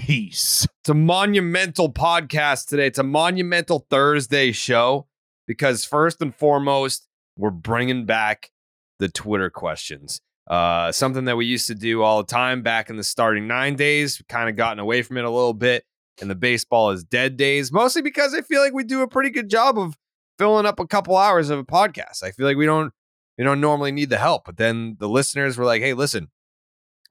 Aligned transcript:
peace. 0.00 0.66
It's 0.82 0.90
a 0.90 0.94
monumental 0.94 1.90
podcast 1.90 2.68
today. 2.68 2.86
It's 2.86 2.98
a 2.98 3.02
monumental 3.02 3.86
Thursday 3.90 4.52
show 4.52 5.06
because, 5.46 5.84
first 5.84 6.20
and 6.20 6.34
foremost, 6.34 7.08
we're 7.36 7.50
bringing 7.50 8.04
back 8.04 8.50
the 8.98 9.08
Twitter 9.08 9.50
questions. 9.50 10.20
Uh, 10.46 10.92
something 10.92 11.24
that 11.24 11.36
we 11.36 11.46
used 11.46 11.66
to 11.68 11.74
do 11.74 12.02
all 12.02 12.22
the 12.22 12.30
time 12.30 12.62
back 12.62 12.90
in 12.90 12.96
the 12.96 13.04
starting 13.04 13.46
nine 13.46 13.74
days. 13.74 14.22
Kind 14.28 14.48
of 14.48 14.56
gotten 14.56 14.78
away 14.78 15.02
from 15.02 15.16
it 15.16 15.24
a 15.24 15.30
little 15.30 15.54
bit 15.54 15.84
in 16.20 16.28
the 16.28 16.34
baseball 16.34 16.90
is 16.90 17.02
dead 17.02 17.36
days, 17.36 17.72
mostly 17.72 18.02
because 18.02 18.34
I 18.34 18.42
feel 18.42 18.60
like 18.60 18.74
we 18.74 18.84
do 18.84 19.02
a 19.02 19.08
pretty 19.08 19.30
good 19.30 19.48
job 19.48 19.78
of 19.78 19.96
filling 20.38 20.66
up 20.66 20.78
a 20.78 20.86
couple 20.86 21.16
hours 21.16 21.50
of 21.50 21.58
a 21.58 21.64
podcast. 21.64 22.22
I 22.22 22.30
feel 22.30 22.46
like 22.46 22.56
we 22.56 22.66
don't 22.66 22.92
we 23.38 23.44
don't 23.44 23.60
normally 23.60 23.92
need 23.92 24.10
the 24.10 24.18
help, 24.18 24.44
but 24.44 24.56
then 24.56 24.96
the 24.98 25.08
listeners 25.08 25.56
were 25.56 25.64
like, 25.64 25.82
"Hey, 25.82 25.94
listen, 25.94 26.28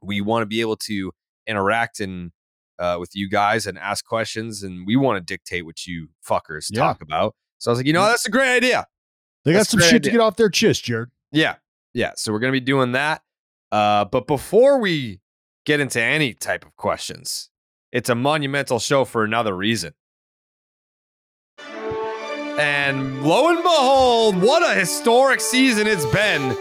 we 0.01 0.21
want 0.21 0.43
to 0.43 0.47
be 0.47 0.61
able 0.61 0.77
to 0.77 1.11
interact 1.47 1.99
and 1.99 2.31
uh, 2.79 2.97
with 2.99 3.15
you 3.15 3.29
guys 3.29 3.65
and 3.67 3.77
ask 3.77 4.05
questions, 4.05 4.63
and 4.63 4.85
we 4.87 4.95
want 4.95 5.17
to 5.17 5.21
dictate 5.33 5.65
what 5.65 5.85
you 5.85 6.09
fuckers 6.27 6.67
Yeah. 6.71 6.79
talk 6.81 7.01
about." 7.01 7.35
So 7.57 7.69
I 7.69 7.73
was 7.73 7.79
like, 7.79 7.87
you 7.87 7.93
know, 7.93 8.05
that's 8.05 8.25
a 8.25 8.31
great 8.31 8.55
idea. 8.55 8.85
They 9.43 9.51
got 9.53 9.59
That's 9.59 9.69
some 9.69 9.79
shit 9.79 9.87
idea. 9.95 9.99
to 10.01 10.09
get 10.11 10.19
off 10.19 10.35
their 10.37 10.49
chest, 10.49 10.83
Jared. 10.83 11.09
Yeah. 11.31 11.55
Yeah. 11.93 12.11
So 12.15 12.33
we're 12.33 12.39
going 12.39 12.51
to 12.53 12.59
be 12.59 12.65
doing 12.65 12.91
that. 12.93 13.21
Uh, 13.71 14.05
but 14.05 14.27
before 14.27 14.79
we 14.79 15.21
get 15.65 15.79
into 15.79 16.01
any 16.01 16.33
type 16.33 16.65
of 16.65 16.75
questions, 16.75 17.49
it's 17.91 18.09
a 18.09 18.15
monumental 18.15 18.79
show 18.79 19.05
for 19.05 19.23
another 19.23 19.55
reason. 19.55 19.93
And 22.57 23.23
lo 23.23 23.49
and 23.49 23.61
behold, 23.61 24.41
what 24.41 24.63
a 24.63 24.73
historic 24.79 25.41
season 25.41 25.87
it's 25.87 26.05
been 26.07 26.55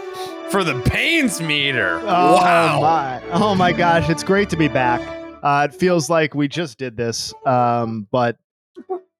for 0.49 0.63
the 0.63 0.75
Baines 0.91 1.41
meter. 1.41 1.99
Oh 2.03 2.35
wow. 2.35 2.81
my! 2.81 3.21
Oh 3.31 3.55
my 3.55 3.71
gosh! 3.71 4.09
It's 4.09 4.23
great 4.23 4.49
to 4.49 4.57
be 4.57 4.67
back. 4.67 5.01
Uh, 5.45 5.67
it 5.69 5.75
feels 5.75 6.09
like 6.09 6.33
we 6.33 6.47
just 6.47 6.79
did 6.79 6.97
this, 6.97 7.31
um, 7.45 8.07
but 8.11 8.35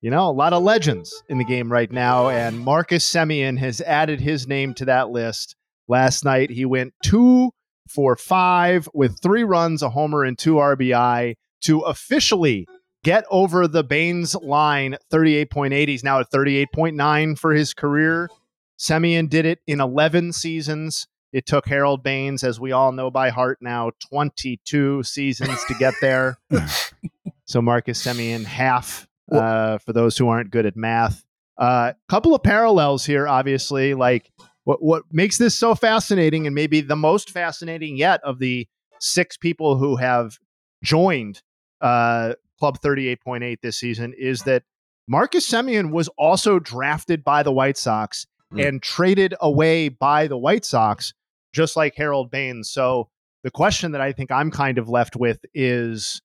you 0.02 0.10
know, 0.10 0.28
a 0.28 0.32
lot 0.32 0.54
of 0.54 0.64
legends 0.64 1.24
in 1.30 1.38
the 1.38 1.44
game 1.46 1.72
right 1.72 1.92
now, 1.92 2.30
and 2.30 2.60
Marcus 2.60 3.08
Semien 3.08 3.60
has 3.60 3.80
added 3.82 4.20
his 4.20 4.48
name 4.48 4.74
to 4.74 4.86
that 4.86 5.12
list. 5.12 5.56
Last 5.88 6.26
night, 6.26 6.50
he 6.50 6.66
went 6.66 6.96
two 7.04 7.52
for 7.88 8.16
five 8.16 8.90
with 8.92 9.22
three 9.22 9.44
runs, 9.44 9.84
a 9.84 9.90
homer, 9.92 10.24
and 10.24 10.36
two 10.36 10.56
RBI 10.56 11.36
to 11.62 11.80
officially 11.82 12.68
get 13.04 13.26
over 13.30 13.68
the 13.68 13.84
Baines 13.84 14.34
line. 14.34 14.98
Thirty-eight 15.12 15.52
point 15.52 15.76
eight. 15.76 15.90
He's 15.90 16.04
now 16.04 16.20
at 16.20 16.32
thirty-eight 16.32 16.72
point 16.74 16.96
nine 16.96 17.36
for 17.36 17.54
his 17.54 17.76
career. 17.76 18.32
Semien 18.80 19.30
did 19.30 19.46
it 19.46 19.60
in 19.68 19.80
eleven 19.80 20.34
seasons. 20.34 21.06
It 21.36 21.46
took 21.46 21.68
Harold 21.68 22.02
Baines, 22.02 22.46
as 22.46 22.62
we 22.62 22.72
all 22.72 22.94
know 22.94 23.12
by 23.12 23.30
heart 23.30 23.58
now, 23.60 23.92
22 24.10 25.04
seasons 25.04 25.66
to 25.66 25.74
get 25.74 25.94
there. 26.00 26.38
so 27.44 27.62
Marcus 27.62 28.02
Semien, 28.02 28.46
half 28.46 29.06
uh, 29.30 29.78
for 29.80 29.92
those 29.92 30.18
who 30.18 30.30
aren't 30.30 30.50
good 30.50 30.66
at 30.66 30.78
math. 30.78 31.26
A 31.60 31.62
uh, 31.62 31.94
couple 32.08 32.34
of 32.34 32.42
parallels 32.42 33.06
here, 33.06 33.28
obviously. 33.28 33.94
Like 33.94 34.32
what 34.64 34.82
what 34.82 35.04
makes 35.12 35.38
this 35.38 35.54
so 35.54 35.76
fascinating, 35.76 36.48
and 36.48 36.56
maybe 36.56 36.80
the 36.80 36.96
most 36.96 37.32
fascinating 37.32 37.98
yet 37.98 38.22
of 38.24 38.40
the 38.40 38.66
six 39.02 39.36
people 39.36 39.76
who 39.76 39.98
have 39.98 40.38
joined 40.86 41.42
uh, 41.82 42.36
Club 42.60 42.80
38.8 42.80 43.58
this 43.62 43.76
season, 43.76 44.14
is 44.18 44.44
that 44.44 44.64
Marcus 45.06 45.46
Semien 45.46 45.92
was 45.92 46.08
also 46.18 46.60
drafted 46.60 47.26
by 47.26 47.44
the 47.44 47.52
White 47.52 47.78
Sox 47.78 48.26
Mm. 48.54 48.68
and 48.68 48.82
traded 48.84 49.34
away 49.42 49.90
by 49.90 50.28
the 50.28 50.38
White 50.38 50.66
Sox, 50.66 51.14
just 51.56 51.76
like 51.76 51.94
Harold 51.96 52.30
Baines. 52.30 52.70
So 52.70 53.10
the 53.44 53.50
question 53.52 53.94
that 53.94 54.02
I 54.02 54.12
think 54.12 54.32
I'm 54.32 54.52
kind 54.52 54.78
of 54.78 54.90
left 54.90 55.16
with 55.16 55.40
is 55.54 56.22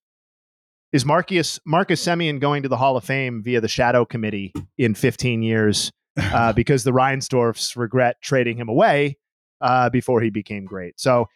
is 0.93 1.07
Marcus 1.07 1.61
Marcus 1.65 2.05
Semien 2.05 2.41
going 2.41 2.63
to 2.65 2.69
the 2.69 2.77
Hall 2.77 2.97
of 2.97 3.05
Fame 3.05 3.43
via 3.45 3.61
the 3.61 3.69
Shadow 3.69 4.05
Committee 4.05 4.53
in 4.77 4.95
15 4.95 5.43
years 5.43 5.93
uh, 6.21 6.53
because 6.53 6.83
the 6.85 6.91
Reinsdorfs 6.91 7.77
regret 7.77 8.17
trading 8.21 8.57
him 8.57 8.69
away 8.69 9.17
uh, 9.61 9.89
before 9.91 10.21
he 10.21 10.31
became 10.31 10.65
great. 10.65 10.99
So 10.99 11.27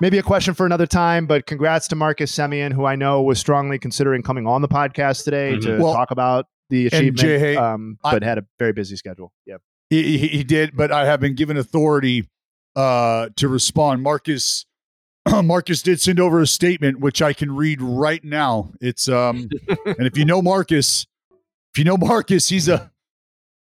maybe 0.00 0.18
a 0.18 0.22
question 0.22 0.54
for 0.54 0.64
another 0.66 0.86
time, 0.86 1.26
but 1.26 1.46
congrats 1.46 1.88
to 1.88 1.96
Marcus 1.96 2.30
Semien, 2.32 2.72
who 2.72 2.84
I 2.84 2.94
know 2.94 3.22
was 3.22 3.40
strongly 3.40 3.78
considering 3.78 4.22
coming 4.22 4.46
on 4.46 4.62
the 4.62 4.68
podcast 4.68 5.24
today 5.24 5.54
Mhm. 5.56 5.62
to 5.62 5.78
Well, 5.82 5.92
talk 5.92 6.12
about 6.12 6.46
the 6.68 6.86
achievement, 6.86 7.18
Jay, 7.18 7.56
um, 7.56 7.98
I- 8.04 8.12
but 8.12 8.22
had 8.22 8.38
a 8.38 8.44
very 8.60 8.72
busy 8.72 8.94
schedule. 8.94 9.32
Yeah. 9.46 9.56
He, 9.90 10.16
he, 10.18 10.28
he 10.28 10.44
did, 10.44 10.76
but 10.76 10.92
I 10.92 11.06
have 11.06 11.18
been 11.18 11.34
given 11.34 11.56
authority 11.56 12.28
uh, 12.76 13.28
to 13.36 13.48
respond. 13.48 14.02
Marcus 14.02 14.66
Marcus 15.44 15.82
did 15.82 16.00
send 16.00 16.18
over 16.18 16.40
a 16.40 16.46
statement 16.46 17.00
which 17.00 17.20
I 17.20 17.32
can 17.32 17.54
read 17.54 17.82
right 17.82 18.22
now. 18.24 18.72
It's 18.80 19.08
um, 19.08 19.48
and 19.86 20.06
if 20.06 20.16
you 20.16 20.24
know 20.24 20.40
Marcus, 20.42 21.06
if 21.72 21.78
you 21.78 21.84
know 21.84 21.96
Marcus, 21.96 22.48
he's 22.48 22.68
a 22.68 22.90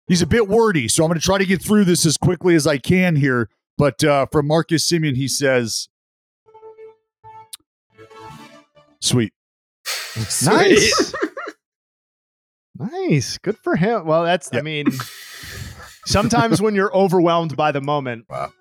he's 0.07 0.21
a 0.21 0.27
bit 0.27 0.47
wordy. 0.47 0.87
So 0.87 1.03
I'm 1.03 1.09
going 1.09 1.19
to 1.19 1.25
try 1.25 1.37
to 1.37 1.45
get 1.45 1.61
through 1.61 1.85
this 1.85 2.05
as 2.05 2.17
quickly 2.17 2.55
as 2.55 2.67
I 2.67 2.77
can 2.77 3.15
here. 3.15 3.49
But 3.77 4.03
uh, 4.03 4.25
from 4.31 4.47
Marcus 4.47 4.89
Semien, 4.89 5.15
he 5.15 5.27
says, 5.27 5.89
"Sweet." 8.99 9.33
Nice. 10.43 11.13
nice. 12.75 13.37
Good 13.37 13.57
for 13.59 13.75
him. 13.75 14.05
Well, 14.05 14.23
that's, 14.23 14.49
I 14.53 14.61
mean, 14.61 14.87
sometimes 16.05 16.61
when 16.61 16.75
you're 16.75 16.95
overwhelmed 16.95 17.55
by 17.55 17.71
the 17.71 17.81
moment, 17.81 18.25
Wow. 18.29 18.51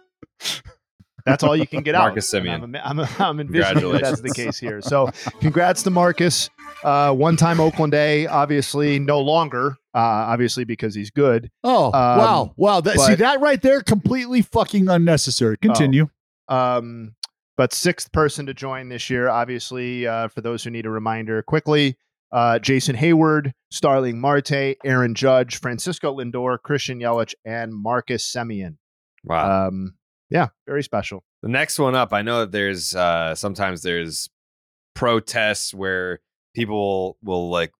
That's 1.26 1.42
all 1.42 1.56
you 1.56 1.66
can 1.66 1.82
get 1.82 1.94
Marcus 1.94 2.32
out. 2.32 2.42
Semien. 2.42 2.62
And 2.62 2.76
I'm, 2.76 3.00
I'm, 3.00 3.08
I'm 3.18 3.40
envisioning 3.40 3.92
that 3.92 4.02
that's 4.02 4.20
the 4.20 4.32
case 4.32 4.58
here. 4.58 4.80
So, 4.80 5.10
congrats 5.40 5.82
to 5.82 5.90
Marcus. 5.90 6.48
Uh, 6.84 7.12
one 7.12 7.36
time 7.36 7.58
Oakland 7.58 7.94
A, 7.94 8.26
obviously 8.28 8.98
no 8.98 9.20
longer, 9.20 9.76
uh, 9.94 9.98
obviously 9.98 10.64
because 10.64 10.94
he's 10.94 11.10
good. 11.10 11.50
Oh 11.64 11.90
wow, 11.90 12.54
wow! 12.56 12.80
That, 12.80 13.00
see 13.00 13.16
that 13.16 13.40
right 13.40 13.60
there, 13.60 13.80
completely 13.80 14.42
fucking 14.42 14.88
unnecessary. 14.88 15.56
Continue. 15.56 16.08
Um, 16.48 17.14
but 17.56 17.72
sixth 17.72 18.12
person 18.12 18.46
to 18.46 18.54
join 18.54 18.88
this 18.88 19.10
year, 19.10 19.28
obviously, 19.28 20.06
uh, 20.06 20.28
for 20.28 20.42
those 20.42 20.62
who 20.62 20.70
need 20.70 20.86
a 20.86 20.90
reminder 20.90 21.42
quickly, 21.42 21.96
uh, 22.30 22.58
Jason 22.58 22.94
Heyward, 22.94 23.52
Starling 23.70 24.20
Marte, 24.20 24.76
Aaron 24.84 25.14
Judge, 25.14 25.58
Francisco 25.58 26.14
Lindor, 26.14 26.58
Christian 26.62 27.00
Yelich, 27.00 27.34
and 27.44 27.74
Marcus 27.74 28.30
Semien. 28.30 28.76
Wow. 29.24 29.68
Um, 29.68 29.94
yeah, 30.30 30.48
very 30.66 30.82
special. 30.82 31.22
The 31.42 31.48
next 31.48 31.78
one 31.78 31.94
up, 31.94 32.12
I 32.12 32.22
know 32.22 32.40
that 32.40 32.52
there's 32.52 32.94
uh 32.94 33.34
sometimes 33.34 33.82
there's 33.82 34.28
protests 34.94 35.72
where 35.74 36.20
people 36.54 37.18
will, 37.22 37.50
like, 37.50 37.72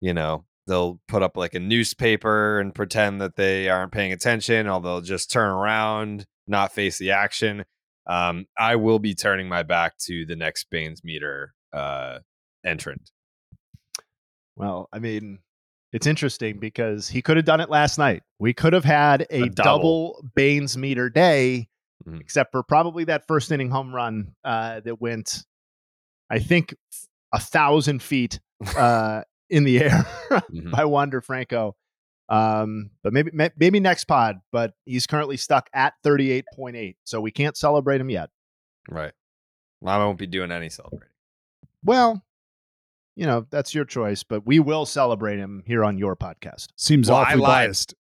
you 0.00 0.14
know, 0.14 0.44
they'll 0.66 1.00
put 1.08 1.22
up 1.22 1.36
like 1.36 1.54
a 1.54 1.60
newspaper 1.60 2.60
and 2.60 2.74
pretend 2.74 3.20
that 3.20 3.36
they 3.36 3.68
aren't 3.68 3.92
paying 3.92 4.12
attention, 4.12 4.68
or 4.68 4.80
they'll 4.80 5.00
just 5.00 5.30
turn 5.30 5.50
around, 5.50 6.26
not 6.46 6.72
face 6.72 6.98
the 6.98 7.10
action. 7.10 7.64
Um, 8.06 8.46
I 8.58 8.76
will 8.76 8.98
be 8.98 9.14
turning 9.14 9.48
my 9.48 9.62
back 9.62 9.96
to 10.06 10.24
the 10.26 10.36
next 10.36 10.66
Baines 10.70 11.02
meter 11.04 11.54
uh 11.72 12.18
entrant. 12.64 13.10
Well, 14.56 14.88
I 14.92 15.00
mean, 15.00 15.40
it's 15.92 16.06
interesting 16.06 16.58
because 16.58 17.08
he 17.08 17.22
could 17.22 17.36
have 17.36 17.46
done 17.46 17.60
it 17.60 17.68
last 17.70 17.98
night. 17.98 18.22
We 18.38 18.52
could 18.52 18.72
have 18.72 18.84
had 18.84 19.22
a, 19.30 19.42
A 19.44 19.48
double. 19.48 19.52
double. 19.52 20.24
Baines 20.34 20.76
meter 20.76 21.10
day, 21.10 21.68
Mhm. 22.06 22.20
except 22.20 22.52
for 22.52 22.62
probably 22.62 23.04
that 23.04 23.26
first 23.26 23.50
inning 23.52 23.70
home 23.70 23.94
run 23.94 24.34
uh, 24.44 24.80
that 24.80 25.00
went, 25.00 25.44
I 26.30 26.38
think, 26.38 26.74
a 27.32 27.40
thousand 27.40 28.02
feet 28.02 28.40
uh, 28.76 29.22
in 29.50 29.64
the 29.64 29.80
air 29.82 29.90
Mhm. 30.30 30.70
by 30.70 30.84
Wander 30.84 31.20
Franco. 31.20 31.76
Um, 32.28 32.90
but 33.02 33.12
maybe 33.12 33.30
maybe 33.56 33.80
next 33.80 34.04
pod. 34.04 34.40
But 34.50 34.72
he's 34.86 35.06
currently 35.06 35.36
stuck 35.36 35.68
at 35.74 35.92
thirty 36.02 36.30
eight 36.30 36.46
point 36.54 36.74
eight, 36.76 36.96
so 37.04 37.20
we 37.20 37.30
can't 37.30 37.56
celebrate 37.56 38.00
him 38.00 38.08
yet. 38.08 38.30
Right. 38.88 39.12
Lama 39.82 40.06
won't 40.06 40.18
be 40.18 40.26
doing 40.26 40.50
any 40.50 40.70
celebrating. 40.70 41.08
Well, 41.84 42.24
you 43.14 43.26
know 43.26 43.46
that's 43.50 43.74
your 43.74 43.84
choice, 43.84 44.22
but 44.22 44.46
we 44.46 44.58
will 44.58 44.86
celebrate 44.86 45.36
him 45.38 45.62
here 45.66 45.84
on 45.84 45.98
your 45.98 46.16
podcast. 46.16 46.68
Seems 46.76 47.10
Well, 47.10 47.18
I 47.18 47.22
awfully 47.24 47.40
lied. 47.42 47.48
biased. 47.66 47.94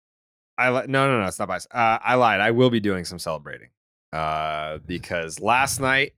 I 0.57 0.69
li- 0.69 0.85
no 0.87 1.07
no 1.07 1.19
no 1.21 1.25
it's 1.27 1.39
not 1.39 1.47
biased. 1.47 1.67
Uh, 1.73 1.97
I 2.03 2.13
lied. 2.13 2.41
I 2.41 2.51
will 2.51 2.69
be 2.69 2.79
doing 2.79 3.05
some 3.05 3.17
celebrating 3.17 3.69
uh, 4.13 4.79
because 4.85 5.39
last 5.39 5.79
night 5.79 6.13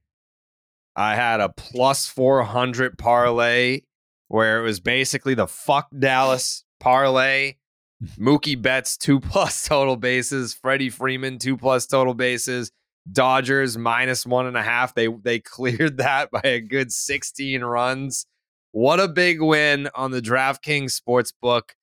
I 0.95 1.16
had 1.16 1.40
a 1.40 1.50
plus 1.50 2.07
four 2.07 2.44
hundred 2.44 2.98
parlay 2.98 3.81
where 4.28 4.60
it 4.60 4.63
was 4.63 4.80
basically 4.80 5.34
the 5.34 5.48
fuck 5.48 5.88
Dallas 5.98 6.63
parlay. 6.80 7.56
Mookie 8.19 8.62
Betts 8.62 8.98
two 8.98 9.19
plus 9.19 9.68
total 9.68 9.95
bases. 9.95 10.54
Freddie 10.54 10.90
Freeman 10.90 11.40
two 11.40 11.57
plus 11.57 11.88
total 11.88 12.13
bases. 12.13 12.72
Dodgers 13.12 13.78
minus 13.78 14.25
one 14.25 14.46
and 14.46 14.57
a 14.57 14.63
half. 14.63 14.96
They 14.96 15.07
they 15.07 15.39
cleared 15.39 15.98
that 15.98 16.31
by 16.31 16.42
a 16.44 16.60
good 16.60 16.92
16 16.92 17.62
runs. 17.62 18.25
What 18.72 19.00
a 19.00 19.07
big 19.07 19.39
win 19.39 19.88
on 19.94 20.12
the 20.12 20.22
DraftKings 20.22 21.00
Sportsbook 21.00 21.74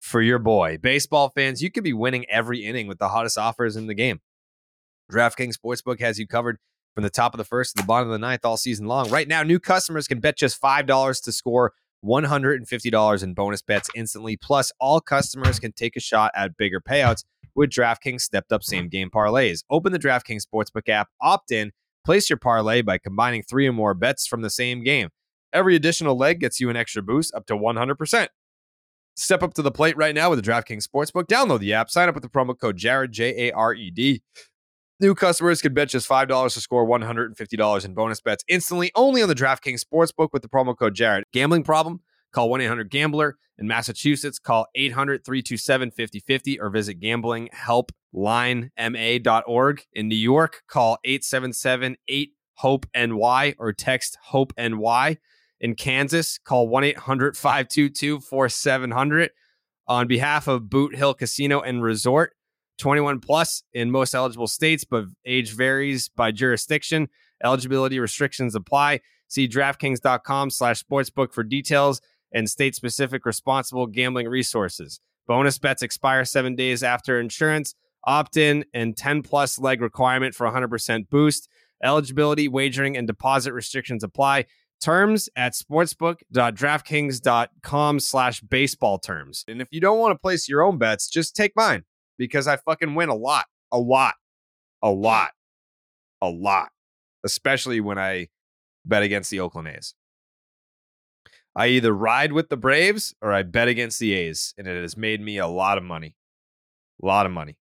for 0.00 0.20
your 0.20 0.38
boy. 0.38 0.76
Baseball 0.76 1.30
fans, 1.34 1.62
you 1.62 1.70
could 1.70 1.84
be 1.84 1.94
winning 1.94 2.26
every 2.28 2.64
inning 2.64 2.86
with 2.86 2.98
the 2.98 3.08
hottest 3.08 3.38
offers 3.38 3.76
in 3.76 3.86
the 3.86 3.94
game. 3.94 4.20
DraftKings 5.12 5.54
Sportsbook 5.56 6.00
has 6.00 6.18
you 6.18 6.26
covered 6.26 6.58
from 6.94 7.02
the 7.02 7.10
top 7.10 7.34
of 7.34 7.38
the 7.38 7.44
first 7.44 7.76
to 7.76 7.82
the 7.82 7.86
bottom 7.86 8.08
of 8.08 8.12
the 8.12 8.18
ninth 8.18 8.44
all 8.44 8.56
season 8.56 8.86
long. 8.86 9.10
Right 9.10 9.28
now, 9.28 9.42
new 9.42 9.58
customers 9.58 10.06
can 10.06 10.20
bet 10.20 10.36
just 10.36 10.60
$5 10.60 11.22
to 11.22 11.32
score 11.32 11.72
$150 12.04 13.22
in 13.22 13.34
bonus 13.34 13.62
bets 13.62 13.90
instantly. 13.94 14.36
Plus, 14.36 14.70
all 14.78 15.00
customers 15.00 15.58
can 15.58 15.72
take 15.72 15.96
a 15.96 16.00
shot 16.00 16.30
at 16.34 16.56
bigger 16.56 16.80
payouts 16.80 17.24
with 17.54 17.70
DraftKings 17.70 18.20
stepped 18.20 18.52
up 18.52 18.62
same 18.62 18.88
game 18.88 19.10
parlays. 19.10 19.64
Open 19.70 19.92
the 19.92 19.98
DraftKings 19.98 20.42
Sportsbook 20.44 20.88
app, 20.88 21.08
opt 21.20 21.50
in, 21.50 21.72
place 22.04 22.28
your 22.28 22.36
parlay 22.36 22.82
by 22.82 22.98
combining 22.98 23.42
three 23.42 23.66
or 23.66 23.72
more 23.72 23.94
bets 23.94 24.26
from 24.26 24.42
the 24.42 24.50
same 24.50 24.82
game. 24.82 25.08
Every 25.52 25.76
additional 25.76 26.16
leg 26.16 26.40
gets 26.40 26.60
you 26.60 26.68
an 26.68 26.76
extra 26.76 27.02
boost 27.02 27.32
up 27.34 27.46
to 27.46 27.54
100%. 27.54 28.28
Step 29.16 29.42
up 29.44 29.54
to 29.54 29.62
the 29.62 29.70
plate 29.70 29.96
right 29.96 30.14
now 30.14 30.30
with 30.30 30.44
the 30.44 30.50
DraftKings 30.50 30.86
Sportsbook. 30.88 31.26
Download 31.26 31.60
the 31.60 31.72
app, 31.72 31.88
sign 31.88 32.08
up 32.08 32.16
with 32.16 32.24
the 32.24 32.28
promo 32.28 32.58
code 32.58 32.76
Jared, 32.76 33.12
J 33.12 33.48
A 33.48 33.52
R 33.52 33.72
E 33.72 33.90
D. 33.90 34.22
New 35.00 35.14
customers 35.14 35.60
can 35.60 35.74
bet 35.74 35.88
just 35.88 36.08
$5 36.08 36.54
to 36.54 36.60
score 36.60 36.86
$150 36.86 37.84
in 37.84 37.94
bonus 37.94 38.20
bets 38.20 38.44
instantly 38.46 38.92
only 38.94 39.22
on 39.22 39.28
the 39.28 39.34
DraftKings 39.34 39.82
Sportsbook 39.82 40.28
with 40.32 40.42
the 40.42 40.48
promo 40.48 40.78
code 40.78 40.94
Jared. 40.94 41.24
Gambling 41.32 41.64
problem? 41.64 42.00
Call 42.32 42.48
1 42.48 42.60
800 42.60 42.90
Gambler. 42.90 43.36
In 43.58 43.66
Massachusetts, 43.66 44.38
call 44.38 44.68
800 44.74 45.24
327 45.24 45.90
5050 45.90 46.60
or 46.60 46.70
visit 46.70 47.00
gamblinghelplinema.org. 47.00 49.82
In 49.92 50.08
New 50.08 50.16
York, 50.16 50.62
call 50.68 50.98
877 51.04 51.96
8 52.06 52.30
HOPE 52.54 52.86
NY 52.94 53.54
or 53.58 53.72
text 53.72 54.16
HOPE 54.22 54.52
NY. 54.56 55.18
In 55.60 55.74
Kansas, 55.74 56.38
call 56.38 56.68
1 56.68 56.84
800 56.84 57.36
522 57.36 58.20
4700. 58.20 59.32
On 59.86 60.06
behalf 60.06 60.48
of 60.48 60.70
Boot 60.70 60.94
Hill 60.94 61.12
Casino 61.14 61.60
and 61.60 61.82
Resort, 61.82 62.34
21 62.78 63.20
plus 63.20 63.62
in 63.72 63.90
most 63.90 64.14
eligible 64.14 64.46
states, 64.46 64.84
but 64.84 65.04
age 65.24 65.54
varies 65.54 66.08
by 66.08 66.30
jurisdiction. 66.30 67.08
Eligibility 67.42 67.98
restrictions 67.98 68.54
apply. 68.54 69.00
See 69.28 69.48
DraftKings.com 69.48 70.50
slash 70.50 70.82
sportsbook 70.82 71.32
for 71.32 71.42
details 71.42 72.00
and 72.32 72.48
state 72.48 72.74
specific 72.74 73.24
responsible 73.24 73.86
gambling 73.86 74.28
resources. 74.28 75.00
Bonus 75.26 75.58
bets 75.58 75.82
expire 75.82 76.24
seven 76.24 76.54
days 76.54 76.82
after 76.82 77.18
insurance, 77.18 77.74
opt 78.04 78.36
in, 78.36 78.64
and 78.74 78.96
10 78.96 79.22
plus 79.22 79.58
leg 79.58 79.80
requirement 79.80 80.34
for 80.34 80.46
100% 80.46 81.08
boost. 81.08 81.48
Eligibility, 81.82 82.48
wagering, 82.48 82.96
and 82.96 83.06
deposit 83.06 83.52
restrictions 83.52 84.04
apply. 84.04 84.44
Terms 84.80 85.28
at 85.36 85.54
sportsbook.draftkings.com 85.54 88.00
slash 88.00 88.40
baseball 88.40 88.98
terms. 88.98 89.44
And 89.48 89.62
if 89.62 89.68
you 89.70 89.80
don't 89.80 89.98
want 89.98 90.12
to 90.12 90.18
place 90.18 90.48
your 90.48 90.62
own 90.62 90.78
bets, 90.78 91.08
just 91.08 91.34
take 91.34 91.52
mine 91.56 91.84
because 92.18 92.46
I 92.46 92.56
fucking 92.56 92.94
win 92.94 93.08
a 93.08 93.14
lot, 93.14 93.46
a 93.72 93.78
lot, 93.78 94.14
a 94.82 94.90
lot, 94.90 95.30
a 96.22 96.28
lot, 96.28 96.70
especially 97.24 97.80
when 97.80 97.98
I 97.98 98.28
bet 98.84 99.02
against 99.02 99.30
the 99.30 99.40
Oakland 99.40 99.68
A's. 99.68 99.94
I 101.56 101.68
either 101.68 101.92
ride 101.92 102.32
with 102.32 102.48
the 102.48 102.56
Braves 102.56 103.14
or 103.22 103.32
I 103.32 103.42
bet 103.44 103.68
against 103.68 103.98
the 104.00 104.12
A's, 104.12 104.54
and 104.58 104.66
it 104.66 104.80
has 104.82 104.96
made 104.96 105.20
me 105.20 105.38
a 105.38 105.46
lot 105.46 105.78
of 105.78 105.84
money. 105.84 106.16
A 107.02 107.06
lot 107.06 107.26
of 107.26 107.32
money. 107.32 107.56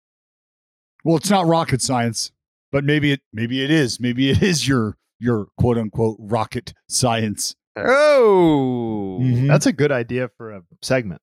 Well, 1.04 1.16
it's 1.16 1.30
not 1.30 1.46
rocket 1.46 1.80
science, 1.80 2.30
but 2.72 2.84
maybe 2.84 3.12
it 3.12 3.20
maybe 3.32 3.62
it 3.64 3.70
is. 3.70 3.98
Maybe 4.00 4.30
it 4.30 4.42
is 4.42 4.66
your 4.68 4.96
your 5.18 5.46
quote 5.58 5.78
unquote 5.78 6.16
rocket 6.20 6.74
science. 6.88 7.54
Oh, 7.76 9.18
Mhm. 9.22 9.46
That's 9.48 9.66
a 9.66 9.72
good 9.72 9.92
idea 9.92 10.28
for 10.36 10.50
a 10.52 10.62
segment. 10.82 11.22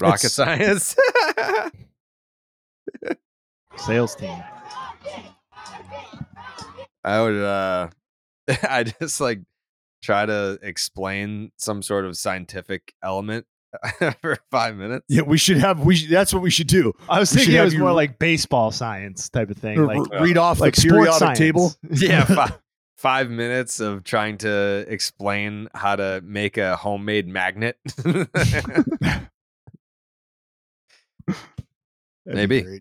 rocket 0.00 0.24
It's- 0.26 0.32
science. 0.32 0.96
Sales 3.80 4.14
team. 4.14 4.36
I 7.02 7.20
would 7.22 7.42
uh 7.42 7.88
I 8.62 8.84
just 8.84 9.20
like 9.20 9.40
try 10.02 10.26
to 10.26 10.58
explain 10.62 11.52
some 11.56 11.82
sort 11.82 12.04
of 12.04 12.16
scientific 12.16 12.92
element 13.02 13.46
for 14.20 14.36
five 14.50 14.76
minutes. 14.76 15.06
Yeah, 15.08 15.22
we 15.22 15.38
should 15.38 15.56
have 15.58 15.80
we 15.84 15.96
should, 15.96 16.10
that's 16.10 16.32
what 16.34 16.42
we 16.42 16.50
should 16.50 16.66
do. 16.66 16.92
I 17.08 17.18
was 17.20 17.32
We 17.32 17.38
thinking 17.38 17.56
it 17.56 17.64
was 17.64 17.74
you- 17.74 17.80
more 17.80 17.92
like 17.92 18.18
baseball 18.18 18.70
science 18.70 19.28
type 19.30 19.50
of 19.50 19.56
thing. 19.56 19.82
Like, 19.84 20.00
r- 20.12 20.22
read 20.22 20.36
off 20.38 20.60
like 20.60 20.74
the 20.74 20.82
periodic 20.88 21.14
science. 21.14 21.38
table. 21.38 21.72
Yeah, 21.90 22.24
five, 22.24 22.58
five 22.98 23.30
minutes 23.30 23.80
of 23.80 24.04
trying 24.04 24.38
to 24.38 24.84
explain 24.88 25.68
how 25.74 25.96
to 25.96 26.20
make 26.24 26.58
a 26.58 26.76
homemade 26.76 27.28
magnet. 27.28 27.78
That'd 27.96 29.28
Maybe. 32.26 32.80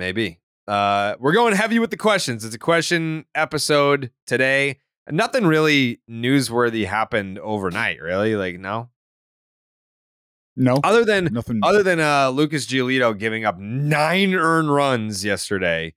Maybe. 0.00 0.40
Uh, 0.66 1.14
we're 1.20 1.34
going 1.34 1.54
heavy 1.54 1.78
with 1.78 1.90
the 1.90 1.98
questions. 1.98 2.42
It's 2.42 2.54
a 2.54 2.58
question 2.58 3.26
episode 3.34 4.10
today. 4.26 4.80
Nothing 5.10 5.44
really 5.46 6.00
newsworthy 6.10 6.86
happened 6.86 7.38
overnight, 7.38 8.00
really. 8.00 8.34
Like, 8.34 8.58
no. 8.58 8.88
No, 10.56 10.78
Other 10.82 11.04
than 11.04 11.26
nothing. 11.32 11.60
other 11.62 11.82
than 11.82 12.00
uh 12.00 12.30
Lucas 12.30 12.66
Giolito 12.66 13.16
giving 13.16 13.44
up 13.44 13.58
nine 13.58 14.34
earned 14.34 14.72
runs 14.72 15.22
yesterday. 15.24 15.94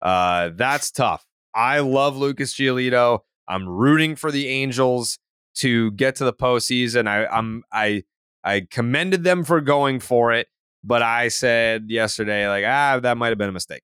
Uh 0.00 0.50
that's 0.54 0.90
tough. 0.92 1.24
I 1.52 1.80
love 1.80 2.16
Lucas 2.16 2.54
Giolito. 2.54 3.20
I'm 3.48 3.68
rooting 3.68 4.14
for 4.16 4.30
the 4.30 4.46
Angels 4.48 5.18
to 5.56 5.90
get 5.92 6.14
to 6.16 6.24
the 6.24 6.32
postseason. 6.32 7.08
I 7.08 7.26
I'm 7.26 7.62
I 7.72 8.04
I 8.44 8.66
commended 8.70 9.22
them 9.24 9.42
for 9.44 9.60
going 9.60 9.98
for 10.00 10.32
it, 10.32 10.46
but 10.84 11.02
I 11.02 11.28
said 11.28 11.86
yesterday, 11.90 12.48
like, 12.48 12.64
ah, 12.66 13.00
that 13.00 13.16
might 13.16 13.28
have 13.28 13.38
been 13.38 13.48
a 13.48 13.52
mistake. 13.52 13.82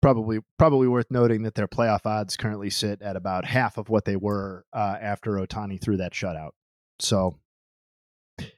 probably 0.00 0.40
probably 0.58 0.88
worth 0.88 1.06
noting 1.10 1.42
that 1.44 1.54
their 1.54 1.68
playoff 1.68 2.04
odds 2.06 2.36
currently 2.36 2.70
sit 2.70 3.00
at 3.02 3.14
about 3.16 3.44
half 3.44 3.78
of 3.78 3.88
what 3.88 4.04
they 4.04 4.16
were 4.16 4.64
uh, 4.72 4.96
after 5.00 5.32
Ohtani 5.34 5.80
threw 5.80 5.96
that 5.98 6.12
shutout. 6.12 6.50
So 6.98 7.38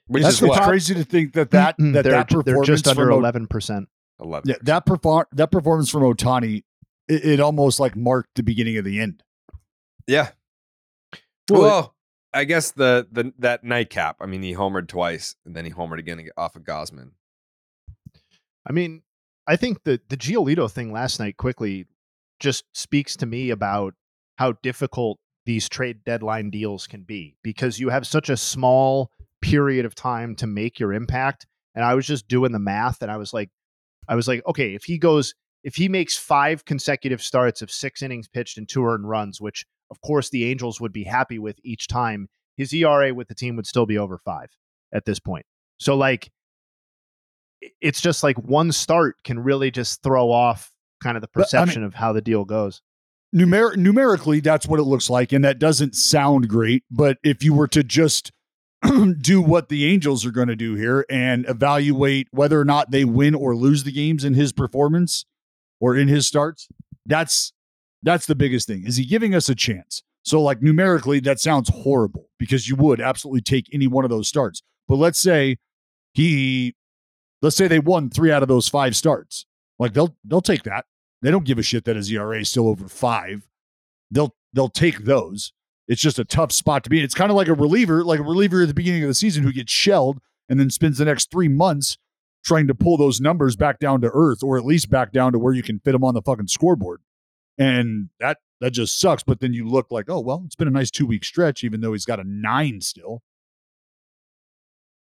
Which 0.07 0.23
That's 0.23 0.37
is 0.37 0.43
what 0.49 0.63
crazy 0.63 0.95
to 0.95 1.05
think 1.05 1.35
that 1.35 1.51
that 1.51 1.77
Mm, 1.79 1.93
that 1.95 2.03
they're, 2.05 2.13
that 2.13 2.29
ju- 2.29 2.37
they're 2.45 2.55
performance 2.55 2.67
just 2.67 2.89
under 2.89 3.05
from 3.07 3.13
O- 3.15 3.19
eleven 3.19 3.47
percent. 3.47 3.89
11. 4.21 4.49
yeah 4.49 4.55
that 4.63 4.87
perform 4.87 5.27
that 5.33 5.51
performance 5.51 5.91
from 5.91 6.03
Ohtani 6.03 6.63
it, 7.09 7.25
it 7.25 7.41
almost 7.41 7.79
like 7.81 7.95
marked 7.97 8.31
the 8.37 8.43
beginning 8.43 8.79
of 8.79 8.85
the 8.85 9.01
end. 9.01 9.23
Yeah. 10.07 10.31
Well, 11.51 11.61
Well, 11.63 11.94
I 12.35 12.45
guess 12.45 12.73
the 12.73 13.07
the 13.11 13.33
that 13.39 13.65
nightcap. 13.65 14.17
I 14.21 14.27
mean, 14.27 14.43
he 14.43 14.55
homered 14.55 14.89
twice, 14.89 15.37
and 15.47 15.55
then 15.55 15.65
he 15.65 15.71
homered 15.71 15.99
again 15.99 16.29
off 16.37 16.57
of 16.57 16.65
Gausman. 16.65 17.13
I 18.69 18.73
mean, 18.73 19.03
I 19.47 19.57
think 19.57 19.85
the 19.85 20.01
the 20.09 20.17
Giolito 20.17 20.71
thing 20.71 20.93
last 20.93 21.21
night 21.21 21.37
quickly 21.37 21.87
just 22.41 22.65
speaks 22.73 23.17
to 23.17 23.27
me 23.27 23.51
about 23.51 23.95
how 24.37 24.53
difficult 24.63 25.19
these 25.47 25.69
trade 25.69 26.05
deadline 26.05 26.51
deals 26.51 26.87
can 26.87 27.03
be 27.03 27.37
because 27.43 27.79
you 27.79 27.91
have 27.91 28.07
such 28.07 28.29
a 28.29 28.37
small 28.37 29.11
period 29.41 29.85
of 29.85 29.95
time 29.95 30.35
to 30.37 30.47
make 30.47 30.81
your 30.81 30.93
impact. 30.93 31.47
And 31.75 31.85
I 31.85 31.95
was 31.95 32.07
just 32.07 32.29
doing 32.29 32.53
the 32.53 32.59
math 32.59 33.03
and 33.03 33.11
I 33.11 33.17
was 33.17 33.33
like, 33.33 33.51
I 34.09 34.15
was 34.15 34.27
like, 34.27 34.43
okay, 34.47 34.75
if 34.75 34.85
he 34.85 34.99
goes, 34.99 35.35
if 35.63 35.77
he 35.77 35.89
makes 35.89 36.17
five 36.17 36.65
consecutive 36.65 37.23
starts 37.23 37.63
of 37.63 37.71
six 37.71 38.03
innings 38.03 38.29
pitched 38.29 38.59
and 38.59 38.69
two 38.69 38.85
earned 38.85 39.09
runs, 39.09 39.41
which 39.41 39.65
of 39.91 40.01
course 40.01 40.31
the 40.31 40.45
Angels 40.51 40.81
would 40.81 40.93
be 40.93 41.05
happy 41.05 41.39
with 41.39 41.57
each 41.65 41.89
time, 41.89 42.29
his 42.57 42.73
ERA 42.73 43.13
with 43.15 43.29
the 43.29 43.35
team 43.35 43.57
would 43.57 43.67
still 43.67 43.87
be 43.87 43.99
over 43.99 44.19
five 44.19 44.51
at 44.93 45.05
this 45.05 45.19
point. 45.19 45.47
So 45.79 45.97
like 45.97 46.31
it's 47.81 48.01
just 48.01 48.23
like 48.23 48.37
one 48.37 48.73
start 48.73 49.17
can 49.25 49.39
really 49.39 49.71
just 49.71 50.03
throw 50.03 50.31
off 50.31 50.73
kind 51.03 51.17
of 51.17 51.21
the 51.23 51.29
But, 51.33 51.41
I 51.41 51.41
mean- 51.41 51.45
perception 51.45 51.85
of 51.85 51.95
how 51.95 52.13
the 52.13 52.21
deal 52.21 52.45
goes. 52.45 52.83
Numer- 53.35 53.77
numerically, 53.77 54.39
that's 54.39 54.65
what 54.67 54.79
it 54.79 54.85
looks 54.85 55.11
like, 55.11 55.33
and 55.33 55.45
that 55.45 55.59
doesn't 55.59 55.97
sound 55.97 56.49
great. 56.49 56.85
But 56.89 57.19
if 57.25 57.43
you 57.43 57.53
were 57.53 57.67
to 57.69 57.83
just 57.83 58.31
do 59.21 59.43
what 59.43 59.69
the 59.71 59.87
Angels 59.87 60.25
are 60.25 60.31
going 60.31 60.47
to 60.49 60.55
do 60.55 60.75
here 60.77 61.05
and 61.11 61.45
evaluate 61.49 62.29
whether 62.31 62.61
or 62.61 62.65
not 62.65 62.93
they 62.93 63.05
win 63.05 63.35
or 63.35 63.57
lose 63.57 63.83
the 63.83 63.91
games 63.91 64.25
in 64.25 64.35
his 64.35 64.53
performance 64.53 65.25
or 65.81 65.97
in 65.97 66.07
his 66.07 66.29
starts, 66.29 66.69
that's 67.07 67.53
that's 68.05 68.27
the 68.27 68.35
biggest 68.35 68.69
thing. 68.69 68.85
Is 68.87 68.97
he 68.97 69.05
giving 69.05 69.35
us 69.35 69.49
a 69.49 69.55
chance? 69.55 70.03
So, 70.23 70.41
like 70.41 70.63
numerically, 70.63 71.21
that 71.21 71.41
sounds 71.41 71.69
horrible 71.69 72.29
because 72.39 72.69
you 72.69 72.77
would 72.77 73.01
absolutely 73.01 73.43
take 73.43 73.69
any 73.73 73.87
one 73.87 74.05
of 74.05 74.11
those 74.11 74.29
starts. 74.29 74.63
But 74.89 74.97
let's 74.97 75.19
say 75.19 75.57
he, 76.13 76.75
let's 77.43 77.57
say 77.57 77.69
they 77.69 77.79
won 77.79 78.11
three 78.11 78.31
out 78.31 78.43
of 78.43 78.49
those 78.49 78.69
five 78.69 78.97
starts. 78.97 79.47
Like 79.79 79.93
they'll 79.93 80.17
they'll 80.25 80.41
take 80.41 80.63
that. 80.63 80.87
They 81.23 81.31
don't 81.31 81.45
give 81.45 81.59
a 81.59 81.63
shit 81.63 81.85
that 81.85 81.97
his 81.97 82.11
ERA 82.11 82.41
is 82.41 82.49
still 82.49 82.69
over 82.69 82.89
five. 82.89 83.47
They'll 84.11 84.35
they'll 84.53 84.69
take 84.69 85.05
those. 85.05 85.53
It's 85.89 86.01
just 86.01 86.19
a 86.19 86.25
tough 86.25 86.53
spot 86.53 86.85
to 86.85 86.91
be 86.91 86.99
in. 86.99 87.05
It's 87.05 87.15
kind 87.15 87.31
of 87.31 87.37
like 87.37 87.49
a 87.49 87.55
reliever, 87.55 88.05
like 88.05 88.21
a 88.21 88.23
reliever 88.23 88.63
at 88.63 88.69
the 88.69 88.75
beginning 88.75 89.03
of 89.03 89.09
the 89.09 89.15
season 89.15 89.43
who 89.43 89.53
gets 89.53 89.73
shelled 89.73 90.21
and 90.49 90.59
then 90.59 90.71
spends 90.71 90.99
the 90.99 91.05
next 91.05 91.31
three 91.31 91.49
months 91.49 91.99
trying 92.45 92.67
to 92.69 92.75
pull 92.75 92.97
those 92.97 93.21
numbers 93.21 93.57
back 93.57 93.79
down 93.79 94.01
to 94.03 94.11
earth 94.13 94.43
or 94.43 94.57
at 94.57 94.65
least 94.65 94.91
back 94.91 95.13
down 95.13 95.33
to 95.33 95.39
where 95.39 95.53
you 95.53 95.63
can 95.63 95.81
fit 95.81 95.93
them 95.93 96.05
on 96.05 96.15
the 96.15 96.23
fucking 96.23 96.47
scoreboard. 96.47 97.01
And 97.59 98.09
that 98.21 98.39
that 98.61 98.73
just 98.73 98.99
sucks. 98.99 99.23
But 99.23 99.41
then 99.41 99.53
you 99.53 99.67
look 99.69 99.91
like, 99.91 100.09
oh 100.09 100.21
well, 100.21 100.43
it's 100.47 100.57
been 100.57 100.69
a 100.69 100.73
nice 100.73 100.91
two 100.91 101.07
week 101.07 101.25
stretch, 101.25 101.65
even 101.65 101.81
though 101.81 101.93
he's 101.93 102.05
got 102.05 102.21
a 102.21 102.25
nine 102.25 102.81
still. 102.81 103.23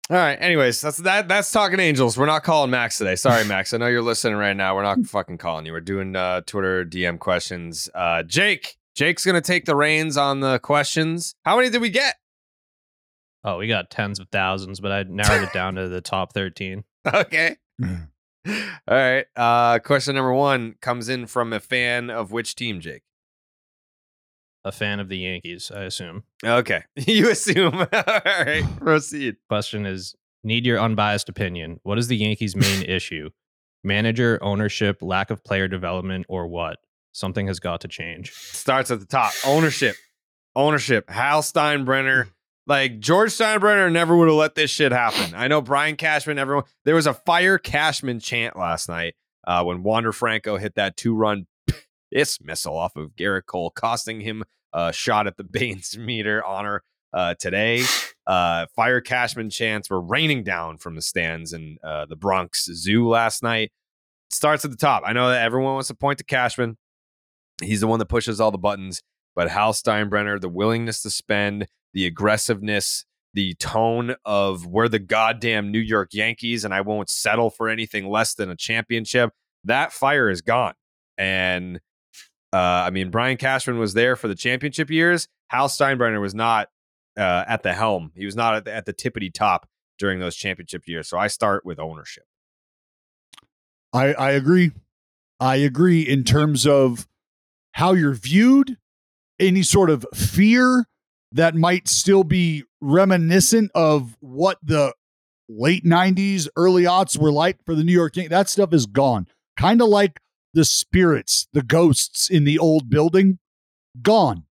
All 0.10 0.16
right. 0.16 0.38
Anyways, 0.40 0.80
that's 0.80 0.98
that. 0.98 1.28
That's 1.28 1.52
talking 1.52 1.80
Angels. 1.82 2.18
We're 2.18 2.28
not 2.28 2.44
calling 2.44 2.72
Max 2.72 2.98
today. 2.98 3.16
Sorry, 3.16 3.44
Max. 3.48 3.74
I 3.74 3.78
know 3.78 3.88
you're 3.88 4.02
listening 4.02 4.38
right 4.38 4.56
now. 4.56 4.76
We're 4.76 4.84
not 4.84 5.06
fucking 5.06 5.38
calling 5.38 5.66
you. 5.66 5.74
We're 5.74 5.82
doing 5.82 6.16
uh, 6.16 6.42
Twitter 6.42 6.86
DM 6.86 7.20
questions. 7.20 7.90
Uh, 7.94 8.24
Jake. 8.24 8.78
Jake's 8.96 9.24
gonna 9.24 9.42
take 9.42 9.66
the 9.66 9.76
reins 9.76 10.18
on 10.18 10.40
the 10.40 10.58
questions. 10.58 11.36
How 11.46 11.56
many 11.56 11.70
did 11.70 11.82
we 11.82 11.92
get? 11.92 12.16
Oh, 13.44 13.58
we 13.60 13.68
got 13.68 13.92
tens 13.92 14.20
of 14.20 14.28
thousands, 14.30 14.80
but 14.80 14.92
I 14.92 15.04
narrowed 15.04 15.44
it 15.44 15.54
down 15.54 15.76
to 15.76 15.88
the 15.88 16.02
top 16.02 16.34
thirteen. 16.34 16.84
Okay. 17.14 17.56
All 18.48 18.96
right. 18.96 19.26
Uh, 19.36 19.80
question 19.80 20.16
number 20.16 20.34
one 20.34 20.76
comes 20.82 21.10
in 21.10 21.28
from 21.28 21.54
a 21.54 21.60
fan 21.60 22.10
of 22.10 22.32
which 22.32 22.56
team, 22.56 22.80
Jake? 22.80 23.04
A 24.64 24.72
fan 24.72 25.00
of 25.00 25.08
the 25.10 25.18
Yankees, 25.18 25.72
I 25.74 25.84
assume. 25.84 26.24
Okay. 26.44 26.84
You 26.96 27.30
assume. 27.30 27.74
All 27.94 28.22
right. 28.26 28.64
Proceed. 28.80 29.38
Question 29.50 29.86
is 29.86 30.16
need 30.44 30.66
your 30.66 30.80
unbiased 30.80 31.30
opinion. 31.30 31.80
What 31.84 31.98
is 31.98 32.08
the 32.08 32.18
Yankees' 32.18 32.56
main 32.56 32.84
issue? 32.84 33.30
Manager, 33.84 34.40
ownership, 34.42 34.98
lack 35.02 35.30
of 35.32 35.44
player 35.44 35.68
development, 35.68 36.26
or 36.28 36.48
what? 36.48 36.80
Something 37.14 37.48
has 37.48 37.60
got 37.60 37.82
to 37.82 37.88
change. 37.88 38.34
Starts 38.34 38.92
at 38.92 39.00
the 39.00 39.06
top. 39.06 39.32
Ownership. 39.46 39.96
Ownership. 40.56 41.10
Hal 41.10 41.42
Steinbrenner. 41.42 42.30
Like 42.68 43.00
George 43.00 43.32
Steinbrenner 43.32 43.90
never 43.90 44.16
would 44.16 44.28
have 44.28 44.36
let 44.36 44.56
this 44.56 44.70
shit 44.70 44.92
happen. 44.92 45.34
I 45.34 45.48
know 45.48 45.62
Brian 45.62 45.96
Cashman, 45.96 46.38
everyone. 46.38 46.66
There 46.84 46.96
was 46.96 47.08
a 47.08 47.14
fire 47.14 47.58
Cashman 47.58 48.20
chant 48.20 48.58
last 48.58 48.90
night 48.90 49.16
uh, 49.48 49.64
when 49.64 49.84
Wander 49.84 50.12
Franco 50.12 50.58
hit 50.58 50.76
that 50.76 50.98
two 50.98 51.16
run 51.16 51.48
piss 52.12 52.40
missile 52.42 52.78
off 52.78 52.98
of 52.98 53.16
Gerrit 53.16 53.46
Cole, 53.46 53.72
costing 53.72 54.20
him 54.20 54.44
a 54.74 54.92
shot 54.92 55.28
at 55.28 55.38
the 55.38 55.44
Baines 55.50 55.98
meter 55.98 56.44
honor 56.44 56.84
uh, 57.14 57.36
today. 57.40 57.84
Uh, 58.26 58.66
fire 58.76 59.00
Cashman 59.00 59.50
chants 59.50 59.90
were 59.90 60.02
raining 60.02 60.44
down 60.44 60.78
from 60.78 60.96
the 60.96 61.02
stands 61.02 61.54
in 61.54 61.78
uh, 61.82 62.06
the 62.06 62.18
Bronx 62.18 62.66
Zoo 62.66 63.08
last 63.08 63.42
night. 63.42 63.72
Starts 64.30 64.66
at 64.66 64.72
the 64.72 64.78
top. 64.78 65.04
I 65.06 65.14
know 65.14 65.30
that 65.30 65.42
everyone 65.42 65.76
wants 65.76 65.88
to 65.88 65.96
point 65.96 66.18
to 66.18 66.26
Cashman. 66.26 66.78
He's 67.64 67.80
the 67.80 67.88
one 67.88 68.00
that 68.00 68.08
pushes 68.08 68.42
all 68.42 68.52
the 68.52 68.58
buttons, 68.58 69.02
but 69.38 69.52
Hal 69.52 69.72
Steinbrenner, 69.72 70.42
the 70.42 70.50
willingness 70.50 71.04
to 71.04 71.12
spend, 71.12 71.68
the 71.94 72.08
aggressiveness, 72.08 73.06
the 73.36 73.54
tone 73.54 74.16
of 74.26 74.66
we're 74.66 74.88
the 74.88 74.98
goddamn 74.98 75.72
New 75.72 75.80
York 75.80 76.10
Yankees 76.12 76.66
and 76.66 76.74
I 76.74 76.82
won't 76.82 77.08
settle 77.08 77.52
for 77.52 77.70
anything 77.70 78.10
less 78.10 78.34
than 78.34 78.50
a 78.50 78.56
championship. 78.56 79.30
That 79.64 79.94
fire 79.94 80.28
is 80.28 80.42
gone. 80.42 80.74
And 81.20 81.80
uh, 82.52 82.58
I 82.58 82.90
mean, 82.90 83.12
Brian 83.12 83.38
Cashman 83.38 83.78
was 83.78 83.94
there 83.94 84.16
for 84.16 84.28
the 84.28 84.34
championship 84.34 84.90
years. 84.90 85.28
Hal 85.50 85.68
Steinbrenner 85.68 86.20
was 86.20 86.34
not 86.34 86.70
uh, 87.16 87.44
at 87.48 87.62
the 87.62 87.74
helm. 87.74 88.12
He 88.16 88.26
was 88.26 88.36
not 88.36 88.56
at 88.56 88.66
the, 88.66 88.74
at 88.74 88.86
the 88.88 88.94
tippity 88.94 89.32
top 89.32 89.70
during 90.00 90.20
those 90.20 90.36
championship 90.36 90.88
years. 90.88 91.08
So 91.08 91.20
I 91.20 91.28
start 91.28 91.64
with 91.64 91.78
ownership. 91.78 92.24
I, 93.94 94.14
I 94.14 94.32
agree. 94.32 94.72
I 95.40 95.58
agree 95.58 96.02
in 96.02 96.24
terms 96.24 96.66
of 96.66 97.08
how 97.74 97.94
you're 97.94 98.16
viewed, 98.16 98.78
any 99.40 99.64
sort 99.64 99.90
of 99.90 100.06
fear 100.14 100.86
that 101.32 101.56
might 101.56 101.88
still 101.88 102.24
be 102.24 102.64
reminiscent 102.82 103.72
of 103.76 104.16
what 104.20 104.58
the 104.64 104.94
late 105.50 105.86
90s, 105.86 106.48
early 106.56 106.84
aughts 106.84 107.18
were 107.18 107.32
like 107.32 107.64
for 107.66 107.76
the 107.76 107.84
New 107.84 107.94
York 107.94 108.16
Yankees. 108.16 108.30
That 108.30 108.50
stuff 108.50 108.74
is 108.74 108.86
gone. 108.86 109.28
Kind 109.58 109.82
of 109.82 109.88
like 109.88 110.20
the 110.54 110.66
spirits, 110.66 111.48
the 111.54 111.64
ghosts 111.64 112.30
in 112.30 112.44
the 112.44 112.60
old 112.60 112.90
building, 112.90 113.40
gone. 114.02 114.44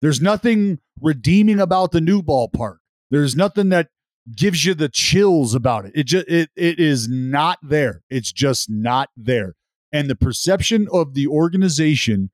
There's 0.00 0.20
nothing 0.20 0.80
redeeming 1.00 1.60
about 1.60 1.92
the 1.92 2.00
new 2.00 2.22
ballpark. 2.22 2.76
There's 3.10 3.36
nothing 3.36 3.68
that 3.70 3.88
gives 4.34 4.64
you 4.64 4.74
the 4.74 4.88
chills 4.88 5.54
about 5.54 5.84
it. 5.86 5.92
It 5.94 6.04
just 6.04 6.28
it 6.28 6.50
it 6.56 6.78
is 6.78 7.08
not 7.08 7.58
there. 7.62 8.02
It's 8.10 8.32
just 8.32 8.70
not 8.70 9.10
there. 9.16 9.54
And 9.92 10.08
the 10.08 10.16
perception 10.16 10.88
of 10.92 11.14
the 11.14 11.26
organization 11.26 12.30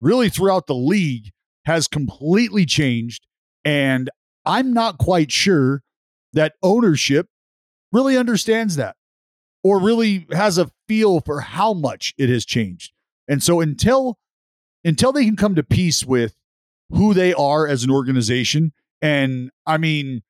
really 0.00 0.28
throughout 0.28 0.66
the 0.66 0.74
league 0.74 1.30
has 1.64 1.86
completely 1.86 2.66
changed. 2.66 3.26
And 3.64 4.10
I'm 4.44 4.72
not 4.72 4.98
quite 4.98 5.30
sure 5.30 5.82
that 6.32 6.54
ownership 6.62 7.26
really 7.92 8.16
understands 8.16 8.76
that 8.76 8.96
or 9.62 9.80
really 9.80 10.26
has 10.32 10.58
a 10.58 10.70
feel 10.88 11.20
for 11.20 11.40
how 11.40 11.74
much 11.74 12.14
it 12.16 12.28
has 12.28 12.44
changed. 12.44 12.92
And 13.28 13.42
so 13.42 13.60
until 13.60 14.18
until 14.84 15.12
they 15.12 15.24
can 15.24 15.36
come 15.36 15.54
to 15.54 15.62
peace 15.62 16.04
with 16.04 16.34
who 16.88 17.12
they 17.12 17.34
are 17.34 17.68
as 17.68 17.84
an 17.84 17.90
organization 17.90 18.72
and 19.02 19.50
I 19.66 19.76
mean 19.76 20.22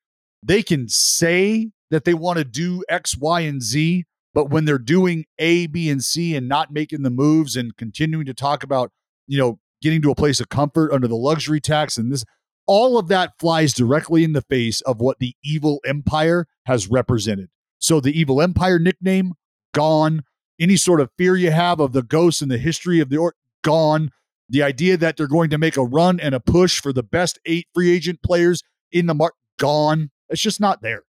they 0.43 0.61
can 0.61 0.89
say 0.89 1.71
that 1.89 2.05
they 2.05 2.13
want 2.13 2.39
to 2.39 2.45
do 2.45 2.83
X, 2.89 3.17
Y, 3.17 3.41
and 3.41 3.61
Z, 3.61 4.05
but 4.33 4.49
when 4.49 4.65
they're 4.65 4.77
doing 4.77 5.25
A, 5.39 5.67
B, 5.67 5.89
and 5.89 6.03
C 6.03 6.35
and 6.35 6.47
not 6.47 6.71
making 6.71 7.03
the 7.03 7.09
moves 7.09 7.55
and 7.55 7.75
continuing 7.75 8.25
to 8.25 8.33
talk 8.33 8.63
about, 8.63 8.91
you 9.27 9.37
know, 9.37 9.59
getting 9.81 10.01
to 10.01 10.11
a 10.11 10.15
place 10.15 10.39
of 10.39 10.49
comfort 10.49 10.91
under 10.91 11.07
the 11.07 11.15
luxury 11.15 11.59
tax 11.59 11.97
and 11.97 12.11
this 12.11 12.23
all 12.67 12.97
of 12.97 13.07
that 13.07 13.33
flies 13.39 13.73
directly 13.73 14.23
in 14.23 14.33
the 14.33 14.41
face 14.43 14.81
of 14.81 15.01
what 15.01 15.19
the 15.19 15.35
evil 15.43 15.81
empire 15.85 16.47
has 16.65 16.89
represented. 16.89 17.49
So 17.79 17.99
the 17.99 18.17
evil 18.17 18.41
empire 18.41 18.79
nickname 18.79 19.33
gone, 19.73 20.23
any 20.59 20.77
sort 20.77 21.01
of 21.01 21.09
fear 21.17 21.35
you 21.35 21.51
have 21.51 21.79
of 21.79 21.91
the 21.91 22.03
ghosts 22.03 22.41
and 22.41 22.51
the 22.51 22.57
history 22.57 22.99
of 22.99 23.09
the 23.09 23.17
or 23.17 23.33
gone, 23.63 24.11
the 24.47 24.63
idea 24.63 24.97
that 24.97 25.17
they're 25.17 25.27
going 25.27 25.49
to 25.49 25.57
make 25.57 25.77
a 25.77 25.83
run 25.83 26.19
and 26.19 26.35
a 26.35 26.39
push 26.39 26.79
for 26.79 26.93
the 26.93 27.03
best 27.03 27.39
eight 27.45 27.67
free 27.73 27.91
agent 27.91 28.21
players 28.21 28.61
in 28.91 29.07
the 29.07 29.15
mark 29.15 29.33
gone. 29.57 30.11
It's 30.29 30.41
just 30.41 30.59
not 30.59 30.81
there. 30.81 31.03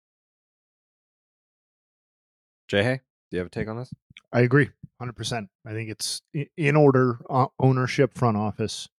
Jay, 2.68 3.02
do 3.32 3.38
you 3.38 3.40
have 3.40 3.48
a 3.48 3.50
take 3.50 3.70
on 3.70 3.78
this? 3.78 3.92
I 4.34 4.42
agree, 4.42 4.70
hundred 5.00 5.16
percent. 5.16 5.50
I 5.66 5.72
think 5.72 5.90
it's 5.90 6.22
in 6.58 6.76
order: 6.76 7.20
uh, 7.30 7.48
ownership, 7.60 8.18
front 8.18 8.38
office, 8.38 8.90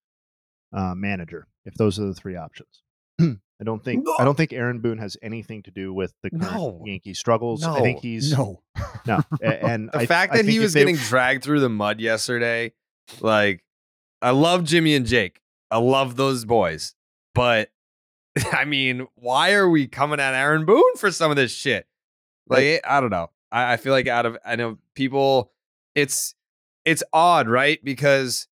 uh, 0.72 0.94
manager. 0.94 1.46
If 1.64 1.74
those 1.74 2.00
are 2.00 2.06
the 2.06 2.14
three 2.14 2.36
options, 2.36 2.82
I 3.20 3.64
don't 3.64 3.84
think 3.84 4.04
no. 4.04 4.16
I 4.18 4.24
don't 4.24 4.36
think 4.36 4.52
Aaron 4.52 4.80
Boone 4.80 4.98
has 4.98 5.18
anything 5.22 5.62
to 5.64 5.70
do 5.70 5.92
with 5.92 6.14
the 6.22 6.30
current 6.30 6.52
no. 6.52 6.82
Yankee 6.84 7.14
struggles. 7.14 7.60
No. 7.60 7.74
I 7.76 7.80
think 7.80 8.00
he's 8.00 8.32
no, 8.32 8.62
no. 9.06 9.20
And 9.42 9.90
the 9.90 9.98
I, 9.98 10.06
fact 10.06 10.32
that 10.32 10.46
he 10.46 10.58
was 10.58 10.74
getting 10.74 10.96
dragged 10.96 11.44
through 11.44 11.60
the 11.60 11.68
mud 11.68 12.00
yesterday, 12.00 12.72
like 13.20 13.62
I 14.22 14.30
love 14.30 14.64
Jimmy 14.64 14.94
and 14.94 15.06
Jake. 15.06 15.40
I 15.70 15.78
love 15.78 16.16
those 16.16 16.44
boys, 16.44 16.94
but 17.34 17.70
I 18.52 18.64
mean, 18.64 19.06
why 19.14 19.52
are 19.52 19.68
we 19.68 19.86
coming 19.88 20.20
at 20.20 20.34
Aaron 20.34 20.64
Boone 20.64 20.96
for 20.96 21.10
some 21.10 21.30
of 21.30 21.36
this 21.36 21.52
shit? 21.52 21.86
Like, 22.48 22.80
I 22.84 23.00
don't 23.00 23.10
know. 23.10 23.30
I, 23.52 23.74
I 23.74 23.76
feel 23.76 23.92
like 23.92 24.08
out 24.08 24.26
of 24.26 24.36
I 24.44 24.56
know 24.56 24.78
people, 24.96 25.52
it's 25.94 26.34
it's 26.84 27.02
odd, 27.12 27.48
right? 27.48 27.78
Because 27.84 28.48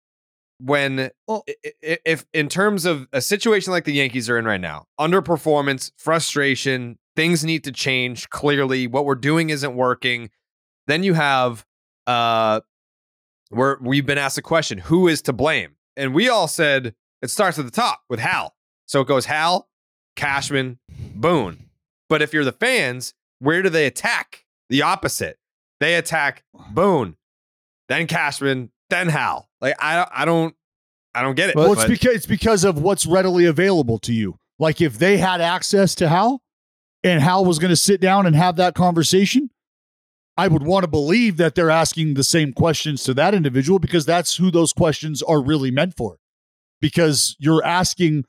when 0.59 1.11
well, 1.27 1.43
if, 1.63 1.99
if 2.05 2.25
in 2.33 2.49
terms 2.49 2.85
of 2.85 3.07
a 3.13 3.21
situation 3.21 3.71
like 3.71 3.85
the 3.85 3.93
Yankees 3.93 4.29
are 4.29 4.37
in 4.37 4.45
right 4.45 4.59
now, 4.59 4.87
underperformance, 4.99 5.91
frustration, 5.97 6.97
things 7.15 7.45
need 7.45 7.63
to 7.63 7.71
change. 7.71 8.29
Clearly, 8.29 8.87
what 8.87 9.05
we're 9.05 9.15
doing 9.15 9.49
isn't 9.49 9.75
working. 9.75 10.29
Then 10.87 11.03
you 11.03 11.13
have 11.13 11.65
uh 12.07 12.61
where 13.49 13.77
we've 13.81 14.05
been 14.05 14.17
asked 14.17 14.37
a 14.37 14.41
question, 14.41 14.77
who 14.77 15.07
is 15.07 15.21
to 15.21 15.33
blame? 15.33 15.75
And 15.95 16.13
we 16.13 16.27
all 16.27 16.47
said 16.47 16.95
it 17.21 17.29
starts 17.29 17.57
at 17.57 17.65
the 17.65 17.71
top 17.71 18.01
with 18.09 18.19
Hal. 18.19 18.55
So 18.85 19.01
it 19.01 19.07
goes 19.07 19.25
Hal, 19.25 19.69
Cashman, 20.15 20.79
Boone. 21.15 21.69
But 22.09 22.21
if 22.21 22.33
you're 22.33 22.45
the 22.45 22.51
fans, 22.51 23.13
where 23.39 23.61
do 23.61 23.69
they 23.69 23.85
attack? 23.85 24.45
The 24.69 24.81
opposite. 24.81 25.37
They 25.79 25.95
attack 25.95 26.43
Boone, 26.71 27.15
then 27.87 28.07
Cashman, 28.07 28.71
then 28.89 29.09
Hal. 29.09 29.47
Like 29.61 29.75
I, 29.79 30.07
I 30.11 30.25
don't, 30.25 30.55
I 31.13 31.21
don't 31.21 31.35
get 31.35 31.49
it. 31.49 31.55
Well, 31.55 31.73
it's 31.73 31.85
because 31.85 32.15
it's 32.15 32.25
because 32.25 32.63
of 32.63 32.81
what's 32.81 33.05
readily 33.05 33.45
available 33.45 33.99
to 33.99 34.13
you. 34.13 34.37
Like 34.59 34.81
if 34.81 34.97
they 34.97 35.17
had 35.17 35.39
access 35.39 35.93
to 35.95 36.07
Hal, 36.09 36.41
and 37.03 37.21
Hal 37.21 37.45
was 37.45 37.59
going 37.59 37.69
to 37.69 37.75
sit 37.75 38.01
down 38.01 38.25
and 38.25 38.35
have 38.35 38.55
that 38.55 38.75
conversation, 38.75 39.49
I 40.35 40.47
would 40.47 40.63
want 40.63 40.83
to 40.83 40.87
believe 40.87 41.37
that 41.37 41.55
they're 41.55 41.69
asking 41.69 42.13
the 42.13 42.23
same 42.23 42.53
questions 42.53 43.03
to 43.03 43.13
that 43.15 43.33
individual 43.33 43.79
because 43.79 44.05
that's 44.05 44.35
who 44.37 44.51
those 44.51 44.73
questions 44.73 45.21
are 45.23 45.41
really 45.41 45.71
meant 45.71 45.95
for. 45.95 46.17
Because 46.79 47.35
you're 47.39 47.65
asking 47.65 48.25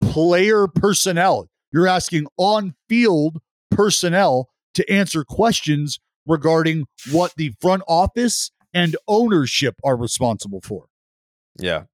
player 0.00 0.66
personnel, 0.66 1.48
you're 1.72 1.86
asking 1.86 2.26
on 2.36 2.74
field 2.88 3.40
personnel 3.70 4.50
to 4.74 4.90
answer 4.90 5.24
questions 5.24 5.98
regarding 6.26 6.86
what 7.10 7.34
the 7.36 7.52
front 7.60 7.82
office 7.88 8.50
and 8.72 8.96
ownership 9.08 9.74
are 9.84 9.96
responsible 9.96 10.60
for. 10.62 10.86
Yeah. 11.58 11.84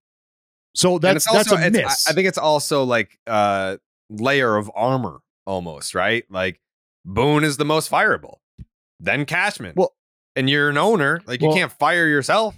So 0.74 0.98
that's 0.98 1.26
also, 1.26 1.56
that's 1.56 1.64
a 1.64 1.66
it's- 1.66 1.72
miss. 1.72 2.08
I, 2.08 2.12
I 2.12 2.14
think 2.14 2.28
it's 2.28 2.38
also 2.38 2.84
like 2.84 3.18
a 3.26 3.78
layer 4.10 4.56
of 4.56 4.70
armor 4.74 5.18
almost, 5.46 5.94
right? 5.94 6.24
Like 6.30 6.60
Boone 7.04 7.42
is 7.42 7.56
the 7.56 7.64
most 7.64 7.90
fireable, 7.90 8.36
then 9.00 9.24
Cashman. 9.24 9.74
Well- 9.76 9.94
and 10.36 10.48
you're 10.48 10.68
an 10.68 10.78
owner, 10.78 11.20
like 11.26 11.42
you 11.42 11.52
can't 11.52 11.72
fire 11.72 12.06
yourself. 12.06 12.54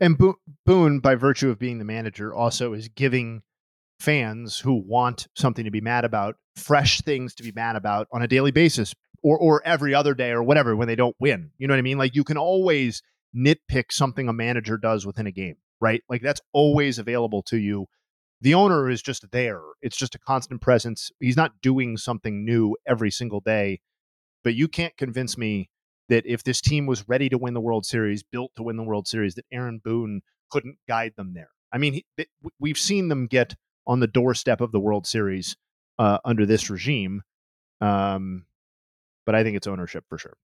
And 0.00 0.18
Bo- 0.18 0.38
Boone, 0.66 0.98
by 0.98 1.14
virtue 1.14 1.48
of 1.48 1.56
being 1.58 1.78
the 1.78 1.84
manager, 1.84 2.34
also 2.34 2.72
is 2.72 2.88
giving 2.88 3.42
fans 4.00 4.58
who 4.58 4.74
want 4.74 5.28
something 5.36 5.64
to 5.64 5.70
be 5.70 5.80
mad 5.80 6.04
about 6.04 6.36
fresh 6.56 7.00
things 7.02 7.34
to 7.36 7.44
be 7.44 7.52
mad 7.52 7.76
about 7.76 8.08
on 8.12 8.22
a 8.22 8.26
daily 8.26 8.50
basis 8.50 8.94
or 9.22 9.38
or 9.38 9.62
every 9.64 9.94
other 9.94 10.14
day 10.14 10.30
or 10.30 10.42
whatever 10.42 10.76
when 10.76 10.88
they 10.88 10.96
don't 10.96 11.16
win. 11.18 11.50
You 11.58 11.66
know 11.66 11.74
what 11.74 11.78
I 11.78 11.82
mean? 11.82 11.98
Like 11.98 12.14
you 12.14 12.24
can 12.24 12.38
always 12.38 13.02
nitpick 13.36 13.90
something 13.90 14.28
a 14.28 14.32
manager 14.32 14.76
does 14.76 15.06
within 15.06 15.26
a 15.26 15.32
game, 15.32 15.56
right? 15.80 16.02
Like 16.08 16.22
that's 16.22 16.40
always 16.52 16.98
available 16.98 17.42
to 17.44 17.58
you. 17.58 17.86
The 18.40 18.54
owner 18.54 18.88
is 18.88 19.02
just 19.02 19.30
there. 19.32 19.60
It's 19.82 19.96
just 19.96 20.14
a 20.14 20.18
constant 20.18 20.60
presence. 20.60 21.10
He's 21.20 21.36
not 21.36 21.60
doing 21.60 21.96
something 21.96 22.44
new 22.44 22.76
every 22.86 23.10
single 23.10 23.40
day. 23.40 23.80
But 24.44 24.54
you 24.54 24.68
can't 24.68 24.96
convince 24.96 25.36
me 25.36 25.70
that 26.08 26.24
if 26.24 26.44
this 26.44 26.60
team 26.60 26.86
was 26.86 27.08
ready 27.08 27.28
to 27.28 27.38
win 27.38 27.54
the 27.54 27.60
World 27.60 27.84
Series, 27.84 28.22
built 28.22 28.52
to 28.56 28.62
win 28.62 28.76
the 28.76 28.84
World 28.84 29.08
Series, 29.08 29.34
that 29.34 29.44
Aaron 29.52 29.80
Boone 29.82 30.22
couldn't 30.50 30.78
guide 30.86 31.14
them 31.16 31.34
there. 31.34 31.50
I 31.72 31.78
mean, 31.78 31.94
he, 31.94 32.26
we've 32.58 32.78
seen 32.78 33.08
them 33.08 33.26
get 33.26 33.54
on 33.86 34.00
the 34.00 34.06
doorstep 34.06 34.60
of 34.60 34.72
the 34.72 34.80
World 34.80 35.06
Series 35.06 35.56
uh, 35.98 36.18
under 36.24 36.46
this 36.46 36.70
regime, 36.70 37.22
um, 37.80 38.44
but 39.28 39.34
I 39.34 39.42
think 39.42 39.58
it's 39.58 39.66
ownership 39.66 40.04
for 40.08 40.16
sure. 40.16 40.38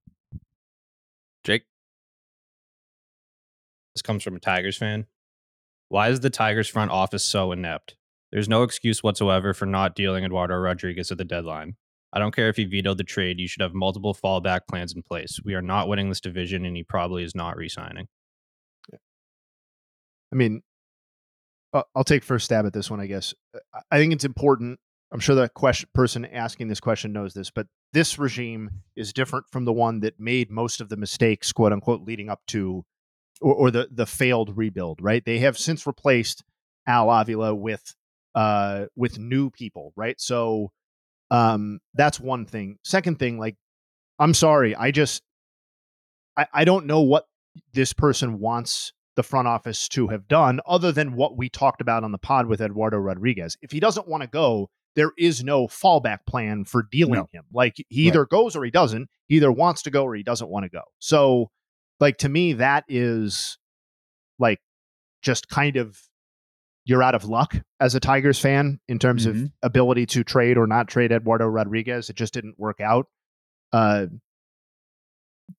Jake, 1.42 1.62
This 3.94 4.02
comes 4.02 4.22
from 4.22 4.36
a 4.36 4.38
Tigers 4.38 4.76
fan. 4.76 5.06
Why 5.88 6.10
is 6.10 6.20
the 6.20 6.28
Tigers 6.28 6.68
front 6.68 6.90
office 6.90 7.24
so 7.24 7.50
inept? 7.50 7.96
There's 8.30 8.46
no 8.46 8.62
excuse 8.62 9.02
whatsoever 9.02 9.54
for 9.54 9.64
not 9.64 9.94
dealing 9.94 10.22
Eduardo 10.22 10.56
Rodriguez 10.56 11.10
at 11.10 11.16
the 11.16 11.24
deadline. 11.24 11.76
I 12.12 12.18
don't 12.18 12.36
care 12.36 12.50
if 12.50 12.56
he 12.56 12.66
vetoed 12.66 12.98
the 12.98 13.04
trade. 13.04 13.40
You 13.40 13.48
should 13.48 13.62
have 13.62 13.72
multiple 13.72 14.14
fallback 14.14 14.66
plans 14.68 14.92
in 14.94 15.02
place. 15.02 15.40
We 15.42 15.54
are 15.54 15.62
not 15.62 15.88
winning 15.88 16.10
this 16.10 16.20
division, 16.20 16.66
and 16.66 16.76
he 16.76 16.82
probably 16.82 17.24
is 17.24 17.34
not 17.34 17.56
re-signing. 17.56 18.08
I 18.92 20.36
mean, 20.36 20.62
I'll 21.72 22.04
take 22.04 22.22
first 22.22 22.44
stab 22.44 22.66
at 22.66 22.74
this 22.74 22.90
one, 22.90 23.00
I 23.00 23.06
guess. 23.06 23.32
I- 23.72 23.80
I 23.92 23.96
think 23.98 24.12
it's 24.12 24.26
important. 24.26 24.78
I'm 25.14 25.20
sure 25.20 25.36
the 25.36 25.48
question, 25.48 25.88
person 25.94 26.24
asking 26.24 26.66
this 26.66 26.80
question 26.80 27.12
knows 27.12 27.34
this, 27.34 27.48
but 27.48 27.68
this 27.92 28.18
regime 28.18 28.82
is 28.96 29.12
different 29.12 29.46
from 29.48 29.64
the 29.64 29.72
one 29.72 30.00
that 30.00 30.18
made 30.18 30.50
most 30.50 30.80
of 30.80 30.88
the 30.88 30.96
mistakes, 30.96 31.52
quote 31.52 31.72
unquote, 31.72 32.02
leading 32.02 32.28
up 32.28 32.40
to 32.48 32.84
or, 33.40 33.54
or 33.54 33.70
the 33.70 33.88
the 33.92 34.06
failed 34.06 34.56
rebuild. 34.56 34.98
Right? 35.00 35.24
They 35.24 35.38
have 35.38 35.56
since 35.56 35.86
replaced 35.86 36.42
Al 36.88 37.08
Avila 37.10 37.54
with 37.54 37.94
uh 38.34 38.86
with 38.96 39.16
new 39.16 39.50
people. 39.50 39.92
Right? 39.94 40.20
So 40.20 40.72
um 41.30 41.78
that's 41.94 42.18
one 42.18 42.44
thing. 42.44 42.78
Second 42.82 43.20
thing, 43.20 43.38
like 43.38 43.54
I'm 44.18 44.34
sorry, 44.34 44.74
I 44.74 44.90
just 44.90 45.22
I, 46.36 46.48
I 46.52 46.64
don't 46.64 46.86
know 46.86 47.02
what 47.02 47.26
this 47.72 47.92
person 47.92 48.40
wants 48.40 48.92
the 49.14 49.22
front 49.22 49.46
office 49.46 49.88
to 49.90 50.08
have 50.08 50.26
done 50.26 50.58
other 50.66 50.90
than 50.90 51.14
what 51.14 51.36
we 51.36 51.48
talked 51.48 51.80
about 51.80 52.02
on 52.02 52.10
the 52.10 52.18
pod 52.18 52.46
with 52.46 52.60
Eduardo 52.60 52.96
Rodriguez. 52.96 53.56
If 53.62 53.70
he 53.70 53.78
doesn't 53.78 54.08
want 54.08 54.24
to 54.24 54.28
go, 54.28 54.70
there 54.96 55.12
is 55.18 55.42
no 55.42 55.66
fallback 55.66 56.18
plan 56.26 56.64
for 56.64 56.82
dealing 56.90 57.14
No. 57.14 57.28
him. 57.32 57.44
Like 57.52 57.76
he 57.88 58.06
either 58.06 58.24
goes 58.26 58.54
or 58.56 58.64
he 58.64 58.70
doesn't. 58.70 59.08
He 59.26 59.36
either 59.36 59.50
wants 59.52 59.82
to 59.82 59.90
go 59.90 60.04
or 60.04 60.14
he 60.14 60.22
doesn't 60.22 60.48
want 60.48 60.64
to 60.64 60.68
go. 60.70 60.82
So 61.00 61.50
like 62.00 62.18
to 62.18 62.28
me 62.28 62.54
that 62.54 62.84
is 62.88 63.58
like 64.38 64.60
just 65.22 65.48
kind 65.48 65.76
of 65.76 65.98
you're 66.84 67.02
out 67.02 67.14
of 67.14 67.24
luck 67.24 67.56
as 67.80 67.94
a 67.94 68.00
Tigers 68.00 68.38
fan 68.38 68.78
in 68.88 68.98
terms 68.98 69.24
of 69.26 69.34
Mhm. 69.36 69.52
ability 69.62 70.04
to 70.06 70.22
trade 70.22 70.58
or 70.58 70.66
not 70.66 70.86
trade 70.86 71.12
Eduardo 71.12 71.46
Rodriguez. 71.46 72.10
It 72.10 72.16
just 72.16 72.34
didn't 72.34 72.58
work 72.58 72.80
out. 72.80 73.06
Uh, 73.72 74.06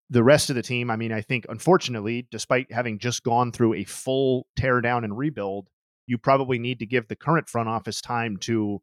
the 0.10 0.24
rest 0.24 0.50
of 0.50 0.56
the 0.56 0.62
team, 0.62 0.90
I 0.90 0.96
mean, 0.96 1.12
I 1.12 1.22
think 1.22 1.46
unfortunately, 1.50 2.28
despite 2.32 2.72
having 2.72 3.00
just 3.00 3.24
gone 3.24 3.52
through 3.52 3.74
a 3.74 3.84
full 3.86 4.48
tear 4.56 4.82
down 4.82 5.04
and 5.04 5.18
rebuild, 5.18 5.68
you 6.08 6.18
probably 6.18 6.60
need 6.60 6.80
to 6.80 6.86
give 6.86 7.08
the 7.08 7.16
current 7.16 7.50
front 7.50 7.70
office 7.70 8.02
time 8.02 8.38
to 8.42 8.82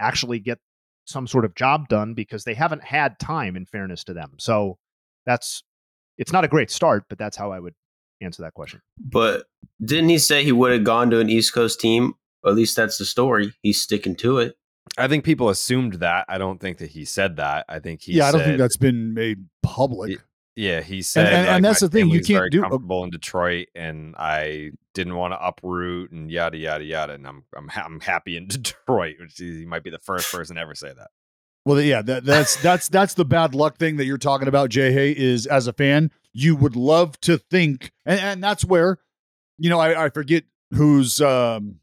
actually 0.00 0.38
get 0.38 0.58
some 1.04 1.26
sort 1.26 1.44
of 1.44 1.54
job 1.54 1.88
done 1.88 2.14
because 2.14 2.44
they 2.44 2.54
haven't 2.54 2.82
had 2.82 3.18
time 3.18 3.56
in 3.56 3.64
fairness 3.66 4.02
to 4.04 4.12
them. 4.14 4.32
So 4.38 4.78
that's 5.24 5.62
it's 6.18 6.32
not 6.32 6.44
a 6.44 6.48
great 6.48 6.70
start, 6.70 7.04
but 7.08 7.18
that's 7.18 7.36
how 7.36 7.52
I 7.52 7.60
would 7.60 7.74
answer 8.20 8.42
that 8.42 8.54
question. 8.54 8.80
But 8.98 9.44
didn't 9.84 10.08
he 10.08 10.18
say 10.18 10.42
he 10.42 10.52
would 10.52 10.72
have 10.72 10.84
gone 10.84 11.10
to 11.10 11.20
an 11.20 11.28
East 11.28 11.52
Coast 11.52 11.80
team? 11.80 12.14
At 12.44 12.54
least 12.54 12.76
that's 12.76 12.98
the 12.98 13.04
story. 13.04 13.52
He's 13.62 13.80
sticking 13.80 14.16
to 14.16 14.38
it. 14.38 14.56
I 14.96 15.08
think 15.08 15.24
people 15.24 15.48
assumed 15.48 15.94
that. 15.94 16.24
I 16.28 16.38
don't 16.38 16.60
think 16.60 16.78
that 16.78 16.90
he 16.90 17.04
said 17.04 17.36
that. 17.36 17.66
I 17.68 17.80
think 17.80 18.02
he 18.02 18.12
yeah, 18.12 18.28
I 18.28 18.32
don't 18.32 18.40
said- 18.40 18.46
think 18.46 18.58
that's 18.58 18.76
been 18.76 19.14
made 19.14 19.44
public. 19.62 20.20
Yeah, 20.56 20.80
he 20.80 21.02
said, 21.02 21.26
and- 21.26 21.36
and 21.36 21.46
like, 21.48 21.62
that's 21.62 21.80
the 21.80 21.88
thing, 21.90 22.08
you 22.08 22.22
can't 22.22 22.50
do- 22.50 22.60
uh 22.64 22.68
comfortable 22.70 23.04
in 23.04 23.10
Detroit, 23.10 23.68
and 23.74 24.14
I 24.16 24.70
didn't 24.94 25.14
want 25.14 25.34
to 25.34 25.46
uproot 25.46 26.10
and 26.12 26.30
yada 26.30 26.56
yada 26.56 26.82
yada. 26.84 27.12
And 27.12 27.26
I'm 27.26 27.44
I'm 27.54 27.70
I'm 27.74 28.00
happy 28.00 28.36
in 28.38 28.46
Detroit, 28.48 29.16
which 29.20 29.38
is, 29.40 29.58
he 29.58 29.66
might 29.66 29.84
be 29.84 29.90
the 29.90 29.98
first 29.98 30.32
person 30.32 30.56
to 30.56 30.62
ever 30.62 30.74
say 30.74 30.88
that. 30.96 31.08
Well, 31.66 31.80
yeah, 31.80 32.00
that, 32.02 32.24
that's 32.24 32.56
that's 32.62 32.88
that's 32.88 33.14
the 33.14 33.24
bad 33.26 33.54
luck 33.54 33.76
thing 33.76 33.96
that 33.98 34.04
you're 34.06 34.16
talking 34.18 34.48
about, 34.48 34.70
Jay 34.70 34.92
Hay. 34.92 35.10
Is 35.12 35.46
as 35.46 35.66
a 35.66 35.72
fan, 35.74 36.10
you 36.32 36.56
would 36.56 36.74
love 36.76 37.20
to 37.22 37.36
think, 37.38 37.92
and, 38.06 38.18
and 38.20 38.42
that's 38.42 38.64
where, 38.64 38.98
you 39.58 39.68
know, 39.68 39.78
I, 39.78 40.06
I 40.06 40.08
forget 40.10 40.44
who's, 40.72 41.20
um, 41.20 41.80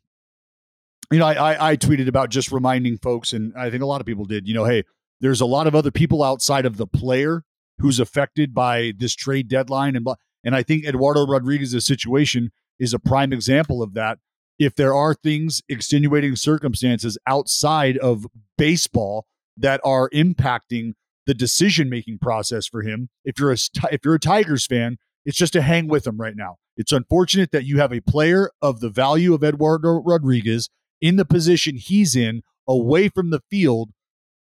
you 1.12 1.20
know, 1.20 1.26
I, 1.28 1.34
I 1.54 1.70
I 1.72 1.78
tweeted 1.78 2.08
about 2.08 2.30
just 2.30 2.52
reminding 2.52 2.98
folks, 2.98 3.34
and 3.34 3.54
I 3.56 3.70
think 3.70 3.84
a 3.84 3.86
lot 3.86 4.00
of 4.02 4.08
people 4.08 4.26
did. 4.26 4.48
You 4.48 4.54
know, 4.56 4.64
hey, 4.66 4.84
there's 5.22 5.42
a 5.42 5.46
lot 5.46 5.68
of 5.68 5.76
other 5.76 5.92
people 5.92 6.24
outside 6.24 6.66
of 6.66 6.78
the 6.78 6.88
player 6.88 7.44
who's 7.80 8.00
affected 8.00 8.54
by 8.54 8.94
this 8.98 9.16
trade 9.16 9.48
deadline, 9.48 9.96
and 9.96 10.08
and 10.44 10.56
I 10.56 10.64
think 10.64 10.86
Eduardo 10.86 11.26
Rodriguez's 11.26 11.86
situation 11.86 12.52
is 12.80 12.94
a 12.94 13.00
prime 13.00 13.32
example 13.34 13.82
of 13.82 13.94
that. 13.94 14.20
If 14.60 14.76
there 14.76 14.94
are 14.94 15.14
things, 15.14 15.62
extenuating 15.68 16.36
circumstances 16.36 17.18
outside 17.26 17.98
of 17.98 18.28
baseball 18.58 19.26
that 19.58 19.82
are 19.84 20.10
impacting 20.10 20.94
the 21.26 21.34
decision 21.34 21.90
making 21.90 22.20
process 22.20 22.68
for 22.68 22.82
him. 22.82 23.10
If 23.24 23.40
you're 23.40 23.52
a 23.52 23.58
if 23.92 24.04
you're 24.04 24.16
a 24.16 24.20
Tigers 24.20 24.66
fan, 24.66 24.98
it's 25.26 25.38
just 25.38 25.54
to 25.54 25.62
hang 25.62 25.88
with 25.88 26.06
him 26.06 26.18
right 26.18 26.36
now. 26.36 26.58
It's 26.76 26.92
unfortunate 26.92 27.52
that 27.52 27.66
you 27.66 27.80
have 27.80 27.94
a 27.94 28.02
player 28.02 28.52
of 28.62 28.80
the 28.80 28.90
value 28.90 29.34
of 29.34 29.44
Eduardo 29.44 30.02
Rodriguez 30.04 30.70
in 31.02 31.18
the 31.18 31.26
position 31.26 31.76
he's 31.76 32.16
in, 32.16 32.42
away 32.68 33.10
from 33.10 33.30
the 33.30 33.42
field, 33.50 33.92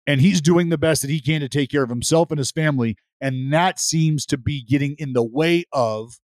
and 0.09 0.21
he's 0.21 0.41
doing 0.41 0.69
the 0.69 0.77
best 0.77 1.03
that 1.03 1.11
he 1.11 1.19
can 1.19 1.39
to 1.39 1.47
take 1.47 1.69
care 1.69 1.83
of 1.83 1.89
himself 1.91 2.31
and 2.31 2.39
his 2.39 2.49
family, 2.49 2.97
and 3.21 3.53
that 3.53 3.79
seems 3.79 4.25
to 4.25 4.39
be 4.39 4.63
getting 4.63 4.95
in 4.97 5.13
the 5.13 5.23
way 5.23 5.65
of 5.71 6.17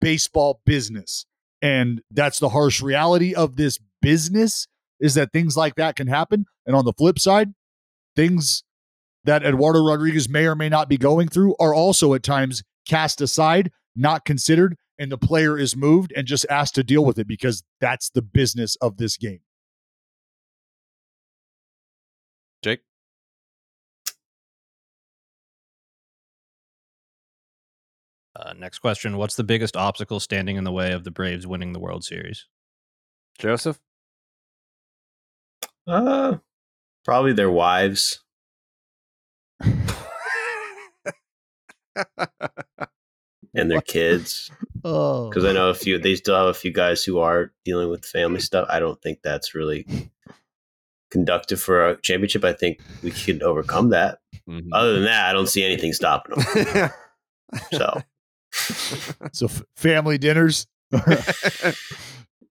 baseball 0.00 0.60
business. 0.66 1.24
And 1.62 2.02
that's 2.10 2.40
the 2.40 2.48
harsh 2.48 2.82
reality 2.82 3.36
of 3.36 3.54
this 3.54 3.78
business 4.02 4.66
is 4.98 5.14
that 5.14 5.32
things 5.32 5.56
like 5.56 5.76
that 5.76 5.94
can 5.94 6.08
happen. 6.08 6.46
And 6.66 6.74
on 6.74 6.84
the 6.84 6.92
flip 6.92 7.16
side, 7.20 7.54
things 8.16 8.64
that 9.22 9.44
Eduardo 9.44 9.86
Rodriguez 9.86 10.28
may 10.28 10.46
or 10.46 10.56
may 10.56 10.68
not 10.68 10.88
be 10.88 10.98
going 10.98 11.28
through 11.28 11.54
are 11.60 11.72
also 11.72 12.14
at 12.14 12.24
times 12.24 12.64
cast 12.88 13.20
aside, 13.20 13.70
not 13.94 14.24
considered, 14.24 14.74
and 14.98 15.12
the 15.12 15.18
player 15.18 15.56
is 15.56 15.76
moved 15.76 16.12
and 16.16 16.26
just 16.26 16.44
asked 16.50 16.74
to 16.74 16.82
deal 16.82 17.04
with 17.04 17.20
it 17.20 17.28
because 17.28 17.62
that's 17.80 18.10
the 18.10 18.22
business 18.22 18.74
of 18.80 18.96
this 18.96 19.16
game. 19.16 19.42
Jake, 22.64 22.80
Uh, 28.38 28.52
next 28.56 28.78
question: 28.78 29.16
What's 29.16 29.34
the 29.36 29.42
biggest 29.44 29.76
obstacle 29.76 30.20
standing 30.20 30.56
in 30.56 30.64
the 30.64 30.70
way 30.72 30.92
of 30.92 31.02
the 31.04 31.10
Braves 31.10 31.46
winning 31.46 31.72
the 31.72 31.80
World 31.80 32.04
Series? 32.04 32.46
Joseph, 33.38 33.78
Uh, 35.86 36.36
probably 37.04 37.32
their 37.32 37.50
wives. 37.50 38.20
and 43.54 43.70
their 43.70 43.80
kids. 43.86 44.50
Oh, 44.84 45.28
Because 45.28 45.44
I 45.44 45.52
know 45.52 45.68
a 45.70 45.74
few, 45.74 45.98
they 45.98 46.14
still 46.14 46.36
have 46.36 46.46
a 46.46 46.54
few 46.54 46.72
guys 46.72 47.02
who 47.04 47.18
are 47.18 47.52
dealing 47.64 47.90
with 47.90 48.04
family 48.04 48.40
stuff. 48.40 48.66
I 48.70 48.78
don't 48.78 49.00
think 49.02 49.20
that's 49.22 49.54
really 49.54 49.86
conductive 51.10 51.60
for 51.60 51.88
a 51.88 52.00
championship. 52.00 52.44
I 52.44 52.52
think 52.52 52.80
we 53.02 53.10
can 53.10 53.42
overcome 53.42 53.90
that. 53.90 54.18
Mhm. 54.48 54.68
Other 54.72 54.94
than 54.94 55.04
that, 55.04 55.28
I 55.28 55.32
don't 55.32 55.48
see 55.48 55.64
anything 55.64 55.92
stopping 55.92 56.36
them. 56.38 56.90
So, 57.72 58.02
so 59.32 59.46
f- 59.46 59.62
family 59.76 60.18
dinners. 60.18 60.66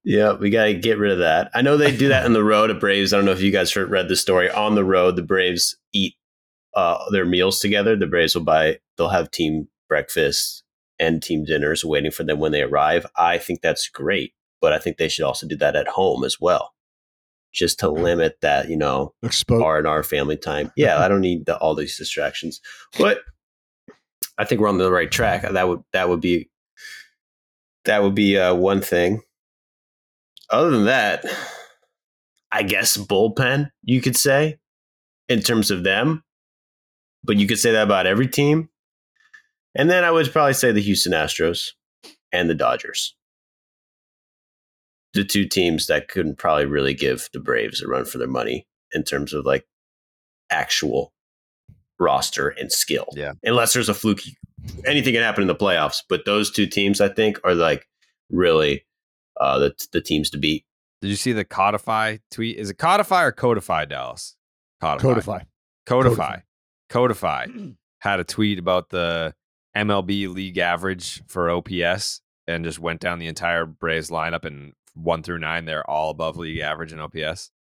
yeah, 0.03 0.33
we 0.33 0.49
got 0.49 0.65
to 0.65 0.73
get 0.73 0.97
rid 0.97 1.11
of 1.11 1.19
that. 1.19 1.49
I 1.53 1.61
know 1.61 1.77
they 1.77 1.95
do 1.95 2.09
that 2.09 2.25
on 2.25 2.33
the 2.33 2.43
road 2.43 2.69
at 2.69 2.79
Braves. 2.79 3.13
I 3.13 3.17
don't 3.17 3.25
know 3.25 3.31
if 3.31 3.41
you 3.41 3.51
guys 3.51 3.71
heard, 3.71 3.89
read 3.89 4.07
the 4.07 4.15
story. 4.15 4.49
On 4.49 4.75
the 4.75 4.83
road, 4.85 5.15
the 5.15 5.21
Braves 5.23 5.77
eat 5.93 6.15
uh, 6.75 6.97
their 7.11 7.25
meals 7.25 7.59
together. 7.59 7.95
The 7.95 8.07
Braves 8.07 8.35
will 8.35 8.43
buy, 8.43 8.79
they'll 8.97 9.09
have 9.09 9.31
team 9.31 9.67
breakfasts 9.89 10.63
and 10.99 11.21
team 11.21 11.43
dinners 11.43 11.83
waiting 11.85 12.11
for 12.11 12.23
them 12.23 12.39
when 12.39 12.51
they 12.51 12.61
arrive. 12.61 13.05
I 13.15 13.37
think 13.37 13.61
that's 13.61 13.87
great. 13.89 14.33
but 14.61 14.73
I 14.73 14.79
think 14.79 14.97
they 14.97 15.09
should 15.09 15.25
also 15.25 15.47
do 15.47 15.55
that 15.57 15.75
at 15.75 15.87
home 15.87 16.23
as 16.23 16.39
well, 16.39 16.73
just 17.53 17.79
to 17.79 17.89
limit 17.89 18.37
that 18.41 18.69
you 18.69 18.77
know 18.77 19.13
R 19.61 19.77
and 19.77 19.87
R 19.87 20.03
family 20.03 20.37
time. 20.37 20.71
Yeah, 20.75 20.97
I 20.99 21.07
don't 21.07 21.21
need 21.21 21.45
the, 21.45 21.57
all 21.57 21.75
these 21.75 21.97
distractions, 21.97 22.59
but 22.97 23.19
I 24.37 24.45
think 24.45 24.61
we're 24.61 24.69
on 24.69 24.77
the 24.77 24.91
right 24.91 25.09
track. 25.09 25.41
That 25.41 25.67
would 25.67 25.83
that 25.93 26.09
would 26.09 26.21
be 26.21 26.49
that 27.85 28.03
would 28.03 28.15
be 28.15 28.37
uh, 28.37 28.53
one 28.53 28.81
thing. 28.81 29.21
Other 30.49 30.69
than 30.69 30.85
that, 30.85 31.25
I 32.51 32.63
guess 32.63 32.97
bullpen 32.97 33.69
you 33.83 34.01
could 34.01 34.15
say 34.15 34.59
in 35.27 35.41
terms 35.41 35.71
of 35.71 35.83
them, 35.83 36.23
but 37.23 37.37
you 37.37 37.47
could 37.47 37.59
say 37.59 37.71
that 37.71 37.83
about 37.83 38.07
every 38.07 38.27
team. 38.27 38.69
And 39.75 39.89
then 39.89 40.03
I 40.03 40.11
would 40.11 40.31
probably 40.31 40.53
say 40.53 40.71
the 40.71 40.81
Houston 40.81 41.13
Astros 41.13 41.71
and 42.31 42.49
the 42.49 42.55
Dodgers. 42.55 43.15
The 45.13 45.23
two 45.23 45.45
teams 45.45 45.87
that 45.87 46.07
couldn't 46.07 46.37
probably 46.37 46.65
really 46.65 46.93
give 46.93 47.29
the 47.33 47.39
Braves 47.39 47.81
a 47.81 47.87
run 47.87 48.05
for 48.05 48.17
their 48.17 48.27
money 48.27 48.67
in 48.91 49.03
terms 49.03 49.33
of 49.33 49.45
like 49.45 49.65
actual 50.49 51.13
roster 51.99 52.49
and 52.49 52.71
skill. 52.71 53.07
Yeah. 53.13 53.33
Unless 53.43 53.73
there's 53.73 53.89
a 53.89 53.93
fluky 53.93 54.37
anything 54.85 55.13
can 55.13 55.23
happen 55.23 55.41
in 55.41 55.47
the 55.47 55.55
playoffs. 55.55 56.03
But 56.07 56.25
those 56.25 56.51
two 56.51 56.67
teams 56.67 57.01
I 57.01 57.09
think 57.09 57.39
are 57.43 57.55
like 57.55 57.87
really 58.29 58.85
uh 59.39 59.59
the 59.59 59.87
the 59.91 60.01
teams 60.01 60.29
to 60.31 60.37
beat. 60.37 60.65
Did 61.01 61.09
you 61.09 61.15
see 61.15 61.31
the 61.31 61.45
Codify 61.45 62.17
tweet? 62.31 62.57
Is 62.57 62.69
it 62.69 62.77
Codify 62.77 63.23
or 63.23 63.31
Codify, 63.31 63.85
Dallas? 63.85 64.35
Codify. 64.81 65.03
Codify. 65.03 65.39
Codify. 65.85 66.39
Codify 66.89 67.45
had 67.99 68.19
a 68.19 68.23
tweet 68.23 68.59
about 68.59 68.89
the 68.89 69.33
MLB 69.75 70.33
league 70.33 70.57
average 70.57 71.21
for 71.27 71.49
OPS 71.49 72.21
and 72.47 72.63
just 72.63 72.79
went 72.79 72.99
down 72.99 73.19
the 73.19 73.27
entire 73.27 73.65
Braves 73.65 74.09
lineup 74.09 74.45
and 74.45 74.73
one 74.93 75.21
through 75.21 75.39
nine, 75.39 75.65
they're 75.65 75.87
all 75.89 76.09
above 76.09 76.37
league 76.37 76.59
average 76.59 76.93
in 76.93 76.99
OPS. 76.99 77.51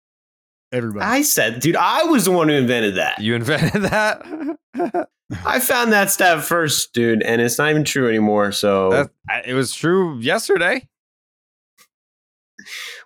Everybody. 0.73 1.05
I 1.05 1.23
said, 1.23 1.61
dude, 1.61 1.77
I 1.77 2.05
was 2.05 2.25
the 2.25 2.33
one 2.33 2.49
who 2.49 2.55
invented 2.55 2.97
that. 2.97 3.21
You 3.21 3.35
invented 3.35 3.83
that? 3.83 4.23
I 5.45 5.59
found 5.61 5.93
that 5.93 6.11
stat 6.11 6.43
first, 6.45 6.93
dude, 6.93 7.23
and 7.23 7.41
it's 7.41 7.59
not 7.59 7.71
even 7.71 7.85
true 7.85 8.09
anymore. 8.09 8.53
So 8.53 8.91
That- 9.29 9.47
it 9.49 9.55
was 9.55 9.73
true 9.75 10.19
yesterday. 10.19 10.89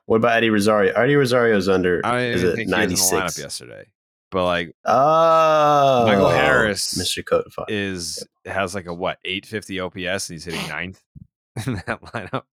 what 0.07 0.17
about 0.17 0.37
Eddie 0.37 0.51
Rosario? 0.51 0.93
Eddie 0.95 1.17
Rosario's 1.17 1.69
under 1.69 2.01
I 2.05 2.23
is 2.25 2.41
didn't 2.43 2.53
it 2.53 2.57
think 2.57 2.69
he 2.71 2.75
was 2.95 3.11
in 3.13 3.17
the 3.19 3.23
lineup 3.25 3.39
yesterday. 3.39 3.87
But 4.31 4.45
like 4.45 4.77
Oh, 4.85 6.05
Michael 6.07 6.29
Harris 6.31 6.95
Mr. 6.99 7.25
Codify. 7.25 7.65
is 7.69 8.25
has 8.47 8.75
like 8.75 8.87
a 8.87 8.95
what 8.95 9.19
850 9.25 9.81
OPS 9.81 10.31
and 10.31 10.35
he's 10.35 10.45
hitting 10.45 10.67
ninth 10.69 11.03
in 11.67 11.75
that 11.87 12.01
lineup. 12.03 12.45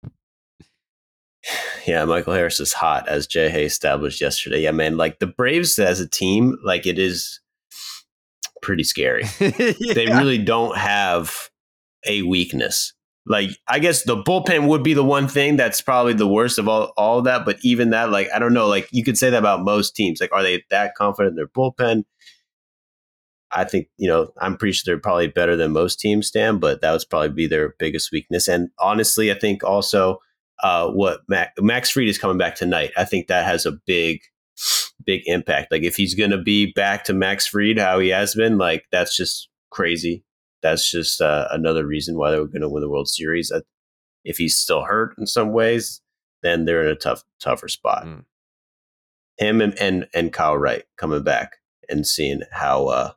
Yeah, 1.87 2.03
Michael 2.03 2.33
Harris 2.33 2.59
is 2.59 2.73
hot, 2.73 3.07
as 3.07 3.27
Jay 3.27 3.49
Hay 3.49 3.63
established 3.63 4.19
yesterday. 4.19 4.61
Yeah, 4.61 4.71
man, 4.71 4.97
like 4.97 5.19
the 5.19 5.27
Braves 5.27 5.79
as 5.79 6.01
a 6.01 6.07
team, 6.07 6.57
like 6.65 6.85
it 6.85 6.99
is 6.99 7.39
pretty 8.61 8.83
scary. 8.83 9.23
They 9.39 10.07
really 10.07 10.37
don't 10.37 10.77
have 10.77 11.49
a 12.05 12.23
weakness. 12.23 12.93
Like 13.25 13.51
I 13.67 13.79
guess 13.79 14.03
the 14.03 14.21
bullpen 14.21 14.67
would 14.67 14.83
be 14.83 14.93
the 14.93 15.03
one 15.03 15.29
thing 15.29 15.55
that's 15.55 15.81
probably 15.81 16.13
the 16.13 16.27
worst 16.27 16.59
of 16.59 16.67
all 16.67 16.93
all 16.97 17.19
of 17.19 17.25
that. 17.25 17.45
But 17.45 17.57
even 17.61 17.91
that, 17.91 18.09
like 18.09 18.29
I 18.33 18.39
don't 18.39 18.53
know, 18.53 18.67
like 18.67 18.89
you 18.91 19.03
could 19.03 19.17
say 19.17 19.29
that 19.29 19.37
about 19.37 19.63
most 19.63 19.95
teams. 19.95 20.19
Like, 20.19 20.31
are 20.33 20.43
they 20.43 20.63
that 20.69 20.95
confident 20.95 21.33
in 21.33 21.35
their 21.35 21.47
bullpen? 21.47 22.03
I 23.51 23.63
think 23.63 23.87
you 23.97 24.09
know 24.09 24.33
I'm 24.41 24.57
pretty 24.57 24.73
sure 24.73 24.83
they're 24.85 25.01
probably 25.01 25.27
better 25.27 25.55
than 25.55 25.71
most 25.71 25.99
teams, 25.99 26.27
Stan. 26.27 26.59
But 26.59 26.81
that 26.81 26.91
would 26.91 27.03
probably 27.09 27.29
be 27.29 27.47
their 27.47 27.75
biggest 27.79 28.11
weakness. 28.11 28.47
And 28.49 28.69
honestly, 28.79 29.31
I 29.31 29.39
think 29.39 29.63
also 29.63 30.19
uh, 30.63 30.89
what 30.89 31.21
Mac, 31.27 31.53
Max 31.59 31.89
Fried 31.89 32.07
is 32.07 32.17
coming 32.17 32.37
back 32.37 32.55
tonight. 32.55 32.91
I 32.97 33.05
think 33.05 33.27
that 33.27 33.45
has 33.45 33.65
a 33.65 33.73
big, 33.85 34.21
big 35.05 35.21
impact. 35.25 35.71
Like 35.71 35.83
if 35.83 35.95
he's 35.95 36.15
going 36.15 36.31
to 36.31 36.37
be 36.41 36.71
back 36.73 37.03
to 37.05 37.13
Max 37.13 37.47
Fried, 37.47 37.77
how 37.77 37.99
he 37.99 38.09
has 38.09 38.35
been, 38.35 38.57
like 38.57 38.85
that's 38.91 39.15
just 39.15 39.49
crazy. 39.69 40.23
That's 40.61 40.89
just 40.89 41.21
uh, 41.21 41.47
another 41.51 41.85
reason 41.85 42.17
why 42.17 42.31
they're 42.31 42.45
going 42.45 42.61
to 42.61 42.69
win 42.69 42.81
the 42.81 42.89
World 42.89 43.07
Series. 43.07 43.51
Uh, 43.51 43.61
If 44.25 44.37
he's 44.37 44.55
still 44.55 44.83
hurt 44.83 45.13
in 45.17 45.27
some 45.27 45.53
ways, 45.53 46.01
then 46.41 46.65
they're 46.65 46.83
in 46.83 46.91
a 46.91 46.95
tough, 46.95 47.23
tougher 47.39 47.67
spot. 47.67 48.05
Mm. 48.05 48.25
Him 49.37 49.61
and, 49.61 49.79
and 49.79 50.07
and 50.15 50.33
Kyle 50.33 50.57
Wright 50.57 50.83
coming 50.97 51.23
back 51.23 51.57
and 51.87 52.07
seeing 52.07 52.41
how 52.51 52.87
uh, 52.87 53.11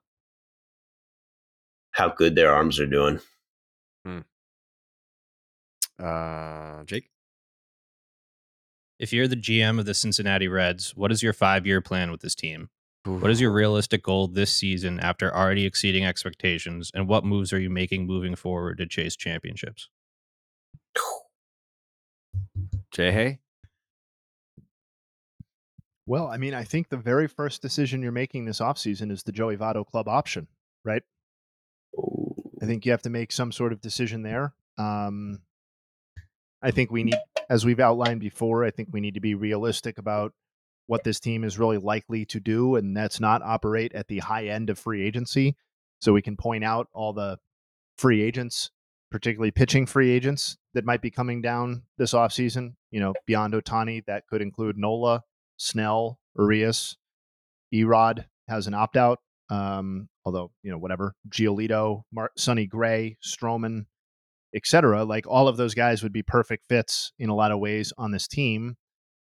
how 1.93 2.11
good 2.11 2.35
their 2.35 2.53
arms 2.53 2.79
are 2.79 2.87
doing. 2.87 3.21
Uh, 5.99 6.85
Jake. 6.85 7.11
If 9.01 9.15
you're 9.15 9.27
the 9.27 9.35
GM 9.35 9.79
of 9.79 9.87
the 9.87 9.95
Cincinnati 9.95 10.47
Reds, 10.47 10.95
what 10.95 11.11
is 11.11 11.23
your 11.23 11.33
five 11.33 11.67
year 11.67 11.81
plan 11.81 12.11
with 12.11 12.21
this 12.21 12.35
team? 12.35 12.69
What 13.07 13.31
is 13.31 13.41
your 13.41 13.51
realistic 13.51 14.03
goal 14.03 14.29
this 14.29 14.53
season 14.53 15.01
after 15.01 15.35
already 15.35 15.65
exceeding 15.65 16.05
expectations? 16.05 16.91
And 16.93 17.09
what 17.09 17.25
moves 17.25 17.51
are 17.55 17.59
you 17.59 17.71
making 17.71 18.07
moving 18.07 18.37
forward 18.37 18.77
to 18.77 18.87
chase 18.87 19.17
championships? 19.17 19.89
Jay 22.91 23.11
Hay? 23.11 23.39
Well, 26.05 26.27
I 26.27 26.37
mean, 26.37 26.53
I 26.53 26.65
think 26.65 26.91
the 26.91 26.99
very 26.99 27.27
first 27.27 27.63
decision 27.63 28.03
you're 28.03 28.13
making 28.13 28.45
this 28.45 28.61
offseason 28.61 29.11
is 29.11 29.23
the 29.23 29.33
Joey 29.33 29.57
Votto 29.57 29.87
club 29.87 30.09
option, 30.09 30.47
right? 30.85 31.03
I 32.61 32.67
think 32.67 32.85
you 32.85 32.93
have 32.93 33.03
to 33.03 33.11
make 33.11 33.33
some 33.33 33.51
sort 33.51 33.73
of 33.73 33.81
decision 33.81 34.25
there. 34.25 34.53
Um, 34.77 35.41
I 36.61 36.71
think 36.71 36.91
we 36.91 37.05
need, 37.05 37.17
as 37.51 37.65
we've 37.67 37.81
outlined 37.81 38.21
before, 38.21 38.65
I 38.65 38.71
think 38.71 38.89
we 38.93 39.01
need 39.01 39.15
to 39.15 39.21
be 39.21 39.35
realistic 39.35 39.99
about 39.99 40.33
what 40.87 41.03
this 41.05 41.19
team 41.19 41.43
is 41.45 41.59
really 41.59 41.79
likely 41.79 42.25
to 42.27 42.41
do, 42.41 42.77
and 42.77 42.97
that's 42.97 43.21
not 43.21 43.43
operate 43.43 43.93
at 43.93 44.07
the 44.09 44.21
high 44.21 44.47
end 44.47 44.71
of 44.71 44.79
free 44.79 45.05
agency. 45.05 45.57
So 46.01 46.13
we 46.13 46.23
can 46.23 46.37
point 46.37 46.65
out 46.65 46.89
all 46.93 47.13
the 47.13 47.39
free 47.99 48.23
agents, 48.23 48.71
particularly 49.11 49.51
pitching 49.51 49.85
free 49.85 50.11
agents 50.11 50.57
that 50.75 50.85
might 50.85 51.03
be 51.03 51.11
coming 51.11 51.43
down 51.43 51.83
this 51.99 52.15
offseason. 52.15 52.75
You 52.93 53.01
know, 53.01 53.15
beyond 53.27 53.55
Ohtani, 53.55 54.05
that 54.07 54.27
could 54.29 54.43
include 54.43 54.79
Nola, 54.79 55.25
Snell, 55.57 56.21
Urias, 56.39 56.97
Erod 57.75 58.25
has 58.49 58.67
an 58.67 58.75
opt 58.75 58.97
out. 58.97 59.19
Um, 59.51 60.09
although 60.25 60.53
you 60.63 60.71
know, 60.71 60.79
whatever, 60.79 61.15
Giolito, 61.29 62.03
Mar- 62.13 62.31
Sonny 62.37 62.67
Gray, 62.67 63.17
Stroman, 63.23 63.87
etc. 64.55 65.05
Like 65.05 65.27
all 65.27 65.49
of 65.49 65.57
those 65.57 65.75
guys 65.75 66.03
would 66.03 66.13
be 66.13 66.23
perfect 66.23 66.67
fits 66.67 67.13
in 67.19 67.29
a 67.29 67.35
lot 67.35 67.53
of 67.53 67.59
ways 67.59 67.93
on 67.97 68.11
this 68.11 68.27
team. 68.27 68.77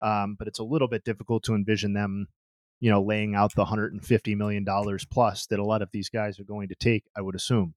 Um, 0.03 0.37
but 0.39 0.47
it's 0.49 0.59
a 0.59 0.65
little 0.65 0.89
bit 0.89 1.05
difficult 1.05 1.43
to 1.45 1.55
envision 1.55 1.95
them, 1.95 2.27
you 2.81 2.91
know, 2.91 3.03
laying 3.03 3.35
out 3.35 3.55
the 3.55 3.63
150 3.63 4.35
million 4.35 4.65
dollars 4.65 5.07
plus 5.11 5.47
that 5.47 5.59
a 5.59 5.65
lot 5.65 5.83
of 5.83 5.91
these 5.93 6.09
guys 6.09 6.39
are 6.39 6.45
going 6.45 6.69
to 6.69 6.75
take. 6.75 7.05
I 7.17 7.23
would 7.23 7.35
assume. 7.35 7.75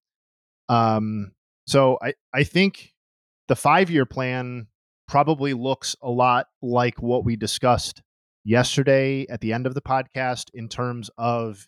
Um, 0.67 1.31
so 1.65 1.97
I 2.01 2.13
I 2.33 2.43
think 2.43 2.93
the 3.47 3.55
five 3.55 3.89
year 3.89 4.05
plan 4.05 4.67
probably 5.07 5.53
looks 5.53 5.95
a 6.01 6.09
lot 6.09 6.47
like 6.61 7.01
what 7.01 7.25
we 7.25 7.35
discussed 7.35 8.01
yesterday 8.43 9.25
at 9.29 9.41
the 9.41 9.53
end 9.53 9.65
of 9.65 9.73
the 9.73 9.81
podcast 9.81 10.49
in 10.53 10.69
terms 10.69 11.09
of 11.17 11.67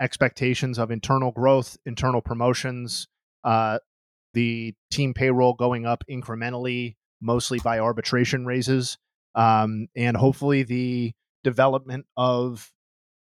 expectations 0.00 0.78
of 0.78 0.90
internal 0.90 1.32
growth, 1.32 1.76
internal 1.86 2.20
promotions, 2.20 3.08
uh, 3.44 3.78
the 4.34 4.74
team 4.90 5.14
payroll 5.14 5.54
going 5.54 5.86
up 5.86 6.04
incrementally, 6.10 6.96
mostly 7.20 7.58
by 7.58 7.78
arbitration 7.78 8.46
raises, 8.46 8.98
um, 9.34 9.88
and 9.96 10.16
hopefully 10.16 10.62
the 10.62 11.12
development 11.44 12.06
of 12.16 12.70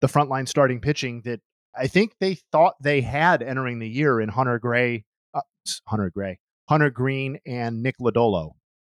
the 0.01 0.07
frontline 0.07 0.47
starting 0.47 0.79
pitching 0.79 1.21
that 1.25 1.41
I 1.75 1.87
think 1.87 2.13
they 2.19 2.35
thought 2.51 2.75
they 2.81 3.01
had 3.01 3.43
entering 3.43 3.79
the 3.79 3.89
year 3.89 4.19
in 4.19 4.29
Hunter 4.29 4.59
Gray, 4.59 5.05
uh, 5.33 5.41
Hunter 5.87 6.09
Gray, 6.09 6.39
Hunter 6.67 6.89
Greene, 6.89 7.39
and 7.45 7.83
Nick 7.83 7.97
Lodolo. 7.99 8.51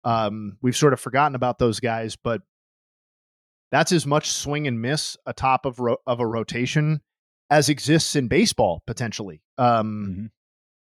Um, 0.04 0.58
we've 0.62 0.78
sort 0.78 0.94
of 0.94 1.00
forgotten 1.00 1.36
about 1.36 1.60
those 1.60 1.80
guys, 1.80 2.16
but 2.16 2.42
that's 3.72 3.92
as 3.92 4.06
much 4.06 4.32
swing 4.32 4.68
and 4.68 4.82
miss 4.82 5.18
atop 5.26 5.66
of 5.66 5.80
ro- 5.80 5.98
of 6.08 6.20
a 6.20 6.28
rotation 6.28 7.02
as 7.50 7.70
exists 7.70 8.16
in 8.16 8.28
baseball 8.28 8.82
potentially. 8.88 9.42
Um, 9.58 10.32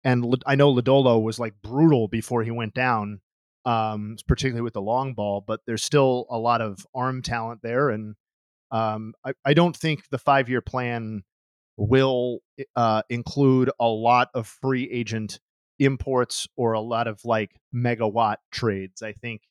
And 0.04 0.42
I 0.46 0.54
know 0.54 0.72
Lodolo 0.72 1.22
was 1.22 1.38
like 1.38 1.54
brutal 1.62 2.08
before 2.08 2.42
he 2.42 2.50
went 2.50 2.74
down, 2.74 3.20
um, 3.64 4.16
particularly 4.26 4.62
with 4.62 4.74
the 4.74 4.82
long 4.82 5.14
ball. 5.14 5.42
But 5.46 5.61
there's 5.66 5.82
still 5.82 6.26
a 6.30 6.38
lot 6.38 6.61
of 6.61 6.87
arm 6.94 7.22
talent 7.22 7.61
there, 7.62 7.90
and 7.90 8.14
um, 8.70 9.14
I, 9.24 9.32
I 9.44 9.54
don't 9.54 9.76
think 9.76 10.08
the 10.11 10.18
five 10.18 10.48
year 10.48 10.61
plan 10.61 11.22
will 11.76 12.40
uh, 12.76 13.02
include 13.08 13.70
a 13.80 13.87
lot 13.87 14.28
of 14.34 14.46
free 14.46 14.88
agent 14.90 15.38
imports 15.78 16.46
or 16.56 16.72
a 16.72 16.80
lot 16.80 17.06
of 17.06 17.20
like 17.24 17.52
megawatt 17.74 18.37
trades. 18.52 19.02
I 19.02 19.12
think 19.12 19.42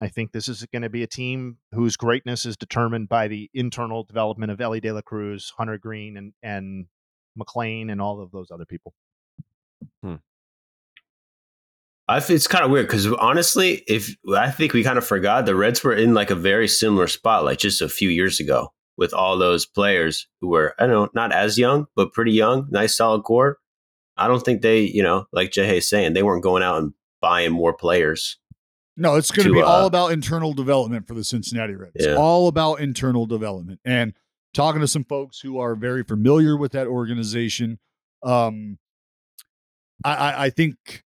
I 0.00 0.08
think 0.08 0.32
this 0.32 0.48
is 0.48 0.66
going 0.72 0.82
to 0.82 0.90
be 0.90 1.04
a 1.04 1.08
team 1.08 1.58
whose 1.72 1.96
greatness 1.96 2.44
is 2.44 2.56
determined 2.56 3.08
by 3.08 3.28
the 3.28 3.48
internal 3.54 4.02
development 4.02 4.50
of 4.50 4.60
Elly 4.60 4.80
De 4.80 4.90
La 4.92 5.00
Cruz, 5.00 5.52
Hunter 5.56 5.78
Greene, 5.78 6.16
and 6.16 6.32
and 6.42 6.86
McLain, 7.38 7.90
and 7.90 8.00
all 8.00 8.20
of 8.20 8.32
those 8.32 8.50
other 8.50 8.64
people. 8.64 8.94
I 12.08 12.20
think 12.20 12.36
it's 12.36 12.46
kind 12.46 12.64
of 12.64 12.70
weird 12.70 12.88
because 12.88 13.06
honestly, 13.06 13.82
if 13.86 14.14
I 14.34 14.50
think 14.50 14.72
we 14.72 14.82
kind 14.82 14.98
of 14.98 15.06
forgot 15.06 15.46
the 15.46 15.54
Reds 15.54 15.82
were 15.82 15.94
in 15.94 16.14
like 16.14 16.30
a 16.30 16.34
very 16.34 16.68
similar 16.68 17.06
spot, 17.06 17.44
like 17.44 17.58
just 17.58 17.80
a 17.80 17.88
few 17.88 18.10
years 18.10 18.40
ago, 18.40 18.72
with 18.98 19.14
all 19.14 19.38
those 19.38 19.64
players 19.64 20.28
who 20.40 20.48
were 20.48 20.74
I 20.78 20.86
don't 20.86 20.92
know 20.92 21.08
not 21.14 21.32
as 21.32 21.58
young 21.58 21.86
but 21.96 22.12
pretty 22.12 22.32
young, 22.32 22.66
nice 22.70 22.96
solid 22.96 23.22
core. 23.22 23.58
I 24.16 24.28
don't 24.28 24.44
think 24.44 24.62
they, 24.62 24.80
you 24.80 25.02
know, 25.02 25.24
like 25.32 25.52
Jay's 25.52 25.88
saying, 25.88 26.12
they 26.12 26.22
weren't 26.22 26.42
going 26.42 26.62
out 26.62 26.82
and 26.82 26.92
buying 27.20 27.52
more 27.52 27.72
players. 27.72 28.38
No, 28.96 29.14
it's 29.16 29.30
going 29.30 29.44
to 29.44 29.54
to, 29.54 29.54
be 29.54 29.62
all 29.62 29.84
uh, 29.84 29.86
about 29.86 30.12
internal 30.12 30.52
development 30.52 31.08
for 31.08 31.14
the 31.14 31.24
Cincinnati 31.24 31.74
Reds. 31.74 31.94
Yeah. 31.98 32.16
All 32.16 32.46
about 32.46 32.80
internal 32.80 33.24
development. 33.24 33.80
And 33.86 34.12
talking 34.52 34.82
to 34.82 34.86
some 34.86 35.04
folks 35.04 35.40
who 35.40 35.58
are 35.58 35.74
very 35.74 36.04
familiar 36.04 36.58
with 36.58 36.72
that 36.72 36.86
organization, 36.86 37.78
um, 38.22 38.76
I, 38.76 38.81
I, 40.04 40.46
I 40.46 40.50
think 40.50 41.02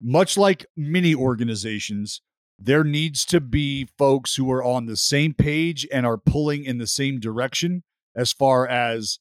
much 0.00 0.36
like 0.36 0.66
many 0.76 1.14
organizations, 1.14 2.22
there 2.58 2.84
needs 2.84 3.24
to 3.26 3.40
be 3.40 3.88
folks 3.98 4.36
who 4.36 4.50
are 4.50 4.62
on 4.62 4.86
the 4.86 4.96
same 4.96 5.34
page 5.34 5.86
and 5.92 6.04
are 6.06 6.18
pulling 6.18 6.64
in 6.64 6.78
the 6.78 6.86
same 6.86 7.20
direction 7.20 7.82
as 8.14 8.32
far 8.32 8.66
as 8.66 9.18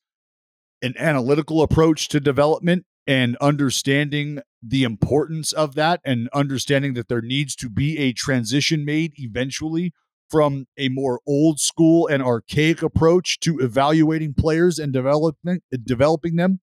an 0.82 0.94
analytical 0.98 1.62
approach 1.62 2.08
to 2.10 2.20
development 2.20 2.86
and 3.06 3.36
understanding 3.38 4.40
the 4.62 4.84
importance 4.84 5.52
of 5.52 5.76
that 5.76 6.00
and 6.06 6.30
understanding 6.34 6.94
that 6.94 7.08
there 7.08 7.22
needs 7.22 7.56
to 7.56 7.70
be 7.70 7.98
a 7.98 8.14
transition 8.14 8.86
made 8.86 9.14
eventually 9.16 9.94
from 10.30 10.66
a 10.78 10.90
more 10.90 11.20
old 11.26 11.60
school 11.60 12.08
and 12.08 12.22
archaic 12.22 12.84
approach 12.84 13.40
to 13.40 13.60
evaluating 13.60 14.34
players 14.34 14.78
and 14.78 14.94
development 14.94 15.64
developing 15.84 16.36
them 16.36 16.60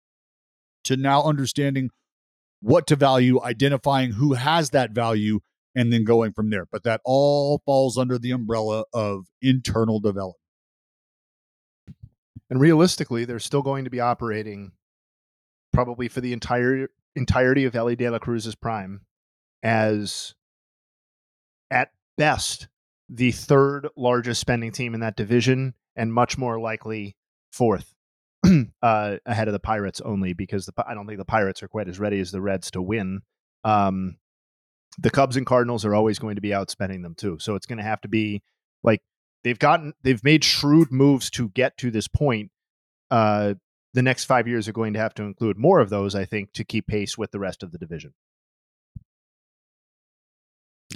to 0.84 0.96
now 0.96 1.22
understanding 1.22 1.90
what 2.60 2.86
to 2.88 2.96
value 2.96 3.42
identifying 3.42 4.12
who 4.12 4.34
has 4.34 4.70
that 4.70 4.92
value 4.92 5.40
and 5.74 5.92
then 5.92 6.04
going 6.04 6.32
from 6.32 6.50
there. 6.50 6.66
But 6.70 6.84
that 6.84 7.00
all 7.04 7.60
falls 7.66 7.98
under 7.98 8.18
the 8.18 8.30
umbrella 8.30 8.84
of 8.92 9.26
internal 9.42 10.00
development. 10.00 10.40
And 12.48 12.60
realistically, 12.60 13.24
they're 13.24 13.38
still 13.38 13.62
going 13.62 13.84
to 13.84 13.90
be 13.90 14.00
operating 14.00 14.72
probably 15.72 16.08
for 16.08 16.20
the 16.20 16.32
entire 16.32 16.88
entirety 17.14 17.64
of 17.64 17.74
Elly 17.74 17.96
De 17.96 18.08
La 18.08 18.18
Cruz's 18.18 18.54
prime 18.54 19.00
as 19.62 20.34
at 21.70 21.90
best 22.16 22.68
the 23.08 23.32
third 23.32 23.88
largest 23.96 24.40
spending 24.40 24.72
team 24.72 24.94
in 24.94 25.00
that 25.00 25.16
division 25.16 25.74
and 25.96 26.12
much 26.12 26.38
more 26.38 26.60
likely 26.60 27.16
fourth 27.52 27.95
uh, 28.82 29.16
ahead 29.26 29.48
of 29.48 29.52
the 29.52 29.60
Pirates 29.60 30.00
only 30.00 30.32
because 30.32 30.66
the, 30.66 30.72
I 30.86 30.94
don't 30.94 31.06
think 31.06 31.18
the 31.18 31.24
Pirates 31.24 31.62
are 31.62 31.68
quite 31.68 31.88
as 31.88 31.98
ready 31.98 32.20
as 32.20 32.30
the 32.30 32.40
Reds 32.40 32.70
to 32.72 32.82
win. 32.82 33.20
Um, 33.64 34.16
the 34.98 35.10
Cubs 35.10 35.36
and 35.36 35.46
Cardinals 35.46 35.84
are 35.84 35.94
always 35.94 36.18
going 36.18 36.36
to 36.36 36.40
be 36.40 36.50
outspending 36.50 37.02
them 37.02 37.14
too. 37.14 37.38
So 37.40 37.54
it's 37.54 37.66
going 37.66 37.78
to 37.78 37.84
have 37.84 38.00
to 38.02 38.08
be 38.08 38.42
like 38.82 39.02
they've 39.44 39.58
gotten 39.58 39.92
they've 40.02 40.22
made 40.24 40.44
shrewd 40.44 40.90
moves 40.90 41.30
to 41.30 41.50
get 41.50 41.76
to 41.78 41.90
this 41.90 42.08
point. 42.08 42.50
Uh, 43.10 43.54
the 43.94 44.02
next 44.02 44.24
five 44.24 44.46
years 44.46 44.68
are 44.68 44.72
going 44.72 44.92
to 44.92 44.98
have 44.98 45.14
to 45.14 45.22
include 45.22 45.56
more 45.58 45.80
of 45.80 45.90
those, 45.90 46.14
I 46.14 46.24
think, 46.24 46.52
to 46.52 46.64
keep 46.64 46.86
pace 46.86 47.16
with 47.16 47.30
the 47.30 47.38
rest 47.38 47.62
of 47.62 47.72
the 47.72 47.78
division. 47.78 48.12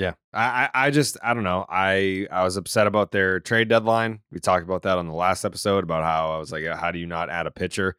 Yeah, 0.01 0.15
I, 0.33 0.71
I, 0.73 0.91
just, 0.91 1.19
I 1.23 1.35
don't 1.35 1.45
know. 1.45 1.67
I, 1.69 2.27
I 2.31 2.43
was 2.43 2.57
upset 2.57 2.87
about 2.87 3.13
their 3.13 3.39
trade 3.39 3.69
deadline. 3.69 4.21
We 4.33 4.41
talked 4.41 4.65
about 4.65 4.81
that 4.85 4.97
on 4.97 5.07
the 5.07 5.13
last 5.13 5.45
episode 5.45 5.85
about 5.85 6.05
how 6.05 6.33
I 6.33 6.39
was 6.39 6.51
like, 6.51 6.65
how 6.65 6.91
do 6.91 6.99
you 6.99 7.07
not 7.07 7.29
add 7.29 7.47
a 7.47 7.51
pitcher? 7.51 7.99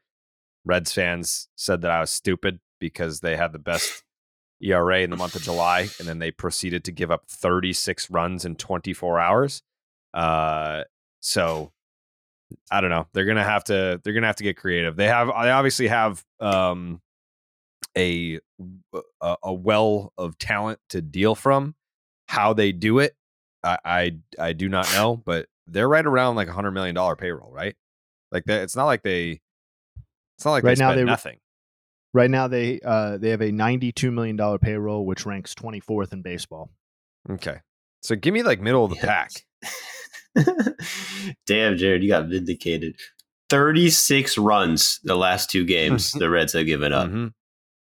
Reds 0.66 0.92
fans 0.92 1.48
said 1.56 1.82
that 1.82 1.92
I 1.92 2.00
was 2.00 2.10
stupid 2.10 2.60
because 2.80 3.20
they 3.20 3.38
had 3.38 3.54
the 3.54 3.60
best 3.60 4.04
ERA 4.64 5.02
in 5.02 5.12
the 5.12 5.16
month 5.16 5.36
of 5.36 5.44
July, 5.44 5.90
and 6.00 6.08
then 6.08 6.18
they 6.18 6.32
proceeded 6.32 6.84
to 6.86 6.92
give 6.92 7.12
up 7.12 7.26
36 7.30 8.10
runs 8.10 8.46
in 8.46 8.56
24 8.56 9.20
hours. 9.20 9.62
Uh, 10.12 10.86
so 11.20 11.72
I 12.72 12.82
don't 12.82 12.90
know. 12.90 13.06
They're 13.14 13.26
gonna 13.26 13.44
have 13.44 13.66
to. 13.66 14.02
They're 14.04 14.14
gonna 14.14 14.26
have 14.26 14.38
to 14.38 14.44
get 14.44 14.58
creative. 14.58 14.96
They 14.96 15.08
have. 15.08 15.28
They 15.28 15.52
obviously 15.52 15.88
have 15.88 16.24
um, 16.40 17.00
a, 17.96 18.40
a 19.22 19.54
well 19.54 20.14
of 20.18 20.40
talent 20.40 20.80
to 20.90 21.02
deal 21.04 21.36
from. 21.36 21.76
How 22.32 22.54
they 22.54 22.72
do 22.72 23.00
it, 23.00 23.14
I 23.64 23.78
I, 23.84 24.12
I 24.40 24.54
do 24.54 24.70
not 24.70 24.90
know, 24.94 25.18
but 25.18 25.48
they're 25.68 25.90
right 25.90 26.06
around 26.06 26.36
like 26.36 26.48
a 26.48 26.54
hundred 26.54 26.72
million 26.72 26.96
dollar 26.96 27.16
payroll, 27.18 27.52
right? 27.52 27.76
Like 28.32 28.46
that. 28.46 28.62
It's 28.64 28.76
not 28.76 28.86
like 28.86 29.04
they. 29.04 29.42
It's 30.38 30.46
not 30.46 30.52
like 30.52 30.64
Right 30.64 30.78
they 30.78 30.84
now 30.84 30.90
spend 30.92 31.00
they- 31.00 31.12
nothing. 31.12 31.38
Right 32.14 32.30
now, 32.30 32.48
they 32.48 32.80
uh, 32.84 33.18
they 33.18 33.30
have 33.30 33.42
a 33.42 33.52
ninety-two 33.52 34.12
million 34.12 34.36
dollar 34.38 34.60
payroll, 34.60 35.06
which 35.06 35.26
ranks 35.26 35.54
twenty-fourth 35.56 36.12
in 36.14 36.22
baseball. 36.22 36.70
Okay, 37.30 37.58
so 38.02 38.16
give 38.16 38.34
me 38.34 38.44
like 38.44 38.60
middle 38.62 38.84
of 38.86 38.92
the 38.92 38.98
pack. 38.98 39.32
Damn, 41.48 41.78
Jared, 41.78 42.04
you 42.04 42.10
got 42.10 42.28
vindicated. 42.28 42.96
36 43.50 44.38
runs 44.38 45.00
the 45.04 45.16
last 45.16 45.50
two 45.50 45.66
games 45.66 46.12
the 46.14 46.30
Reds 46.30 46.54
have 46.54 46.66
given 46.66 46.94
up. 46.94 47.10
Mhm. 47.10 47.34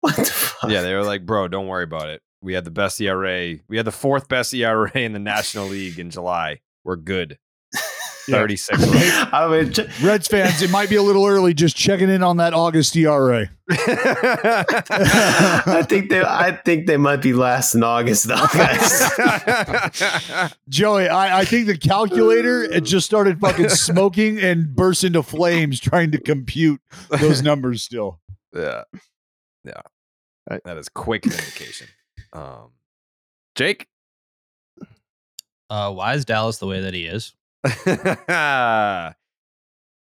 What 0.01 0.15
the 0.15 0.23
fuck? 0.25 0.69
Yeah, 0.71 0.81
they 0.81 0.93
were 0.93 1.03
like, 1.03 1.25
bro, 1.25 1.47
don't 1.49 1.67
worry 1.67 1.83
about 1.83 2.07
it. 2.09 2.21
We 2.41 2.53
had 2.53 2.65
the 2.65 2.71
best 2.71 2.99
ERA. 3.01 3.55
We 3.67 3.77
had 3.77 3.85
the 3.85 3.91
fourth 3.91 4.27
best 4.27 4.53
ERA 4.53 4.91
in 4.95 5.13
the 5.13 5.19
National 5.19 5.67
League 5.67 5.99
in 5.99 6.09
July. 6.09 6.61
We're 6.83 6.95
good. 6.95 7.37
36. 8.29 8.79
runs. 8.79 8.93
I 9.33 9.47
mean, 9.49 9.71
j- 9.73 9.87
reds 10.03 10.27
fans 10.27 10.61
it 10.61 10.69
might 10.69 10.89
be 10.89 10.95
a 10.97 11.01
little 11.01 11.25
early 11.25 11.53
just 11.53 11.77
checking 11.77 12.09
in 12.09 12.21
on 12.23 12.37
that 12.37 12.53
august 12.53 12.93
era 12.97 13.49
I 13.69 13.73
think 15.87 16.09
they 16.09 16.21
I 16.21 16.51
think 16.65 16.87
they 16.87 16.97
might 16.97 17.21
be 17.21 17.31
last 17.33 17.73
in 17.73 17.83
August 17.83 18.27
though, 18.27 18.45
guys. 18.53 19.09
Joey, 20.69 21.07
I, 21.07 21.39
I 21.39 21.45
think 21.45 21.67
the 21.67 21.77
calculator 21.77 22.63
it 22.63 22.83
just 22.83 23.05
started 23.05 23.39
fucking 23.39 23.69
smoking 23.69 24.39
and 24.39 24.75
burst 24.75 25.03
into 25.05 25.23
flames 25.23 25.79
trying 25.79 26.11
to 26.11 26.19
compute 26.19 26.81
those 27.09 27.41
numbers 27.41 27.83
still. 27.83 28.19
yeah. 28.53 28.83
Yeah. 29.63 29.81
That 30.63 30.77
is 30.77 30.87
quick 30.89 31.25
vindication. 31.25 31.87
Um, 32.33 32.71
Jake? 33.55 33.87
Uh, 35.69 35.91
why 35.91 36.13
is 36.13 36.25
Dallas 36.25 36.57
the 36.59 36.67
way 36.67 36.81
that 36.81 36.93
he 36.93 37.05
is? 37.05 37.33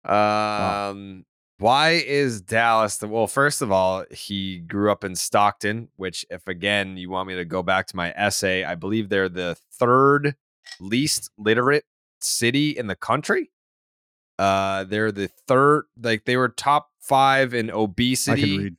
um, 0.06 1.26
why 1.58 1.90
is 1.92 2.42
Dallas 2.42 2.98
the 2.98 3.08
well? 3.08 3.28
First 3.28 3.62
of 3.62 3.72
all, 3.72 4.06
he 4.12 4.60
grew 4.60 4.92
up 4.92 5.04
in 5.04 5.16
Stockton, 5.16 5.90
which, 5.96 6.26
if 6.30 6.48
again 6.48 6.98
you 6.98 7.10
want 7.10 7.28
me 7.28 7.36
to 7.36 7.46
go 7.46 7.64
back 7.64 7.88
to 7.88 7.96
my 7.96 8.12
essay, 8.16 8.64
I 8.64 8.76
believe 8.76 9.10
they're 9.10 9.30
the 9.30 9.58
third 9.74 10.36
least 10.80 11.32
literate 11.38 11.86
city 12.22 12.72
in 12.72 12.88
the 12.88 12.96
country. 12.96 13.52
Uh, 14.38 14.86
they're 14.86 15.12
the 15.12 15.30
third, 15.48 15.86
like 16.02 16.26
they 16.26 16.38
were 16.38 16.50
top 16.50 16.92
five 17.02 17.54
in 17.54 17.70
obesity. 17.70 18.42
I 18.42 18.46
can 18.46 18.58
read. 18.58 18.76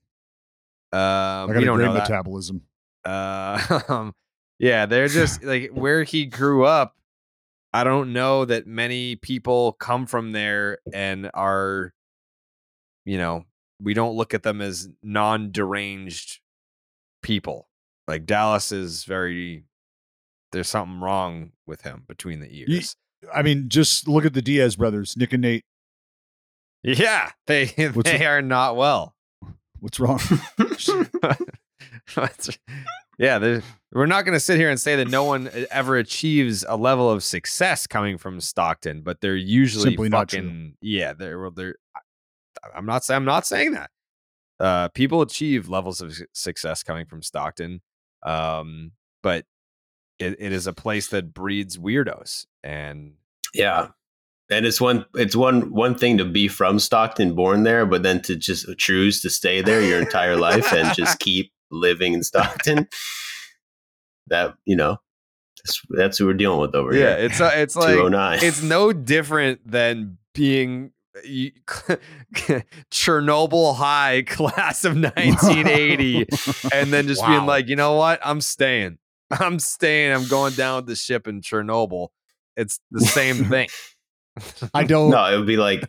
Um, 0.93 1.51
I 1.51 1.53
got 1.53 1.63
a 1.63 1.67
don't 1.67 1.77
great 1.77 1.93
metabolism. 1.93 2.63
Uh, 3.05 3.81
um, 3.89 4.15
yeah, 4.59 4.87
they're 4.87 5.09
just 5.09 5.43
like 5.45 5.71
where 5.73 6.03
he 6.05 6.27
grew 6.27 6.65
up. 6.65 6.97
I 7.73 7.85
don't 7.85 8.13
know 8.13 8.45
that 8.45 8.67
many 8.67 9.15
people 9.17 9.73
come 9.75 10.07
from 10.07 10.33
there 10.33 10.79
and 10.93 11.31
are, 11.35 11.93
you 13.05 13.17
know, 13.17 13.45
we 13.81 13.95
don't 13.95 14.17
look 14.17 14.35
at 14.35 14.43
them 14.43 14.61
as 14.61 14.89
non 15.03 15.53
deranged 15.53 16.41
people. 17.23 17.69
Like 18.09 18.27
Dallas 18.27 18.73
is 18.73 19.05
very, 19.05 19.65
there's 20.51 20.69
something 20.69 21.01
wrong 21.01 21.53
with 21.67 21.83
him 21.83 22.03
between 22.09 22.41
the 22.41 22.53
ears. 22.53 22.97
I 23.33 23.43
mean, 23.43 23.69
just 23.69 24.09
look 24.09 24.25
at 24.25 24.35
the 24.35 24.43
Diaz 24.43 24.75
brothers, 24.75 25.17
Nick 25.17 25.33
and 25.33 25.43
Nate. 25.43 25.65
Yeah, 26.83 27.31
they 27.47 27.67
What's 27.93 28.11
they 28.11 28.17
it- 28.17 28.27
are 28.27 28.43
not 28.43 28.75
well. 28.77 29.15
What's 29.79 30.01
wrong? 30.01 30.19
That's- 32.15 32.59
yeah, 33.19 33.39
there- 33.39 33.63
we're 33.93 34.07
not 34.07 34.25
going 34.25 34.35
to 34.37 34.41
sit 34.41 34.57
here 34.59 34.71
and 34.71 34.81
say 34.81 34.97
that 34.97 35.09
no 35.09 35.25
one 35.25 35.51
ever 35.71 35.97
achieves 35.97 36.65
a 36.69 36.77
level 36.77 37.11
of 37.11 37.23
success 37.25 37.87
coming 37.87 38.19
from 38.19 38.41
Stockton, 38.41 39.03
but 39.03 39.21
they're 39.21 39.37
usually 39.37 39.91
Simply 39.91 40.09
not 40.09 40.31
fucking 40.31 40.77
yeah. 40.81 41.13
They're 41.13 41.41
well, 41.41 41.51
they're. 41.51 41.75
I- 41.95 42.01
I'm 42.75 42.87
not 42.87 43.05
saying 43.05 43.17
I'm 43.17 43.25
not 43.25 43.47
saying 43.47 43.73
that. 43.73 43.91
Uh, 44.59 44.89
people 44.89 45.23
achieve 45.23 45.69
levels 45.71 46.01
of 46.03 46.15
success 46.35 46.83
coming 46.83 47.07
from 47.07 47.23
Stockton, 47.23 47.81
um, 48.23 48.93
but 49.23 49.47
it, 50.19 50.37
it 50.39 50.53
is 50.53 50.67
a 50.67 50.73
place 50.75 51.09
that 51.09 51.33
breeds 51.33 51.79
weirdos, 51.79 52.47
and 52.63 53.15
yeah. 53.55 53.89
And 54.51 54.67
it's 54.67 54.81
one 54.81 55.07
it's 55.15 55.35
one 55.37 55.73
one 55.73 55.95
thing 55.97 56.19
to 56.19 56.25
be 56.25 56.49
from 56.49 56.79
Stockton, 56.79 57.35
born 57.35 57.63
there, 57.63 57.87
but 57.87 58.03
then 58.03 58.21
to 58.23 58.37
just 58.37 58.67
choose 58.79 59.21
to 59.23 59.31
stay 59.31 59.63
there 59.63 59.81
your 59.81 59.99
entire 60.01 60.37
life 60.37 60.73
and 60.73 60.95
just 60.95 61.19
keep 61.21 61.53
living 61.71 62.15
in 62.15 62.23
Stockton. 62.23 62.89
That, 64.27 64.55
you 64.65 64.77
know, 64.77 64.99
that's, 65.65 65.83
that's 65.91 66.19
who 66.19 66.27
we're 66.27 66.35
dealing 66.35 66.61
with 66.61 66.73
over 66.77 66.93
yeah, 66.93 66.99
here. 66.99 67.09
Yeah, 67.09 67.17
it's 67.17 67.41
uh, 67.41 67.51
it's 67.53 67.75
like 67.77 67.95
209. 67.95 68.39
it's 68.43 68.63
no 68.63 68.93
different 68.93 69.69
than 69.69 70.19
being 70.35 70.93
you, 71.25 71.51
Chernobyl 72.93 73.75
high 73.77 74.23
class 74.23 74.85
of 74.85 74.95
1980 74.95 76.27
and 76.73 76.93
then 76.93 77.07
just 77.07 77.27
being 77.27 77.47
like, 77.47 77.69
you 77.69 77.77
know 77.77 77.95
what? 77.95 78.21
I'm 78.25 78.41
staying. 78.41 78.99
I'm 79.31 79.59
staying. 79.59 80.13
I'm 80.13 80.29
going 80.29 80.55
down 80.55 80.77
with 80.77 80.87
the 80.87 80.97
ship 80.97 81.27
in 81.27 81.41
Chernobyl. 81.41 82.09
It's 82.57 82.81
the 82.91 83.01
same 83.01 83.47
thing. 83.47 83.69
I 84.75 84.85
don't. 84.85 85.11
No, 85.11 85.25
it 85.25 85.37
would 85.37 85.47
be 85.47 85.57
like, 85.57 85.89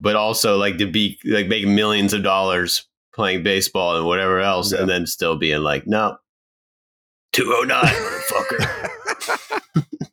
but 0.00 0.16
also 0.16 0.56
like 0.56 0.78
to 0.78 0.86
be 0.86 1.18
like 1.24 1.46
making 1.46 1.74
millions 1.74 2.12
of 2.12 2.22
dollars 2.22 2.86
playing 3.14 3.42
baseball 3.42 3.96
and 3.96 4.06
whatever 4.06 4.40
else, 4.40 4.72
and 4.72 4.88
then 4.88 5.06
still 5.06 5.36
being 5.36 5.60
like, 5.62 5.86
no, 5.86 6.16
two 7.32 7.52
oh 7.54 7.62
nine, 7.62 7.84
motherfucker. 7.84 8.90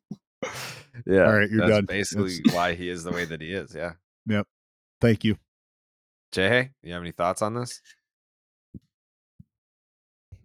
Yeah. 1.06 1.24
All 1.26 1.38
right, 1.38 1.50
you're 1.50 1.60
that's 1.62 1.72
done. 1.72 1.86
basically 1.86 2.36
That's- 2.44 2.54
why 2.54 2.74
he 2.74 2.90
is 2.90 3.06
the 3.06 3.12
way 3.14 3.24
that 3.24 3.40
he 3.40 3.54
is. 3.54 3.74
Yeah. 3.74 3.94
Yep. 4.26 4.46
Thank 5.00 5.24
you. 5.24 5.38
Jay, 6.34 6.72
you 6.84 6.92
have 6.92 7.02
any 7.02 7.14
thoughts 7.14 7.42
on 7.42 7.54
this? 7.54 7.82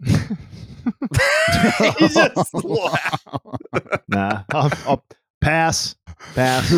He 1.99 2.09
just. 2.09 2.55
Nah, 4.09 4.43
I'll, 4.53 4.71
I'll 4.87 5.05
pass. 5.41 5.95
Pass. 6.35 6.73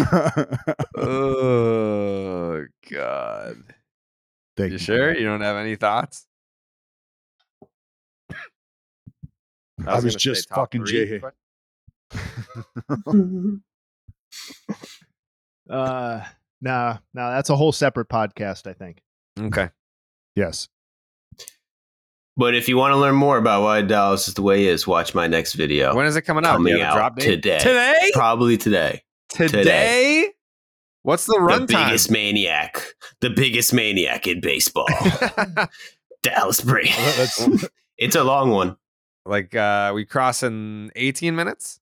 oh 0.97 2.65
God. 2.91 3.57
Thank 4.57 4.69
You 4.71 4.75
you. 4.75 4.79
sure 4.79 5.17
you 5.17 5.27
don't 5.27 5.41
have 5.41 5.57
any 5.57 5.75
thoughts? 5.77 6.27
I 9.87 9.95
was 9.97 10.05
gonna 10.05 10.11
say 10.13 10.19
just 10.19 10.49
fucking 10.51 10.85
three, 10.87 11.21
Jay. 11.21 11.21
Uh, 15.71 16.23
nah, 16.61 16.99
nah, 17.15 17.31
that's 17.31 17.49
a 17.51 17.57
whole 17.57 17.73
separate 17.73 18.09
podcast. 18.09 18.67
I 18.69 18.73
think. 18.75 19.01
Okay. 19.39 19.71
Yes. 20.37 20.69
but 22.37 22.55
if 22.55 22.69
you 22.69 22.77
want 22.77 22.93
to 22.93 22.97
learn 22.97 23.15
more 23.15 23.39
about 23.39 23.63
why 23.63 23.81
Dallas 23.83 24.29
is 24.29 24.35
the 24.35 24.43
way 24.43 24.67
it 24.67 24.71
is 24.73 24.87
watch 24.87 25.15
my 25.15 25.27
next 25.27 25.55
video. 25.55 25.95
When 25.95 26.07
is 26.07 26.17
it 26.17 26.23
coming 26.23 26.45
out? 26.45 26.57
Coming 26.57 26.75
You 26.77 26.81
have 26.81 26.89
a 26.89 26.93
out 26.93 26.97
drop 26.97 27.17
today. 27.17 27.59
Today? 27.59 28.11
Probably 28.13 28.57
today. 28.59 29.03
Today? 29.31 30.31
What's 31.05 31.27
the 31.27 31.35
The 31.35 31.39
runtime? 31.39 31.67
biggest 31.69 32.11
maniac, 32.11 32.83
the 33.21 33.31
biggest 33.31 33.73
maniac 33.73 34.27
in 34.27 34.41
baseball, 34.41 34.89
Dallas 36.23 36.61
Braden. 36.61 36.93
That's- 36.97 37.69
it's 37.99 38.17
a 38.17 38.25
long 38.25 38.51
one. 38.51 38.77
like 39.27 39.55
uh 39.55 39.93
we 39.95 40.05
crossing 40.05 40.91
18 40.97 41.37
minutes? 41.37 41.81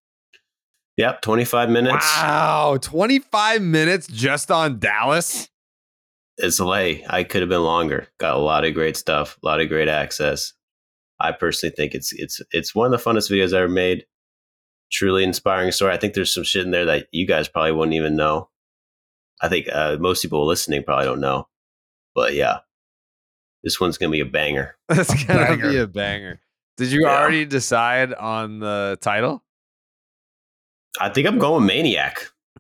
Yep, 0.99 1.23
twenty 1.23 1.45
five 1.47 1.71
minutes. 1.71 2.05
Wow, 2.17 2.77
25 2.83 3.63
minutes 3.63 4.07
just 4.09 4.51
on 4.51 4.79
Dallas? 4.79 5.49
It's 6.37 6.61
late. 6.61 7.05
I 7.09 7.25
could 7.25 7.41
have 7.41 7.49
been 7.49 7.63
longer. 7.65 8.09
Got 8.19 8.37
a 8.37 8.41
lot 8.41 8.65
of 8.67 8.75
great 8.75 8.97
stuff, 8.99 9.39
a 9.43 9.47
lot 9.47 9.61
of 9.61 9.69
great 9.71 9.89
access. 9.89 10.53
I 11.19 11.33
personally 11.33 11.75
think 11.75 11.95
it's 11.95 12.13
it's 12.13 12.41
it's 12.51 12.75
one 12.75 12.93
of 12.93 13.01
the 13.03 13.11
funnest 13.11 13.31
videos 13.31 13.57
I 13.57 13.61
ever 13.63 13.69
made. 13.69 14.05
Truly 14.91 15.25
inspiring 15.25 15.73
story. 15.73 15.95
I 15.95 15.97
think 15.97 16.13
there's 16.13 16.35
some 16.35 16.45
shit 16.45 16.65
in 16.65 16.73
there 16.73 16.85
that 16.85 17.07
you 17.13 17.27
guys 17.27 17.49
probably 17.49 17.73
wouldn't 17.73 17.95
even 17.95 18.15
know. 18.17 18.51
I 19.43 19.49
think 19.49 19.67
uh, 19.73 19.97
most 19.99 20.23
people 20.23 20.47
listening 20.47 20.85
probably 20.85 21.07
don't 21.07 21.21
know, 21.21 21.49
but 22.15 22.35
yeah, 22.35 22.59
this 23.65 23.81
one's 23.81 23.99
gonna 23.99 24.13
be 24.13 24.21
a 24.21 24.25
banger. 24.27 24.77
That's 24.89 25.13
gonna 25.25 25.41
Banger. 25.47 25.71
be 25.71 25.79
a 25.79 25.87
banger. 25.87 26.41
Did 26.77 26.93
you 26.93 27.03
Yeah. 27.03 27.19
already 27.21 27.45
decide 27.45 28.15
on 28.15 28.61
the 28.61 28.97
title? 29.01 29.43
I 31.01 31.09
think 31.09 31.27
I'm 31.27 31.39
going 31.39 31.67
maniac. 31.67 32.19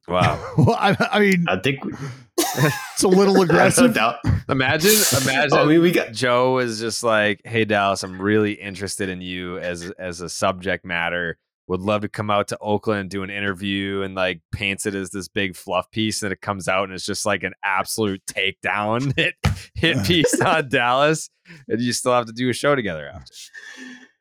Wow. 0.08 0.54
well, 0.58 0.76
I, 0.78 0.96
I 1.12 1.20
mean, 1.20 1.46
I 1.48 1.56
think 1.58 1.84
we, 1.84 1.92
it's 2.38 3.02
a 3.04 3.08
little 3.08 3.40
aggressive. 3.42 3.94
doubt. 3.94 4.16
Imagine, 4.48 4.90
imagine. 5.22 5.58
I 5.58 5.64
mean, 5.64 5.80
we 5.82 5.92
got 5.92 6.12
Joe 6.12 6.58
is 6.58 6.80
just 6.80 7.04
like, 7.04 7.40
"Hey 7.44 7.64
Dallas, 7.64 8.02
I'm 8.02 8.20
really 8.20 8.52
interested 8.54 9.08
in 9.08 9.20
you 9.20 9.58
as 9.58 9.90
as 9.98 10.20
a 10.20 10.28
subject 10.28 10.84
matter. 10.84 11.38
Would 11.68 11.80
love 11.80 12.02
to 12.02 12.08
come 12.08 12.30
out 12.30 12.48
to 12.48 12.58
Oakland 12.60 13.00
and 13.00 13.10
do 13.10 13.22
an 13.22 13.30
interview." 13.30 14.02
And 14.02 14.14
like 14.14 14.40
paints 14.52 14.86
it 14.86 14.94
as 14.94 15.10
this 15.10 15.28
big 15.28 15.56
fluff 15.56 15.90
piece, 15.90 16.22
and 16.22 16.32
it 16.32 16.40
comes 16.40 16.68
out 16.68 16.84
and 16.84 16.92
it's 16.92 17.06
just 17.06 17.26
like 17.26 17.42
an 17.42 17.54
absolute 17.64 18.22
takedown 18.26 19.12
hit 19.16 19.34
hit 19.74 20.04
piece 20.04 20.40
on 20.40 20.68
Dallas, 20.68 21.30
and 21.68 21.80
you 21.80 21.92
still 21.92 22.12
have 22.12 22.26
to 22.26 22.32
do 22.32 22.48
a 22.48 22.52
show 22.52 22.74
together 22.74 23.08
after. 23.08 23.32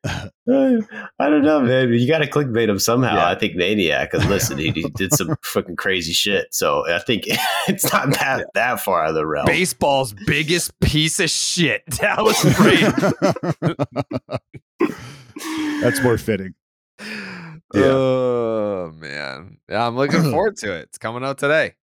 I 0.03 0.81
don't 1.19 1.43
know, 1.43 1.61
man. 1.61 1.93
You 1.93 2.07
got 2.07 2.19
to 2.19 2.27
clickbait 2.27 2.69
him 2.69 2.79
somehow. 2.79 3.15
Yeah. 3.15 3.29
I 3.29 3.35
think 3.35 3.55
Maniac. 3.55 4.11
Because 4.11 4.27
listen, 4.29 4.57
he, 4.57 4.71
he 4.71 4.83
did 4.95 5.13
some 5.13 5.35
fucking 5.43 5.75
crazy 5.75 6.13
shit. 6.13 6.47
So 6.53 6.87
I 6.91 6.99
think 6.99 7.25
it's 7.67 7.91
not 7.91 8.09
that 8.19 8.47
that 8.53 8.79
far 8.79 9.03
out 9.03 9.09
of 9.09 9.15
the 9.15 9.27
realm. 9.27 9.45
Baseball's 9.45 10.13
biggest 10.25 10.77
piece 10.79 11.19
of 11.19 11.29
shit, 11.29 11.85
Dallas 11.87 12.41
Braden. 12.55 13.13
That's 15.81 16.01
more 16.01 16.17
fitting. 16.17 16.53
Oh 17.73 18.91
man, 18.97 19.57
yeah, 19.69 19.87
I'm 19.87 19.95
looking 19.95 20.23
forward 20.31 20.57
to 20.57 20.73
it. 20.73 20.81
It's 20.89 20.97
coming 20.97 21.23
out 21.23 21.37
today. 21.37 21.75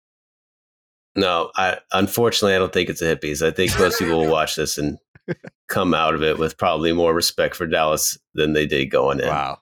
No, 1.16 1.50
I 1.56 1.78
unfortunately 1.92 2.54
I 2.54 2.58
don't 2.58 2.72
think 2.72 2.90
it's 2.90 3.00
a 3.00 3.16
hippies. 3.16 3.40
I 3.40 3.50
think 3.50 3.78
most 3.78 3.98
people 3.98 4.18
will 4.20 4.30
watch 4.30 4.54
this 4.56 4.76
and 4.76 4.98
come 5.68 5.94
out 5.94 6.14
of 6.14 6.22
it 6.22 6.38
with 6.38 6.58
probably 6.58 6.92
more 6.92 7.14
respect 7.14 7.56
for 7.56 7.66
Dallas 7.66 8.18
than 8.34 8.52
they 8.52 8.66
did 8.66 8.90
going 8.90 9.20
in. 9.20 9.28
Wow. 9.28 9.60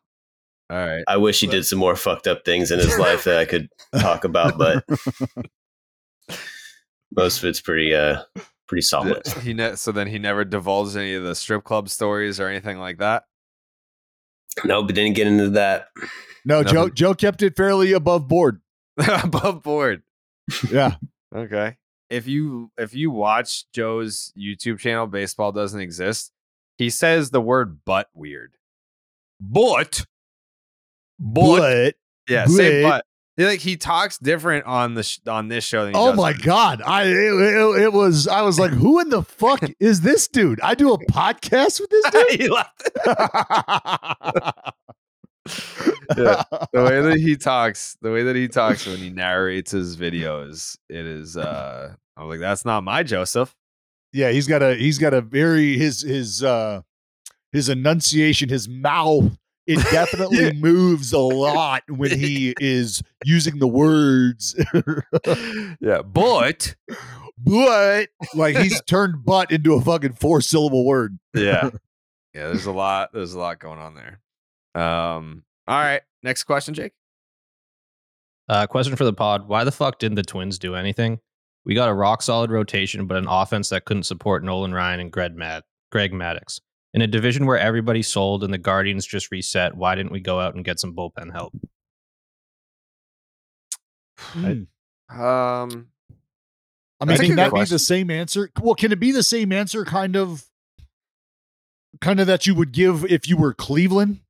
All 0.69 0.77
right. 0.77 1.05
I 1.07 1.17
wish 1.17 1.41
he 1.41 1.47
did 1.47 1.65
some 1.65 1.79
more 1.79 1.95
fucked 1.95 2.27
up 2.27 2.45
things 2.45 2.73
in 2.73 2.81
his 2.81 2.99
life 2.99 3.23
that 3.25 3.39
I 3.39 3.45
could 3.45 3.69
talk 4.01 4.25
about, 4.25 4.59
but 4.59 4.85
most 7.17 7.39
of 7.39 7.45
it's 7.45 7.61
pretty 7.61 7.95
uh 7.95 8.23
pretty 8.67 8.83
solid. 8.83 9.25
He 9.43 9.55
ne- 9.55 9.77
so 9.77 9.93
then 9.93 10.09
he 10.09 10.19
never 10.19 10.45
divulged 10.45 10.97
any 10.97 11.15
of 11.15 11.23
the 11.23 11.37
strip 11.37 11.63
club 11.63 11.89
stories 11.89 12.41
or 12.41 12.49
anything 12.49 12.79
like 12.79 12.99
that. 12.99 13.25
No, 14.65 14.83
but 14.83 14.95
didn't 14.95 15.15
get 15.17 15.27
into 15.27 15.51
that. 15.51 15.89
No, 16.45 16.63
Joe. 16.65 16.73
Nothing. 16.83 16.95
Joe 16.95 17.15
kept 17.15 17.43
it 17.43 17.57
fairly 17.57 17.93
above 17.93 18.27
board. 18.29 18.61
Above 18.99 19.63
board. 19.63 20.03
Yeah. 20.71 20.95
Okay. 21.35 21.77
If 22.09 22.27
you 22.29 22.71
if 22.79 22.95
you 22.95 23.11
watch 23.11 23.65
Joe's 23.73 24.33
YouTube 24.39 24.79
channel, 24.79 25.07
baseball 25.09 25.51
doesn't 25.53 25.81
exist. 25.81 26.33
He 26.79 26.89
says 26.89 27.31
the 27.31 27.41
word 27.41 27.81
"but" 27.85 28.09
weird. 28.15 28.55
But, 29.41 30.07
but, 31.19 31.59
But 31.59 31.95
yeah, 32.29 32.47
say 32.47 32.83
but- 32.83 32.89
but. 32.91 33.05
He, 33.05 33.16
like 33.45 33.61
he 33.61 33.77
talks 33.77 34.17
different 34.19 34.65
on 34.65 34.95
the 34.95 35.03
sh- 35.03 35.19
on 35.27 35.49
this 35.49 35.65
show. 35.65 35.85
Than 35.85 35.95
he 35.95 36.01
oh 36.01 36.15
my 36.15 36.33
on- 36.33 36.39
god, 36.43 36.83
I 36.83 37.05
it, 37.05 37.15
it, 37.15 37.83
it 37.83 37.93
was 37.93 38.27
I 38.29 38.41
was 38.43 38.59
like, 38.59 38.71
who 38.71 39.01
in 39.01 39.11
the 39.11 39.23
fuck 39.23 39.61
is 39.81 40.01
this 40.01 40.27
dude? 40.29 40.61
I 40.63 40.75
do 40.75 40.93
a 40.93 40.99
podcast 41.07 41.81
with 41.81 41.91
this 41.91 42.11
dude. 42.11 42.41
he 42.41 42.49
left. 42.49 42.91
yeah. 46.17 46.43
the 46.73 46.83
way 46.83 47.01
that 47.03 47.19
he 47.19 47.37
talks, 47.37 47.97
the 48.01 48.11
way 48.11 48.23
that 48.25 48.37
he 48.37 48.49
talks 48.49 48.87
when 48.87 48.97
he 48.99 49.11
narrates 49.11 49.71
his 49.71 49.97
videos, 49.97 50.77
it 50.89 51.05
is 51.07 51.37
uh 51.37 51.95
I'm 52.17 52.29
like, 52.29 52.41
that's 52.41 52.65
not 52.65 52.83
my 52.85 53.03
Joseph. 53.03 53.55
yeah, 54.13 54.31
he's 54.31 54.47
got 54.47 54.63
a 54.63 54.75
he's 54.75 54.99
got 54.99 55.13
a 55.15 55.21
very 55.21 55.77
his 55.77 56.01
his 56.03 56.43
uh 56.43 56.81
his 57.53 57.69
enunciation, 57.69 58.49
his 58.49 58.69
mouth. 58.69 59.37
It 59.67 59.79
definitely 59.91 60.53
moves 60.53 61.13
a 61.13 61.19
lot 61.19 61.83
when 61.89 62.11
he 62.17 62.55
is 62.61 63.03
using 63.25 63.59
the 63.59 63.67
words. 63.67 64.55
yeah, 65.81 66.03
but 66.03 66.77
but 67.39 68.09
like 68.35 68.57
he's 68.57 68.81
turned 68.83 69.25
butt 69.25 69.51
into 69.51 69.75
a 69.75 69.81
fucking 69.81 70.15
four 70.15 70.41
syllable 70.41 70.85
word. 70.85 71.19
yeah. 71.35 71.71
Yeah, 72.35 72.49
there's 72.49 72.67
a 72.67 72.73
lot, 72.73 73.15
there's 73.15 73.33
a 73.33 73.39
lot 73.39 73.59
going 73.61 73.79
on 73.79 73.95
there. 73.95 74.21
Um, 74.75 75.43
all 75.67 75.79
right. 75.79 76.03
Next 76.23 76.45
question, 76.45 76.75
Jake. 76.75 76.93
Uh, 78.47 78.67
question 78.67 78.95
for 78.95 79.05
the 79.05 79.13
pod: 79.15 79.49
Why 79.49 79.65
the 79.65 79.73
fuck 79.73 79.99
didn't 79.99 80.17
the 80.17 80.23
Twins 80.23 80.59
do 80.59 80.75
anything? 80.75 81.19
We 81.65 81.75
got 81.75 81.89
a 81.89 81.95
rock 81.95 82.21
solid 82.21 82.51
rotation, 82.51 83.07
but 83.07 83.17
an 83.17 83.27
offense 83.27 83.71
that 83.71 83.87
couldn't 83.87 84.03
support 84.03 84.45
Nolan 84.45 84.75
Ryan 84.75 85.01
and 85.01 85.11
Greg 85.11 85.35
Matt 85.35 85.65
Greg 85.91 86.13
Maddux. 86.13 86.61
In 86.95 87.03
a 87.03 87.07
division 87.07 87.47
where 87.47 87.59
everybody 87.59 88.03
sold 88.03 88.43
and 88.43 88.53
the 88.53 88.59
Guardians 88.59 89.07
just 89.07 89.31
reset, 89.31 89.77
why 89.77 89.95
didn't 89.95 90.13
we 90.13 90.21
go 90.21 90.41
out 90.41 90.55
and 90.55 90.65
get 90.65 90.81
some 90.81 90.95
bullpen 90.95 91.33
help? 91.33 91.53
Um 95.11 95.89
I 97.01 97.05
mean, 97.05 97.19
can 97.19 97.29
good 97.29 97.39
that 97.39 97.53
be 97.53 97.65
the 97.65 97.79
same 97.79 98.11
answer? 98.11 98.51
Well, 98.61 98.75
can 98.75 98.91
it 98.91 99.01
be 99.01 99.13
the 99.13 99.23
same 99.23 99.53
answer 99.53 99.85
kind 99.85 100.17
of 100.17 100.45
kind 102.01 102.21
of 102.21 102.27
that 102.27 102.47
you 102.47 102.55
would 102.55 102.73
give 102.73 103.05
if 103.05 103.29
you 103.29 103.37
were 103.37 103.55
Cleveland? 103.55 104.21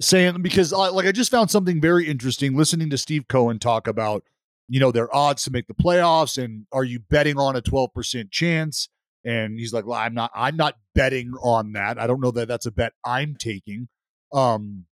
Saying 0.00 0.42
because 0.42 0.72
uh, 0.72 0.92
like 0.92 1.06
I 1.06 1.12
just 1.12 1.30
found 1.30 1.50
something 1.50 1.80
very 1.80 2.06
interesting 2.06 2.56
listening 2.56 2.88
to 2.90 2.98
Steve 2.98 3.26
Cohen 3.28 3.58
talk 3.58 3.88
about, 3.88 4.22
you 4.68 4.78
know, 4.78 4.92
their 4.92 5.14
odds 5.14 5.42
to 5.44 5.50
make 5.50 5.66
the 5.66 5.74
playoffs 5.74 6.42
and 6.42 6.66
are 6.70 6.84
you 6.84 7.00
betting 7.00 7.36
on 7.36 7.56
a 7.56 7.62
12% 7.62 8.30
chance? 8.30 8.88
And 9.24 9.58
he's 9.58 9.72
like, 9.72 9.84
well, 9.86 9.98
I'm 9.98 10.14
not 10.14 10.30
I'm 10.34 10.56
not 10.56 10.76
betting 10.94 11.32
on 11.42 11.72
that. 11.72 11.98
I 11.98 12.06
don't 12.06 12.20
know 12.20 12.30
that 12.32 12.48
that's 12.48 12.66
a 12.66 12.70
bet 12.70 12.92
I'm 13.04 13.34
taking. 13.38 13.88
Um 14.32 14.86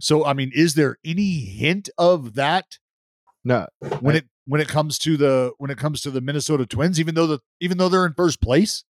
so 0.00 0.24
I 0.24 0.32
mean, 0.32 0.50
is 0.54 0.74
there 0.74 0.98
any 1.04 1.40
hint 1.40 1.88
of 1.98 2.34
that 2.34 2.78
No, 3.44 3.66
when 4.00 4.14
I- 4.14 4.18
it 4.18 4.24
when 4.46 4.60
it 4.60 4.68
comes 4.68 4.98
to 5.00 5.16
the 5.16 5.52
when 5.58 5.70
it 5.70 5.78
comes 5.78 6.00
to 6.02 6.10
the 6.10 6.20
Minnesota 6.20 6.66
Twins, 6.66 7.00
even 7.00 7.14
though 7.14 7.26
the 7.26 7.38
even 7.60 7.78
though 7.78 7.88
they're 7.88 8.06
in 8.06 8.14
first 8.14 8.40
place. 8.40 8.84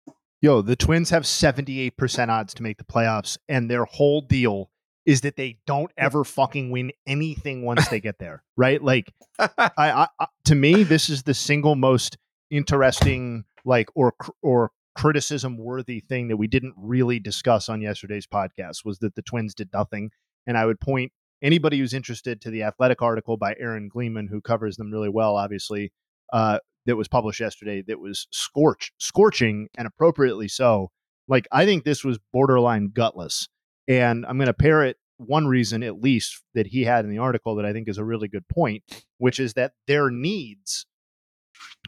Yo, 0.42 0.62
the 0.62 0.74
Twins 0.74 1.10
have 1.10 1.24
78% 1.24 2.30
odds 2.30 2.54
to 2.54 2.62
make 2.62 2.78
the 2.78 2.84
playoffs, 2.84 3.36
and 3.46 3.70
their 3.70 3.84
whole 3.84 4.22
deal 4.22 4.70
is 5.04 5.20
that 5.20 5.36
they 5.36 5.58
don't 5.66 5.90
ever 5.98 6.24
fucking 6.24 6.70
win 6.70 6.90
anything 7.06 7.62
once 7.62 7.86
they 7.88 8.00
get 8.00 8.18
there, 8.18 8.42
right? 8.56 8.82
Like, 8.82 9.12
I, 9.38 9.50
I, 9.76 10.06
I 10.18 10.26
to 10.46 10.54
me, 10.54 10.82
this 10.82 11.10
is 11.10 11.24
the 11.24 11.34
single 11.34 11.74
most 11.76 12.16
interesting, 12.50 13.44
like, 13.64 13.88
or 13.94 14.14
or 14.42 14.70
criticism 14.94 15.56
worthy 15.56 16.00
thing 16.00 16.28
that 16.28 16.36
we 16.36 16.46
didn't 16.46 16.74
really 16.76 17.18
discuss 17.20 17.68
on 17.68 17.80
yesterday's 17.80 18.26
podcast 18.26 18.84
was 18.84 18.98
that 18.98 19.14
the 19.14 19.22
Twins 19.22 19.54
did 19.54 19.70
nothing, 19.72 20.10
and 20.46 20.58
I 20.58 20.66
would 20.66 20.80
point 20.80 21.12
anybody 21.42 21.78
who's 21.78 21.94
interested 21.94 22.40
to 22.42 22.50
the 22.50 22.62
Athletic 22.62 23.00
article 23.02 23.36
by 23.36 23.54
Aaron 23.58 23.88
Gleeman, 23.88 24.28
who 24.28 24.40
covers 24.40 24.76
them 24.76 24.90
really 24.90 25.08
well, 25.08 25.36
obviously. 25.36 25.92
Uh, 26.32 26.58
that 26.86 26.96
was 26.96 27.08
published 27.08 27.40
yesterday 27.40 27.82
that 27.86 28.00
was 28.00 28.26
scorch 28.32 28.92
scorching 28.98 29.68
and 29.76 29.86
appropriately 29.86 30.48
so 30.48 30.90
like 31.28 31.46
i 31.52 31.64
think 31.64 31.84
this 31.84 32.04
was 32.04 32.18
borderline 32.32 32.90
gutless 32.92 33.48
and 33.88 34.24
i'm 34.26 34.38
going 34.38 34.46
to 34.46 34.54
pair 34.54 34.82
it 34.84 34.96
one 35.18 35.46
reason 35.46 35.82
at 35.82 36.00
least 36.00 36.42
that 36.54 36.66
he 36.66 36.84
had 36.84 37.04
in 37.04 37.10
the 37.10 37.18
article 37.18 37.54
that 37.54 37.66
i 37.66 37.72
think 37.72 37.88
is 37.88 37.98
a 37.98 38.04
really 38.04 38.28
good 38.28 38.46
point 38.48 38.82
which 39.18 39.38
is 39.38 39.54
that 39.54 39.72
their 39.86 40.10
needs 40.10 40.86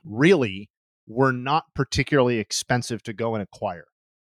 really 0.05 0.69
were 1.07 1.33
not 1.33 1.65
particularly 1.75 2.39
expensive 2.39 3.03
to 3.03 3.13
go 3.13 3.35
and 3.35 3.43
acquire 3.43 3.87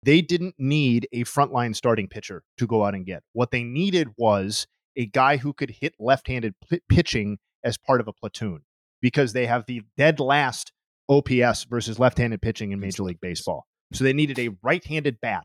they 0.02 0.20
didn't 0.20 0.54
need 0.56 1.08
a 1.12 1.24
frontline 1.24 1.74
starting 1.74 2.06
pitcher 2.06 2.42
to 2.58 2.66
go 2.66 2.84
out 2.84 2.94
and 2.94 3.04
get 3.04 3.22
what 3.32 3.50
they 3.50 3.64
needed 3.64 4.08
was 4.16 4.66
a 4.96 5.04
guy 5.06 5.36
who 5.36 5.52
could 5.52 5.70
hit 5.80 5.94
left-handed 5.98 6.54
p- 6.70 6.80
pitching 6.88 7.38
as 7.64 7.76
part 7.76 8.00
of 8.00 8.08
a 8.08 8.12
platoon 8.12 8.60
because 9.02 9.32
they 9.32 9.46
have 9.46 9.66
the 9.66 9.82
dead 9.96 10.20
last 10.20 10.72
OPS 11.08 11.64
versus 11.64 11.98
left-handed 11.98 12.40
pitching 12.40 12.72
in 12.72 12.80
Major 12.80 13.02
League 13.02 13.20
Baseball. 13.20 13.66
So 13.92 14.04
they 14.04 14.12
needed 14.12 14.38
a 14.38 14.50
right-handed 14.62 15.20
bat, 15.20 15.44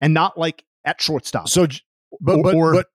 and 0.00 0.14
not 0.14 0.38
like 0.38 0.64
at 0.84 1.00
shortstop. 1.00 1.48
So, 1.48 1.66
but 2.20 2.42
but, 2.42 2.54
or, 2.54 2.72
but 2.72 2.86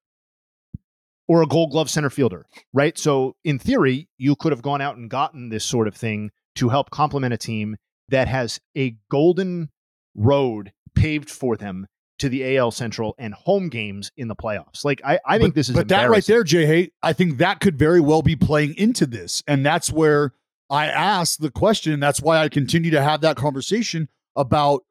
or 1.27 1.41
a 1.41 1.47
Gold 1.47 1.71
Glove 1.71 1.89
center 1.89 2.09
fielder, 2.09 2.45
right? 2.73 2.97
So 2.97 3.35
in 3.43 3.59
theory, 3.59 4.07
you 4.17 4.35
could 4.35 4.51
have 4.51 4.61
gone 4.61 4.81
out 4.81 4.97
and 4.97 5.09
gotten 5.09 5.49
this 5.49 5.63
sort 5.63 5.87
of 5.87 5.95
thing 5.95 6.31
to 6.55 6.69
help 6.69 6.89
complement 6.89 7.33
a 7.33 7.37
team 7.37 7.75
that 8.09 8.27
has 8.27 8.59
a 8.77 8.95
golden 9.09 9.69
road 10.15 10.71
paved 10.93 11.29
for 11.29 11.57
them 11.57 11.87
to 12.19 12.29
the 12.29 12.57
AL 12.57 12.71
Central 12.71 13.15
and 13.17 13.33
home 13.33 13.69
games 13.69 14.11
in 14.15 14.27
the 14.27 14.35
playoffs. 14.35 14.85
Like 14.85 15.01
I, 15.03 15.19
I 15.25 15.37
think 15.37 15.53
but, 15.53 15.55
this 15.55 15.69
is 15.69 15.75
but 15.75 15.87
that 15.89 16.09
right 16.09 16.25
there, 16.25 16.43
Jay 16.43 16.65
Hay, 16.65 16.91
I 17.03 17.13
think 17.13 17.37
that 17.39 17.59
could 17.59 17.77
very 17.77 17.99
well 17.99 18.21
be 18.21 18.35
playing 18.35 18.75
into 18.75 19.05
this, 19.05 19.43
and 19.47 19.65
that's 19.65 19.91
where 19.91 20.33
I 20.69 20.87
asked 20.87 21.41
the 21.41 21.51
question. 21.51 21.99
That's 21.99 22.21
why 22.21 22.37
I 22.37 22.49
continue 22.49 22.91
to 22.91 23.01
have 23.01 23.21
that 23.21 23.35
conversation 23.35 24.07
about 24.35 24.83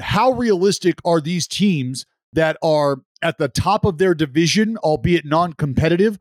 how 0.00 0.32
realistic 0.32 0.98
are 1.04 1.20
these 1.20 1.46
teams 1.46 2.06
that 2.32 2.56
are 2.62 2.98
at 3.20 3.38
the 3.38 3.48
top 3.48 3.84
of 3.84 3.98
their 3.98 4.14
division, 4.14 4.76
albeit 4.78 5.24
non-competitive. 5.24 6.18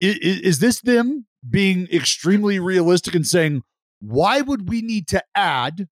Is, 0.00 0.16
is 0.16 0.58
this 0.58 0.80
them 0.80 1.26
being 1.48 1.88
extremely 1.92 2.58
realistic 2.58 3.14
and 3.14 3.26
saying, 3.26 3.62
why 4.00 4.40
would 4.40 4.68
we 4.68 4.82
need 4.82 5.06
to 5.08 5.22
add 5.34 5.88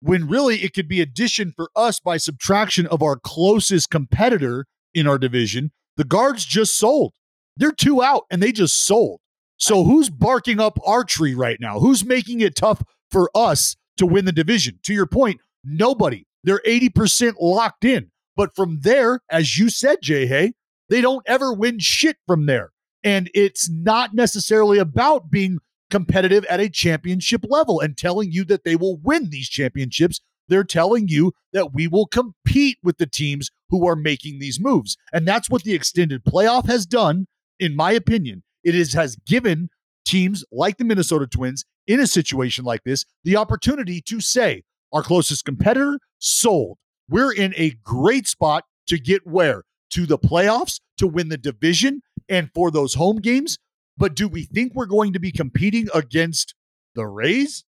when 0.00 0.28
really 0.28 0.62
it 0.62 0.74
could 0.74 0.88
be 0.88 1.00
addition 1.00 1.52
for 1.54 1.70
us 1.74 2.00
by 2.00 2.16
subtraction 2.16 2.86
of 2.86 3.02
our 3.02 3.16
closest 3.16 3.90
competitor 3.90 4.66
in 4.94 5.06
our 5.06 5.18
division. 5.18 5.72
The 5.96 6.04
guards 6.04 6.44
just 6.44 6.76
sold. 6.76 7.14
They're 7.56 7.72
two 7.72 8.02
out 8.02 8.24
and 8.30 8.42
they 8.42 8.52
just 8.52 8.84
sold. 8.84 9.20
So 9.56 9.84
who's 9.84 10.10
barking 10.10 10.60
up 10.60 10.78
our 10.86 11.02
tree 11.02 11.34
right 11.34 11.58
now? 11.60 11.80
Who's 11.80 12.04
making 12.04 12.40
it 12.40 12.54
tough 12.54 12.82
for 13.10 13.30
us 13.34 13.76
to 13.96 14.06
win 14.06 14.24
the 14.24 14.32
division? 14.32 14.78
To 14.84 14.94
your 14.94 15.06
point, 15.06 15.40
nobody. 15.64 16.24
They're 16.44 16.62
80% 16.64 17.34
locked 17.40 17.84
in. 17.84 18.12
But 18.38 18.54
from 18.54 18.78
there, 18.82 19.20
as 19.28 19.58
you 19.58 19.68
said, 19.68 19.98
Jay 20.00 20.26
Hay, 20.28 20.52
they 20.88 21.00
don't 21.00 21.24
ever 21.26 21.52
win 21.52 21.80
shit 21.80 22.18
from 22.24 22.46
there. 22.46 22.70
And 23.02 23.28
it's 23.34 23.68
not 23.68 24.14
necessarily 24.14 24.78
about 24.78 25.28
being 25.28 25.58
competitive 25.90 26.44
at 26.44 26.60
a 26.60 26.68
championship 26.68 27.44
level 27.48 27.80
and 27.80 27.96
telling 27.96 28.30
you 28.30 28.44
that 28.44 28.62
they 28.62 28.76
will 28.76 28.96
win 28.98 29.30
these 29.30 29.48
championships. 29.48 30.20
They're 30.46 30.62
telling 30.62 31.08
you 31.08 31.32
that 31.52 31.74
we 31.74 31.88
will 31.88 32.06
compete 32.06 32.78
with 32.80 32.98
the 32.98 33.06
teams 33.06 33.50
who 33.70 33.88
are 33.88 33.96
making 33.96 34.38
these 34.38 34.60
moves. 34.60 34.96
And 35.12 35.26
that's 35.26 35.50
what 35.50 35.64
the 35.64 35.74
extended 35.74 36.24
playoff 36.24 36.66
has 36.66 36.86
done, 36.86 37.26
in 37.58 37.74
my 37.74 37.90
opinion. 37.90 38.44
It 38.62 38.76
is, 38.76 38.92
has 38.92 39.16
given 39.26 39.68
teams 40.04 40.44
like 40.52 40.76
the 40.76 40.84
Minnesota 40.84 41.26
Twins 41.26 41.64
in 41.88 41.98
a 41.98 42.06
situation 42.06 42.64
like 42.64 42.84
this 42.84 43.04
the 43.24 43.36
opportunity 43.36 44.00
to 44.02 44.20
say, 44.20 44.62
our 44.92 45.02
closest 45.02 45.44
competitor 45.44 45.98
sold. 46.20 46.78
We're 47.08 47.32
in 47.32 47.54
a 47.56 47.70
great 47.82 48.26
spot 48.26 48.64
to 48.88 48.98
get 48.98 49.26
where? 49.26 49.64
To 49.92 50.06
the 50.06 50.18
playoffs, 50.18 50.80
to 50.98 51.06
win 51.06 51.28
the 51.28 51.38
division, 51.38 52.02
and 52.28 52.50
for 52.54 52.70
those 52.70 52.94
home 52.94 53.16
games. 53.16 53.58
But 53.96 54.14
do 54.14 54.28
we 54.28 54.44
think 54.44 54.74
we're 54.74 54.86
going 54.86 55.12
to 55.14 55.18
be 55.18 55.32
competing 55.32 55.88
against 55.94 56.54
the 56.94 57.06
Rays? 57.06 57.64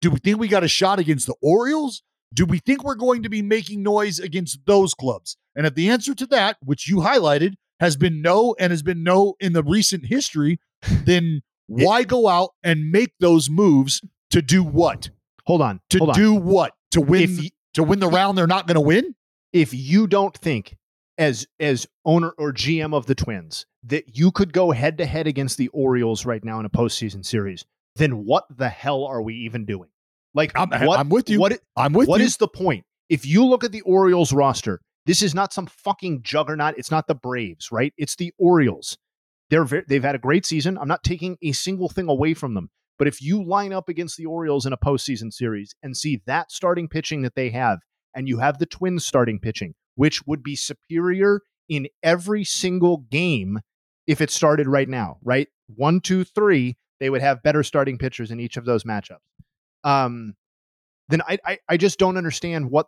Do 0.00 0.10
we 0.10 0.18
think 0.18 0.38
we 0.38 0.48
got 0.48 0.64
a 0.64 0.68
shot 0.68 0.98
against 0.98 1.26
the 1.26 1.36
Orioles? 1.40 2.02
Do 2.34 2.44
we 2.44 2.58
think 2.58 2.84
we're 2.84 2.96
going 2.96 3.22
to 3.22 3.28
be 3.28 3.42
making 3.42 3.82
noise 3.82 4.18
against 4.18 4.66
those 4.66 4.92
clubs? 4.92 5.36
And 5.56 5.66
if 5.66 5.74
the 5.74 5.88
answer 5.88 6.14
to 6.14 6.26
that, 6.26 6.56
which 6.62 6.88
you 6.88 6.96
highlighted, 6.96 7.54
has 7.80 7.96
been 7.96 8.20
no 8.20 8.54
and 8.58 8.70
has 8.72 8.82
been 8.82 9.02
no 9.02 9.36
in 9.40 9.52
the 9.52 9.62
recent 9.62 10.06
history, 10.06 10.58
then 11.04 11.42
why 11.66 12.02
go 12.02 12.28
out 12.28 12.50
and 12.62 12.90
make 12.90 13.12
those 13.20 13.48
moves 13.48 14.02
to 14.30 14.42
do 14.42 14.62
what? 14.62 15.10
Hold 15.46 15.62
on. 15.62 15.80
To 15.90 15.98
hold 15.98 16.10
on. 16.10 16.16
do 16.16 16.34
what? 16.34 16.72
To 16.92 17.00
win 17.00 17.38
If 17.38 17.50
to 17.74 17.82
win 17.82 18.00
the 18.00 18.08
round 18.08 18.36
they're 18.38 18.46
not 18.46 18.66
going 18.66 18.76
to 18.76 18.80
win? 18.80 19.14
if 19.54 19.72
you 19.72 20.06
don't 20.06 20.36
think 20.36 20.76
as 21.16 21.46
as 21.60 21.86
owner 22.04 22.34
or 22.36 22.52
GM 22.52 22.92
of 22.92 23.06
the 23.06 23.14
Twins 23.14 23.64
that 23.84 24.18
you 24.18 24.32
could 24.32 24.52
go 24.52 24.72
head 24.72 24.98
to 24.98 25.06
head 25.06 25.26
against 25.26 25.56
the 25.56 25.68
Orioles 25.68 26.26
right 26.26 26.44
now 26.44 26.58
in 26.58 26.66
a 26.66 26.70
postseason 26.70 27.24
series, 27.24 27.64
then 27.96 28.24
what 28.24 28.44
the 28.54 28.68
hell 28.68 29.04
are 29.04 29.22
we 29.22 29.34
even 29.36 29.64
doing? 29.64 29.88
Like 30.34 30.52
I'm, 30.56 30.68
what, 30.84 30.98
I'm 30.98 31.08
with 31.08 31.30
you. 31.30 31.38
What 31.38 31.60
I'm 31.76 31.92
with 31.92 32.08
what 32.08 32.18
you. 32.20 32.26
is 32.26 32.36
the 32.36 32.48
point? 32.48 32.84
If 33.08 33.24
you 33.24 33.46
look 33.46 33.62
at 33.62 33.70
the 33.70 33.82
Orioles 33.82 34.32
roster, 34.32 34.80
this 35.06 35.22
is 35.22 35.34
not 35.34 35.52
some 35.52 35.66
fucking 35.66 36.22
juggernaut. 36.22 36.74
It's 36.76 36.90
not 36.90 37.06
the 37.06 37.14
Braves, 37.14 37.70
right? 37.70 37.94
It's 37.96 38.16
the 38.16 38.32
Orioles. 38.36 38.98
They're 39.50 39.64
ve- 39.64 39.82
they've 39.86 40.02
had 40.02 40.16
a 40.16 40.18
great 40.18 40.44
season. 40.44 40.76
I'm 40.78 40.88
not 40.88 41.04
taking 41.04 41.36
a 41.42 41.52
single 41.52 41.88
thing 41.88 42.08
away 42.08 42.34
from 42.34 42.54
them. 42.54 42.70
But 42.98 43.08
if 43.08 43.20
you 43.20 43.44
line 43.44 43.72
up 43.72 43.88
against 43.88 44.16
the 44.16 44.26
Orioles 44.26 44.66
in 44.66 44.72
a 44.72 44.78
postseason 44.78 45.32
series 45.32 45.74
and 45.82 45.96
see 45.96 46.22
that 46.26 46.52
starting 46.52 46.88
pitching 46.88 47.22
that 47.22 47.34
they 47.34 47.50
have, 47.50 47.80
and 48.14 48.28
you 48.28 48.38
have 48.38 48.58
the 48.58 48.66
Twins 48.66 49.04
starting 49.04 49.40
pitching, 49.40 49.74
which 49.96 50.22
would 50.26 50.42
be 50.42 50.54
superior 50.54 51.40
in 51.68 51.88
every 52.02 52.44
single 52.44 52.98
game 53.10 53.58
if 54.06 54.20
it 54.20 54.30
started 54.30 54.68
right 54.68 54.88
now, 54.88 55.16
right? 55.22 55.48
One, 55.74 56.00
two, 56.00 56.24
three, 56.24 56.76
they 57.00 57.10
would 57.10 57.22
have 57.22 57.42
better 57.42 57.62
starting 57.62 57.98
pitchers 57.98 58.30
in 58.30 58.38
each 58.38 58.56
of 58.56 58.64
those 58.64 58.84
matchups. 58.84 59.18
Um, 59.82 60.34
then 61.08 61.22
I, 61.22 61.38
I, 61.44 61.58
I 61.68 61.76
just 61.76 61.98
don't 61.98 62.16
understand 62.16 62.70
what 62.70 62.86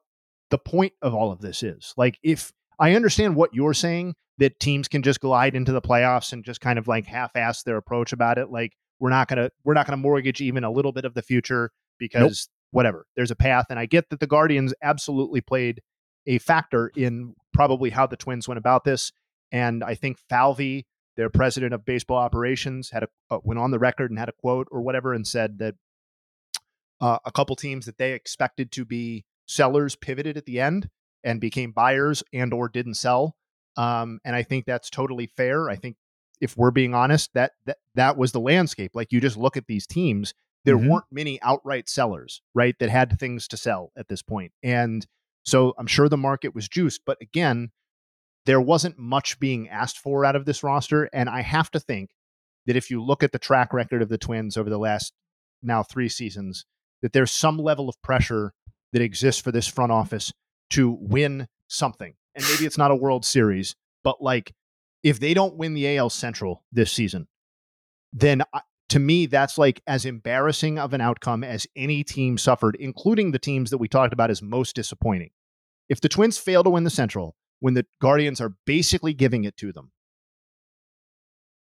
the 0.50 0.59
point 0.59 0.92
of 1.02 1.14
all 1.14 1.32
of 1.32 1.40
this 1.40 1.62
is. 1.62 1.92
Like, 1.96 2.18
if 2.22 2.52
I 2.78 2.94
understand 2.94 3.34
what 3.34 3.54
you're 3.54 3.74
saying, 3.74 4.14
that 4.38 4.61
teams 4.61 4.86
can 4.86 5.02
just 5.02 5.20
glide 5.20 5.57
into 5.57 5.72
the 5.72 5.82
playoffs 5.82 6.32
and 6.32 6.44
just 6.44 6.61
kind 6.61 6.78
of 6.78 6.86
like 6.86 7.07
half-ass 7.07 7.62
their 7.62 7.78
approach 7.78 8.12
about 8.12 8.38
it. 8.38 8.50
Like, 8.50 8.72
we're 8.99 9.11
not 9.11 9.28
gonna 9.28 9.51
we're 9.64 9.74
not 9.74 9.86
gonna 9.86 9.97
mortgage 9.97 10.40
even 10.40 10.64
a 10.64 10.70
little 10.70 10.92
bit 10.92 11.05
of 11.05 11.14
the 11.14 11.22
future 11.22 11.70
because 11.99 12.49
whatever. 12.70 13.07
There's 13.16 13.30
a 13.30 13.36
path, 13.36 13.66
and 13.70 13.78
I 13.78 13.86
get 13.86 14.11
that 14.11 14.20
the 14.20 14.26
Guardians 14.26 14.74
absolutely 14.82 15.40
played 15.40 15.80
a 16.26 16.38
factor 16.38 16.90
in 16.97 17.34
probably 17.53 17.90
how 17.90 18.07
the 18.07 18.16
Twins 18.16 18.49
went 18.49 18.59
about 18.59 18.84
this. 18.84 19.12
And 19.53 19.84
I 19.84 19.94
think 19.94 20.18
Falvey, 20.28 20.86
their 21.16 21.30
president 21.30 21.72
of 21.72 21.84
baseball 21.84 22.18
operations, 22.18 22.90
had 22.90 23.05
a 23.05 23.09
uh, 23.30 23.38
went 23.42 23.61
on 23.61 23.70
the 23.70 23.78
record 23.78 24.11
and 24.11 24.18
had 24.18 24.28
a 24.28 24.32
quote 24.32 24.68
or 24.70 24.82
whatever 24.82 25.12
and 25.14 25.26
said 25.26 25.59
that 25.59 25.74
uh, 27.01 27.18
a 27.24 27.32
couple 27.32 27.57
teams 27.57 27.86
that 27.86 27.99
they 27.99 28.12
expected 28.12 28.72
to 28.72 28.84
be 28.84 29.24
sellers 29.47 29.97
pivoted 29.97 30.36
at 30.36 30.47
the 30.47 30.61
end 30.61 30.88
and 31.22 31.40
became 31.40 31.72
buyers 31.72 32.22
and 32.32 32.53
or 32.53 32.68
didn't 32.68 32.94
sell. 32.94 33.36
Um, 33.76 34.20
and 34.24 34.34
I 34.34 34.42
think 34.42 34.64
that's 34.64 34.90
totally 34.90 35.26
fair. 35.26 35.68
I 35.68 35.76
think 35.76 35.97
if 36.41 36.57
we're 36.57 36.70
being 36.70 36.95
honest, 36.95 37.32
that 37.34 37.53
that 37.64 37.78
that 37.95 38.16
was 38.16 38.32
the 38.32 38.41
landscape. 38.41 38.93
Like 38.95 39.12
you 39.12 39.20
just 39.20 39.37
look 39.37 39.57
at 39.57 39.66
these 39.66 39.87
teams, 39.87 40.34
there 40.64 40.76
Mhm. 40.76 40.89
weren't 40.91 41.05
many 41.11 41.41
outright 41.43 41.89
sellers, 41.89 42.43
right? 42.55 42.78
That 42.78 42.91
had 42.91 43.18
things 43.18 43.49
to 43.49 43.57
sell 43.57 43.93
at 43.97 44.09
this 44.09 44.22
point. 44.22 44.53
And 44.62 45.07
so 45.45 45.74
I'm 45.78 45.87
sure 45.87 46.09
the 46.09 46.16
market 46.16 46.55
was 46.55 46.68
juiced, 46.68 47.03
but 47.07 47.18
again, 47.20 47.70
there 48.47 48.61
wasn't 48.61 48.99
much 48.99 49.39
being 49.41 49.68
asked 49.68 49.99
for 49.99 50.24
out 50.24 50.37
of 50.37 50.45
this 50.45 50.62
roster. 50.62 51.05
And 51.12 51.28
I 51.28 51.41
have 51.43 51.70
to 51.72 51.80
think 51.80 52.11
that 52.66 52.76
if 52.76 52.91
you 52.91 53.03
look 53.03 53.22
at 53.22 53.32
the 53.32 53.39
track 53.39 53.72
record 53.72 54.03
of 54.03 54.09
the 54.09 54.18
Twins 54.18 54.57
over 54.57 54.68
the 54.70 54.78
last 54.78 55.12
now 55.62 55.82
three 55.82 56.09
seasons, 56.09 56.64
that 57.03 57.12
there's 57.12 57.32
some 57.32 57.59
level 57.59 57.89
of 57.89 58.01
pressure 58.03 58.53
that 58.93 59.03
exists 59.03 59.41
for 59.41 59.53
this 59.53 59.66
front 59.66 59.93
office 59.93 60.32
to 60.70 60.91
win 61.01 61.49
something. 61.68 62.14
And 62.34 62.45
maybe 62.51 62.66
it's 62.66 62.78
not 62.78 62.91
a 62.91 62.97
World 62.97 63.24
Series, 63.24 63.74
but 64.05 64.20
like 64.22 64.53
if 65.03 65.20
they 65.20 65.34
don't 65.34 65.57
win 65.57 65.74
the 65.74 65.97
AL 65.97 66.11
Central 66.11 66.64
this 66.72 66.92
season, 66.92 67.28
then 68.12 68.42
I- 68.53 68.62
to 68.90 68.99
me, 69.01 69.26
that's 69.26 69.59
like 69.59 69.82
as 69.86 70.05
embarrassing 70.05 70.78
of 70.78 70.92
an 70.92 71.01
outcome 71.01 71.42
as 71.42 71.66
any 71.74 72.05
team 72.05 72.38
suffered, 72.38 72.76
including 72.78 73.32
the 73.32 73.38
teams 73.38 73.70
that 73.70 73.78
we 73.78 73.88
talked 73.88 74.12
about 74.12 74.30
as 74.30 74.42
most 74.42 74.76
disappointing. 74.76 75.30
If 75.88 76.01
the 76.01 76.09
Twins 76.09 76.38
fail 76.38 76.62
to 76.62 76.70
win 76.70 76.84
the 76.84 76.90
Central, 76.90 77.34
when 77.61 77.74
the 77.74 77.86
Guardians 78.01 78.40
are 78.40 78.55
basically 78.64 79.12
giving 79.12 79.44
it 79.44 79.57
to 79.57 79.72
them, 79.72 79.90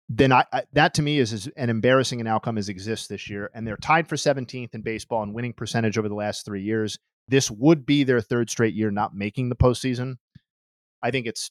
then 0.09 0.33
I, 0.33 0.45
I 0.53 0.65
that 0.73 0.95
to 0.95 1.03
me 1.03 1.19
is 1.19 1.33
as 1.33 1.49
an 1.57 1.71
embarrassing 1.71 2.21
an 2.21 2.27
outcome 2.27 2.59
as 2.59 2.69
exists 2.69 3.07
this 3.07 3.31
year. 3.31 3.51
And 3.55 3.67
they're 3.67 3.77
tied 3.77 4.09
for 4.09 4.17
17th 4.17 4.75
in 4.75 4.83
baseball 4.83 5.23
in 5.23 5.33
winning 5.33 5.53
percentage 5.53 5.97
over 5.97 6.09
the 6.09 6.15
last 6.15 6.45
three 6.45 6.63
years. 6.63 6.99
This 7.29 7.51
would 7.51 7.87
be 7.87 8.05
their 8.05 8.21
third 8.21 8.51
straight 8.51 8.75
year 8.75 8.91
not 8.91 9.15
making 9.15 9.49
the 9.49 9.57
postseason. 9.57 10.17
I 11.03 11.11
think 11.11 11.27
it's 11.27 11.51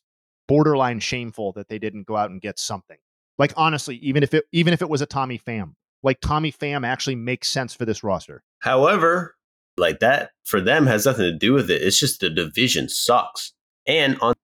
borderline 0.53 0.99
shameful 0.99 1.51
that 1.53 1.67
they 1.67 1.79
didn't 1.79 2.05
go 2.05 2.15
out 2.15 2.29
and 2.29 2.39
get 2.39 2.59
something. 2.59 2.97
Like 3.39 3.53
honestly, 3.57 3.95
even 3.95 4.21
if 4.21 4.35
it 4.35 4.45
even 4.51 4.71
if 4.71 4.83
it 4.83 4.89
was 4.89 5.01
a 5.01 5.07
Tommy 5.07 5.39
Pham, 5.39 5.73
like 6.03 6.19
Tommy 6.21 6.51
Pham 6.51 6.85
actually 6.85 7.15
makes 7.15 7.49
sense 7.49 7.73
for 7.73 7.85
this 7.85 8.03
roster. 8.03 8.43
However, 8.59 9.35
like 9.77 9.99
that 10.01 10.29
for 10.43 10.61
them 10.61 10.85
has 10.85 11.07
nothing 11.07 11.23
to 11.23 11.35
do 11.35 11.53
with 11.53 11.71
it. 11.71 11.81
It's 11.81 11.97
just 11.97 12.19
the 12.19 12.29
division 12.29 12.87
sucks. 12.87 13.51
And 13.87 14.19
on 14.21 14.35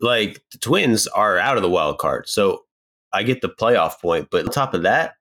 like 0.00 0.40
the 0.52 0.58
Twins 0.58 1.06
are 1.08 1.36
out 1.36 1.58
of 1.58 1.62
the 1.62 1.68
wild 1.68 1.98
card. 1.98 2.30
So 2.30 2.62
I 3.12 3.22
get 3.22 3.42
the 3.42 3.50
playoff 3.50 4.00
point, 4.00 4.28
but 4.30 4.46
on 4.46 4.50
top 4.50 4.72
of 4.72 4.84
that, 4.84 5.16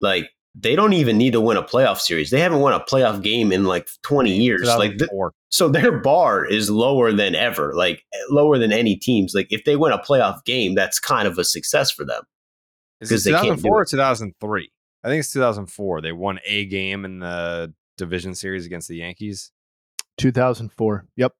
like 0.00 0.30
they 0.54 0.76
don't 0.76 0.92
even 0.92 1.18
need 1.18 1.32
to 1.32 1.40
win 1.40 1.56
a 1.56 1.62
playoff 1.62 1.98
series. 1.98 2.30
They 2.30 2.40
haven't 2.40 2.60
won 2.60 2.72
a 2.72 2.80
playoff 2.80 3.22
game 3.22 3.52
in 3.52 3.64
like 3.64 3.88
20 4.02 4.30
years. 4.30 4.68
Like 4.78 4.98
th- 4.98 5.10
so 5.50 5.68
their 5.68 5.98
bar 6.00 6.44
is 6.44 6.70
lower 6.70 7.12
than 7.12 7.34
ever, 7.34 7.74
like 7.74 8.04
eh, 8.12 8.18
lower 8.30 8.58
than 8.58 8.72
any 8.72 8.96
teams. 8.96 9.34
Like 9.34 9.48
if 9.50 9.64
they 9.64 9.76
win 9.76 9.92
a 9.92 9.98
playoff 9.98 10.44
game, 10.44 10.74
that's 10.74 11.00
kind 11.00 11.26
of 11.26 11.38
a 11.38 11.44
success 11.44 11.90
for 11.90 12.04
them. 12.04 12.22
Is 13.00 13.10
it 13.10 13.14
Because 13.14 13.24
they 13.24 13.30
can't 13.32 13.44
do 13.56 13.68
2004 13.68 13.80
or 13.80 13.84
2003? 13.84 14.70
I 15.02 15.08
think 15.08 15.20
it's 15.20 15.32
2004. 15.32 16.00
They 16.00 16.12
won 16.12 16.38
a 16.46 16.64
game 16.66 17.04
in 17.04 17.18
the 17.18 17.74
division 17.98 18.34
series 18.34 18.64
against 18.64 18.88
the 18.88 18.96
Yankees. 18.96 19.50
2004. 20.18 21.06
Yep. 21.16 21.34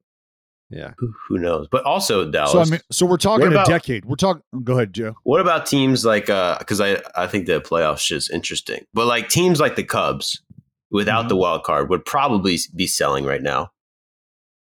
Yeah. 0.70 0.92
Who, 0.98 1.12
who 1.28 1.38
knows? 1.38 1.68
But 1.70 1.84
also 1.84 2.28
Dallas. 2.30 2.52
So 2.52 2.60
I 2.60 2.64
mean, 2.64 2.80
so 2.90 3.06
we're 3.06 3.16
talking 3.18 3.46
about- 3.48 3.68
a 3.68 3.70
decade. 3.70 4.04
We're 4.06 4.16
talking. 4.16 4.42
Go 4.64 4.74
ahead, 4.74 4.92
Joe. 4.92 5.14
What 5.22 5.40
about 5.40 5.66
teams 5.66 6.04
like 6.04 6.28
uh 6.30 6.58
because 6.58 6.80
I 6.80 7.00
I 7.14 7.26
think 7.26 7.46
the 7.46 7.60
playoffs 7.60 8.10
is 8.10 8.30
interesting. 8.30 8.84
But 8.94 9.06
like 9.06 9.28
teams 9.28 9.60
like 9.60 9.76
the 9.76 9.84
Cubs 9.84 10.42
without 10.90 11.20
Mm-hmm. 11.20 11.28
the 11.28 11.36
wild 11.36 11.62
card 11.64 11.90
would 11.90 12.04
probably 12.04 12.58
be 12.74 12.86
selling 12.86 13.24
right 13.24 13.42
now. 13.42 13.70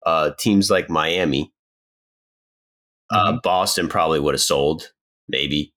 Uh 0.06 0.32
teams 0.38 0.70
like 0.70 0.90
Miami. 0.90 1.52
Uh 3.12 3.32
Mm-hmm. 3.32 3.38
Boston 3.44 3.88
probably 3.88 4.20
would 4.20 4.34
have 4.34 4.42
sold, 4.42 4.92
maybe. 5.30 5.74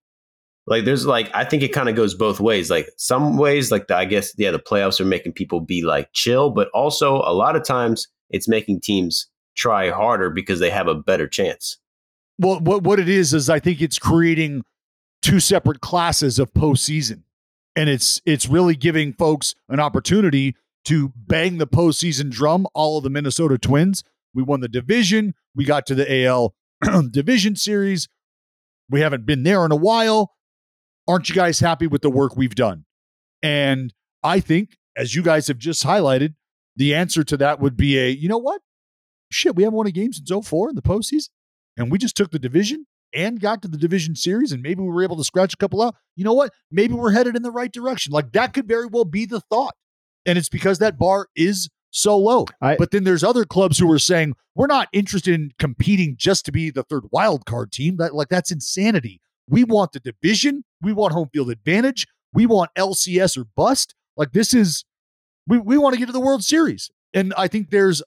Like 0.67 0.85
there's 0.85 1.07
like 1.07 1.31
I 1.35 1.45
think 1.45 1.63
it 1.63 1.73
kind 1.73 1.89
of 1.89 1.95
goes 1.97 2.15
both 2.15 2.41
ways. 2.41 2.69
Like 2.71 2.91
some 2.97 3.39
ways 3.39 3.71
like 3.71 3.87
the, 3.87 3.97
I 3.97 4.05
guess 4.05 4.35
yeah 4.37 4.51
the 4.51 4.59
playoffs 4.59 5.01
are 5.01 5.05
making 5.07 5.33
people 5.33 5.61
be 5.61 5.83
like 5.83 6.11
chill, 6.13 6.51
but 6.51 6.69
also 6.75 7.17
a 7.17 7.33
lot 7.33 7.57
of 7.57 7.65
times 7.65 8.09
it's 8.29 8.49
making 8.49 8.81
teams 8.81 9.29
try 9.57 9.91
harder 9.91 10.31
because 10.31 10.61
they 10.61 10.71
have 10.71 10.89
a 10.89 10.95
better 10.95 11.29
chance. 11.29 11.79
Well, 12.39 12.61
what 12.61 12.83
what 12.83 12.99
it 12.99 13.09
is 13.09 13.35
is 13.35 13.51
I 13.51 13.61
think 13.61 13.81
it's 13.81 13.99
creating 13.99 14.63
two 15.23 15.41
separate 15.41 15.81
classes 15.81 16.39
of 16.39 16.53
postseason, 16.53 17.23
and 17.77 17.89
it's 17.91 18.21
it's 18.25 18.49
really 18.49 18.77
giving 18.77 19.13
folks 19.13 19.55
an 19.69 19.81
opportunity 19.81 20.57
to 20.87 21.13
bang 21.17 21.59
the 21.59 21.67
postseason 21.67 22.31
drum. 22.31 22.67
All 22.75 22.99
of 22.99 23.05
the 23.05 23.11
Minnesota 23.11 23.59
Twins, 23.59 24.03
we 24.35 24.43
won 24.43 24.61
the 24.61 24.69
division. 24.69 25.35
We 25.55 25.65
got 25.65 25.87
to 25.87 25.95
the 25.95 26.25
AL 26.25 26.55
division 27.11 27.57
series. 27.57 28.09
We 28.89 29.01
haven't 29.01 29.27
been 29.27 29.43
there 29.43 29.65
in 29.65 29.73
a 29.73 29.77
while. 29.77 30.33
Aren't 31.07 31.29
you 31.29 31.35
guys 31.35 31.61
happy 31.61 31.87
with 31.87 32.03
the 32.03 32.11
work 32.11 32.37
we've 32.37 32.55
done? 32.55 32.85
And 33.43 33.93
I 34.23 34.41
think, 34.41 34.79
as 34.97 35.15
you 35.15 35.23
guys 35.23 35.49
have 35.49 35.59
just 35.59 35.85
highlighted, 35.85 36.35
the 36.77 36.95
answer 36.95 37.25
to 37.25 37.37
that 37.39 37.61
would 37.61 37.77
be 37.77 37.99
a, 37.99 38.09
you 38.09 38.29
know 38.29 38.39
what? 38.39 38.61
Shit, 39.31 39.57
we 39.57 39.63
haven't 39.63 39.77
won 39.77 39.87
a 39.87 39.91
game 39.93 40.13
since 40.13 40.31
04 40.31 40.71
in 40.71 40.75
the 40.75 40.83
postseason. 40.83 41.29
And 41.77 41.91
we 41.91 41.99
just 41.99 42.17
took 42.17 42.31
the 42.31 42.39
division 42.39 42.87
and 43.15 43.41
got 43.41 43.63
to 43.63 43.69
the 43.69 43.79
division 43.79 44.15
series, 44.15 44.53
and 44.53 44.63
maybe 44.63 44.83
we 44.83 44.89
were 44.89 45.03
able 45.03 45.17
to 45.17 45.25
scratch 45.25 45.55
a 45.55 45.57
couple 45.57 45.83
out. 45.83 45.97
You 46.17 46.25
know 46.25 46.33
what? 46.35 46.53
Maybe 46.71 46.95
we're 46.95 47.11
headed 47.13 47.35
in 47.37 47.43
the 47.43 47.51
right 47.51 47.73
direction. 47.73 48.13
Like 48.13 48.33
that 48.33 48.53
could 48.53 48.69
very 48.69 48.87
well 48.87 49.05
be 49.05 49.25
the 49.27 49.41
thought. 49.41 49.75
And 50.27 50.37
it's 50.39 50.49
because 50.49 50.79
that 50.79 50.99
bar 50.99 51.29
is 51.35 51.69
so 51.91 52.17
low. 52.17 52.47
I- 52.61 52.77
but 52.77 52.91
then 52.93 53.05
there's 53.05 53.25
other 53.25 53.45
clubs 53.45 53.79
who 53.79 53.91
are 53.91 53.99
saying, 53.99 54.35
we're 54.55 54.67
not 54.67 54.89
interested 54.93 55.35
in 55.35 55.51
competing 55.59 56.15
just 56.17 56.45
to 56.45 56.53
be 56.53 56.71
the 56.71 56.83
third 56.85 57.05
wild 57.11 57.47
card 57.47 57.73
team. 57.73 57.97
That 57.97 58.15
like 58.15 58.29
that's 58.29 58.51
insanity. 58.53 59.21
We 59.49 59.65
want 59.65 59.93
the 59.93 60.01
division. 60.01 60.65
We 60.83 60.93
want 60.93 61.13
home 61.15 61.31
field 61.33 61.51
advantage. 61.51 62.07
We 62.33 62.47
want 62.47 62.71
LCS 62.77 63.37
or 63.39 63.45
bust. 63.57 63.95
Like 64.17 64.33
this 64.33 64.55
is 64.55 64.85
we 65.49 65.59
we 65.59 65.79
want 65.79 65.95
to 65.95 65.99
get 65.99 66.07
to 66.07 66.13
the 66.13 66.21
World 66.21 66.45
Series. 66.45 66.91
And 67.13 67.35
I 67.37 67.49
think 67.49 67.71
there's 67.71 68.03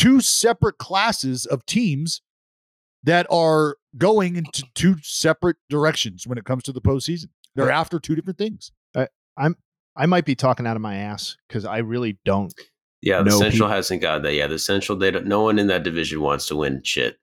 two 0.00 0.20
separate 0.20 0.78
classes 0.78 1.44
of 1.46 1.64
teams 1.66 2.22
that 3.02 3.26
are 3.30 3.76
going 3.98 4.36
into 4.36 4.64
two 4.74 4.96
separate 5.02 5.56
directions 5.68 6.26
when 6.26 6.38
it 6.38 6.44
comes 6.44 6.62
to 6.62 6.72
the 6.72 6.80
postseason. 6.80 7.26
They're 7.54 7.70
after 7.70 7.98
two 7.98 8.14
different 8.14 8.38
things. 8.38 8.72
I'm 9.36 9.56
I 9.96 10.06
might 10.06 10.24
be 10.24 10.34
talking 10.34 10.66
out 10.66 10.76
of 10.76 10.82
my 10.82 10.96
ass 10.96 11.36
because 11.48 11.64
I 11.64 11.78
really 11.78 12.18
don't. 12.24 12.52
Yeah, 13.02 13.18
the 13.22 13.30
No 13.30 13.38
Central 13.38 13.68
peop- 13.68 13.76
hasn't 13.76 14.02
got 14.02 14.22
that. 14.22 14.34
Yeah, 14.34 14.46
the 14.46 14.58
Central, 14.58 14.96
they 14.98 15.10
don't, 15.10 15.26
no 15.26 15.42
one 15.42 15.58
in 15.58 15.66
that 15.68 15.82
division 15.82 16.20
wants 16.20 16.46
to 16.48 16.56
win 16.56 16.82
shit. 16.84 17.16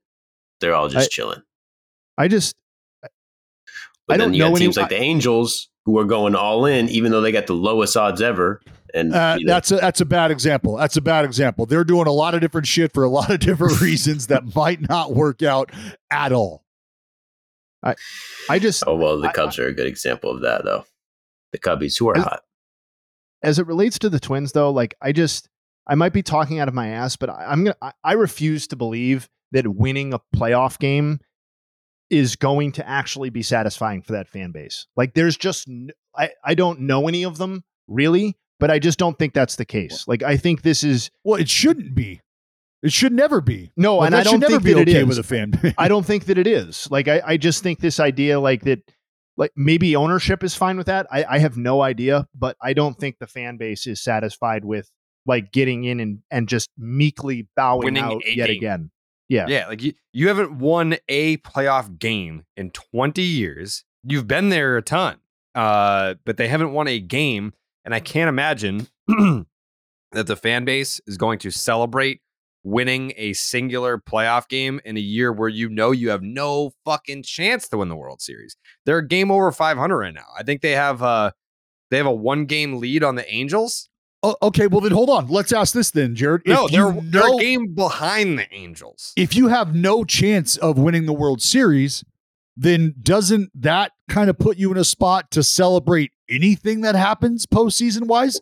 They're 0.59 0.73
all 0.75 0.89
just 0.89 1.05
I- 1.05 1.09
chilling. 1.09 1.41
I 2.17 2.27
just 2.27 2.55
But 4.07 4.15
I 4.15 4.17
then 4.17 4.27
don't 4.29 4.33
you 4.35 4.39
got 4.43 4.49
know 4.49 4.55
any- 4.55 4.65
teams 4.65 4.77
like 4.77 4.89
the 4.89 4.95
Angels 5.01 5.69
who 5.85 5.97
are 5.99 6.05
going 6.05 6.35
all 6.35 6.65
in, 6.65 6.89
even 6.89 7.11
though 7.11 7.21
they 7.21 7.31
got 7.31 7.47
the 7.47 7.53
lowest 7.53 7.95
odds 7.97 8.21
ever. 8.21 8.61
And 8.93 9.13
Uh, 9.13 9.35
you 9.39 9.45
know, 9.45 9.53
that's 9.53 9.71
a 9.71 9.75
that's 9.77 9.99
a 10.01 10.05
bad 10.05 10.31
example. 10.31 10.77
That's 10.77 10.95
a 10.97 11.01
bad 11.01 11.25
example. 11.25 11.65
They're 11.65 11.83
doing 11.83 12.07
a 12.07 12.11
lot 12.11 12.33
of 12.33 12.41
different 12.41 12.67
shit 12.67 12.93
for 12.93 13.03
a 13.03 13.09
lot 13.09 13.29
of 13.29 13.39
different 13.39 13.81
reasons 13.81 14.27
that 14.27 14.55
might 14.55 14.87
not 14.87 15.13
work 15.13 15.43
out 15.43 15.71
at 16.09 16.31
all. 16.31 16.63
I 18.49 18.59
just 18.59 18.83
oh 18.85 18.95
well, 18.95 19.19
the 19.19 19.29
I- 19.29 19.33
Cubs 19.33 19.59
are 19.59 19.67
a 19.67 19.73
good 19.73 19.87
example 19.87 20.31
of 20.31 20.41
that, 20.41 20.63
though. 20.65 20.85
The 21.53 21.59
Cubbies, 21.59 21.97
who 21.97 22.09
are 22.09 22.17
I- 22.17 22.21
hot. 22.21 22.43
as 23.43 23.59
it 23.59 23.67
relates 23.67 23.97
to 23.99 24.09
the 24.09 24.19
Twins, 24.19 24.51
though, 24.51 24.71
like 24.71 24.95
I 25.01 25.11
just 25.11 25.47
I 25.85 25.95
might 25.95 26.11
be 26.13 26.23
talking 26.23 26.59
out 26.59 26.67
of 26.67 26.73
my 26.73 26.87
ass, 26.89 27.15
but 27.15 27.29
I, 27.29 27.45
I'm 27.47 27.63
gonna 27.65 27.75
I, 27.81 27.91
I 28.03 28.13
refuse 28.13 28.67
to 28.67 28.75
believe 28.75 29.29
that 29.53 29.67
winning 29.67 30.13
a 30.13 30.19
playoff 30.35 30.79
game 30.79 31.19
is 32.09 32.35
going 32.35 32.71
to 32.73 32.87
actually 32.87 33.29
be 33.29 33.41
satisfying 33.43 34.01
for 34.01 34.13
that 34.13 34.27
fan 34.29 34.51
base. 34.51 34.87
Like 34.95 35.13
there's 35.13 35.37
just 35.37 35.67
n- 35.67 35.91
I 36.15 36.29
I 36.43 36.53
don't 36.55 36.81
know 36.81 37.07
any 37.07 37.23
of 37.23 37.37
them 37.37 37.63
really, 37.87 38.37
but 38.59 38.71
I 38.71 38.79
just 38.79 38.97
don't 38.99 39.17
think 39.19 39.33
that's 39.33 39.55
the 39.57 39.65
case. 39.65 40.07
Like 40.07 40.23
I 40.23 40.37
think 40.37 40.61
this 40.61 40.83
is 40.83 41.11
Well, 41.23 41.39
it 41.39 41.49
shouldn't 41.49 41.95
be. 41.95 42.21
It 42.83 42.93
should 42.93 43.11
never 43.11 43.41
be. 43.41 43.71
no, 43.75 43.97
Like, 43.97 44.07
and 44.07 44.15
I 44.15 44.23
don't 44.23 44.33
should 44.33 44.41
never 44.41 44.51
think 44.53 44.63
be 44.63 44.73
that 44.73 44.79
it 44.81 44.89
okay 44.89 44.99
is. 45.01 45.07
with 45.07 45.17
a 45.19 45.23
fan. 45.23 45.49
base. 45.51 45.73
I 45.77 45.87
don't 45.87 46.05
think 46.05 46.25
that 46.25 46.37
it 46.37 46.47
is. 46.47 46.87
Like 46.91 47.07
I, 47.07 47.21
I 47.25 47.37
just 47.37 47.63
think 47.63 47.79
this 47.79 47.99
idea 47.99 48.39
like 48.39 48.61
that 48.63 48.79
like 49.35 49.51
maybe 49.55 49.95
ownership 49.95 50.43
is 50.43 50.55
fine 50.55 50.77
with 50.77 50.85
that. 50.87 51.07
I, 51.11 51.23
I 51.27 51.37
have 51.39 51.57
no 51.57 51.81
idea, 51.81 52.27
but 52.33 52.55
I 52.61 52.73
don't 52.73 52.97
think 52.97 53.17
the 53.19 53.27
fan 53.27 53.57
base 53.57 53.85
is 53.87 54.01
satisfied 54.01 54.63
with 54.63 54.89
like 55.25 55.51
getting 55.51 55.83
in 55.83 55.99
and, 55.99 56.19
and 56.31 56.47
just 56.47 56.69
meekly 56.77 57.47
bowing 57.55 57.85
Winning 57.85 58.03
out 58.03 58.21
yet 58.25 58.47
game. 58.47 58.57
again. 58.57 58.91
Yeah. 59.29 59.45
Yeah, 59.47 59.67
like 59.67 59.81
you, 59.81 59.93
you 60.13 60.27
haven't 60.27 60.57
won 60.57 60.97
a 61.07 61.37
playoff 61.37 61.99
game 61.99 62.45
in 62.55 62.71
20 62.71 63.21
years. 63.21 63.83
You've 64.03 64.27
been 64.27 64.49
there 64.49 64.77
a 64.77 64.81
ton, 64.81 65.17
uh, 65.53 66.15
but 66.25 66.37
they 66.37 66.47
haven't 66.47 66.71
won 66.71 66.87
a 66.87 66.99
game. 66.99 67.53
And 67.83 67.93
I 67.93 67.99
can't 67.99 68.29
imagine 68.29 68.87
that 69.07 69.45
the 70.27 70.35
fan 70.35 70.65
base 70.65 71.01
is 71.07 71.17
going 71.17 71.39
to 71.39 71.51
celebrate 71.51 72.21
winning 72.63 73.13
a 73.15 73.31
singular 73.33 73.97
playoff 73.97 74.49
game 74.49 74.81
in 74.83 74.97
a 74.97 75.01
year 75.01 75.31
where 75.31 75.47
you 75.47 75.69
know 75.69 75.91
you 75.91 76.09
have 76.09 76.21
no 76.21 76.71
fucking 76.83 77.23
chance 77.23 77.67
to 77.69 77.77
win 77.77 77.87
the 77.87 77.95
World 77.95 78.21
Series. 78.21 78.57
They're 78.85 78.97
a 78.97 79.07
game 79.07 79.31
over 79.31 79.51
500 79.51 79.97
right 79.97 80.13
now. 80.13 80.25
I 80.37 80.43
think 80.43 80.61
they 80.61 80.73
have 80.73 81.01
uh 81.01 81.31
they 81.89 81.97
have 81.97 82.05
a 82.05 82.11
one 82.11 82.45
game 82.45 82.77
lead 82.77 83.03
on 83.03 83.15
the 83.15 83.29
Angels. 83.33 83.89
Oh, 84.27 84.47
okay, 84.47 84.67
well 84.67 84.81
then 84.81 84.91
hold 84.91 85.09
on. 85.09 85.27
Let's 85.27 85.53
ask 85.53 85.73
this 85.73 85.91
then, 85.91 86.15
Jared. 86.15 86.41
No, 86.45 86.65
If 86.65 86.71
they're, 86.71 86.91
they're 87.01 87.33
a 87.33 87.37
game 87.37 87.73
behind 87.73 88.37
the 88.37 88.53
Angels. 88.53 89.13
if 89.15 89.35
you 89.35 89.47
have 89.47 89.73
no 89.73 90.03
chance 90.03 90.57
of 90.57 90.77
winning 90.77 91.05
the 91.05 91.13
World 91.13 91.41
Series, 91.41 92.03
then 92.57 92.93
doesn't 93.01 93.51
that 93.55 93.93
kind 94.09 94.29
of 94.29 94.37
put 94.37 94.57
you 94.57 94.69
in 94.71 94.77
a 94.77 94.83
spot 94.83 95.31
to 95.31 95.43
celebrate 95.43 96.11
anything 96.29 96.81
that 96.81 96.95
happens 96.95 97.45
postseason 97.45 98.07
wise? 98.07 98.41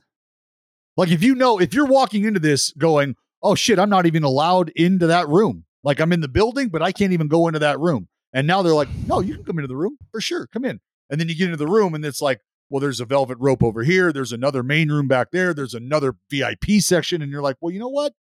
Like 0.98 1.10
if 1.12 1.22
you 1.22 1.36
know, 1.36 1.60
if 1.60 1.74
you're 1.74 1.86
walking 1.86 2.24
into 2.26 2.40
this 2.40 2.72
going, 2.72 3.16
oh 3.44 3.54
shit, 3.54 3.78
I'm 3.78 3.90
not 3.90 4.06
even 4.06 4.24
allowed 4.24 4.70
into 4.76 5.06
that 5.08 5.28
room. 5.28 5.66
Like 5.84 6.00
I'm 6.00 6.12
in 6.14 6.22
the 6.22 6.28
building, 6.28 6.70
but 6.70 6.82
I 6.82 6.92
can't 6.94 7.14
even 7.14 7.28
go 7.28 7.48
into 7.48 7.60
that 7.60 7.80
room. 7.80 8.08
And 8.34 8.48
now 8.48 8.62
they're 8.64 8.74
like, 8.74 8.90
no, 9.06 9.20
you 9.20 9.36
can 9.36 9.44
come 9.44 9.60
into 9.60 9.68
the 9.68 9.76
room 9.76 9.98
for 10.12 10.20
sure. 10.20 10.48
Come 10.48 10.66
in. 10.66 10.80
And 11.12 11.20
then 11.22 11.30
you 11.30 11.36
get 11.36 11.46
into 11.46 11.58
the 11.58 11.68
room 11.68 11.94
and 11.94 12.04
it's 12.04 12.22
like, 12.22 12.42
well, 12.70 12.80
there's 12.80 13.00
a 13.00 13.06
velvet 13.06 13.38
rope 13.40 13.64
over 13.64 13.84
here. 13.84 14.12
There's 14.12 14.32
another 14.32 14.64
main 14.64 14.90
room 14.90 15.08
back 15.08 15.32
there. 15.32 15.54
There's 15.54 15.74
another 15.74 16.16
VIP 16.30 16.80
section. 16.80 17.22
And 17.22 17.32
you're 17.32 17.42
like, 17.42 17.58
well, 17.62 17.72
you 17.72 17.80
know 17.80 17.90
what? 17.90 18.14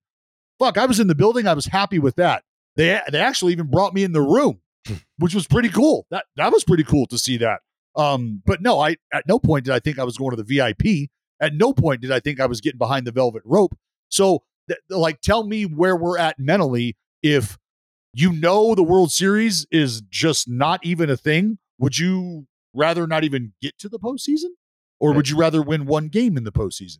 Fuck, 0.59 0.79
I 0.79 0.87
was 0.87 1.01
in 1.01 1.07
the 1.07 1.15
building. 1.15 1.47
I 1.47 1.55
was 1.55 1.67
happy 1.67 1.99
with 1.99 2.17
that. 2.17 2.45
They 2.77 3.01
they 3.11 3.21
actually 3.21 3.53
even 3.53 3.69
brought 3.69 3.95
me 3.95 4.05
in 4.05 4.13
the 4.13 4.21
room, 4.21 4.61
which 5.19 5.35
was 5.35 5.47
pretty 5.47 5.69
cool. 5.69 6.07
That 6.11 6.27
that 6.37 6.53
was 6.53 6.65
pretty 6.65 6.85
cool 6.85 7.07
to 7.07 7.19
see 7.19 7.37
that. 7.39 7.61
Um, 7.97 8.43
but 8.45 8.61
no, 8.61 8.81
I 8.81 8.97
at 9.13 9.27
no 9.27 9.39
point 9.39 9.65
did 9.65 9.75
I 9.75 9.79
think 9.79 9.99
I 9.99 10.05
was 10.05 10.17
going 10.17 10.37
to 10.37 10.43
the 10.43 10.45
VIP. 10.45 11.11
At 11.41 11.55
no 11.55 11.73
point 11.73 12.01
did 12.01 12.13
I 12.13 12.21
think 12.21 12.41
I 12.41 12.47
was 12.47 12.61
getting 12.61 12.79
behind 12.79 13.07
the 13.07 13.13
velvet 13.13 13.43
rope. 13.45 13.77
So, 14.09 14.43
th- 14.69 14.81
like, 14.89 15.21
tell 15.21 15.45
me 15.45 15.65
where 15.65 15.97
we're 15.97 16.19
at 16.19 16.39
mentally 16.39 16.97
if 17.23 17.59
you 18.13 18.33
know 18.33 18.75
the 18.75 18.83
World 18.83 19.11
Series 19.11 19.67
is 19.71 20.03
just 20.03 20.49
not 20.49 20.85
even 20.85 21.11
a 21.11 21.17
thing. 21.17 21.59
Would 21.79 21.99
you 21.99 22.47
rather 22.75 23.07
not 23.07 23.25
even 23.25 23.53
get 23.63 23.79
to 23.79 23.89
the 23.89 23.99
postseason, 23.99 24.51
or 25.01 25.13
would 25.15 25.29
you 25.29 25.37
rather 25.37 25.63
win 25.63 25.87
one 25.87 26.09
game 26.09 26.37
in 26.37 26.45
the 26.45 26.53
postseason? 26.53 26.99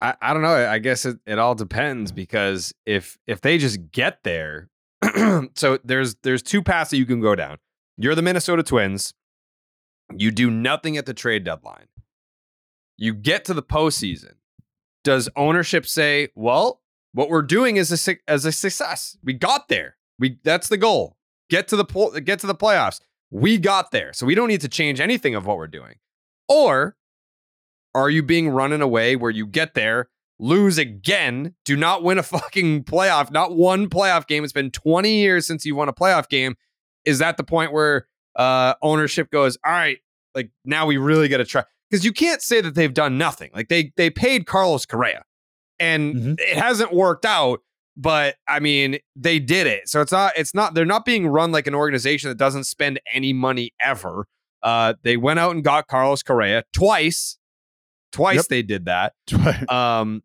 I, 0.00 0.14
I 0.20 0.32
don't 0.32 0.42
know. 0.42 0.68
I 0.68 0.78
guess 0.78 1.04
it, 1.04 1.18
it 1.26 1.38
all 1.38 1.54
depends 1.54 2.12
because 2.12 2.72
if 2.86 3.18
if 3.26 3.40
they 3.40 3.58
just 3.58 3.90
get 3.90 4.22
there, 4.24 4.70
so 5.54 5.78
there's 5.84 6.16
there's 6.22 6.42
two 6.42 6.62
paths 6.62 6.90
that 6.90 6.96
you 6.96 7.06
can 7.06 7.20
go 7.20 7.34
down. 7.34 7.58
You're 7.98 8.14
the 8.14 8.22
Minnesota 8.22 8.62
Twins. 8.62 9.12
You 10.16 10.30
do 10.30 10.50
nothing 10.50 10.96
at 10.96 11.06
the 11.06 11.14
trade 11.14 11.44
deadline. 11.44 11.86
You 12.96 13.14
get 13.14 13.44
to 13.46 13.54
the 13.54 13.62
postseason. 13.62 14.34
Does 15.04 15.28
ownership 15.36 15.86
say, 15.86 16.28
"Well, 16.34 16.80
what 17.12 17.28
we're 17.28 17.42
doing 17.42 17.76
is 17.76 18.08
a 18.08 18.16
as 18.28 18.44
a 18.44 18.52
success. 18.52 19.16
We 19.22 19.32
got 19.34 19.68
there. 19.68 19.96
We 20.18 20.38
that's 20.42 20.68
the 20.68 20.76
goal. 20.76 21.16
Get 21.48 21.68
to 21.68 21.76
the 21.76 21.84
pol- 21.84 22.12
get 22.12 22.38
to 22.40 22.46
the 22.46 22.54
playoffs. 22.54 23.00
We 23.30 23.58
got 23.58 23.90
there. 23.90 24.12
So 24.12 24.26
we 24.26 24.34
don't 24.34 24.48
need 24.48 24.60
to 24.62 24.68
change 24.68 25.00
anything 25.00 25.34
of 25.34 25.46
what 25.46 25.56
we're 25.56 25.66
doing." 25.68 25.96
Or 26.48 26.96
are 27.94 28.10
you 28.10 28.22
being 28.22 28.48
run 28.50 28.72
in 28.72 28.82
a 28.82 28.88
way 28.88 29.16
where 29.16 29.30
you 29.30 29.46
get 29.46 29.74
there, 29.74 30.08
lose 30.38 30.78
again, 30.78 31.54
do 31.64 31.76
not 31.76 32.02
win 32.02 32.18
a 32.18 32.22
fucking 32.24 32.84
playoff, 32.84 33.30
not 33.30 33.56
one 33.56 33.88
playoff 33.88 34.26
game? 34.26 34.44
It's 34.44 34.52
been 34.52 34.70
20 34.70 35.14
years 35.14 35.46
since 35.46 35.64
you 35.64 35.74
won 35.74 35.88
a 35.88 35.92
playoff 35.92 36.28
game. 36.28 36.56
Is 37.04 37.18
that 37.18 37.36
the 37.36 37.44
point 37.44 37.72
where 37.72 38.06
uh, 38.36 38.74
ownership 38.82 39.30
goes, 39.30 39.56
all 39.64 39.72
right, 39.72 39.98
like 40.34 40.50
now 40.64 40.86
we 40.86 40.96
really 40.96 41.28
got 41.28 41.38
to 41.38 41.44
try? 41.44 41.64
Because 41.88 42.04
you 42.04 42.12
can't 42.12 42.42
say 42.42 42.60
that 42.60 42.74
they've 42.74 42.92
done 42.92 43.18
nothing. 43.18 43.50
Like 43.54 43.68
they 43.68 43.92
they 43.96 44.10
paid 44.10 44.46
Carlos 44.46 44.86
Correa, 44.86 45.24
and 45.80 46.38
it 46.38 46.56
hasn't 46.56 46.92
worked 46.92 47.24
out. 47.24 47.60
But 48.00 48.36
I 48.48 48.60
mean, 48.60 48.98
they 49.14 49.38
did 49.38 49.66
it. 49.66 49.88
So 49.90 50.00
it's 50.00 50.10
not 50.12 50.32
it's 50.36 50.54
not 50.54 50.72
they're 50.74 50.86
not 50.86 51.04
being 51.04 51.26
run 51.26 51.52
like 51.52 51.66
an 51.66 51.74
organization 51.74 52.30
that 52.30 52.38
doesn't 52.38 52.64
spend 52.64 52.98
any 53.12 53.34
money 53.34 53.72
ever. 53.84 54.26
Uh, 54.62 54.94
they 55.02 55.18
went 55.18 55.38
out 55.38 55.54
and 55.54 55.62
got 55.62 55.86
Carlos 55.86 56.22
Correa 56.22 56.64
twice. 56.72 57.36
Twice 58.10 58.36
Yep. 58.36 58.46
they 58.46 58.62
did 58.62 58.86
that. 58.86 59.12
Um, 59.70 60.22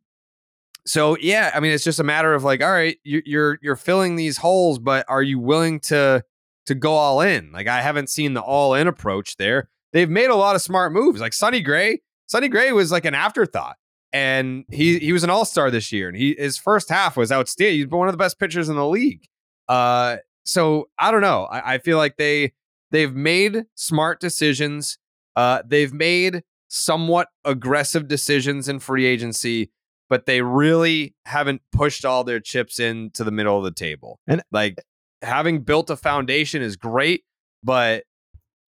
so 0.88 1.18
yeah, 1.20 1.52
I 1.54 1.60
mean, 1.60 1.72
it's 1.74 1.84
just 1.84 2.00
a 2.00 2.04
matter 2.04 2.34
of 2.34 2.44
like, 2.44 2.62
all 2.62 2.72
right, 2.72 2.98
you, 3.04 3.22
you're 3.26 3.58
you're 3.62 3.76
filling 3.76 4.16
these 4.16 4.38
holes, 4.38 4.80
but 4.80 5.04
are 5.10 5.24
you 5.24 5.40
willing 5.40 5.80
to 5.82 6.24
to 6.68 6.76
go 6.76 6.94
all 6.94 7.22
in? 7.22 7.52
Like, 7.52 7.68
I 7.68 7.82
haven't 7.82 8.10
seen 8.10 8.36
the 8.36 8.42
all 8.42 8.74
in 8.76 8.88
approach 8.88 9.36
there. 9.38 9.70
They've 9.94 10.10
made 10.10 10.30
a 10.30 10.36
lot 10.36 10.56
of 10.56 10.62
smart 10.62 10.94
moves. 10.94 11.20
Like 11.22 11.34
Sonny 11.34 11.62
Gray, 11.62 12.02
Sonny 12.28 12.48
Gray 12.50 12.72
was 12.72 12.92
like 12.92 13.04
an 13.06 13.16
afterthought, 13.16 13.76
and 14.16 14.64
he 14.72 14.98
he 15.00 15.12
was 15.12 15.26
an 15.26 15.30
all 15.30 15.44
star 15.44 15.70
this 15.70 15.92
year, 15.92 16.08
and 16.08 16.16
he 16.16 16.36
his 16.40 16.58
first 16.58 16.88
half 16.88 17.18
was 17.18 17.34
outstanding. 17.34 17.76
He's 17.76 17.88
one 17.88 18.08
of 18.08 18.14
the 18.14 18.18
best 18.18 18.40
pitchers 18.40 18.70
in 18.70 18.78
the 18.78 18.88
league. 18.88 19.28
Uh, 19.68 20.18
so 20.46 20.88
I 20.98 21.12
don't 21.12 21.20
know. 21.20 21.44
I, 21.44 21.74
I 21.74 21.78
feel 21.80 21.98
like 21.98 22.16
they 22.16 22.54
they've 22.92 23.14
made 23.14 23.66
smart 23.76 24.22
decisions. 24.22 24.98
Uh, 25.36 25.64
they've 25.68 25.92
made 25.92 26.44
somewhat 26.70 27.28
aggressive 27.44 28.08
decisions 28.08 28.70
in 28.70 28.80
free 28.80 29.06
agency, 29.06 29.70
but 30.08 30.26
they 30.26 30.42
really 30.42 31.14
haven't 31.26 31.62
pushed 31.74 32.06
all 32.06 32.24
their 32.24 32.40
chips 32.40 32.80
into 32.80 33.26
the 33.26 33.32
middle 33.32 33.58
of 33.58 33.66
the 33.66 33.72
table. 33.72 34.22
And 34.28 34.42
like 34.50 34.78
having 35.24 35.60
built 35.60 35.90
a 35.90 35.98
foundation 35.98 36.62
is 36.62 36.78
great, 36.78 37.26
but 37.66 38.06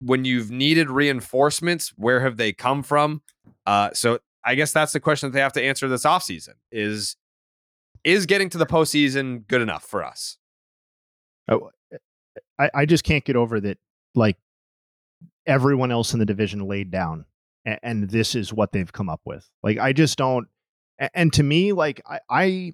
when 0.03 0.26
you've 0.26 0.51
needed 0.51 0.91
reinforcements, 0.91 1.95
where 1.97 2.20
have 2.20 2.36
they 2.36 2.53
come 2.53 2.82
from? 2.82 3.22
Uh, 3.64 3.91
so 3.95 4.18
I 4.45 4.55
guess 4.55 4.72
that's 4.72 4.93
the 4.93 5.01
question 5.01 5.28
that 5.28 5.34
they 5.34 5.41
have 5.41 5.53
to 5.55 5.62
answer 5.62 5.88
this 5.88 6.05
offseason 6.05 6.55
is 6.72 7.16
is 8.05 8.26
getting 8.26 8.49
to 8.51 8.59
the 8.59 8.66
postseason 8.66 9.47
good 9.47 9.61
enough 9.61 9.84
for 9.84 10.03
us? 10.03 10.38
Oh, 11.51 11.70
I, 12.59 12.70
I 12.74 12.86
just 12.86 13.05
can't 13.05 13.24
get 13.24 13.36
over 13.36 13.61
that. 13.61 13.78
Like 14.14 14.36
everyone 15.47 15.91
else 15.91 16.12
in 16.12 16.18
the 16.18 16.26
division 16.26 16.61
laid 16.66 16.91
down, 16.91 17.26
and, 17.64 17.78
and 17.82 18.11
this 18.11 18.34
is 18.34 18.53
what 18.53 18.72
they've 18.72 18.93
come 18.93 19.09
up 19.09 19.20
with. 19.24 19.49
Like 19.62 19.78
I 19.78 19.93
just 19.93 20.18
don't. 20.18 20.49
And 21.14 21.32
to 21.34 21.43
me, 21.43 21.72
like 21.72 22.01
I, 22.07 22.20
I, 22.28 22.72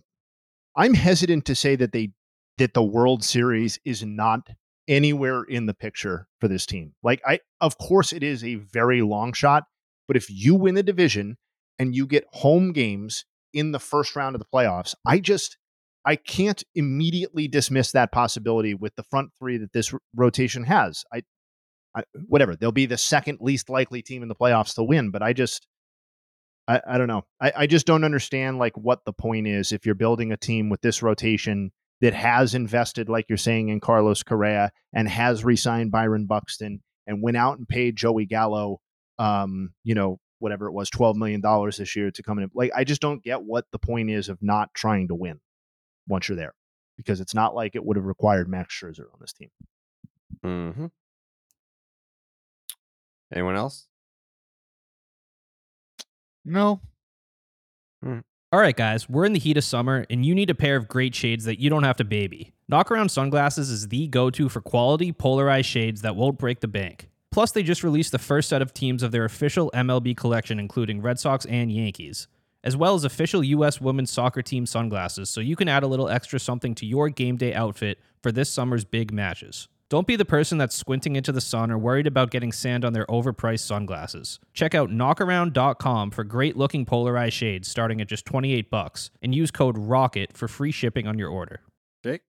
I'm 0.75 0.95
hesitant 0.95 1.45
to 1.47 1.55
say 1.55 1.77
that 1.77 1.93
they 1.93 2.11
that 2.59 2.75
the 2.75 2.83
World 2.83 3.23
Series 3.23 3.79
is 3.85 4.05
not 4.05 4.49
anywhere 4.89 5.43
in 5.43 5.67
the 5.67 5.75
picture 5.75 6.29
for 6.41 6.49
this 6.49 6.67
team. 6.67 6.95
Like 7.03 7.21
I, 7.27 7.41
of 7.61 7.79
course, 7.79 8.12
it 8.12 8.23
is 8.23 8.45
a 8.45 8.55
very 8.55 9.03
long 9.03 9.33
shot, 9.33 9.64
but 10.07 10.17
if 10.17 10.31
you 10.31 10.55
win 10.55 10.75
the 10.75 10.83
division 10.83 11.37
and 11.79 11.95
you 11.95 12.07
get 12.07 12.24
home 12.33 12.72
games 12.72 13.24
in 13.53 13.72
the 13.72 13.79
first 13.79 14.16
round 14.16 14.35
of 14.35 14.41
the 14.41 14.47
playoffs, 14.53 14.95
I 15.07 15.18
just 15.18 15.57
I 16.05 16.16
can't 16.16 16.62
immediately 16.74 17.49
dismiss 17.49 17.93
that 17.93 18.12
possibility 18.12 18.74
with 18.74 18.95
the 18.95 19.03
front 19.03 19.31
three 19.39 19.59
that 19.59 19.72
this 19.72 19.93
rotation 20.14 20.64
has. 20.64 21.05
I, 21.12 21.22
I 21.95 22.05
whatever 22.27 22.55
they'll 22.55 22.72
be 22.72 22.87
the 22.87 22.99
second 22.99 23.39
least 23.41 23.68
likely 23.68 24.03
team 24.03 24.22
in 24.22 24.29
the 24.29 24.35
playoffs 24.35 24.74
to 24.74 24.85
win, 24.85 25.11
but 25.11 25.22
I 25.22 25.33
just 25.33 25.66
I, 26.68 26.81
I 26.87 26.99
don't 26.99 27.09
know. 27.09 27.24
I, 27.41 27.53
I 27.57 27.66
just 27.66 27.87
don't 27.87 28.05
understand 28.05 28.59
like 28.59 28.77
what 28.77 29.05
the 29.05 29.12
point 29.12 29.47
is 29.47 29.72
if 29.72 29.87
you're 29.87 29.95
building 29.95 30.33
a 30.33 30.37
team 30.37 30.68
with 30.68 30.81
this 30.81 31.03
rotation 31.03 31.72
that 32.01 32.14
has 32.14 32.55
invested, 32.55 33.09
like 33.09 33.27
you're 33.29 33.39
saying, 33.39 33.68
in 33.68 33.81
Carlos 33.81 34.22
Correa 34.22 34.70
and 34.93 35.09
has 35.09 35.45
re-signed 35.45 35.91
Byron 35.91 36.27
Buxton 36.27 36.83
and 37.07 37.22
went 37.22 37.37
out 37.37 37.59
and 37.59 37.68
paid 37.68 37.97
Joey 37.97 38.27
Gallo, 38.27 38.81
um, 39.18 39.70
you 39.83 39.95
know, 39.95 40.18
whatever 40.39 40.66
it 40.66 40.72
was, 40.72 40.91
twelve 40.91 41.16
million 41.16 41.41
dollars 41.41 41.76
this 41.78 41.97
year 41.97 42.11
to 42.11 42.22
come 42.22 42.39
in. 42.39 42.51
Like, 42.55 42.70
I 42.74 42.84
just 42.84 43.01
don't 43.01 43.22
get 43.22 43.43
what 43.43 43.66
the 43.72 43.78
point 43.78 44.11
is 44.11 44.28
of 44.28 44.39
not 44.43 44.72
trying 44.74 45.09
to 45.09 45.14
win 45.14 45.41
once 46.09 46.28
you're 46.28 46.37
there, 46.37 46.55
because 46.97 47.20
it's 47.20 47.34
not 47.34 47.55
like 47.55 47.74
it 47.74 47.84
would 47.84 47.97
have 47.97 48.07
required 48.07 48.49
Max 48.49 48.74
Scherzer 48.74 49.07
on 49.12 49.18
this 49.20 49.32
team. 49.32 49.51
Mm-hmm. 50.45 50.87
Anyone 53.32 53.57
else? 53.57 53.87
No. 56.45 56.80
All 58.05 58.61
right, 58.61 58.76
guys, 58.76 59.09
we're 59.09 59.24
in 59.24 59.32
the 59.32 59.41
heat 59.41 59.57
of 59.57 59.64
summer, 59.64 60.07
and 60.09 60.24
you 60.24 60.32
need 60.32 60.49
a 60.49 60.55
pair 60.55 60.76
of 60.76 60.87
great 60.87 61.12
shades 61.12 61.45
that 61.47 61.59
you 61.59 61.68
don't 61.68 61.82
have 61.82 61.97
to 61.97 62.05
baby. 62.05 62.53
Knockaround 62.70 63.11
Sunglasses 63.11 63.68
is 63.68 63.89
the 63.89 64.07
go 64.07 64.30
to 64.30 64.49
for 64.49 64.61
quality, 64.61 65.11
polarized 65.11 65.68
shades 65.68 66.03
that 66.03 66.14
won't 66.14 66.39
break 66.39 66.61
the 66.61 66.68
bank. 66.68 67.11
Plus, 67.33 67.53
they 67.53 67.62
just 67.62 67.83
released 67.85 68.12
the 68.12 68.18
first 68.18 68.49
set 68.49 68.62
of 68.62 68.72
teams 68.72 69.03
of 69.03 69.12
their 69.12 69.24
official 69.24 69.70
MLB 69.74 70.16
collection, 70.16 70.59
including 70.59 71.03
Red 71.03 71.18
Sox 71.18 71.45
and 71.47 71.70
Yankees, 71.70 72.29
as 72.64 72.77
well 72.77 72.95
as 72.95 73.05
official 73.05 73.45
U.S. 73.45 73.81
women's 73.81 74.11
soccer 74.11 74.43
team 74.43 74.64
sunglasses, 74.66 75.29
so 75.29 75.41
you 75.41 75.57
can 75.57 75.68
add 75.68 75.83
a 75.83 75.87
little 75.87 76.09
extra 76.09 76.39
something 76.39 76.74
to 76.77 76.87
your 76.87 77.09
game 77.09 77.37
day 77.37 77.53
outfit 77.53 77.99
for 78.22 78.33
this 78.33 78.51
summer's 78.51 78.85
big 78.85 79.12
matches. 79.12 79.68
Don't 79.89 80.07
be 80.09 80.16
the 80.16 80.24
person 80.24 80.59
that's 80.59 80.74
squinting 80.74 81.14
into 81.14 81.31
the 81.31 81.41
sun 81.41 81.70
or 81.70 81.79
worried 81.79 82.09
about 82.09 82.33
getting 82.33 82.51
sand 82.51 82.85
on 82.85 82.93
their 82.93 83.07
overpriced 83.07 83.61
sunglasses. 83.61 84.41
Check 84.53 84.74
out 84.74 84.91
knockaround.com 84.91 86.11
for 86.11 86.24
great 86.24 86.57
looking 86.57 86.85
polarized 86.85 87.35
shades 87.37 87.68
starting 87.68 88.01
at 88.01 88.09
just 88.09 88.27
28 88.27 88.68
bucks 88.68 89.11
and 89.22 89.33
use 89.33 89.53
code 89.53 89.79
ROCKET 89.79 90.37
for 90.37 90.49
free 90.49 90.72
shipping 90.72 91.07
on 91.07 91.20
your 91.20 91.31
order. 91.31 91.61
Jake? 92.03 92.22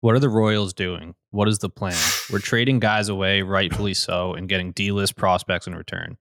What 0.00 0.14
are 0.14 0.20
the 0.20 0.30
Royals 0.30 0.72
doing? 0.72 1.14
What 1.32 1.48
is 1.48 1.58
the 1.58 1.68
plan? 1.68 1.96
We're 2.30 2.38
trading 2.38 2.78
guys 2.78 3.08
away, 3.08 3.42
rightfully 3.42 3.94
so, 3.94 4.32
and 4.34 4.48
getting 4.48 4.70
D 4.72 4.92
list 4.92 5.16
prospects 5.16 5.66
in 5.66 5.74
return. 5.74 6.16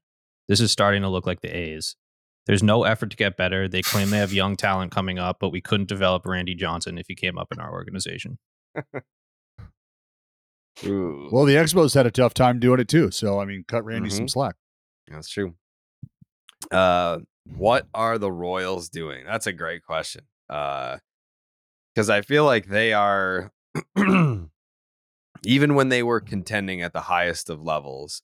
This 0.48 0.60
is 0.60 0.72
starting 0.72 1.04
to 1.04 1.10
look 1.10 1.26
like 1.28 1.42
the 1.42 1.56
A's. 1.56 1.96
There's 2.48 2.64
no 2.64 2.84
effort 2.86 3.12
to 3.12 3.18
get 3.18 3.38
better. 3.38 3.68
They 3.68 3.82
claim 3.84 4.10
they 4.10 4.18
have 4.18 4.34
young 4.34 4.56
talent 4.56 4.92
coming 4.92 5.20
up, 5.20 5.38
but 5.40 5.50
we 5.52 5.62
couldn't 5.62 5.88
develop 5.88 6.26
Randy 6.26 6.56
Johnson 6.56 6.98
if 6.98 7.06
he 7.08 7.14
came 7.16 7.38
up 7.38 7.50
in 7.52 7.60
our 7.60 7.72
organization. 7.72 8.40
Well, 10.84 11.46
the 11.46 11.56
Expos 11.56 11.94
had 11.94 12.08
a 12.08 12.12
tough 12.12 12.34
time 12.34 12.60
doing 12.60 12.80
it 12.80 12.88
too. 12.88 13.12
So 13.12 13.40
I 13.40 13.46
mean, 13.46 13.64
cut 13.68 13.86
Randy 13.86 14.10
Mhm. 14.10 14.14
some 14.14 14.28
slack. 14.28 14.56
that's 15.08 15.30
true. 15.30 15.54
Uh, 16.72 17.20
what 17.46 17.88
are 17.94 18.18
the 18.18 18.32
Royals 18.32 18.90
doing? 18.90 19.26
That's 19.26 19.46
a 19.46 19.54
great 19.54 19.84
question. 19.84 20.26
Uh, 20.50 20.98
because 21.94 22.10
I 22.10 22.22
feel 22.22 22.46
like 22.46 22.68
they 22.68 22.94
are, 22.94 23.52
even 25.44 25.76
when 25.76 25.90
they 25.90 26.04
were 26.04 26.20
contending 26.22 26.82
at 26.82 26.94
the 26.94 27.02
highest 27.02 27.50
of 27.50 27.62
levels. 27.62 28.22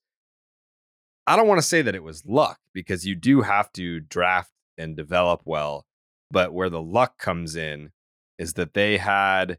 I 1.25 1.35
don't 1.35 1.47
want 1.47 1.59
to 1.59 1.67
say 1.67 1.81
that 1.81 1.95
it 1.95 2.03
was 2.03 2.25
luck 2.25 2.59
because 2.73 3.05
you 3.05 3.15
do 3.15 3.41
have 3.41 3.71
to 3.73 3.99
draft 3.99 4.51
and 4.77 4.95
develop 4.95 5.41
well, 5.45 5.85
but 6.31 6.53
where 6.53 6.69
the 6.69 6.81
luck 6.81 7.17
comes 7.17 7.55
in 7.55 7.91
is 8.37 8.53
that 8.53 8.73
they 8.73 8.97
had 8.97 9.57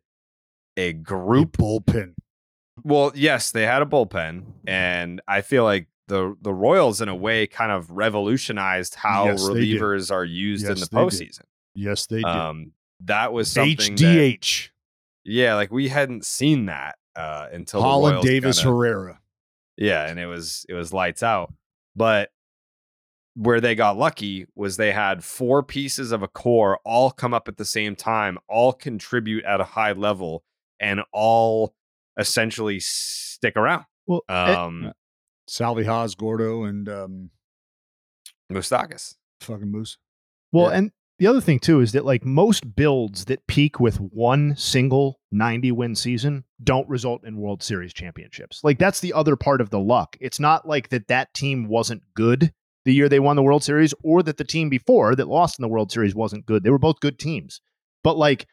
a 0.76 0.92
group 0.92 1.56
bullpen. 1.58 2.14
Well, 2.84 3.12
yes, 3.14 3.50
they 3.50 3.66
had 3.66 3.82
a 3.82 3.86
bullpen, 3.86 4.44
and 4.66 5.20
I 5.26 5.40
feel 5.40 5.64
like 5.64 5.88
the 6.06 6.36
the 6.40 6.54
Royals, 6.54 7.00
in 7.02 7.08
a 7.08 7.14
way, 7.14 7.46
kind 7.48 7.72
of 7.72 7.90
revolutionized 7.90 8.94
how 8.94 9.26
Yes, 9.26 9.42
relievers 9.42 10.10
are 10.12 10.24
used 10.24 10.64
in 10.64 10.74
the 10.76 10.76
they 10.76 10.82
did. 10.84 10.92
postseason. 10.94 11.42
Yes, 11.74 12.06
they 12.06 12.18
did. 12.18 12.24
Um, 12.24 12.72
that 13.00 13.32
was 13.32 13.50
something. 13.50 13.96
that- 13.96 14.02
HDH. 14.40 14.70
yeah, 15.24 15.54
like 15.56 15.70
we 15.72 15.88
hadn't 15.88 16.24
seen 16.24 16.66
that 16.66 16.96
uh, 17.18 17.48
until 17.52 17.82
Holland 17.82 18.22
Davis 18.22 18.58
kinda- 18.60 18.72
Herrera. 18.72 19.20
Yeah, 19.76 20.06
and 20.08 20.18
it 20.18 20.26
was 20.26 20.64
it 20.68 20.74
was 20.74 20.92
lights 20.92 21.22
out. 21.22 21.52
But 21.94 22.30
where 23.34 23.60
they 23.60 23.74
got 23.76 23.96
lucky 23.96 24.46
was 24.56 24.76
they 24.76 24.90
had 24.92 25.22
four 25.22 25.62
pieces 25.62 26.10
of 26.10 26.22
a 26.22 26.28
core 26.28 26.78
all 26.84 27.10
come 27.10 27.32
up 27.34 27.46
at 27.48 27.56
the 27.56 27.64
same 27.64 27.94
time, 27.94 28.38
all 28.48 28.72
contribute 28.72 29.44
at 29.44 29.60
a 29.60 29.64
high 29.64 29.92
level, 29.92 30.42
and 30.80 31.00
all 31.12 31.74
essentially 32.18 32.80
stick 32.80 33.56
around. 33.56 33.84
Well, 34.06 34.22
Um, 34.28 34.92
Salvi 35.46 35.84
Hos, 35.84 36.14
Gordo, 36.16 36.64
and 36.64 36.88
um, 36.88 37.30
Mustakas. 38.52 39.14
fucking 39.40 39.70
Moose. 39.70 39.98
Well, 40.52 40.70
Yeah. 40.70 40.78
and 40.78 40.92
the 41.18 41.26
other 41.26 41.40
thing 41.40 41.58
too 41.58 41.80
is 41.80 41.92
that 41.92 42.04
like 42.04 42.24
most 42.24 42.76
builds 42.76 43.24
that 43.26 43.46
peak 43.46 43.80
with 43.80 43.96
one 43.96 44.54
single 44.56 45.20
90 45.32 45.72
win 45.72 45.94
season 45.94 46.44
don't 46.62 46.88
result 46.88 47.24
in 47.24 47.36
World 47.36 47.62
Series 47.62 47.92
championships. 47.92 48.60
Like 48.62 48.78
that's 48.78 49.00
the 49.00 49.12
other 49.12 49.36
part 49.36 49.60
of 49.60 49.70
the 49.70 49.80
luck. 49.80 50.16
It's 50.20 50.40
not 50.40 50.66
like 50.66 50.90
that 50.90 51.08
that 51.08 51.34
team 51.34 51.68
wasn't 51.68 52.02
good 52.14 52.52
the 52.84 52.94
year 52.94 53.08
they 53.08 53.20
won 53.20 53.36
the 53.36 53.42
World 53.42 53.64
Series 53.64 53.92
or 54.02 54.22
that 54.22 54.38
the 54.38 54.44
team 54.44 54.68
before 54.68 55.14
that 55.14 55.28
lost 55.28 55.58
in 55.58 55.62
the 55.62 55.68
World 55.68 55.92
Series 55.92 56.14
wasn't 56.14 56.46
good. 56.46 56.62
They 56.62 56.70
were 56.70 56.78
both 56.78 57.00
good 57.00 57.18
teams. 57.18 57.60
But 58.02 58.16
like 58.16 58.46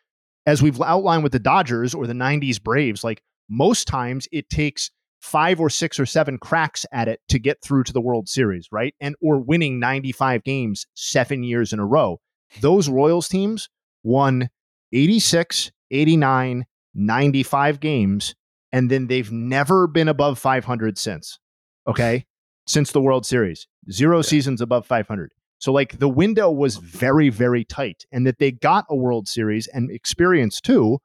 as 0.46 0.62
we've 0.62 0.82
outlined 0.82 1.24
with 1.24 1.32
the 1.32 1.40
Dodgers 1.40 1.94
or 1.94 2.08
the 2.08 2.14
90s 2.14 2.62
Braves, 2.62 3.04
like 3.04 3.22
most 3.50 3.88
times 3.88 4.28
it 4.32 4.50
takes 4.50 4.92
five 5.22 5.60
or 5.60 5.70
six 5.70 6.00
or 6.00 6.06
seven 6.06 6.38
cracks 6.38 6.86
at 6.92 7.08
it 7.08 7.20
to 7.30 7.40
get 7.40 7.64
through 7.64 7.84
to 7.84 7.94
the 7.94 8.02
World 8.02 8.28
Series, 8.28 8.68
right? 8.72 8.94
And 9.00 9.16
or 9.22 9.40
winning 9.40 9.80
95 9.80 10.44
games 10.44 10.86
7 10.96 11.44
years 11.44 11.74
in 11.74 11.80
a 11.80 11.86
row. 11.86 12.20
Those 12.62 12.90
Royals 12.90 13.28
teams 13.28 13.70
won 14.04 14.50
86, 14.94 15.72
89, 15.92 16.66
95 16.94 17.80
games 17.80 18.36
and 18.72 18.92
then 18.92 19.08
they've 19.08 19.32
never 19.32 19.88
been 19.88 20.10
above 20.10 20.38
500 20.38 20.98
since. 20.98 21.40
Okay? 21.88 22.26
Since 22.68 22.94
the 22.94 23.02
World 23.02 23.28
Series. 23.28 23.68
Zero 23.92 24.24
seasons 24.24 24.60
above 24.60 24.88
500. 24.88 25.32
So 25.60 25.72
like 25.72 26.00
the 26.00 26.10
window 26.10 26.50
was 26.50 26.78
very 26.78 27.30
very 27.30 27.64
tight 27.64 28.06
and 28.12 28.26
that 28.26 28.40
they 28.40 28.52
got 28.52 28.86
a 28.90 28.96
World 28.96 29.28
Series 29.28 29.68
and 29.68 29.92
experience 29.92 30.60
too 30.60 30.98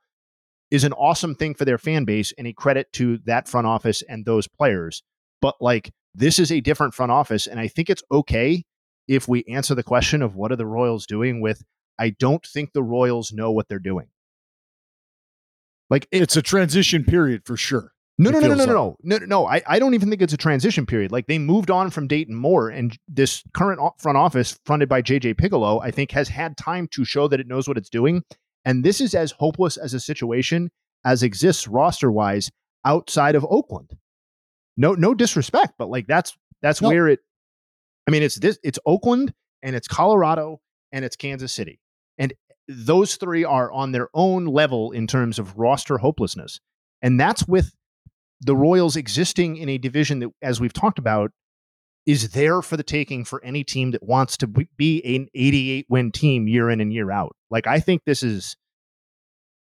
is 0.71 0.85
an 0.85 0.95
awesome 0.95 1.35
thing 1.35 1.55
for 1.55 1.67
their 1.67 1.77
fan 1.77 2.07
base 2.07 2.33
and 2.39 2.47
a 2.47 2.55
credit 2.55 2.91
to 2.95 3.19
that 3.27 3.47
front 3.47 3.67
office 3.67 4.03
and 4.09 4.25
those 4.25 4.49
players. 4.49 5.03
But 5.43 5.57
like 5.61 5.93
this 6.15 6.39
is 6.39 6.51
a 6.51 6.61
different 6.61 6.95
front 6.95 7.13
office 7.13 7.47
and 7.47 7.61
I 7.61 7.69
think 7.69 7.91
it's 7.91 8.03
okay 8.11 8.65
if 9.11 9.27
we 9.29 9.45
answer 9.45 9.75
the 9.75 9.83
question 9.83 10.23
of 10.23 10.37
what 10.37 10.53
are 10.53 10.57
the 10.57 10.65
Royals 10.67 11.05
doing 11.07 11.41
with 11.41 11.63
I 11.99 12.11
don't 12.11 12.47
think 12.47 12.73
the 12.73 12.83
Royals 12.83 13.33
know 13.33 13.51
what 13.51 13.69
they're 13.69 13.79
doing. 13.79 14.07
Like 15.91 16.07
it, 16.13 16.23
It's 16.23 16.37
a 16.37 16.43
transition 16.43 17.05
period 17.05 17.43
for 17.45 17.57
sure. 17.57 17.93
no, 18.19 18.31
no, 18.31 18.39
no, 18.39 18.49
no, 18.49 18.55
no, 18.55 18.65
no, 18.65 18.97
no, 19.03 19.19
no, 19.19 19.27
no. 19.27 19.47
I, 19.47 19.63
I 19.67 19.79
don't 19.79 19.95
even 19.95 20.09
think 20.11 20.23
it's 20.23 20.33
a 20.33 20.37
transition 20.39 20.87
period. 20.87 21.11
Like 21.13 21.27
they 21.27 21.39
moved 21.39 21.71
on 21.71 21.91
from 21.91 22.07
Dayton 22.07 22.35
Moore, 22.37 22.69
and 22.69 22.97
this 23.09 23.43
current 23.55 23.81
front 23.99 24.17
office, 24.17 24.59
fronted 24.65 24.89
by 24.89 25.03
JJ 25.03 25.35
Picollo, 25.35 25.81
I 25.83 25.91
think 25.91 26.13
has 26.13 26.29
had 26.29 26.57
time 26.57 26.87
to 26.93 27.05
show 27.05 27.29
that 27.29 27.41
it 27.41 27.49
knows 27.49 27.67
what 27.67 27.77
it's 27.77 27.91
doing. 27.91 28.23
And 28.65 28.85
this 28.85 29.01
is 29.01 29.15
as 29.15 29.33
hopeless 29.33 29.77
as 29.77 29.95
a 29.95 30.01
situation 30.01 30.71
as 31.05 31.23
exists 31.23 31.67
roster 31.67 32.13
wise 32.13 32.51
outside 32.85 33.35
of 33.35 33.45
Oakland. 33.49 33.97
No, 34.77 34.93
no 34.95 35.15
disrespect, 35.15 35.75
but 35.79 35.89
like 35.89 36.07
that's 36.07 36.37
that's 36.63 36.81
No. 36.81 36.89
where 36.89 37.09
it. 37.09 37.21
I 38.11 38.13
mean, 38.13 38.23
it's 38.23 38.39
this. 38.41 38.59
It's 38.65 38.79
Oakland 38.85 39.33
and 39.63 39.77
it's 39.77 39.87
Colorado 39.87 40.61
and 40.91 41.05
it's 41.05 41.17
Kansas 41.17 41.53
City, 41.53 41.81
and 42.19 42.33
those 42.67 43.17
three 43.17 43.45
are 43.45 43.71
on 43.71 43.93
their 43.93 44.09
own 44.15 44.47
level 44.47 44.91
in 44.91 45.07
terms 45.07 45.39
of 45.39 45.57
roster 45.57 45.99
hopelessness, 45.99 46.61
and 47.03 47.21
that's 47.21 47.47
with 47.47 47.73
the 48.41 48.57
Royals 48.57 48.97
existing 48.97 49.57
in 49.57 49.69
a 49.69 49.79
division 49.79 50.21
that, 50.21 50.31
as 50.43 50.61
we've 50.61 50.73
talked 50.73 50.99
about, 50.99 51.31
is 52.07 52.31
there 52.31 52.63
for 52.63 52.77
the 52.77 52.83
taking 52.83 53.25
for 53.25 53.45
any 53.45 53.63
team 53.63 53.91
that 53.91 54.03
wants 54.03 54.37
to 54.39 54.47
be- 54.47 55.03
an 55.05 55.29
88 55.35 55.87
win 55.89 56.11
team 56.11 56.49
year 56.49 56.71
in 56.71 56.81
and 56.81 56.93
year 56.93 57.11
out. 57.11 57.37
Like, 57.51 57.67
I 57.67 57.81
think 57.81 58.03
this 58.05 58.23
is, 58.23 58.57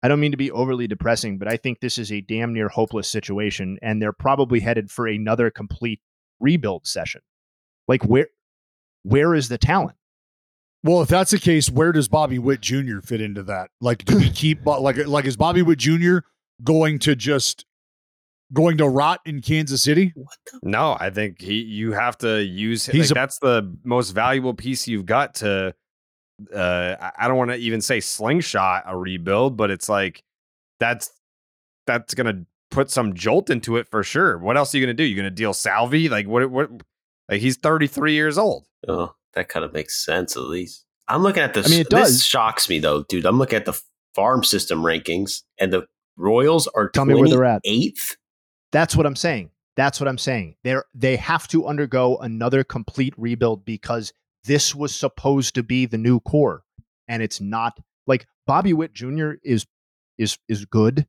I 0.03 0.07
don't 0.07 0.19
mean 0.19 0.31
to 0.31 0.37
be 0.37 0.51
overly 0.51 0.87
depressing, 0.87 1.37
but 1.37 1.47
I 1.47 1.57
think 1.57 1.79
this 1.79 1.97
is 1.97 2.11
a 2.11 2.21
damn 2.21 2.53
near 2.53 2.67
hopeless 2.67 3.07
situation. 3.07 3.79
And 3.81 4.01
they're 4.01 4.13
probably 4.13 4.59
headed 4.59 4.91
for 4.91 5.07
another 5.07 5.49
complete 5.49 6.01
rebuild 6.39 6.85
session. 6.85 7.21
Like, 7.87 8.03
where, 8.03 8.27
where 9.05 9.35
is 9.35 9.47
the 9.49 9.57
talent? 9.57 9.95
Well, 10.83 11.01
if 11.01 11.09
that's 11.09 11.31
the 11.31 11.39
case, 11.39 11.69
where 11.69 11.91
does 11.91 12.07
Bobby 12.07 12.37
Witt 12.37 12.61
Jr. 12.61 12.99
fit 13.03 13.19
into 13.21 13.41
that? 13.43 13.69
Like, 13.81 14.05
do 14.05 14.17
we 14.17 14.29
keep 14.41 14.65
like 14.65 14.97
like 15.07 15.25
is 15.25 15.37
Bobby 15.37 15.61
Witt 15.61 15.79
Jr. 15.79 16.17
going 16.63 16.99
to 16.99 17.15
just 17.15 17.65
going 18.53 18.77
to 18.77 18.87
rot 18.87 19.19
in 19.25 19.41
Kansas 19.41 19.81
City? 19.81 20.13
No, 20.61 20.95
I 20.99 21.09
think 21.09 21.41
he 21.41 21.55
you 21.61 21.93
have 21.93 22.17
to 22.19 22.43
use 22.43 22.85
He's 22.85 23.09
like, 23.09 23.11
a- 23.11 23.13
that's 23.21 23.39
the 23.39 23.75
most 23.83 24.11
valuable 24.11 24.53
piece 24.53 24.87
you've 24.87 25.05
got 25.07 25.35
to 25.35 25.73
uh 26.53 26.95
I- 26.99 27.11
I 27.19 27.27
don't 27.27 27.37
want 27.37 27.51
to 27.51 27.57
even 27.57 27.81
say 27.81 27.99
slingshot 27.99 28.83
a 28.85 28.95
rebuild, 28.97 29.57
but 29.57 29.71
it's 29.71 29.89
like 29.89 30.21
that's 30.79 31.09
that's 31.87 32.13
gonna 32.13 32.45
put 32.71 32.91
some 32.91 33.13
jolt 33.15 33.49
into 33.49 33.77
it 33.77 33.87
for 33.87 34.03
sure. 34.03 34.37
What 34.37 34.57
else 34.57 34.73
are 34.73 34.77
you 34.77 34.85
gonna 34.85 34.93
do? 34.93 35.03
You're 35.03 35.17
gonna 35.17 35.31
deal 35.31 35.53
Salvi? 35.53 36.09
Like 36.09 36.27
what 36.27 36.49
what 36.51 36.69
like 37.29 37.41
he's 37.41 37.57
33 37.57 38.13
years 38.13 38.37
old. 38.37 38.65
Oh, 38.87 39.13
that 39.33 39.49
kind 39.49 39.65
of 39.65 39.73
makes 39.73 40.03
sense 40.03 40.35
at 40.35 40.43
least. 40.43 40.85
I'm 41.07 41.21
looking 41.21 41.43
at 41.43 41.53
this. 41.53 41.67
I 41.67 41.69
mean, 41.69 41.81
it 41.81 41.89
This 41.89 42.09
does. 42.09 42.23
shocks 42.23 42.69
me 42.69 42.79
though, 42.79 43.03
dude. 43.03 43.25
I'm 43.25 43.37
looking 43.37 43.57
at 43.57 43.65
the 43.65 43.79
farm 44.15 44.43
system 44.43 44.81
rankings, 44.81 45.41
and 45.59 45.71
the 45.73 45.85
Royals 46.17 46.67
are 46.67 46.89
Tell 46.89 47.05
me 47.05 47.13
where 47.13 47.27
they're 47.29 47.45
at. 47.45 47.61
Eighth. 47.65 48.15
That's 48.71 48.95
what 48.95 49.05
I'm 49.05 49.15
saying. 49.15 49.51
That's 49.75 49.99
what 49.99 50.07
I'm 50.07 50.17
saying. 50.17 50.55
They're 50.63 50.85
they 50.93 51.15
have 51.17 51.47
to 51.49 51.67
undergo 51.67 52.17
another 52.17 52.63
complete 52.63 53.13
rebuild 53.17 53.65
because 53.65 54.13
this 54.45 54.73
was 54.73 54.95
supposed 54.95 55.55
to 55.55 55.63
be 55.63 55.85
the 55.85 55.97
new 55.97 56.19
core, 56.21 56.63
and 57.07 57.21
it's 57.21 57.41
not. 57.41 57.77
Like 58.07 58.25
Bobby 58.47 58.73
Witt 58.73 58.93
Jr. 58.93 59.31
is 59.43 59.65
is 60.17 60.37
is 60.47 60.65
good, 60.65 61.05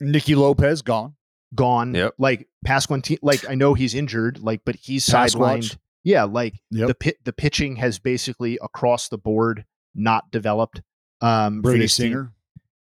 Nicky 0.00 0.34
Lopez 0.34 0.80
gone. 0.82 1.14
Gone. 1.54 1.94
Yep. 1.94 2.14
Like 2.18 2.48
Pasquantino, 2.66 3.18
like 3.22 3.48
I 3.48 3.54
know 3.54 3.74
he's 3.74 3.94
injured, 3.94 4.38
like 4.40 4.62
but 4.64 4.76
he's 4.76 5.06
Pasquatch. 5.06 5.34
sidelined. 5.36 5.76
Yeah, 6.02 6.24
like 6.24 6.54
Yep. 6.70 6.88
the 6.88 6.94
pit 6.94 7.16
the 7.24 7.32
pitching 7.32 7.76
has 7.76 7.98
basically 7.98 8.58
across 8.62 9.08
the 9.08 9.18
board 9.18 9.64
not 9.94 10.30
developed. 10.30 10.82
Um, 11.20 11.62
Brady 11.62 11.80
this 11.80 11.96
team. 11.96 12.06
Singer. 12.12 12.32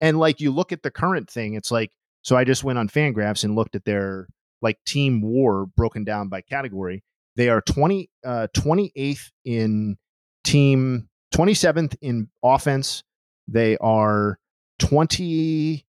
And 0.02 0.18
like 0.20 0.40
you 0.40 0.52
look 0.52 0.72
at 0.72 0.84
the 0.84 0.92
current 0.92 1.30
thing, 1.30 1.56
it's 1.56 1.72
like 1.72 1.92
so 2.22 2.36
I 2.38 2.44
just 2.44 2.64
went 2.64 2.80
on 2.80 2.88
Fangraphs 2.90 3.44
and 3.44 3.56
looked 3.56 3.76
at 3.76 3.86
their 3.86 4.28
like 4.62 4.78
team 4.86 5.22
war 5.22 5.66
broken 5.66 6.04
down 6.04 6.30
by 6.30 6.42
category. 6.42 7.04
They 7.36 7.50
are 7.50 7.62
20 7.62 8.10
uh 8.26 8.48
28th 8.56 9.32
in 9.46 9.98
team 10.44 11.10
27th 11.34 11.96
in 12.02 12.30
offense. 12.44 13.04
They 13.48 13.78
are 13.78 14.38
20 14.80 15.86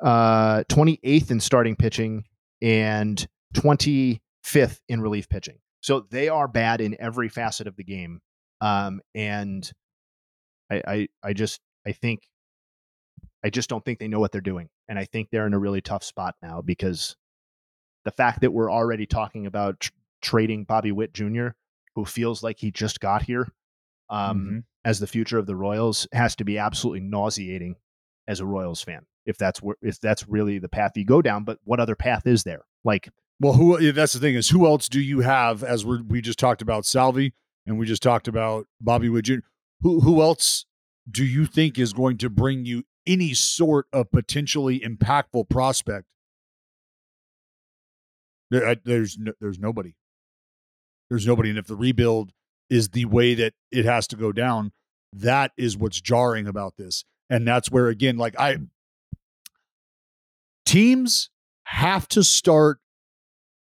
uh 0.00 0.62
28th 0.64 1.30
in 1.30 1.40
starting 1.40 1.76
pitching 1.76 2.24
and 2.62 3.26
25th 3.54 4.80
in 4.88 5.00
relief 5.00 5.28
pitching. 5.28 5.58
So 5.80 6.00
they 6.10 6.28
are 6.28 6.48
bad 6.48 6.80
in 6.80 6.96
every 7.00 7.28
facet 7.28 7.66
of 7.66 7.76
the 7.76 7.84
game. 7.84 8.20
Um 8.60 9.00
and 9.14 9.70
I 10.70 10.82
I, 10.86 11.08
I 11.22 11.32
just 11.32 11.60
I 11.86 11.92
think 11.92 12.20
I 13.44 13.50
just 13.50 13.68
don't 13.68 13.84
think 13.84 13.98
they 13.98 14.08
know 14.08 14.20
what 14.20 14.32
they're 14.32 14.40
doing. 14.40 14.68
And 14.88 14.98
I 14.98 15.04
think 15.04 15.28
they're 15.30 15.46
in 15.46 15.54
a 15.54 15.58
really 15.58 15.80
tough 15.80 16.02
spot 16.04 16.34
now 16.42 16.60
because 16.62 17.16
the 18.04 18.10
fact 18.10 18.40
that 18.40 18.52
we're 18.52 18.70
already 18.72 19.06
talking 19.06 19.46
about 19.46 19.80
tr- 19.80 19.90
trading 20.22 20.64
Bobby 20.64 20.90
Witt 20.92 21.12
Jr., 21.12 21.48
who 21.94 22.04
feels 22.04 22.42
like 22.42 22.58
he 22.58 22.70
just 22.70 23.00
got 23.00 23.22
here 23.22 23.48
um, 24.08 24.38
Mhm. 24.40 24.64
as 24.84 25.00
the 25.00 25.06
future 25.06 25.38
of 25.38 25.46
the 25.46 25.56
Royals, 25.56 26.06
has 26.12 26.36
to 26.36 26.44
be 26.44 26.58
absolutely 26.58 27.00
nauseating 27.00 27.76
as 28.28 28.38
a 28.40 28.46
Royals 28.46 28.82
fan. 28.82 29.04
If 29.26 29.36
that's 29.38 29.60
where, 29.60 29.76
if 29.82 30.00
that's 30.00 30.26
really 30.28 30.58
the 30.58 30.68
path 30.68 30.92
you 30.96 31.04
go 31.04 31.20
down, 31.20 31.44
but 31.44 31.58
what 31.64 31.80
other 31.80 31.96
path 31.96 32.26
is 32.26 32.44
there? 32.44 32.62
Like, 32.84 33.10
Well, 33.40 33.54
who? 33.54 33.92
That's 33.92 34.12
the 34.12 34.20
thing 34.20 34.34
is, 34.36 34.48
who 34.50 34.66
else 34.66 34.88
do 34.88 35.00
you 35.00 35.20
have? 35.20 35.62
As 35.64 35.84
we 35.84 36.00
we 36.00 36.20
just 36.22 36.38
talked 36.38 36.62
about 36.62 36.86
Salvi, 36.86 37.34
and 37.66 37.78
we 37.78 37.84
just 37.86 38.02
talked 38.02 38.28
about 38.28 38.66
Bobby 38.80 39.08
Witt 39.08 39.24
Jr. 39.26 39.34
Who 39.82 40.00
who 40.00 40.22
else 40.22 40.64
do 41.10 41.24
you 41.24 41.44
think 41.46 41.78
is 41.78 41.92
going 41.92 42.18
to 42.18 42.30
bring 42.30 42.64
you 42.64 42.84
any 43.06 43.34
sort 43.34 43.86
of 43.92 44.10
potentially 44.10 44.80
impactful 44.80 45.48
prospect? 45.48 46.06
There, 48.50 48.68
I- 48.68 48.76
there's 48.84 49.18
no, 49.18 49.32
there's 49.40 49.58
nobody. 49.58 49.94
There's 51.10 51.26
nobody, 51.26 51.50
and 51.50 51.58
if 51.58 51.66
the 51.66 51.76
rebuild 51.76 52.32
is 52.68 52.88
the 52.90 53.04
way 53.04 53.34
that 53.34 53.54
it 53.70 53.84
has 53.84 54.08
to 54.08 54.16
go 54.16 54.32
down, 54.32 54.72
that 55.12 55.52
is 55.56 55.76
what's 55.76 56.00
jarring 56.00 56.48
about 56.48 56.76
this, 56.76 57.04
and 57.30 57.46
that's 57.46 57.70
where 57.70 57.86
again, 57.88 58.16
like 58.16 58.34
I, 58.38 58.56
teams 60.66 61.30
have 61.64 62.06
to 62.08 62.22
start 62.22 62.78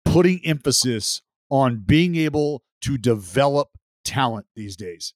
putting 0.05 0.41
emphasis 0.45 1.23
on 1.51 1.83
being 1.85 2.15
able 2.15 2.63
to 2.83 2.97
develop 2.97 3.71
talent 4.05 4.47
these 4.55 4.77
days. 4.77 5.15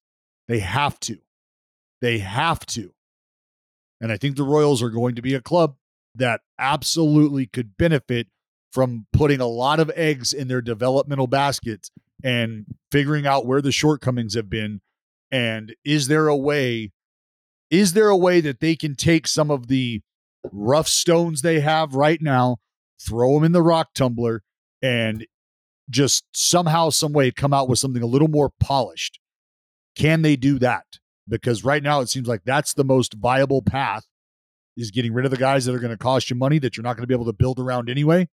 They 0.49 0.59
have 0.59 0.99
to. 1.01 1.19
They 2.01 2.19
have 2.19 2.67
to. 2.67 2.93
And 4.01 4.11
I 4.13 4.17
think 4.17 4.37
the 4.37 4.43
Royals 4.43 4.83
are 4.83 4.91
going 4.91 5.15
to 5.15 5.23
be 5.23 5.35
a 5.35 5.41
club 5.41 5.77
that 6.17 6.41
absolutely 6.59 7.47
could 7.47 7.77
benefit 7.77 8.27
from 8.73 9.07
putting 9.13 9.41
a 9.41 9.47
lot 9.47 9.81
of 9.81 9.91
eggs 9.95 10.33
in 10.33 10.49
their 10.49 10.61
developmental 10.61 11.27
baskets 11.27 11.91
and 12.23 12.67
figuring 12.91 13.27
out 13.27 13.47
where 13.47 13.63
the 13.63 13.73
shortcomings 13.73 14.35
have 14.35 14.51
been 14.51 14.81
and 15.31 15.75
is 15.85 16.09
there 16.09 16.29
a 16.29 16.37
way 16.37 16.93
is 17.71 17.93
there 17.93 18.09
a 18.09 18.17
way 18.17 18.41
that 18.41 18.61
they 18.61 18.77
can 18.77 18.95
take 18.95 19.27
some 19.27 19.51
of 19.51 19.69
the 19.69 20.01
rough 20.53 20.89
stones 20.89 21.43
they 21.43 21.61
have 21.61 21.95
right 21.95 22.21
now 22.21 22.59
throw 23.01 23.35
them 23.35 23.45
in 23.45 23.53
the 23.53 23.63
rock 23.63 23.89
tumbler 23.95 24.43
and 24.83 25.27
just 25.91 26.25
somehow 26.33 26.91
some 26.91 27.13
way 27.13 27.31
come 27.31 27.53
out 27.53 27.69
with 27.69 27.79
something 27.79 28.03
a 28.03 28.07
little 28.07 28.29
more 28.29 28.51
polished. 28.61 29.21
Can 29.97 30.23
they 30.23 30.37
do 30.37 30.59
that? 30.59 30.85
Because 31.29 31.65
right 31.65 31.83
now 31.83 32.01
it 32.01 32.09
seems 32.09 32.29
like 32.29 32.43
that's 32.45 32.75
the 32.75 32.85
most 32.85 33.15
viable 33.15 33.63
path 33.63 34.05
is 34.77 34.91
getting 34.91 35.13
rid 35.13 35.25
of 35.25 35.31
the 35.31 35.37
guys 35.37 35.65
that 35.65 35.75
are 35.75 35.79
going 35.79 35.91
to 35.91 35.97
cost 35.97 36.31
you 36.31 36.37
money 36.37 36.59
that 36.59 36.77
you're 36.77 36.83
not 36.83 36.97
going 36.97 37.03
to 37.03 37.07
be 37.07 37.15
able 37.15 37.25
to 37.27 37.33
build 37.33 37.59
around 37.59 37.89
anyway 37.89 38.29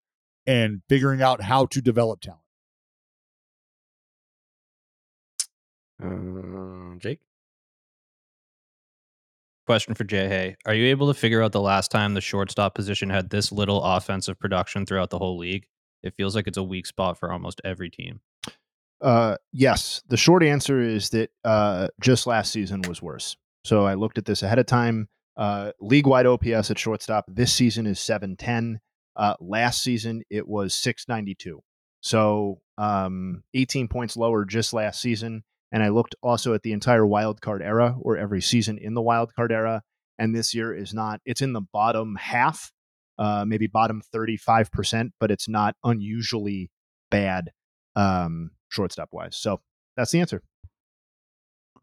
and 0.46 0.82
figuring 0.88 1.22
out 1.22 1.42
how 1.42 1.66
to 1.66 1.80
develop 1.80 2.20
talent. 2.20 2.40
Uh, 6.02 6.98
Jake? 6.98 7.20
Question 9.66 9.94
for 9.94 10.04
Jay 10.04 10.28
Hay. 10.28 10.56
Are 10.66 10.74
you 10.74 10.86
able 10.86 11.12
to 11.12 11.18
figure 11.18 11.42
out 11.42 11.52
the 11.52 11.60
last 11.60 11.90
time 11.90 12.14
the 12.14 12.20
shortstop 12.20 12.74
position 12.74 13.10
had 13.10 13.30
this 13.30 13.52
little 13.52 13.82
offensive 13.82 14.38
production 14.38 14.84
throughout 14.86 15.10
the 15.10 15.18
whole 15.18 15.38
league? 15.38 15.66
It 16.02 16.14
feels 16.16 16.34
like 16.34 16.48
it's 16.48 16.58
a 16.58 16.64
weak 16.64 16.86
spot 16.86 17.16
for 17.16 17.30
almost 17.30 17.60
every 17.64 17.88
team. 17.88 18.20
Uh, 19.00 19.36
yes. 19.52 20.02
The 20.08 20.16
short 20.16 20.42
answer 20.42 20.80
is 20.80 21.10
that 21.10 21.30
uh, 21.44 21.88
just 22.00 22.26
last 22.26 22.52
season 22.52 22.82
was 22.88 23.00
worse. 23.00 23.36
So 23.64 23.84
I 23.84 23.94
looked 23.94 24.18
at 24.18 24.24
this 24.24 24.42
ahead 24.42 24.58
of 24.58 24.66
time. 24.66 25.08
Uh, 25.36 25.72
league 25.80 26.06
wide 26.06 26.26
OPS 26.26 26.70
at 26.70 26.78
shortstop 26.78 27.24
this 27.28 27.52
season 27.52 27.86
is 27.86 28.00
710. 28.00 28.80
Uh, 29.14 29.34
last 29.40 29.82
season 29.82 30.22
it 30.28 30.46
was 30.46 30.74
692. 30.74 31.60
So 32.00 32.60
um, 32.78 33.44
18 33.54 33.88
points 33.88 34.16
lower 34.16 34.44
just 34.44 34.72
last 34.72 35.00
season. 35.00 35.44
And 35.72 35.82
I 35.82 35.88
looked 35.88 36.14
also 36.22 36.52
at 36.54 36.62
the 36.62 36.72
entire 36.72 37.06
wild 37.06 37.40
card 37.40 37.62
era 37.62 37.96
or 38.00 38.16
every 38.18 38.42
season 38.42 38.76
in 38.78 38.92
the 38.94 39.00
wild 39.02 39.34
card 39.34 39.50
era. 39.50 39.82
And 40.18 40.34
this 40.34 40.54
year 40.54 40.74
is 40.76 40.92
not, 40.92 41.20
it's 41.24 41.40
in 41.40 41.54
the 41.54 41.62
bottom 41.72 42.16
half, 42.16 42.70
uh, 43.18 43.44
maybe 43.46 43.66
bottom 43.66 44.02
35%, 44.14 45.10
but 45.18 45.30
it's 45.30 45.48
not 45.48 45.74
unusually 45.82 46.70
bad 47.10 47.50
um, 47.96 48.50
shortstop 48.68 49.08
wise. 49.12 49.36
So 49.36 49.60
that's 49.96 50.10
the 50.12 50.20
answer. 50.20 50.42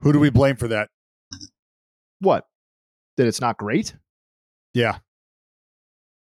who 0.02 0.14
do 0.14 0.20
we 0.20 0.30
blame 0.30 0.56
for 0.56 0.68
that 0.70 0.90
What? 2.20 2.46
That 3.18 3.28
it's 3.28 3.42
not 3.42 3.58
great? 3.58 3.96
yeah 4.76 5.00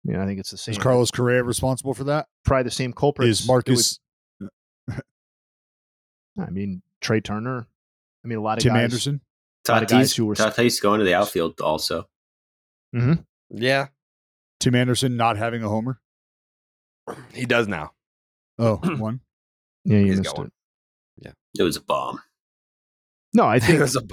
Yeah, 0.04 0.20
I 0.20 0.26
think 0.26 0.40
it's 0.40 0.50
the 0.50 0.56
same. 0.58 0.72
is 0.72 0.78
carlos 0.78 1.10
correa 1.12 1.44
responsible 1.44 1.94
for 1.94 2.04
that 2.04 2.26
probably 2.44 2.64
the 2.64 2.70
same 2.72 2.92
culprit. 2.92 3.28
is 3.28 3.40
It 3.40 3.42
would- 3.44 3.52
marcus 3.54 4.00
I 6.40 6.50
mean, 6.50 6.82
Trea 7.02 7.20
Turner. 7.20 7.66
I 8.24 8.28
mean, 8.28 8.38
a 8.38 8.42
lot 8.42 8.58
of 8.58 8.64
guys. 8.64 8.64
tim 8.64 8.74
guys. 8.74 8.84
anderson 8.84 9.20
A 9.68 9.72
lot 9.72 9.88
guys 9.88 10.14
who 10.14 10.26
were- 10.26 10.34
Tatis 10.34 10.80
going 10.82 10.98
to 11.00 11.04
the 11.04 11.14
outfield 11.14 11.60
also. 11.60 12.08
Mm-hmm. 12.94 13.22
Yeah, 13.50 13.88
tim 14.60 14.74
anderson 14.74 15.16
not 15.16 15.36
having 15.36 15.62
a 15.62 15.68
homer 15.68 16.00
he 17.34 17.44
does 17.46 17.68
now. 17.68 17.92
oh 18.58 18.76
one 18.98 19.20
Yeah, 19.84 19.98
you 19.98 20.06
He's 20.06 20.18
missed 20.18 20.30
got 20.30 20.38
one. 20.38 20.46
it. 20.46 20.52
It 21.58 21.64
was 21.64 21.76
a 21.76 21.82
bomb. 21.82 22.18
No, 23.34 23.44
I 23.44 23.56
It 23.58 23.62
think 23.64 23.80
was 23.80 23.94
a- 23.96 24.06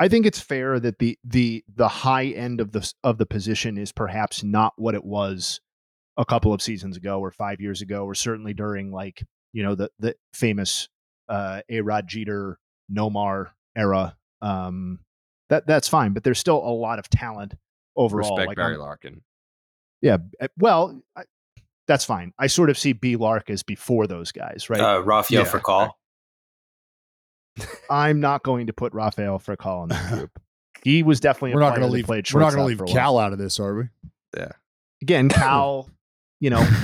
I 0.00 0.08
think 0.08 0.26
it's 0.26 0.40
fair 0.40 0.80
that 0.80 0.98
the 0.98 1.16
the 1.24 1.64
the 1.72 1.86
high 1.88 2.26
end 2.26 2.60
of 2.60 2.72
the 2.72 2.92
of 3.04 3.18
the 3.18 3.26
position 3.26 3.78
is 3.78 3.92
perhaps 3.92 4.42
not 4.42 4.72
what 4.76 4.94
it 4.96 5.04
was 5.04 5.60
a 6.16 6.24
couple 6.24 6.52
of 6.52 6.60
seasons 6.62 6.96
ago 6.96 7.20
or 7.20 7.30
five 7.30 7.60
years 7.60 7.80
ago, 7.82 8.04
or 8.04 8.14
certainly 8.14 8.54
during 8.54 8.90
like 8.90 9.22
you 9.52 9.62
know 9.62 9.74
the 9.76 9.90
the 10.00 10.14
famous 10.32 10.88
uh, 11.28 11.60
A 11.68 11.80
Rod 11.80 12.06
Jeter 12.08 12.58
Nomar 12.92 13.50
era. 13.76 14.16
Um, 14.42 15.00
that 15.50 15.66
that's 15.66 15.88
fine, 15.88 16.12
but 16.12 16.24
there's 16.24 16.38
still 16.38 16.58
a 16.58 16.70
lot 16.72 16.98
of 16.98 17.08
talent 17.10 17.54
overall. 17.96 18.30
Respect 18.36 18.48
like 18.48 18.56
Barry 18.56 18.74
on- 18.74 18.80
Larkin. 18.80 19.22
Yeah, 20.02 20.18
uh, 20.40 20.48
well, 20.58 21.02
I, 21.16 21.22
that's 21.88 22.04
fine. 22.04 22.32
I 22.38 22.46
sort 22.46 22.70
of 22.70 22.78
see 22.78 22.92
B 22.92 23.16
Lark 23.16 23.50
as 23.50 23.62
before 23.62 24.06
those 24.06 24.30
guys, 24.30 24.68
right? 24.70 24.80
Uh, 24.80 25.00
Rafael 25.02 25.42
Yeah. 25.44 25.48
Furcal. 25.50 25.90
I'm 27.90 28.20
not 28.20 28.42
going 28.44 28.68
to 28.68 28.72
put 28.72 28.92
Rafael 28.92 29.38
Furcal 29.38 29.84
in 29.84 29.88
that 29.88 30.12
group. 30.18 30.38
He 30.84 31.02
was 31.02 31.18
definitely 31.18 31.52
a 31.52 31.54
we're 31.56 31.60
not 31.60 31.70
going 31.70 31.80
to 31.88 31.92
leave 31.92 32.04
played 32.06 32.32
we're 32.32 32.40
not 32.40 32.52
going 32.52 32.62
to 32.62 32.66
leave 32.68 32.78
for 32.78 32.84
a 32.84 32.86
while. 32.86 32.94
cal 32.94 33.18
out 33.18 33.32
of 33.32 33.38
this 33.38 33.58
are 33.58 33.74
we 33.74 33.84
Yeah. 34.36 34.52
again, 35.02 35.28
Cal, 35.30 35.88
you 36.40 36.50
know, 36.50 36.66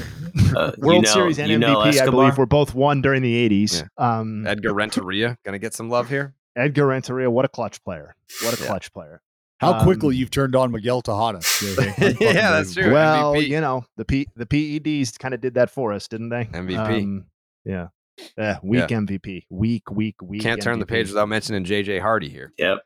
Uh, 0.57 0.73
World 0.79 0.95
you 0.97 1.03
know- 1.03 1.11
Series 1.13 1.39
and 1.39 1.49
you 1.51 1.59
know 1.59 1.77
MVP, 1.77 1.85
I 1.85 1.89
Escobar? 1.91 2.11
believe, 2.11 2.39
were 2.39 2.47
both 2.47 2.75
won 2.75 3.01
during 3.03 3.23
the 3.23 3.49
80s. 3.49 3.87
Um, 3.97 4.47
Edgar 4.47 4.73
Renteria 4.75 5.37
gonna 5.45 5.59
get 5.61 5.75
some 5.75 5.89
love 5.89 6.09
here. 6.09 6.35
Edgar 6.57 6.87
Renteria, 6.87 7.31
what 7.31 7.45
a 7.45 7.49
clutch 7.49 7.83
player. 7.85 8.15
What 8.43 8.57
a 8.59 8.61
Yeah. 8.61 8.67
clutch 8.69 8.93
player. 8.93 9.21
how 9.59 9.75
Um, 9.75 9.85
quickly 9.85 10.17
you've 10.17 10.31
turned 10.31 10.55
on 10.57 10.71
miguel 10.73 11.03
tejada 11.03 11.41
yeah, 12.21 12.51
that's 12.51 12.75
true. 12.75 12.93
Well, 12.93 13.35
MVP. 13.35 13.49
you 13.49 13.61
know, 13.61 13.85
the 13.97 14.05
P, 14.05 14.27
the 14.37 14.47
PEDs 14.47 15.17
kind 15.19 15.35
of 15.35 15.41
did 15.41 15.55
that 15.55 15.71
for 15.71 15.93
us, 15.93 16.09
didn't 16.09 16.29
they? 16.31 16.45
MVP. 16.47 17.03
Um, 17.03 17.27
yeah. 17.65 17.89
Eh, 18.37 18.57
weak 18.63 18.89
MVP. 18.89 19.45
Weak, 19.51 19.91
weak, 19.91 20.17
weak. 20.23 20.43
Can't 20.43 20.61
turn 20.63 20.79
the 20.81 20.87
page 20.87 21.09
without 21.09 21.29
mentioning 21.29 21.65
JJ 21.65 22.01
Hardy 22.01 22.29
here. 22.29 22.53
Yep. 22.59 22.79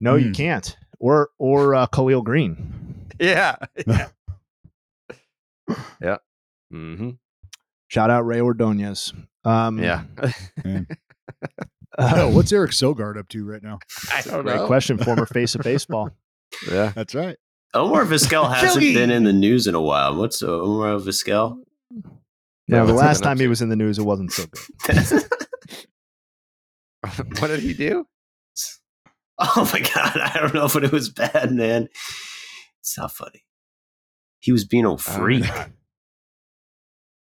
No, 0.00 0.16
you 0.16 0.26
Hmm. 0.28 0.32
can't. 0.32 0.76
Or 0.98 1.30
or 1.38 1.74
uh, 1.74 1.86
Khalil 1.86 2.22
Greene. 2.22 3.04
Yeah. 3.20 3.56
Yeah. 3.86 4.08
Yeah. 6.00 6.16
Mm-hmm. 6.72 7.10
Shout 7.88 8.10
out 8.10 8.26
Rey 8.26 8.40
Ordonez. 8.40 9.12
Um, 9.44 9.78
Yeah. 9.82 10.04
Uh, 11.96 12.28
what's 12.32 12.52
eric 12.52 12.72
sogard 12.72 13.16
up 13.16 13.28
to 13.28 13.44
right 13.44 13.62
now 13.62 13.78
I 14.12 14.20
don't 14.22 14.42
great 14.42 14.66
question. 14.66 14.98
Former 14.98 15.26
face 15.26 15.54
of 15.54 15.60
baseball. 15.64 16.10
Yeah. 16.70 16.92
that's 16.94 17.14
right 17.14 17.36
Omar 17.72 18.04
Vizquel 18.04 18.52
hasn't 18.52 18.80
been 18.82 19.10
in 19.10 19.24
the 19.24 19.32
news 19.32 19.66
in 19.66 19.74
a 19.74 19.80
while. 19.80 20.16
What's 20.16 20.42
uh, 20.42 20.46
Omar 20.46 20.98
Vizquel? 20.98 21.58
Yeah, 22.68 22.84
the 22.84 22.94
last 22.94 23.22
time 23.22 23.38
he 23.38 23.48
was 23.48 23.62
in 23.62 23.68
the 23.68 23.76
news, 23.76 23.98
it 23.98 24.04
wasn't 24.04 24.32
so 24.32 24.44
good. 24.46 25.24
what 27.40 27.48
did 27.48 27.60
he 27.60 27.74
do? 27.74 28.06
oh 29.38 29.68
my 29.72 29.80
god, 29.80 30.16
I 30.20 30.38
don't 30.40 30.54
know, 30.54 30.68
but 30.72 30.84
it 30.84 30.92
was 30.92 31.08
bad, 31.08 31.52
man. 31.52 31.88
It's 32.80 32.96
not 32.96 33.12
funny. 33.12 33.44
He 34.44 34.52
was 34.52 34.66
being 34.66 34.84
a 34.84 34.98
freak. 34.98 35.46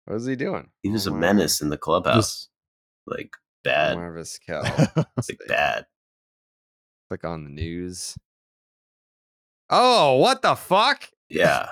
What 0.05 0.13
was 0.13 0.25
he 0.25 0.37
doing? 0.37 0.69
he 0.81 0.89
was 0.89 1.05
a 1.05 1.11
menace 1.13 1.59
in 1.61 1.67
the 1.69 1.77
clubhouse. 1.77 2.47
like 3.05 3.31
bad. 3.65 3.97
Omar 3.97 4.13
Vizquel. 4.17 4.63
Like 4.95 5.39
bad. 5.49 5.85
Click 7.09 7.25
on 7.25 7.43
the 7.43 7.49
news. 7.49 8.15
Oh, 9.69 10.15
what 10.15 10.41
the 10.41 10.55
fuck? 10.55 11.03
Yeah. 11.29 11.67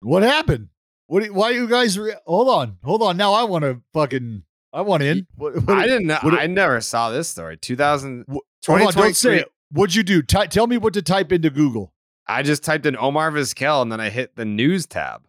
what 0.00 0.22
happened 0.22 0.68
what 1.08 1.24
you- 1.24 1.32
why 1.32 1.50
you 1.50 1.66
guys 1.68 1.98
re- 1.98 2.14
hold 2.26 2.48
on 2.48 2.76
hold 2.84 3.02
on 3.02 3.16
now 3.16 3.32
i 3.32 3.42
want 3.44 3.64
to 3.64 3.80
fucking 3.94 4.42
i 4.72 4.80
want 4.82 5.02
in 5.02 5.26
what, 5.36 5.54
what, 5.64 5.78
I 5.78 5.86
didn't 5.86 6.06
know. 6.06 6.18
what- 6.22 6.34
I 6.38 6.46
never 6.46 6.80
saw 6.80 7.10
this 7.10 7.28
story. 7.28 7.56
2000. 7.56 8.24
hold 8.28 8.38
on 8.68 8.78
don't 8.78 8.92
2023. 8.92 9.14
say 9.14 9.38
it 9.40 9.48
what'd 9.72 9.94
you 9.96 10.02
do 10.04 10.22
Ty- 10.22 10.46
tell 10.48 10.66
me 10.68 10.76
what 10.78 10.92
to 10.94 11.02
type 11.02 11.32
into 11.32 11.50
google 11.50 11.92
I 12.28 12.42
just 12.42 12.64
typed 12.64 12.86
in 12.86 12.96
Omar 12.96 13.30
Vizquel 13.30 13.82
and 13.82 13.90
then 13.90 14.00
I 14.00 14.10
hit 14.10 14.36
the 14.36 14.44
news 14.44 14.86
tab. 14.86 15.22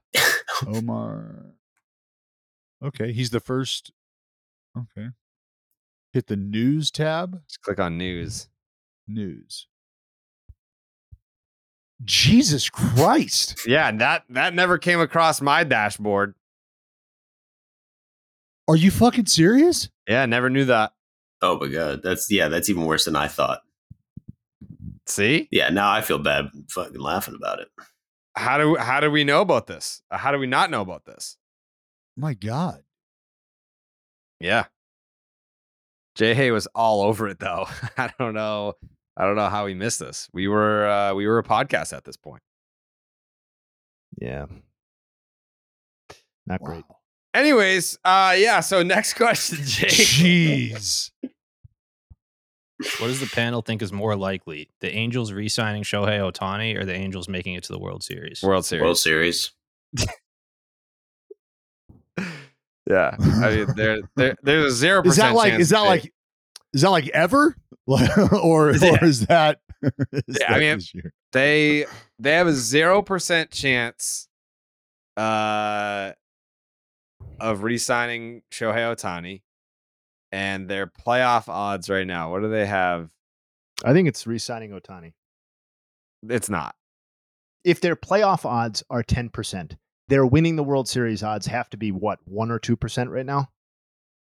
Omar. 0.66 1.46
Okay, 2.84 3.12
he's 3.12 3.30
the 3.30 3.40
first. 3.40 3.92
Okay. 4.78 5.10
Hit 6.14 6.28
the 6.28 6.36
news 6.36 6.92
tab. 6.92 7.42
Just 7.48 7.62
click 7.62 7.80
on 7.80 7.98
news. 7.98 8.50
News. 9.08 9.68
Jesus 12.04 12.70
Christ. 12.70 13.66
Yeah, 13.68 13.92
that 13.92 14.24
that 14.30 14.54
never 14.54 14.78
came 14.78 15.00
across 15.00 15.42
my 15.42 15.64
dashboard. 15.64 16.36
Are 18.68 18.76
you 18.76 18.92
fucking 18.92 19.26
serious? 19.28 19.90
Yeah, 20.08 20.26
never 20.26 20.50
knew 20.50 20.66
that. 20.66 20.94
Oh 21.42 21.60
my 21.60 21.68
god. 21.68 22.02
That's 22.04 22.30
yeah, 22.30 22.50
that's 22.50 22.70
even 22.70 22.86
worse 22.86 23.06
than 23.06 23.16
I 23.16 23.28
thought. 23.28 23.62
See? 25.08 25.48
Yeah, 25.52 25.70
now 25.70 25.92
I 25.92 26.02
feel 26.02 26.20
bad 26.20 26.50
fucking 26.70 27.00
laughing 27.00 27.36
about 27.36 27.60
it. 27.60 27.70
How 28.36 28.58
do 28.58 28.76
how 28.76 29.00
do 29.00 29.10
we 29.10 29.24
know 29.24 29.42
about 29.42 29.68
this? 29.68 30.02
Uh, 30.12 30.18
How 30.18 30.32
do 30.32 30.38
we 30.38 30.46
not 30.48 30.70
know 30.70 30.82
about 30.82 31.06
this? 31.06 31.38
My 32.16 32.34
God. 32.34 32.84
Yeah. 34.40 34.66
Jay 36.16 36.34
Hay 36.34 36.52
was 36.52 36.68
all 36.76 37.02
over 37.02 37.28
it 37.28 37.40
though. 37.40 37.68
I 37.98 38.12
don't 38.20 38.34
know. 38.34 38.74
I 39.16 39.26
don't 39.26 39.36
know 39.36 39.50
how 39.50 39.66
we 39.66 39.74
missed 39.74 40.00
this. 40.00 40.28
We 40.34 40.48
were 40.48 40.88
uh 40.88 41.14
we 41.16 41.26
were 41.26 41.40
a 41.40 41.44
podcast 41.44 41.94
at 41.96 42.04
this 42.04 42.18
point. 42.18 42.42
Yeah. 44.22 44.46
Not 46.46 46.62
great. 46.62 46.84
Anyways, 47.34 47.98
uh 48.06 48.36
yeah, 48.38 48.60
so 48.60 48.84
next 48.84 49.14
question, 49.16 49.60
Jake. 49.64 49.90
Jeez. 49.90 51.12
What 53.00 53.08
does 53.08 53.20
the 53.20 53.28
panel 53.28 53.62
think 53.62 53.82
is 53.82 53.92
more 53.92 54.16
likely? 54.16 54.70
The 54.82 54.94
Angels 54.94 55.32
re 55.32 55.50
signing 55.50 55.84
Shohei 55.84 56.20
Ohtani 56.20 56.78
or 56.80 56.86
the 56.86 56.94
Angels 56.94 57.28
making 57.28 57.56
it 57.56 57.64
to 57.64 57.74
the 57.74 57.80
World 57.80 58.04
Series? 58.04 58.44
World 58.44 58.66
Series. 58.66 58.84
World 58.84 58.98
Series. 58.98 59.52
Yeah, 62.90 63.16
I 63.20 63.54
mean, 63.54 63.68
there, 63.76 63.98
there, 64.16 64.36
there's 64.44 64.74
a 64.74 64.76
zero 64.76 65.04
percent. 65.04 65.12
Is 65.12 65.18
that 65.18 65.36
like? 65.36 65.54
Is 65.60 65.70
that 65.72 65.82
like? 65.82 66.14
Is 66.74 66.82
that 66.84 66.90
like 66.90 67.10
ever? 67.10 67.54
or 67.86 68.72
Yeah. 68.82 68.92
or 68.92 69.04
is 69.04 69.26
that? 69.28 69.60
is 69.84 70.38
Yeah, 70.40 70.54
I 70.54 70.60
mean, 70.60 70.78
this 70.78 70.94
year? 70.96 71.14
they 71.34 71.86
they 72.18 72.32
have 72.34 72.48
a 72.48 72.54
zero 72.54 73.02
percent 73.02 73.52
chance 73.52 74.30
uh 75.18 76.14
of 77.40 77.64
re-signing 77.64 78.42
Shohei 78.52 78.96
Ohtani, 78.96 79.42
and 80.32 80.68
their 80.68 80.88
playoff 80.88 81.48
odds 81.48 81.90
right 81.90 82.08
now. 82.08 82.32
What 82.32 82.42
do 82.42 82.50
they 82.50 82.66
have? 82.66 83.10
I 83.86 83.94
think 83.94 84.08
it's 84.08 84.26
re-signing 84.26 84.72
Ohtani. 84.72 85.14
It's 86.28 86.50
not. 86.50 86.76
If 87.64 87.82
their 87.82 87.96
playoff 87.96 88.46
odds 88.46 88.84
are 88.90 89.04
ten 89.04 89.30
percent, 89.30 89.76
their 90.08 90.26
winning 90.26 90.56
the 90.56 90.64
World 90.64 90.88
Series 90.88 91.22
odds 91.24 91.46
have 91.48 91.70
to 91.72 91.78
be 91.78 91.92
what 91.92 92.20
one 92.26 92.50
or 92.52 92.60
two 92.60 92.76
percent 92.76 93.10
right 93.10 93.26
now. 93.26 93.50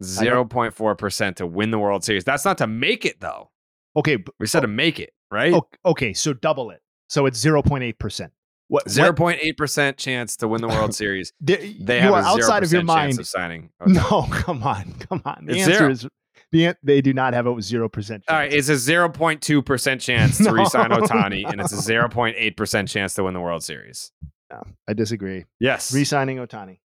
Zero 0.03 0.45
point 0.45 0.75
four 0.75 0.95
percent 0.95 1.37
to 1.39 1.47
win 1.47 1.71
the 1.71 1.79
World 1.79 2.05
Series. 2.05 2.25
That's 2.25 2.45
not 2.45 2.59
to 2.59 2.67
make 2.67 3.05
it 3.05 3.21
though. 3.21 3.51
Okay, 3.97 4.19
We 4.39 4.47
said 4.47 4.61
to 4.61 4.69
make 4.69 5.01
it, 5.01 5.13
right? 5.31 5.55
okay, 5.85 6.13
so 6.13 6.33
double 6.33 6.71
it. 6.71 6.81
So 7.09 7.27
it's 7.27 7.39
zero 7.39 7.63
point 7.63 7.85
eight 7.85 7.99
percent. 7.99 8.33
What 8.69 8.89
Zero 8.91 9.13
point 9.15 9.39
eight 9.43 9.57
percent 9.57 9.97
chance 9.97 10.37
to 10.37 10.49
win 10.49 10.61
the 10.61 10.69
World 10.69 10.95
Series. 10.95 11.33
They 11.41 11.73
you 11.73 11.87
have 12.03 12.13
are 12.13 12.23
outside 12.23 12.63
of 12.63 12.71
your 12.73 12.83
mind. 12.85 13.19
of 13.19 13.27
signing. 13.27 13.71
No, 13.87 14.27
come 14.31 14.63
on, 14.63 14.93
come 15.01 15.23
on. 15.25 15.47
The 15.47 15.53
It's 15.57 15.63
answer 15.63 15.79
zero. 15.79 15.91
is 15.91 16.07
the 16.53 16.75
they 16.83 17.01
do 17.01 17.13
not 17.15 17.33
have 17.35 17.47
a 17.47 17.61
zero 17.63 17.89
percent. 17.89 18.25
Chance. 18.25 18.33
All 18.35 18.39
right, 18.39 18.53
it's 18.53 18.69
a 18.69 18.77
zero 18.77 19.09
point 19.09 19.41
two 19.43 19.63
percent 19.63 20.01
chance 20.03 20.37
to 20.39 20.45
No. 20.45 20.53
re-sign 20.53 20.91
Ohtani, 20.91 21.51
and 21.51 21.61
it's 21.61 21.73
a 21.73 21.81
zero 21.81 22.09
point 22.09 22.37
eight 22.39 22.57
percent 22.59 22.89
chance 22.89 23.15
to 23.15 23.25
win 23.25 23.35
the 23.35 23.41
World 23.41 23.65
Series. 23.65 24.13
No, 24.51 24.63
I 24.89 24.93
disagree. 24.95 25.45
Yes, 25.61 25.93
Re-signing 25.95 26.37
Ohtani 26.39 26.79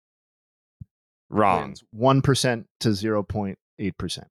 wrong. 1.31 1.75
one 1.93 2.23
percent 2.23 2.67
to 2.81 2.93
zero 2.93 3.23
point 3.25 3.59
eight 3.81 3.97
percent. 3.99 4.29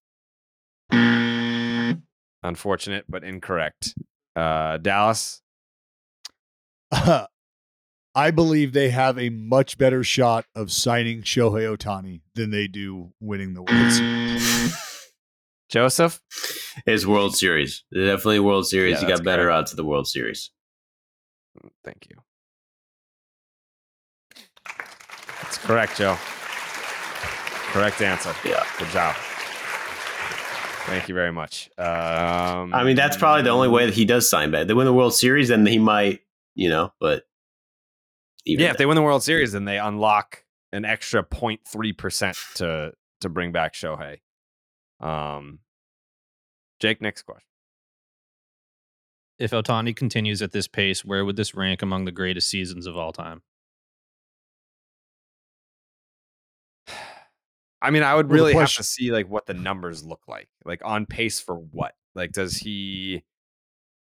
Unfortunate, 2.43 3.05
but 3.09 3.23
incorrect. 3.23 3.93
Uh, 4.35 4.77
Dallas. 4.77 5.41
I 8.13 8.31
believe 8.31 8.73
they 8.73 8.89
have 8.89 9.17
a 9.17 9.29
much 9.29 9.77
better 9.77 10.03
shot 10.03 10.45
of 10.53 10.71
signing 10.71 11.21
Shohei 11.21 11.77
Ohtani 11.77 12.21
than 12.35 12.51
they 12.51 12.67
do 12.67 13.13
winning 13.21 13.53
the 13.53 13.63
World 13.63 13.91
Series. 13.91 15.11
Joseph. 15.69 16.21
It's 16.85 17.05
World 17.05 17.35
Series. 17.35 17.83
Definitely 17.93 18.41
World 18.41 18.67
Series. 18.67 18.95
Yeah, 18.95 19.01
you 19.01 19.07
that's 19.07 19.19
got 19.21 19.25
better 19.25 19.49
odds 19.49 19.71
of 19.71 19.77
the 19.77 19.85
World 19.85 20.07
Series. 20.07 20.51
Thank 21.85 22.09
you. 22.09 22.17
That's 25.41 25.57
correct, 25.57 25.97
Joe. 25.97 26.17
Correct 27.71 28.01
answer. 28.01 28.33
Yeah. 28.43 28.65
Good 28.77 28.89
job. 28.89 29.15
Thank 30.85 31.07
you 31.07 31.15
very 31.15 31.31
much. 31.31 31.69
Um, 31.77 32.73
I 32.73 32.83
mean, 32.83 32.97
that's 32.97 33.15
probably 33.15 33.43
the 33.43 33.51
only 33.51 33.69
way 33.69 33.85
that 33.85 33.93
he 33.93 34.03
does 34.03 34.29
sign 34.29 34.51
bad. 34.51 34.67
They 34.67 34.73
win 34.73 34.85
the 34.85 34.93
World 34.93 35.13
Series, 35.13 35.47
then 35.47 35.65
he 35.65 35.77
might, 35.77 36.19
you 36.55 36.67
know, 36.67 36.91
but 36.99 37.23
even 38.45 38.65
yeah, 38.65 38.71
if 38.71 38.77
they 38.77 38.85
win 38.85 38.95
the 38.95 39.01
World 39.01 39.23
Series, 39.23 39.51
then 39.51 39.65
they 39.65 39.77
unlock 39.77 40.43
an 40.71 40.85
extra 40.85 41.25
03 41.31 41.93
percent 41.93 42.37
to 42.55 42.93
to 43.21 43.29
bring 43.29 43.51
back 43.51 43.73
Shohei. 43.73 44.17
Um, 44.99 45.59
Jake, 46.79 47.01
next 47.01 47.23
question. 47.23 47.45
If 49.39 49.51
Ohtani 49.51 49.95
continues 49.95 50.41
at 50.41 50.51
this 50.51 50.67
pace, 50.67 51.03
where 51.03 51.25
would 51.25 51.35
this 51.35 51.55
rank 51.55 51.81
among 51.81 52.05
the 52.05 52.11
greatest 52.11 52.47
seasons 52.47 52.85
of 52.85 52.95
all 52.95 53.11
time? 53.11 53.41
I 57.81 57.89
mean, 57.89 58.03
I 58.03 58.13
would 58.13 58.27
Well, 58.27 58.35
really 58.35 58.53
have 58.53 58.73
to 58.75 58.83
see 58.83 59.11
like 59.11 59.27
what 59.27 59.47
the 59.47 59.55
numbers 59.55 60.03
look 60.03 60.21
like. 60.27 60.49
Like 60.65 60.81
on 60.85 61.05
pace 61.07 61.39
for 61.39 61.55
what? 61.55 61.93
Like 62.13 62.31
does 62.31 62.57
he 62.57 63.23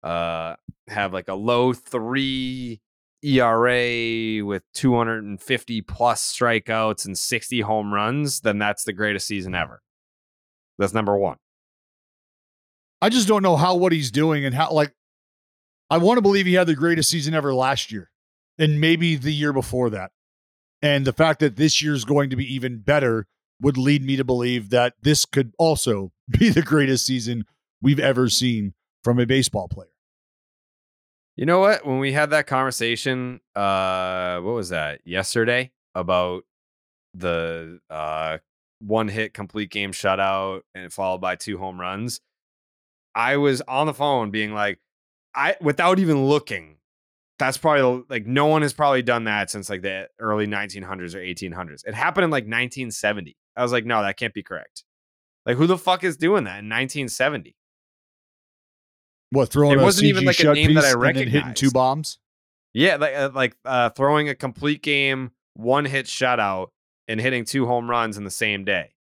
uh 0.03 0.55
have 0.87 1.13
like 1.13 1.27
a 1.27 1.33
low 1.33 1.73
3 1.73 2.79
ERA 3.23 4.45
with 4.45 4.63
250 4.73 5.81
plus 5.81 6.37
strikeouts 6.37 7.05
and 7.05 7.17
60 7.17 7.61
home 7.61 7.93
runs? 7.93 8.41
Then 8.41 8.57
that's 8.57 8.83
the 8.83 8.93
greatest 8.93 9.27
season 9.27 9.53
mm. 9.53 9.61
ever. 9.61 9.81
That's 10.77 10.93
number 10.93 11.17
1. 11.17 11.37
I 13.01 13.09
just 13.09 13.27
don't 13.27 13.43
know 13.43 13.55
how 13.55 13.75
what 13.75 13.91
he's 13.91 14.11
doing 14.11 14.45
and 14.45 14.55
how 14.55 14.71
like 14.71 14.93
I 15.89 15.97
want 15.97 16.17
to 16.17 16.21
believe 16.21 16.45
he 16.45 16.55
had 16.55 16.67
the 16.67 16.75
greatest 16.75 17.09
season 17.09 17.33
ever 17.33 17.53
last 17.53 17.91
year 17.91 18.09
and 18.57 18.81
maybe 18.81 19.15
the 19.15 19.33
year 19.33 19.53
before 19.53 19.89
that. 19.91 20.11
And 20.81 21.05
the 21.05 21.13
fact 21.13 21.39
that 21.39 21.55
this 21.55 21.81
year's 21.81 22.05
going 22.05 22.29
to 22.29 22.35
be 22.35 22.53
even 22.53 22.79
better 22.79 23.27
would 23.61 23.77
lead 23.77 24.03
me 24.03 24.15
to 24.15 24.23
believe 24.23 24.69
that 24.69 24.93
this 25.01 25.25
could 25.25 25.53
also 25.57 26.11
be 26.29 26.49
the 26.49 26.61
greatest 26.61 27.05
season 27.05 27.45
we've 27.81 27.99
ever 27.99 28.29
seen 28.29 28.73
from 29.03 29.19
a 29.19 29.25
baseball 29.25 29.67
player. 29.67 29.89
You 31.37 31.45
know 31.45 31.59
what? 31.59 31.85
When 31.85 31.99
we 31.99 32.13
had 32.13 32.31
that 32.31 32.47
conversation, 32.47 33.41
uh, 33.55 34.39
what 34.39 34.55
was 34.55 34.69
that 34.69 35.01
yesterday 35.05 35.71
about 35.93 36.43
the 37.13 37.79
uh 37.89 38.37
one 38.79 39.07
hit 39.07 39.33
complete 39.33 39.71
game 39.71 39.91
shutout 39.91 40.61
and 40.75 40.91
followed 40.91 41.21
by 41.21 41.35
two 41.35 41.59
home 41.59 41.79
runs? 41.79 42.21
I 43.13 43.37
was 43.37 43.61
on 43.67 43.85
the 43.85 43.93
phone 43.93 44.31
being 44.31 44.51
like, 44.53 44.79
I 45.35 45.55
without 45.61 45.99
even 45.99 46.25
looking, 46.25 46.77
that's 47.37 47.57
probably 47.57 48.03
like 48.09 48.25
no 48.25 48.47
one 48.47 48.63
has 48.63 48.73
probably 48.73 49.03
done 49.03 49.25
that 49.25 49.51
since 49.51 49.69
like 49.69 49.83
the 49.83 50.09
early 50.19 50.47
1900s 50.47 51.13
or 51.13 51.19
1800s. 51.19 51.85
It 51.85 51.93
happened 51.93 52.23
in 52.25 52.31
like 52.31 52.45
1970. 52.45 53.37
I 53.55 53.61
was 53.61 53.71
like, 53.71 53.85
no, 53.85 54.01
that 54.01 54.17
can't 54.17 54.33
be 54.33 54.43
correct. 54.43 54.83
Like, 55.45 55.57
who 55.57 55.67
the 55.67 55.77
fuck 55.77 56.03
is 56.03 56.17
doing 56.17 56.45
that 56.45 56.59
in 56.59 56.69
1970? 56.69 57.55
What 59.31 59.49
throwing 59.49 59.77
It 59.77 59.81
a 59.81 59.83
wasn't 59.83 60.07
even 60.07 60.25
like 60.25 60.39
a 60.39 60.53
name 60.53 60.73
that 60.75 60.85
I 60.85 61.09
and 61.09 61.29
hitting 61.29 61.53
two 61.53 61.71
bombs? 61.71 62.19
Yeah, 62.73 62.95
like 62.95 63.15
uh, 63.15 63.31
like 63.33 63.57
uh, 63.65 63.89
throwing 63.89 64.29
a 64.29 64.35
complete 64.35 64.81
game, 64.81 65.31
one 65.53 65.85
hit 65.85 66.05
shutout, 66.05 66.67
and 67.07 67.19
hitting 67.19 67.43
two 67.43 67.65
home 67.65 67.89
runs 67.89 68.17
in 68.17 68.23
the 68.23 68.31
same 68.31 68.63
day. 68.63 68.93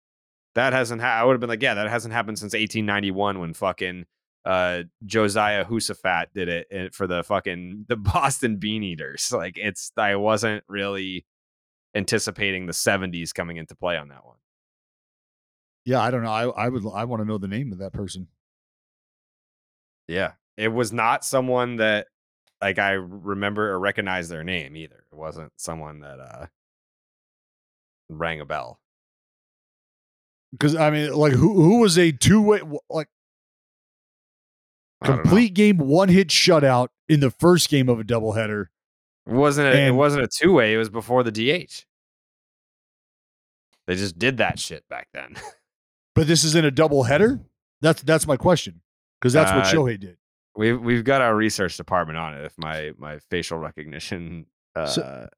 That 0.55 0.72
hasn't. 0.72 1.03
Ha- 1.03 1.20
I 1.20 1.25
would 1.25 1.33
have 1.33 1.41
been 1.41 1.49
like, 1.49 1.62
yeah, 1.62 1.75
that 1.75 1.91
hasn't 1.91 2.14
happened 2.14 2.39
since 2.39 2.53
1891 2.53 3.41
when 3.41 3.53
fucking 3.53 4.07
uh, 4.45 4.85
Josiah 5.05 5.64
Husafat 5.64 6.27
did 6.35 6.49
it 6.49 6.66
uh, 6.75 6.89
for 6.93 7.07
the 7.07 7.22
fucking 7.25 7.87
the 7.89 7.97
Boston 7.97 8.57
Bean 8.57 8.83
Eaters. 8.83 9.33
Like 9.33 9.59
it's. 9.59 9.93
I 9.97 10.16
wasn't 10.16 10.64
really 10.68 11.27
anticipating 11.95 12.66
the 12.66 12.72
70s 12.72 13.33
coming 13.35 13.57
into 13.57 13.75
play 13.75 13.97
on 13.97 14.09
that 14.09 14.25
one. 14.25 14.37
Yeah, 15.85 16.01
I 16.01 16.11
don't 16.11 16.22
know. 16.22 16.31
I, 16.31 16.49
I 16.49 16.68
would 16.68 16.85
I 16.95 17.05
want 17.05 17.22
to 17.22 17.27
know 17.27 17.39
the 17.39 17.49
name 17.49 17.72
of 17.72 17.79
that 17.79 17.93
person. 17.93 18.29
Yeah, 20.09 20.32
it 20.57 20.68
was 20.68 20.92
not 20.92 21.24
someone 21.24 21.76
that 21.76 22.07
like 22.61 22.78
I 22.78 22.92
remember 22.92 23.70
or 23.70 23.78
recognize 23.78 24.28
their 24.28 24.44
name 24.44 24.76
either. 24.76 25.05
It 25.12 25.16
wasn't 25.16 25.52
someone 25.57 26.00
that 26.00 26.20
uh 26.20 26.46
rang 28.09 28.40
a 28.40 28.44
bell. 28.44 28.80
Because 30.52 30.76
I 30.76 30.90
mean, 30.90 31.12
like 31.12 31.32
who 31.32 31.55
who 31.55 31.78
was 31.80 31.98
a 31.98 32.12
two 32.12 32.40
way 32.42 32.61
like 32.90 33.09
I 35.00 35.09
don't 35.09 35.16
know. 35.16 35.22
complete 35.22 35.55
game 35.55 35.78
one 35.78 36.09
hit 36.09 36.28
shutout 36.28 36.88
in 37.09 37.20
the 37.20 37.30
first 37.30 37.68
game 37.68 37.88
of 37.88 37.98
a 38.00 38.05
doubleheader? 38.05 38.66
It 39.26 39.32
wasn't 39.32 39.68
a, 39.68 39.72
it 39.72 39.88
And- 39.88 39.96
wasn't 39.96 40.24
a 40.24 40.28
two 40.28 40.52
way. 40.52 40.74
It 40.74 40.78
was 40.78 40.90
before 40.90 41.22
the 41.22 41.32
DH. 41.32 41.84
They 43.86 43.96
just 43.96 44.18
did 44.18 44.36
that 44.38 44.59
shit 44.59 44.86
back 44.88 45.09
then. 45.12 45.36
But 46.14 46.28
this 46.28 46.44
is 46.44 46.55
in 46.55 46.64
a 46.64 46.70
doubleheader. 46.70 47.42
That's 47.80 48.00
that's 48.02 48.24
my 48.28 48.36
question 48.36 48.80
because 49.25 49.33
that's 49.33 49.51
what 49.53 49.64
Uh, 49.66 49.72
Shohei 49.72 49.99
did. 49.99 50.18
We've 50.57 50.81
we've 50.81 51.03
got 51.03 51.20
our 51.22 51.35
research 51.35 51.77
department 51.79 52.18
on 52.18 52.35
it. 52.35 52.45
If 52.45 52.53
my 52.59 52.93
my 52.99 53.18
facial 53.31 53.59
recognition, 53.59 54.47
uh, 54.77 54.87
So- 54.87 55.29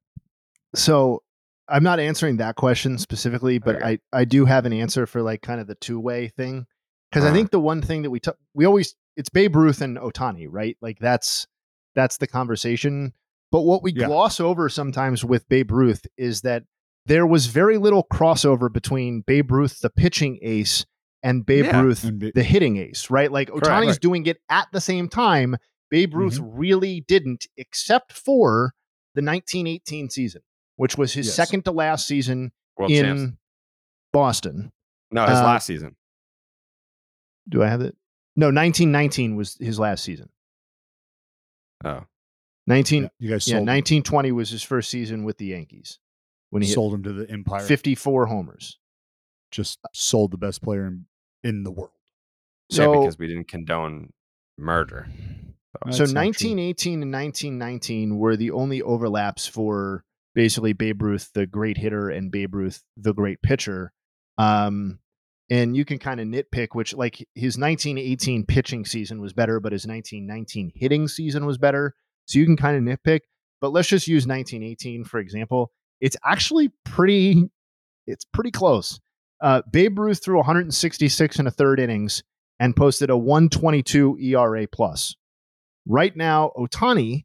So 0.74 1.22
I'm 1.68 1.82
not 1.82 1.98
answering 2.00 2.36
that 2.38 2.56
question 2.56 2.98
specifically, 2.98 3.58
but 3.58 3.76
Okay. 3.76 3.84
I, 4.12 4.20
I 4.20 4.24
do 4.24 4.44
have 4.44 4.66
an 4.66 4.72
answer 4.72 5.06
for 5.06 5.22
like 5.22 5.42
kind 5.42 5.60
of 5.60 5.66
the 5.66 5.74
two 5.76 5.98
way 5.98 6.28
thing. 6.28 6.66
Because 7.10 7.24
I 7.24 7.28
Uh-huh. 7.28 7.36
think 7.36 7.50
the 7.50 7.60
one 7.60 7.80
thing 7.82 8.02
that 8.02 8.10
we 8.10 8.20
took, 8.20 8.36
we 8.52 8.64
always, 8.66 8.94
it's 9.16 9.28
Babe 9.30 9.54
Ruth 9.56 9.80
and 9.80 9.96
Ohtani, 9.96 10.46
right? 10.50 10.76
Like 10.80 10.98
that's, 10.98 11.46
that's 11.94 12.18
the 12.18 12.26
conversation. 12.26 13.14
But 13.50 13.62
what 13.62 13.82
we 13.82 13.92
Yeah. 13.92 14.06
gloss 14.06 14.38
over 14.40 14.68
sometimes 14.68 15.24
with 15.24 15.48
Babe 15.48 15.70
Ruth 15.70 16.06
is 16.18 16.42
that 16.42 16.64
there 17.06 17.26
was 17.26 17.46
very 17.46 17.78
little 17.78 18.04
crossover 18.12 18.70
between 18.72 19.22
Babe 19.22 19.50
Ruth, 19.50 19.80
the 19.80 19.88
pitching 19.90 20.38
ace, 20.42 20.84
and 21.26 21.44
Babe 21.44 21.64
Yeah. 21.66 21.80
Ruth, 21.82 22.04
And 22.04 22.18
Ba- 22.20 22.32
the 22.34 22.42
hitting 22.42 22.76
ace, 22.76 23.10
right? 23.10 23.30
Like 23.30 23.48
Correct. 23.48 23.66
Ohtani's 23.66 23.86
Right. 23.88 24.00
doing 24.00 24.26
it 24.26 24.40
at 24.48 24.68
the 24.72 24.80
same 24.80 25.08
time. 25.08 25.56
Babe 25.90 26.14
Ruth 26.14 26.38
really 26.40 27.00
didn't, 27.02 27.46
except 27.56 28.12
for 28.12 28.74
the 29.14 29.22
1918 29.22 30.08
season, 30.10 30.42
which 30.76 30.96
was 30.96 31.12
his 31.14 31.26
Yes. 31.26 31.34
second 31.36 31.64
to 31.64 31.72
last 31.72 32.06
season 32.06 32.52
world 32.76 32.90
in 32.90 33.04
champs. 33.04 33.36
Boston. 34.12 34.72
No, 35.10 35.22
his 35.26 35.38
uh, 35.38 35.44
last 35.44 35.66
season. 35.66 35.96
Do 37.48 37.62
I 37.62 37.68
have 37.68 37.80
it? 37.80 37.96
No, 38.34 38.46
1919 38.50 39.36
was 39.36 39.56
his 39.60 39.78
last 39.78 40.02
season. 40.04 40.28
Oh, 41.84 42.04
19 42.66 43.04
Yeah, 43.04 43.08
you 43.18 43.30
guys 43.30 43.46
yeah, 43.46 43.56
sold, 43.56 43.66
1920 43.66 44.32
was 44.32 44.50
his 44.50 44.62
first 44.62 44.90
season 44.90 45.24
with 45.24 45.38
the 45.38 45.46
Yankees 45.46 45.98
when 46.50 46.62
he 46.62 46.68
hit 46.68 46.74
sold 46.74 46.94
him 46.94 47.02
to 47.04 47.12
the 47.12 47.30
Empire. 47.30 47.60
54 47.64 48.26
homers. 48.26 48.78
just 49.52 49.78
sold 49.94 50.32
the 50.32 50.36
best 50.36 50.60
player 50.60 50.86
in, 50.86 51.06
in 51.46 51.62
the 51.62 51.70
world. 51.70 51.90
So, 52.70 52.82
So- 52.82 53.00
because 53.00 53.18
we 53.18 53.28
didn't 53.28 53.48
condone 53.48 54.12
murder. 54.58 55.08
So 55.90 56.04
1918 56.04 57.02
and 57.02 57.12
1919 57.12 58.16
were 58.16 58.34
the 58.36 58.50
only 58.50 58.80
overlaps 58.80 59.46
for 59.46 60.04
basically 60.34 60.72
Babe 60.72 61.02
Ruth, 61.02 61.30
the 61.34 61.46
great 61.46 61.76
hitter, 61.76 62.08
and 62.08 62.30
Babe 62.32 62.54
Ruth, 62.54 62.82
the 62.96 63.12
great 63.12 63.42
pitcher. 63.42 63.92
Um, 64.38 65.00
and 65.50 65.76
you 65.76 65.84
can 65.84 65.98
kind 65.98 66.18
of 66.18 66.26
nitpick, 66.26 66.68
which 66.72 66.94
like 66.94 67.16
his 67.34 67.58
1918 67.58 68.46
pitching 68.46 68.84
season 68.86 69.20
was 69.20 69.32
better, 69.34 69.60
but 69.60 69.72
his 69.72 69.86
1919 69.86 70.72
hitting 70.74 71.08
season 71.08 71.44
was 71.44 71.58
better. 71.58 71.94
So 72.24 72.38
you 72.38 72.46
can 72.46 72.56
kind 72.56 72.76
of 72.76 72.98
nitpick. 72.98 73.20
But 73.60 73.72
let's 73.72 73.88
just 73.88 74.08
use 74.08 74.26
1918 74.26 75.04
for 75.04 75.20
example. 75.20 75.72
It's 76.00 76.16
actually 76.24 76.70
pretty, 76.84 77.50
it's 78.06 78.24
pretty 78.24 78.50
close. 78.50 78.98
Uh, 79.40 79.62
Babe 79.70 79.98
Ruth 79.98 80.22
threw 80.24 80.36
166 80.36 81.38
and 81.38 81.48
a 81.48 81.50
third 81.50 81.80
innings 81.80 82.22
and 82.58 82.74
posted 82.74 83.10
a 83.10 83.16
122 83.16 84.18
ERA 84.18 84.66
plus. 84.66 85.14
Right 85.86 86.16
now, 86.16 86.52
Ohtani 86.56 87.24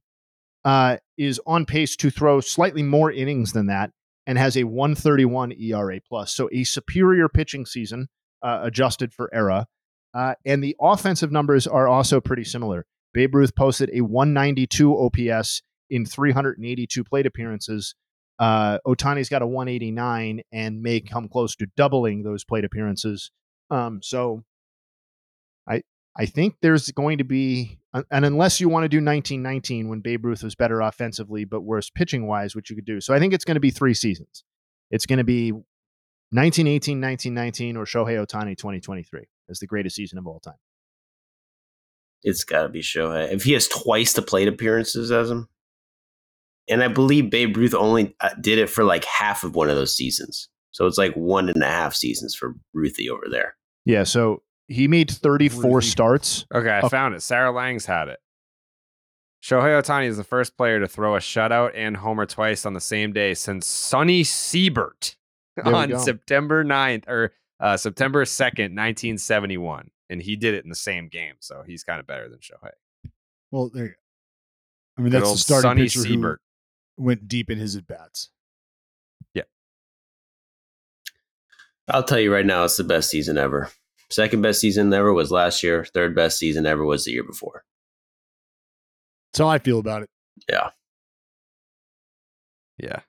uh, 0.65 0.97
is 1.17 1.39
on 1.45 1.65
pace 1.65 1.95
to 1.97 2.09
throw 2.09 2.41
slightly 2.41 2.83
more 2.83 3.11
innings 3.11 3.53
than 3.53 3.67
that 3.67 3.91
and 4.27 4.37
has 4.37 4.55
a 4.57 4.65
131 4.65 5.53
ERA 5.53 5.99
plus. 6.07 6.33
So 6.33 6.49
a 6.51 6.63
superior 6.63 7.27
pitching 7.29 7.65
season 7.65 8.07
uh, 8.43 8.59
adjusted 8.63 9.13
for 9.13 9.33
era. 9.33 9.67
Uh, 10.13 10.35
and 10.45 10.63
the 10.63 10.75
offensive 10.79 11.31
numbers 11.31 11.65
are 11.65 11.87
also 11.87 12.19
pretty 12.19 12.43
similar. 12.43 12.85
Babe 13.13 13.33
Ruth 13.33 13.55
posted 13.55 13.89
a 13.93 14.01
192 14.01 14.97
OPS 14.97 15.61
in 15.89 16.05
382 16.05 17.03
plate 17.03 17.25
appearances. 17.25 17.95
Uh, 18.39 18.79
Ohtani's 18.85 19.29
got 19.29 19.41
a 19.41 19.47
189 19.47 20.41
and 20.51 20.81
may 20.81 20.99
come 20.99 21.27
close 21.27 21.55
to 21.57 21.67
doubling 21.77 22.23
those 22.23 22.43
plate 22.43 22.65
appearances. 22.65 23.31
Um, 23.69 24.01
so 24.01 24.43
I 25.67 25.83
I 26.15 26.25
think 26.25 26.55
there's 26.61 26.91
going 26.91 27.19
to 27.19 27.23
be, 27.23 27.79
and 27.93 28.25
unless 28.25 28.59
you 28.59 28.67
want 28.67 28.83
to 28.83 28.89
do 28.89 28.97
1919 28.97 29.87
when 29.87 30.01
Babe 30.01 30.25
Ruth 30.25 30.43
was 30.43 30.55
better 30.55 30.81
offensively 30.81 31.45
but 31.45 31.61
worse 31.61 31.89
pitching 31.89 32.27
wise, 32.27 32.55
which 32.55 32.69
you 32.69 32.75
could 32.75 32.85
do. 32.85 32.99
So 32.99 33.13
I 33.13 33.19
think 33.19 33.33
it's 33.33 33.45
going 33.45 33.55
to 33.55 33.61
be 33.61 33.71
three 33.71 33.93
seasons. 33.93 34.43
It's 34.89 35.05
going 35.05 35.19
to 35.19 35.23
be 35.23 35.51
1918, 36.33 36.99
1919, 36.99 37.77
or 37.77 37.85
Shohei 37.85 38.25
Ohtani 38.25 38.57
2023 38.57 39.21
as 39.49 39.59
the 39.59 39.67
greatest 39.67 39.95
season 39.95 40.17
of 40.17 40.27
all 40.27 40.39
time. 40.39 40.55
It's 42.23 42.43
got 42.43 42.63
to 42.63 42.69
be 42.69 42.81
Shohei. 42.81 43.31
If 43.31 43.43
he 43.43 43.53
has 43.53 43.67
twice 43.67 44.13
the 44.13 44.21
plate 44.21 44.47
appearances 44.47 45.11
as 45.11 45.29
him, 45.29 45.47
and 46.69 46.83
I 46.83 46.87
believe 46.87 47.29
Babe 47.29 47.55
Ruth 47.57 47.73
only 47.73 48.15
uh, 48.21 48.29
did 48.41 48.57
it 48.59 48.69
for 48.69 48.83
like 48.83 49.05
half 49.05 49.43
of 49.43 49.55
one 49.55 49.69
of 49.69 49.75
those 49.75 49.95
seasons. 49.95 50.47
So 50.71 50.85
it's 50.87 50.97
like 50.97 51.13
one 51.15 51.49
and 51.49 51.61
a 51.61 51.67
half 51.67 51.93
seasons 51.95 52.33
for 52.35 52.53
Ruthie 52.73 53.09
over 53.09 53.25
there. 53.29 53.55
Yeah. 53.85 54.03
So 54.03 54.43
he 54.67 54.87
made 54.87 55.11
34 55.11 55.81
starts. 55.81 56.45
Okay, 56.53 56.69
I 56.69 56.79
Oh. 56.81 56.89
found 56.89 57.13
it. 57.15 57.21
Sarah 57.21 57.51
Langs 57.51 57.85
had 57.85 58.07
it. 58.07 58.19
Shohei 59.43 59.81
Ohtani 59.81 60.05
is 60.05 60.17
the 60.17 60.23
first 60.23 60.55
player 60.55 60.79
to 60.79 60.87
throw 60.87 61.15
a 61.15 61.19
shutout 61.19 61.71
and 61.75 61.97
homer 61.97 62.25
twice 62.27 62.65
on 62.65 62.73
the 62.73 62.79
same 62.79 63.11
day 63.11 63.33
since 63.33 63.65
Sonny 63.65 64.23
Siebert 64.23 65.15
There 65.57 65.75
on. 65.75 65.97
September 65.99 66.63
9th 66.63 67.07
or 67.07 67.33
uh, 67.59 67.75
September 67.75 68.23
2nd, 68.23 68.75
1971. 68.77 69.89
And 70.09 70.21
he 70.21 70.35
did 70.35 70.53
it 70.53 70.63
in 70.63 70.69
the 70.69 70.75
same 70.75 71.07
game. 71.07 71.35
So 71.39 71.63
he's 71.65 71.83
kind 71.83 71.99
of 71.99 72.05
better 72.05 72.29
than 72.29 72.39
Shohei. 72.39 72.71
Well, 73.49 73.69
there 73.73 73.83
you 73.85 73.89
go. 73.89 73.95
I 74.97 75.01
mean, 75.01 75.11
Good 75.11 75.17
that's 75.21 75.23
the 75.25 75.29
old 75.29 75.39
starting 75.39 75.69
Sonny 75.69 75.81
pitcher 75.83 75.99
Siebert. 76.01 76.41
Who 76.97 77.03
went 77.03 77.27
deep 77.27 77.49
in 77.49 77.57
his 77.57 77.75
at 77.75 77.87
bats. 77.87 78.29
Yeah. 79.33 79.43
I'll 81.89 82.03
tell 82.03 82.19
you 82.19 82.33
right 82.33 82.45
now, 82.45 82.63
it's 82.63 82.77
the 82.77 82.83
best 82.83 83.09
season 83.09 83.37
ever. 83.37 83.69
Second 84.09 84.41
best 84.41 84.59
season 84.59 84.93
ever 84.93 85.13
was 85.13 85.31
last 85.31 85.63
year. 85.63 85.85
Third 85.85 86.15
best 86.15 86.37
season 86.37 86.65
ever 86.65 86.83
was 86.83 87.05
the 87.05 87.11
year 87.11 87.23
before. 87.23 87.63
That's 89.31 89.39
how 89.39 89.47
I 89.47 89.59
feel 89.59 89.79
about 89.79 90.03
it. 90.03 90.09
Yeah. 90.49 90.71
Yeah. 92.77 92.99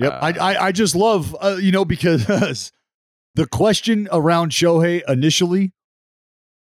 Yep. 0.00 0.12
Uh, 0.12 0.18
I, 0.20 0.30
I 0.30 0.64
I 0.66 0.72
just 0.72 0.94
love 0.94 1.36
uh, 1.40 1.56
you 1.60 1.70
know 1.70 1.84
because 1.84 2.72
the 3.34 3.46
question 3.46 4.08
around 4.10 4.50
Shohei 4.50 5.02
initially 5.06 5.72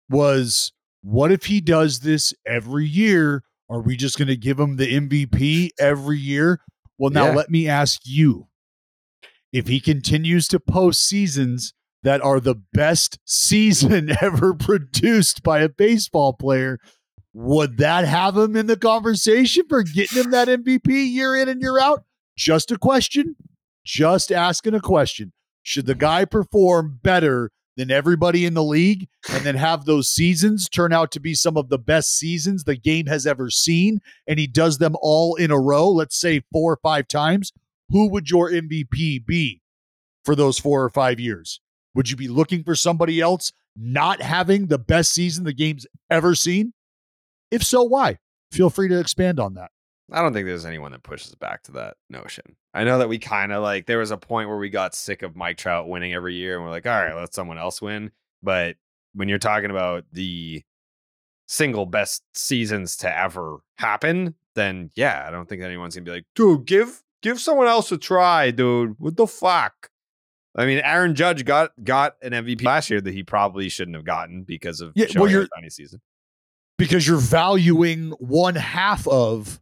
was 0.09 0.73
what 1.03 1.31
if 1.31 1.47
he 1.47 1.61
does 1.61 2.01
this 2.01 2.35
every 2.47 2.87
year? 2.87 3.43
Are 3.71 3.81
we 3.81 3.97
just 3.97 4.19
going 4.19 4.29
to 4.29 4.37
give 4.37 4.59
him 4.61 4.77
the 4.77 4.87
MVP 4.95 5.71
every 5.79 6.19
year? 6.19 6.61
Well, 6.99 7.11
now 7.11 7.27
Yeah. 7.27 7.35
let 7.35 7.51
me 7.51 7.69
ask 7.69 8.01
you. 8.05 8.49
If 9.53 9.69
he 9.69 9.81
continues 9.81 10.49
to 10.49 10.59
post 10.61 11.07
seasons 11.07 11.75
that 12.03 12.21
are 12.23 12.41
the 12.41 12.57
best 12.73 13.19
season 13.25 14.11
ever 14.21 14.53
produced 14.55 15.43
by 15.43 15.61
a 15.61 15.69
baseball 15.69 16.33
player, 16.35 16.79
would 17.33 17.79
that 17.79 18.05
have 18.07 18.37
him 18.37 18.57
in 18.57 18.67
the 18.67 18.77
conversation 18.77 19.65
for 19.69 19.83
getting 19.83 20.23
him 20.25 20.31
that 20.33 20.49
MVP 20.49 20.89
year 21.13 21.35
in 21.35 21.49
and 21.49 21.61
year 21.61 21.79
out? 21.81 22.05
Just 22.37 22.71
a 22.71 22.79
question. 22.79 23.37
Just 23.85 24.31
asking 24.33 24.75
a 24.75 24.81
question. 24.81 25.33
Should 25.63 25.87
the 25.87 25.95
guy 25.95 26.25
perform 26.27 26.99
better 27.03 27.51
than 27.77 27.91
everybody 27.91 28.45
in 28.45 28.55
the 28.55 28.63
league 28.63 29.09
and 29.31 29.45
then 29.45 29.57
have 29.57 29.85
those 29.85 30.09
seasons 30.09 30.69
turn 30.69 30.93
out 30.93 31.11
to 31.13 31.21
be 31.21 31.35
some 31.35 31.57
of 31.57 31.69
the 31.69 31.79
best 31.79 32.17
seasons 32.17 32.65
the 32.65 32.77
game 32.77 33.07
has 33.07 33.27
ever 33.27 33.51
seen 33.51 34.01
and 34.27 34.39
he 34.39 34.47
does 34.47 34.79
them 34.79 34.97
all 35.01 35.35
in 35.35 35.51
a 35.51 35.59
row, 35.59 35.89
let's 35.89 36.19
say 36.19 36.43
four 36.53 36.73
or 36.73 36.79
five 36.83 37.09
times? 37.09 37.53
Who 37.91 38.09
would 38.11 38.31
your 38.31 38.51
MVP 38.51 39.27
be 39.27 39.61
for 40.25 40.35
those 40.35 40.59
four 40.59 40.85
or 40.85 40.91
five 40.91 41.21
years? 41.21 41.61
Would 41.95 42.11
you 42.11 42.17
be 42.17 42.29
looking 42.29 42.65
for 42.65 42.75
somebody 42.75 43.21
else 43.21 43.53
not 43.77 44.23
having 44.23 44.67
the 44.67 44.79
best 44.79 45.13
season 45.13 45.45
the 45.45 45.53
game's 45.53 45.87
ever 46.11 46.35
seen? 46.35 46.73
If 47.51 47.63
so, 47.63 47.83
why? 47.83 48.19
Feel 48.51 48.71
free 48.71 48.89
to 48.89 48.99
expand 48.99 49.39
on 49.39 49.55
that. 49.55 49.71
I 50.13 50.21
don't 50.23 50.33
think 50.35 50.47
there's 50.47 50.67
anyone 50.67 50.93
that 50.93 51.03
pushes 51.03 51.35
back 51.35 51.63
to 51.65 51.73
that 51.73 51.97
notion. 52.11 52.57
I 52.75 52.85
know 52.85 52.99
that 52.99 53.09
we 53.09 53.19
kind 53.19 53.53
of 53.53 53.63
like 53.63 53.87
there 53.87 53.99
was 53.99 54.11
a 54.11 54.17
point 54.19 54.49
where 54.49 54.59
we 54.59 54.69
got 54.69 54.95
sick 54.95 55.23
of 55.23 55.35
Mike 55.37 55.57
Trout 55.57 55.89
winning 55.89 56.13
every 56.13 56.35
year 56.35 56.57
and 56.57 56.65
we're 56.65 56.71
like, 56.71 56.87
all 56.87 56.93
right, 56.93 57.15
let 57.17 57.33
someone 57.35 57.59
else 57.59 57.81
win. 57.81 58.11
But 58.43 58.77
when 59.15 59.29
you're 59.29 59.39
talking 59.39 59.71
about 59.71 60.05
the 60.13 60.63
single 61.47 61.87
best 61.87 62.23
seasons 62.35 62.97
to 62.99 63.19
ever 63.19 63.59
happen, 63.79 64.35
then 64.55 64.91
yeah, 64.95 65.25
I 65.27 65.31
don't 65.31 65.49
think 65.49 65.63
anyone's 65.63 65.95
gonna 65.95 66.05
be 66.05 66.11
like, 66.11 66.27
dude, 66.35 66.67
give 66.67 67.03
give 67.23 67.41
someone 67.41 67.67
else 67.67 67.91
a 67.93 67.97
try, 67.99 68.51
dude. 68.51 68.97
What 68.99 69.17
the 69.17 69.27
fuck? 69.27 69.91
I 70.57 70.67
mean, 70.67 70.79
Aaron 70.85 71.15
Judge 71.15 71.45
got 71.45 71.73
got 71.83 72.17
an 72.23 72.33
MVP 72.33 72.63
last 72.63 72.91
year 72.91 73.01
that 73.01 73.13
he 73.15 73.23
probably 73.23 73.69
shouldn't 73.69 73.97
have 73.97 74.05
gotten 74.05 74.43
because 74.43 74.81
of 74.81 74.93
Yeah, 74.95 75.07
well, 75.17 75.29
you're- 75.31 75.49
season. 75.71 76.01
because 76.79 77.07
you're 77.09 77.19
valuing 77.19 78.11
one 78.19 78.55
half 78.55 79.09
of 79.09 79.61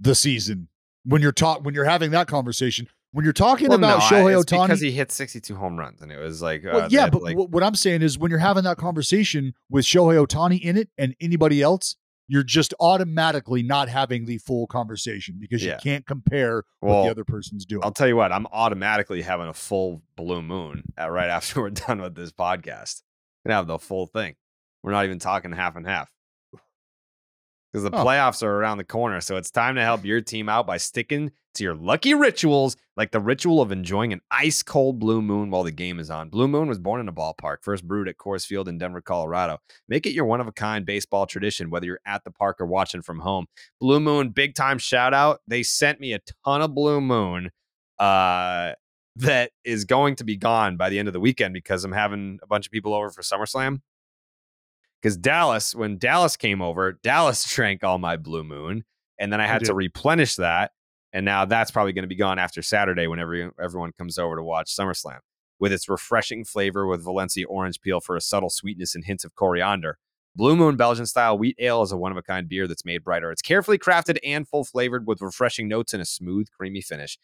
the 0.00 0.14
season 0.14 0.68
when 1.04 1.22
you're 1.22 1.32
talk 1.32 1.64
when 1.64 1.74
you're 1.74 1.84
having 1.84 2.10
that 2.12 2.26
conversation. 2.26 2.88
When 3.12 3.22
you're 3.22 3.32
talking 3.32 3.68
Well, 3.68 3.78
about 3.78 3.98
no, 4.00 4.04
Shohei 4.16 4.42
Ohtani, 4.42 4.66
because 4.66 4.80
he 4.80 4.90
hit 4.90 5.12
62 5.12 5.54
home 5.54 5.78
runs 5.78 6.02
and 6.02 6.10
it 6.10 6.18
was 6.18 6.42
like, 6.42 6.64
uh, 6.64 6.70
well, 6.72 6.88
yeah, 6.90 7.08
but 7.08 7.22
like, 7.22 7.36
what 7.36 7.62
I'm 7.62 7.76
saying 7.76 8.02
is 8.02 8.18
when 8.18 8.28
you're 8.28 8.40
having 8.40 8.64
that 8.64 8.76
conversation 8.76 9.54
with 9.70 9.84
Shohei 9.84 10.26
Ohtani 10.26 10.60
in 10.60 10.76
it 10.76 10.88
and 10.98 11.14
anybody 11.20 11.62
else, 11.62 11.94
you're 12.26 12.42
just 12.42 12.74
automatically 12.80 13.62
not 13.62 13.88
having 13.88 14.24
the 14.24 14.38
full 14.38 14.66
conversation 14.66 15.36
because 15.38 15.62
you 15.62 15.76
can't 15.80 16.04
compare 16.06 16.64
what 16.80 17.04
the 17.04 17.10
other 17.10 17.24
person's 17.24 17.64
doing. 17.64 17.84
I'll 17.84 17.92
tell 17.92 18.08
you 18.08 18.16
what, 18.16 18.32
I'm 18.32 18.46
automatically 18.46 19.22
having 19.22 19.46
a 19.46 19.52
full 19.52 20.02
blue 20.16 20.42
moon 20.42 20.82
uh, 21.00 21.08
right 21.08 21.28
after 21.30 21.60
we're 21.60 21.70
done 21.70 22.00
with 22.02 22.16
this 22.16 22.32
podcast. 22.32 23.02
Gonna 23.46 23.54
have 23.54 23.68
the 23.68 23.78
full 23.78 24.06
thing. 24.06 24.34
We're 24.82 24.92
not 24.92 25.04
even 25.04 25.20
talking 25.20 25.52
half 25.52 25.76
and 25.76 25.86
half. 25.86 26.10
Because 27.74 27.90
the 27.90 27.96
Oh. 27.96 28.04
playoffs 28.04 28.40
are 28.40 28.54
around 28.54 28.78
the 28.78 28.84
corner. 28.84 29.20
So 29.20 29.36
it's 29.36 29.50
time 29.50 29.74
to 29.74 29.82
help 29.82 30.04
your 30.04 30.20
team 30.20 30.48
out 30.48 30.64
by 30.64 30.76
sticking 30.76 31.32
to 31.54 31.64
your 31.64 31.74
lucky 31.74 32.14
rituals, 32.14 32.76
like 32.96 33.10
the 33.10 33.18
ritual 33.18 33.60
of 33.60 33.72
enjoying 33.72 34.12
an 34.12 34.20
ice 34.30 34.62
cold 34.62 35.00
blue 35.00 35.20
moon 35.20 35.50
while 35.50 35.64
the 35.64 35.72
game 35.72 35.98
is 35.98 36.08
on. 36.08 36.28
Blue 36.28 36.46
Moon 36.46 36.68
was 36.68 36.78
born 36.78 37.00
in 37.00 37.08
a 37.08 37.12
ballpark, 37.12 37.58
first 37.62 37.84
brewed 37.84 38.06
at 38.06 38.16
Coors 38.16 38.46
Field 38.46 38.68
in 38.68 38.78
Denver, 38.78 39.00
Colorado. 39.00 39.58
Make 39.88 40.06
it 40.06 40.12
your 40.12 40.24
one 40.24 40.40
of 40.40 40.46
a 40.46 40.52
kind 40.52 40.86
baseball 40.86 41.26
tradition, 41.26 41.68
whether 41.68 41.86
you're 41.86 41.98
at 42.06 42.22
the 42.22 42.30
park 42.30 42.60
or 42.60 42.66
watching 42.66 43.02
from 43.02 43.18
home. 43.18 43.46
Blue 43.80 43.98
Moon, 43.98 44.28
big 44.28 44.54
time 44.54 44.78
shout 44.78 45.12
out. 45.12 45.40
They 45.48 45.64
sent 45.64 45.98
me 45.98 46.12
a 46.12 46.20
ton 46.44 46.62
of 46.62 46.76
Blue 46.76 47.00
Moon 47.00 47.50
uh, 47.98 48.74
that 49.16 49.50
is 49.64 49.84
going 49.84 50.14
to 50.16 50.24
be 50.24 50.36
gone 50.36 50.76
by 50.76 50.90
the 50.90 51.00
end 51.00 51.08
of 51.08 51.14
the 51.14 51.20
weekend 51.20 51.54
because 51.54 51.84
I'm 51.84 51.92
having 51.92 52.38
a 52.40 52.46
bunch 52.46 52.66
of 52.66 52.72
people 52.72 52.94
over 52.94 53.10
for 53.10 53.22
SummerSlam. 53.22 53.80
Because 55.04 55.18
Dallas, 55.18 55.74
when 55.74 55.98
Dallas 55.98 56.34
came 56.34 56.62
over, 56.62 56.98
Dallas 57.02 57.44
drank 57.54 57.84
all 57.84 57.98
my 57.98 58.16
Blue 58.16 58.42
Moon, 58.42 58.84
and 59.20 59.30
then 59.30 59.38
I 59.38 59.46
had 59.46 59.62
to 59.66 59.74
replenish 59.74 60.36
that. 60.36 60.70
And 61.12 61.26
now 61.26 61.44
that's 61.44 61.70
probably 61.70 61.92
going 61.92 62.04
to 62.04 62.08
be 62.08 62.16
gone 62.16 62.38
after 62.38 62.62
Saturday 62.62 63.06
when 63.06 63.18
every, 63.18 63.50
everyone 63.62 63.92
comes 63.92 64.16
over 64.16 64.34
to 64.34 64.42
watch 64.42 64.74
SummerSlam. 64.74 65.18
With 65.60 65.72
its 65.72 65.90
refreshing 65.90 66.42
flavor 66.44 66.86
with 66.86 67.04
Valencia 67.04 67.46
orange 67.46 67.82
peel 67.82 68.00
for 68.00 68.16
a 68.16 68.20
subtle 68.20 68.48
sweetness 68.48 68.94
and 68.94 69.04
hints 69.04 69.24
of 69.24 69.34
coriander. 69.34 69.98
Blue 70.34 70.56
Moon 70.56 70.74
Belgian 70.74 71.06
style 71.06 71.36
wheat 71.36 71.56
ale 71.58 71.82
is 71.82 71.92
a 71.92 71.98
one 71.98 72.10
of 72.10 72.18
a 72.18 72.22
kind 72.22 72.48
beer 72.48 72.66
that's 72.66 72.84
made 72.86 73.04
brighter. 73.04 73.30
It's 73.30 73.42
carefully 73.42 73.78
crafted 73.78 74.16
and 74.24 74.48
full 74.48 74.64
flavored 74.64 75.06
with 75.06 75.20
refreshing 75.20 75.68
notes 75.68 75.92
and 75.92 76.00
a 76.00 76.06
smooth, 76.06 76.48
creamy 76.56 76.80
finish. 76.80 77.18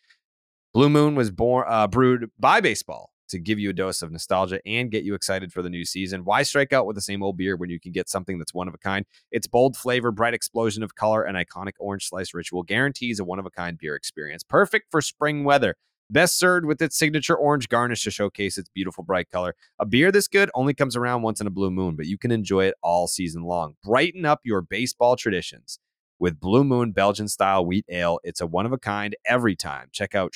Blue 0.75 0.91
Moon 0.91 1.15
was 1.15 1.31
born 1.31 1.65
uh, 1.67 1.89
brewed 1.89 2.31
by 2.39 2.61
baseball 2.61 3.10
to 3.31 3.39
give 3.39 3.59
you 3.59 3.71
a 3.71 3.73
dose 3.73 4.03
of 4.03 4.13
nostalgia 4.13 4.61
and 4.67 4.91
get 4.91 5.05
you 5.05 5.15
excited 5.15 5.53
for 5.53 5.63
the 5.63 5.71
new 5.71 5.85
season. 5.85 6.25
Why 6.25 6.43
strike 6.43 6.73
out 6.73 6.87
with 6.87 6.97
the 6.97 7.03
same 7.03 7.23
old 7.23 7.37
beer 7.37 7.57
when 7.57 7.71
you 7.71 7.81
can 7.81 7.93
get 7.93 8.09
something 8.09 8.39
that's 8.39 8.55
one 8.55 8.69
of 8.69 8.75
a 8.75 8.79
kind? 8.79 9.07
Its 9.31 9.47
bold 9.47 9.77
flavor, 9.77 10.11
bright 10.11 10.35
explosion 10.35 10.83
of 10.83 10.95
color, 10.95 11.23
and 11.23 11.37
iconic 11.37 11.73
orange 11.79 12.09
slice 12.09 12.35
ritual 12.35 12.63
guarantees 12.63 13.19
a 13.19 13.25
one 13.25 13.39
of 13.39 13.47
a 13.47 13.51
kind 13.51 13.79
beer 13.79 13.95
experience. 13.95 14.43
Perfect 14.43 14.91
for 14.91 15.01
spring 15.01 15.45
weather. 15.45 15.77
Best 16.11 16.39
served 16.39 16.67
with 16.67 16.83
its 16.83 16.99
signature 16.99 17.37
orange 17.37 17.69
garnish 17.69 18.03
to 18.03 18.11
showcase 18.11 18.59
its 18.59 18.69
beautiful 18.69 19.05
bright 19.05 19.31
color. 19.31 19.55
A 19.79 19.87
beer 19.87 20.11
this 20.11 20.27
good 20.27 20.51
only 20.55 20.75
comes 20.75 20.97
around 20.97 21.23
once 21.23 21.41
in 21.41 21.47
a 21.47 21.51
blue 21.51 21.71
moon, 21.71 21.95
but 21.95 22.07
you 22.07 22.19
can 22.19 22.33
enjoy 22.33 22.65
it 22.65 22.75
all 22.83 23.07
season 23.07 23.45
long. 23.45 23.77
Brighten 23.85 24.25
up 24.25 24.41
your 24.43 24.61
baseball 24.61 25.15
traditions 25.15 25.79
with 26.19 26.41
Blue 26.41 26.65
Moon 26.65 26.91
Belgian 26.91 27.29
style 27.29 27.65
wheat 27.65 27.85
ale. 27.89 28.19
It's 28.25 28.41
a 28.41 28.47
one 28.47 28.67
of 28.67 28.73
a 28.73 28.79
kind 28.79 29.15
every 29.25 29.55
time. 29.55 29.89
Check 29.93 30.17
out 30.17 30.33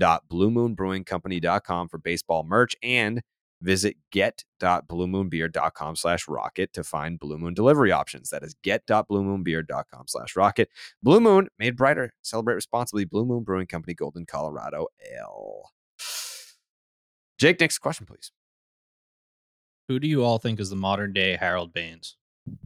shop.bluemoonbrewingcompany.com 0.00 1.88
for 1.88 1.98
baseball 1.98 2.44
merch 2.44 2.76
and 2.82 3.22
visit 3.60 3.96
get.bluemoonbeer.com 4.10 5.94
slash 5.96 6.26
rocket 6.28 6.72
to 6.72 6.82
find 6.82 7.18
Blue 7.20 7.38
Moon 7.38 7.54
delivery 7.54 7.92
options. 7.92 8.30
That 8.30 8.42
is 8.42 8.54
get.bluemoonbeer.com 8.62 10.04
slash 10.08 10.34
rocket. 10.36 10.68
Blue 11.02 11.20
Moon, 11.20 11.48
made 11.58 11.76
brighter. 11.76 12.12
Celebrate 12.22 12.54
responsibly. 12.54 13.04
Blue 13.04 13.24
Moon 13.24 13.44
Brewing 13.44 13.66
Company, 13.66 13.94
Golden, 13.94 14.26
Colorado 14.26 14.88
Ale. 15.14 15.70
Jake, 17.38 17.60
next 17.60 17.78
question, 17.78 18.06
please. 18.06 18.32
Who 19.88 19.98
do 19.98 20.06
you 20.08 20.24
all 20.24 20.38
think 20.38 20.58
is 20.60 20.70
the 20.70 20.76
modern 20.76 21.12
day 21.12 21.36
Harold 21.36 21.72
Baines? 21.72 22.16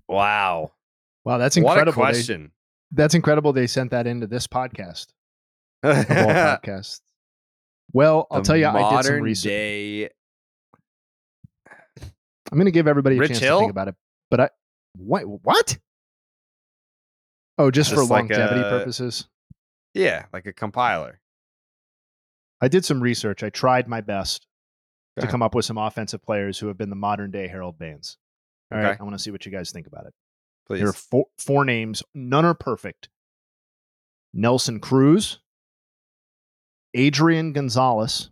Wow. 0.08 0.72
Wow, 1.24 1.38
that's 1.38 1.56
What 1.56 1.64
a 1.64 1.68
incredible. 1.70 2.02
They- 2.04 2.10
question. 2.12 2.52
that's 2.92 3.14
incredible. 3.14 3.52
They 3.52 3.66
sent 3.66 3.90
that 3.90 4.06
into 4.06 4.26
this 4.26 4.46
podcast. 4.46 5.08
Of 5.82 5.96
all 5.96 6.04
podcasts. 6.06 7.00
Well, 7.92 8.26
I'll 8.30 8.40
The 8.42 8.46
tell 8.46 8.56
you, 8.56 8.66
I 8.66 8.96
did 8.96 9.04
some 9.06 9.20
research. 9.22 9.48
day 9.50 10.10
I'm 12.52 12.58
going 12.58 12.66
to 12.66 12.70
give 12.72 12.86
everybody 12.86 13.16
a 13.16 13.20
Rich 13.20 13.30
chance 13.30 13.40
to 13.40 13.58
think 13.58 13.70
about 13.70 13.88
it. 13.88 13.94
But 14.30 14.40
I 14.40 14.50
what 14.96 15.22
what? 15.22 15.78
Oh, 17.58 17.70
just, 17.70 17.90
for 17.92 18.00
like 18.02 18.10
longevity 18.10 18.60
a- 18.60 18.64
purposes. 18.70 19.28
Yeah, 19.94 20.26
like 20.32 20.46
a 20.46 20.52
compiler. 20.52 21.20
I 22.60 22.68
did 22.68 22.84
some 22.84 23.02
research. 23.02 23.42
I 23.42 23.50
tried 23.50 23.88
my 23.88 24.00
best 24.02 24.46
Go 25.18 25.22
to 25.24 25.30
come 25.30 25.42
up 25.42 25.54
with 25.54 25.64
some 25.64 25.78
offensive 25.78 26.22
players 26.22 26.58
who 26.58 26.68
have 26.68 26.76
been 26.76 26.90
the 26.90 26.96
modern 26.96 27.30
day 27.30 27.48
Harold 27.48 27.78
Baines. 27.78 28.18
All 28.70 28.78
right, 28.78 28.88
Okay. 28.90 28.96
I 29.00 29.02
want 29.02 29.14
to 29.16 29.22
see 29.22 29.30
what 29.30 29.46
you 29.46 29.52
guys 29.52 29.70
think 29.72 29.86
about 29.86 30.06
it. 30.06 30.12
Please. 30.66 30.80
There 30.80 30.88
are 30.88 30.92
four, 30.92 31.26
four 31.38 31.64
names. 31.64 32.02
None 32.14 32.44
are 32.44 32.54
perfect. 32.54 33.08
Nelson 34.34 34.80
Cruz, 34.80 35.38
Adrian 37.00 37.52
Gonzalez, 37.52 38.30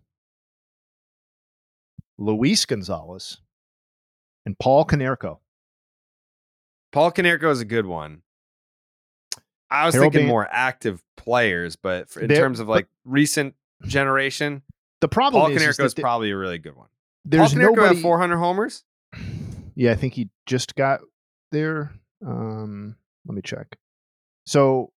Luis 2.19 2.65
Gonzalez, 2.65 3.39
and 4.47 4.59
Paul 4.59 4.87
Konerko. 4.87 5.39
Paul 6.93 7.13
Konerko 7.13 7.51
is 7.51 7.61
a 7.61 7.65
good 7.67 7.85
one. 7.87 8.23
I 9.71 9.85
was 9.87 9.95
Harold 9.95 10.13
thinking 10.13 10.27
Bain- 10.27 10.33
more 10.33 10.49
active 10.51 11.03
players, 11.17 11.77
but 11.77 12.09
for, 12.09 12.21
in 12.21 12.29
There- 12.29 12.39
terms 12.39 12.59
of 12.61 12.69
like 12.69 12.87
recent 13.05 13.55
generation, 13.85 14.63
The 15.01 15.09
problem 15.09 15.43
Paul 15.43 15.51
is, 15.51 15.63
is 15.63 15.77
Konerko 15.77 15.85
is 15.85 15.95
th- 15.95 16.03
probably 16.03 16.31
a 16.31 16.37
really 16.37 16.59
good 16.59 16.77
one. 16.77 16.89
there's 17.27 17.53
Paul 17.53 17.61
Konerko 17.63 17.77
nobody. 17.77 17.95
have 17.97 18.01
400 18.03 18.37
homers. 18.39 18.85
Yeah, 19.75 19.91
I 19.93 19.95
think 19.97 20.15
he 20.15 20.31
just 20.47 20.75
got 20.77 21.01
there. 21.53 21.93
Um, 22.25 22.97
let 23.27 23.35
me 23.35 23.43
check. 23.43 23.77
So, 24.47 24.93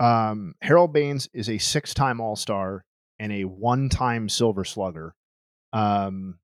um, 0.00 0.54
Harold 0.62 0.92
Baines 0.92 1.28
is 1.34 1.48
a 1.50 1.58
six-time 1.58 2.20
All-Star 2.20 2.84
and 3.18 3.32
a 3.32 3.44
one-time 3.44 4.28
Silver 4.28 4.64
Slugger. 4.64 5.14
Um, 5.72 6.38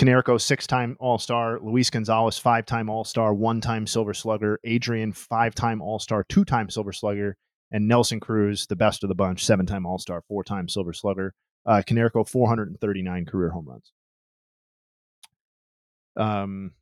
six-time 0.00 0.96
All-Star. 1.00 1.58
Luis 1.60 1.90
Gonzalez, 1.90 2.38
five-time 2.38 2.88
All-Star, 2.88 3.34
one-time 3.34 3.86
Silver 3.86 4.14
Slugger. 4.14 4.60
Adrian, 4.64 5.12
five-time 5.12 5.82
All-Star, 5.82 6.24
two-time 6.28 6.70
Silver 6.70 6.92
Slugger, 6.92 7.36
and 7.70 7.88
Nelson 7.88 8.20
Cruz, 8.20 8.66
the 8.66 8.76
best 8.76 9.02
of 9.02 9.08
the 9.08 9.14
bunch, 9.14 9.44
seven-time 9.44 9.86
All-Star, 9.86 10.22
four-time 10.28 10.68
Silver 10.68 10.92
Slugger. 10.92 11.34
Uh, 11.66 11.82
Konerko, 11.86 12.26
439 12.26 13.26
career 13.26 13.50
home 13.50 13.68
runs. 13.68 13.92
Um, 16.16 16.72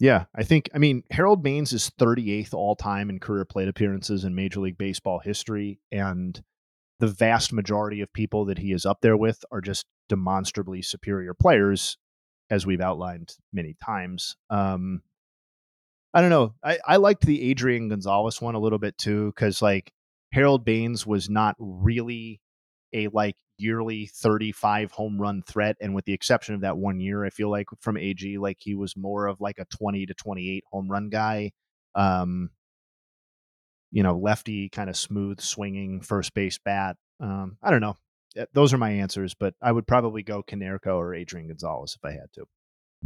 yeah, 0.00 0.24
I 0.34 0.44
think. 0.44 0.70
I 0.74 0.78
mean, 0.78 1.02
Harold 1.10 1.42
Baines 1.42 1.72
is 1.72 1.90
38th 1.98 2.54
all 2.54 2.76
time 2.76 3.10
in 3.10 3.18
career 3.18 3.44
plate 3.44 3.68
appearances 3.68 4.24
in 4.24 4.34
Major 4.34 4.60
League 4.60 4.78
Baseball 4.78 5.18
history, 5.18 5.80
and 5.90 6.40
the 7.00 7.06
vast 7.06 7.52
majority 7.52 8.00
of 8.00 8.12
people 8.12 8.44
that 8.46 8.58
he 8.58 8.72
is 8.72 8.84
up 8.84 9.00
there 9.00 9.16
with 9.16 9.44
are 9.50 9.60
just 9.60 9.86
demonstrably 10.08 10.82
superior 10.82 11.34
players, 11.34 11.96
as 12.50 12.66
we've 12.66 12.80
outlined 12.80 13.36
many 13.52 13.76
times. 13.84 14.36
Um, 14.50 15.02
I 16.14 16.20
don't 16.20 16.30
know. 16.30 16.54
I, 16.64 16.78
I 16.86 16.96
liked 16.96 17.24
the 17.26 17.50
Adrian 17.50 17.88
Gonzalez 17.88 18.40
one 18.40 18.54
a 18.54 18.60
little 18.60 18.78
bit 18.78 18.96
too, 18.98 19.26
because 19.26 19.62
like 19.62 19.92
Harold 20.32 20.64
Baines 20.64 21.06
was 21.06 21.28
not 21.28 21.54
really 21.58 22.40
a 22.92 23.08
like 23.08 23.36
yearly 23.58 24.06
35 24.06 24.92
home 24.92 25.20
run 25.20 25.42
threat 25.42 25.76
and 25.80 25.94
with 25.94 26.04
the 26.04 26.12
exception 26.12 26.54
of 26.54 26.60
that 26.60 26.78
one 26.78 27.00
year 27.00 27.24
i 27.24 27.30
feel 27.30 27.50
like 27.50 27.66
from 27.80 27.96
ag 27.96 28.38
like 28.38 28.56
he 28.60 28.74
was 28.74 28.96
more 28.96 29.26
of 29.26 29.40
like 29.40 29.58
a 29.58 29.66
20 29.76 30.06
to 30.06 30.14
28 30.14 30.64
home 30.70 30.88
run 30.88 31.08
guy 31.08 31.50
um 31.96 32.50
you 33.90 34.02
know 34.02 34.16
lefty 34.16 34.68
kind 34.68 34.90
of 34.90 34.96
smooth 34.96 35.40
swinging 35.40 36.00
first 36.00 36.34
base 36.34 36.58
bat 36.64 36.96
um 37.20 37.56
i 37.62 37.70
don't 37.70 37.80
know 37.80 37.96
Uh, 38.38 38.44
those 38.52 38.72
are 38.72 38.78
my 38.78 38.90
answers 38.90 39.34
but 39.34 39.54
i 39.62 39.72
would 39.72 39.86
probably 39.86 40.22
go 40.22 40.42
konerko 40.42 40.96
or 40.96 41.14
adrian 41.14 41.48
gonzalez 41.48 41.96
if 41.96 42.04
i 42.04 42.12
had 42.12 42.30
to 42.34 42.44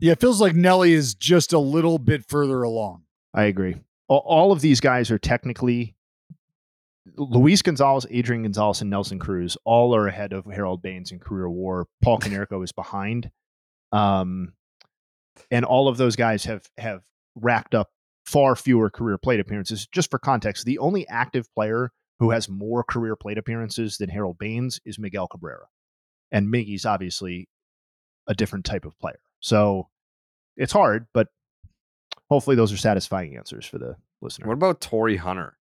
Yeah, 0.00 0.12
it 0.12 0.20
feels 0.20 0.40
like 0.40 0.54
Nelly 0.54 0.92
is 0.92 1.14
just 1.14 1.52
a 1.52 1.59
little 1.59 1.98
bit 1.98 2.24
further 2.28 2.62
along. 2.62 3.02
i 3.34 3.44
agree 3.44 3.76
all, 4.09 4.22
all 4.26 4.52
of 4.52 4.60
these 4.60 4.80
guys 4.80 5.10
are 5.10 5.18
technically 5.18 5.94
Luis 7.16 7.62
Gonzalez, 7.62 8.06
Adrian 8.10 8.42
Gonzalez, 8.44 8.80
and 8.80 8.88
Nelson 8.88 9.18
Cruz 9.18 9.56
all 9.64 9.94
are 9.94 10.06
ahead 10.06 10.32
of 10.32 10.44
Harold 10.46 10.82
Baines 10.82 11.10
in 11.10 11.18
career 11.18 11.50
WAR. 11.50 11.86
Paul 12.00 12.20
Konerko 12.20 12.62
is 12.62 12.70
behind, 12.70 13.28
um, 13.90 14.52
and 15.50 15.64
all 15.64 15.88
of 15.88 15.96
those 15.96 16.14
guys 16.14 16.44
have 16.44 16.64
have 16.78 17.02
racked 17.34 17.74
up 17.74 17.90
far 18.24 18.56
fewer 18.56 18.90
career 18.90 19.18
plate 19.18 19.40
appearances. 19.40 19.86
Just 19.92 20.10
for 20.10 20.18
context, 20.18 20.64
the 20.64 20.78
only 20.78 21.06
active 21.08 21.52
player 21.54 21.90
who 22.18 22.30
has 22.30 22.48
more 22.48 22.84
career 22.84 23.16
plate 23.16 23.38
appearances 23.38 23.96
than 23.98 24.08
Harold 24.08 24.38
Baines 24.38 24.80
is 24.84 24.98
Miguel 24.98 25.26
Cabrera, 25.26 25.66
and 26.30 26.52
Miggy's 26.52 26.86
obviously 26.86 27.48
a 28.28 28.34
different 28.34 28.64
type 28.64 28.84
of 28.84 28.98
player. 28.98 29.18
So 29.40 29.88
it's 30.56 30.72
hard, 30.72 31.06
but 31.12 31.28
hopefully 32.30 32.54
those 32.54 32.72
are 32.72 32.76
satisfying 32.76 33.36
answers 33.36 33.66
for 33.66 33.78
the 33.78 33.96
listener. 34.20 34.46
What 34.46 34.54
about 34.54 34.80
Torii 34.80 35.16
Hunter? 35.16 35.56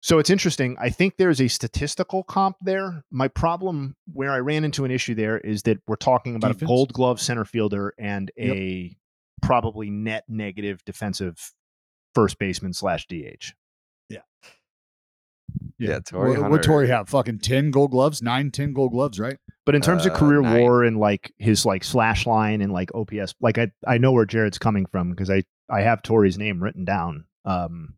So 0.00 0.18
it's 0.18 0.28
interesting. 0.28 0.76
I 0.78 0.90
think 0.90 1.16
there's 1.16 1.40
a 1.40 1.48
statistical 1.48 2.24
comp 2.24 2.56
there. 2.60 3.04
My 3.10 3.28
problem 3.28 3.96
where 4.12 4.32
I 4.32 4.38
ran 4.38 4.62
into 4.64 4.84
an 4.84 4.90
issue 4.90 5.14
there 5.14 5.38
is 5.38 5.62
that 5.62 5.78
we're 5.86 5.96
talking 5.96 6.36
about 6.36 6.48
Defense? 6.48 6.62
a 6.62 6.66
gold 6.66 6.92
glove 6.92 7.20
center 7.20 7.46
fielder 7.46 7.94
and 7.98 8.30
Yep. 8.36 8.56
A 9.42 9.46
probably 9.46 9.90
net 9.90 10.24
negative 10.28 10.84
defensive 10.84 11.52
first 12.14 12.38
baseman 12.38 12.72
slash 12.72 13.06
DH. 13.06 13.52
Yeah, 15.78 15.98
Torii 15.98 16.30
What, 16.30 16.36
Hunter. 16.36 16.50
what 16.50 16.62
Torii 16.62 16.88
have? 16.88 17.08
Fucking 17.08 17.40
10 17.40 17.70
gold 17.72 17.90
gloves? 17.90 18.22
Nine, 18.22 18.50
10 18.52 18.72
gold 18.74 18.92
gloves, 18.92 19.18
right? 19.18 19.38
But 19.66 19.74
in 19.74 19.82
terms 19.82 20.06
of 20.06 20.12
Uh, 20.12 20.16
career 20.18 20.40
nine. 20.40 20.60
war 20.60 20.84
and 20.84 20.96
like 20.98 21.32
his 21.38 21.66
like 21.66 21.82
slash 21.82 22.26
line 22.26 22.60
and 22.60 22.72
like 22.72 22.94
OPS, 22.94 23.34
like 23.40 23.58
I 23.58 23.72
I 23.86 23.98
know 23.98 24.12
where 24.12 24.24
Jared's 24.24 24.58
coming 24.58 24.86
from 24.86 25.10
because 25.10 25.30
I 25.30 25.42
I 25.68 25.82
have 25.82 26.02
Torii's 26.02 26.38
name 26.38 26.62
written 26.62 26.84
down. 26.84 27.24
Um, 27.44 27.94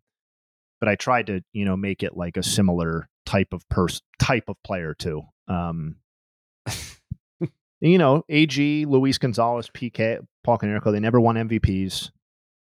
but 0.80 0.88
I 0.88 0.94
tried 0.94 1.26
to 1.26 1.42
you 1.52 1.64
know 1.66 1.76
make 1.76 2.02
it 2.02 2.16
like 2.16 2.36
a 2.38 2.42
similar 2.42 3.08
type 3.26 3.52
of 3.52 3.68
person 3.68 4.00
type 4.18 4.44
of 4.48 4.56
player 4.64 4.94
too. 4.94 5.22
Um, 5.46 5.96
you 7.90 7.98
know, 7.98 8.24
AG, 8.28 8.86
Luis 8.86 9.18
Gonzalez, 9.18 9.70
PK, 9.70 10.18
Paul 10.44 10.58
Konerko, 10.58 10.92
they 10.92 11.00
never 11.00 11.20
won 11.20 11.36
MVPs. 11.36 12.10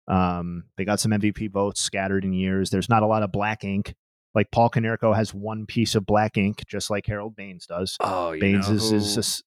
Um, 0.08 0.66
they 0.78 0.86
got 0.86 1.00
some 1.00 1.12
MVP 1.12 1.52
votes 1.52 1.82
scattered 1.82 2.26
in 2.26 2.34
years. 2.34 2.70
There's 2.70 2.90
not 2.90 3.04
a 3.04 3.08
lot 3.08 3.24
of 3.24 3.32
black 3.32 3.64
ink. 3.64 3.94
Like 4.36 4.52
Paul 4.52 4.70
Konerko 4.70 5.16
has 5.16 5.34
one 5.34 5.66
piece 5.66 5.96
of 5.96 6.06
black 6.06 6.38
ink, 6.38 6.64
just 6.68 6.90
like 6.90 7.06
Harold 7.06 7.36
Baines 7.36 7.68
does. 7.68 7.96
Oh, 8.00 8.38
Baines 8.38 8.70
is, 8.70 8.90
who, 8.90 8.96
is 8.98 9.18
is 9.18 9.44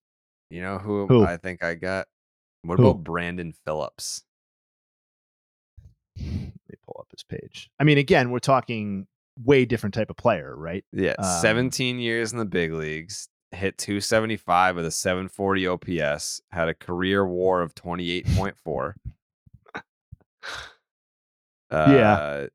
you 0.51 0.63
know 0.63 0.79
who, 0.79 1.07
Who? 1.09 1.25
I 1.25 1.37
think 1.37 1.65
I 1.65 1.75
got? 1.75 2.07
What 2.63 2.79
Who? 2.79 2.89
about 2.89 3.05
Brandon 3.05 3.53
Phillips? 3.65 4.23
let 6.17 6.27
me 6.27 6.77
pull 6.85 6.97
up 7.01 7.09
his 7.11 7.23
page. 7.25 7.71
I 7.79 7.85
mean, 7.85 7.99
again, 7.99 8.31
we're 8.31 8.39
talking 8.39 9.07
way 9.45 9.65
different 9.65 9.95
type 9.95 10.11
of 10.11 10.17
player, 10.17 10.55
right? 10.57 10.85
Yeah, 10.93 11.15
Um, 11.19 11.41
17 11.43 11.99
years 11.99 12.33
in 12.33 12.39
the 12.39 12.45
big 12.45 12.73
leagues, 12.73 13.29
hit 13.57 13.79
275 13.79 14.77
with 14.77 14.87
a 14.87 14.91
740 14.91 15.67
OPS, 15.67 16.41
had 16.51 16.69
a 16.69 16.75
career 16.75 17.27
war 17.27 17.63
of 17.63 17.75
28.4. 17.75 18.95
uh, 19.75 19.81
Yeah. 21.71 22.47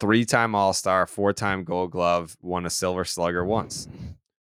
Three 0.00 0.24
time 0.24 0.56
All 0.56 0.72
Star, 0.72 1.06
four 1.06 1.32
time 1.32 1.62
Gold 1.62 1.92
Glove, 1.92 2.36
won 2.42 2.66
a 2.66 2.70
Silver 2.70 3.04
Slugger 3.04 3.44
once. 3.44 3.86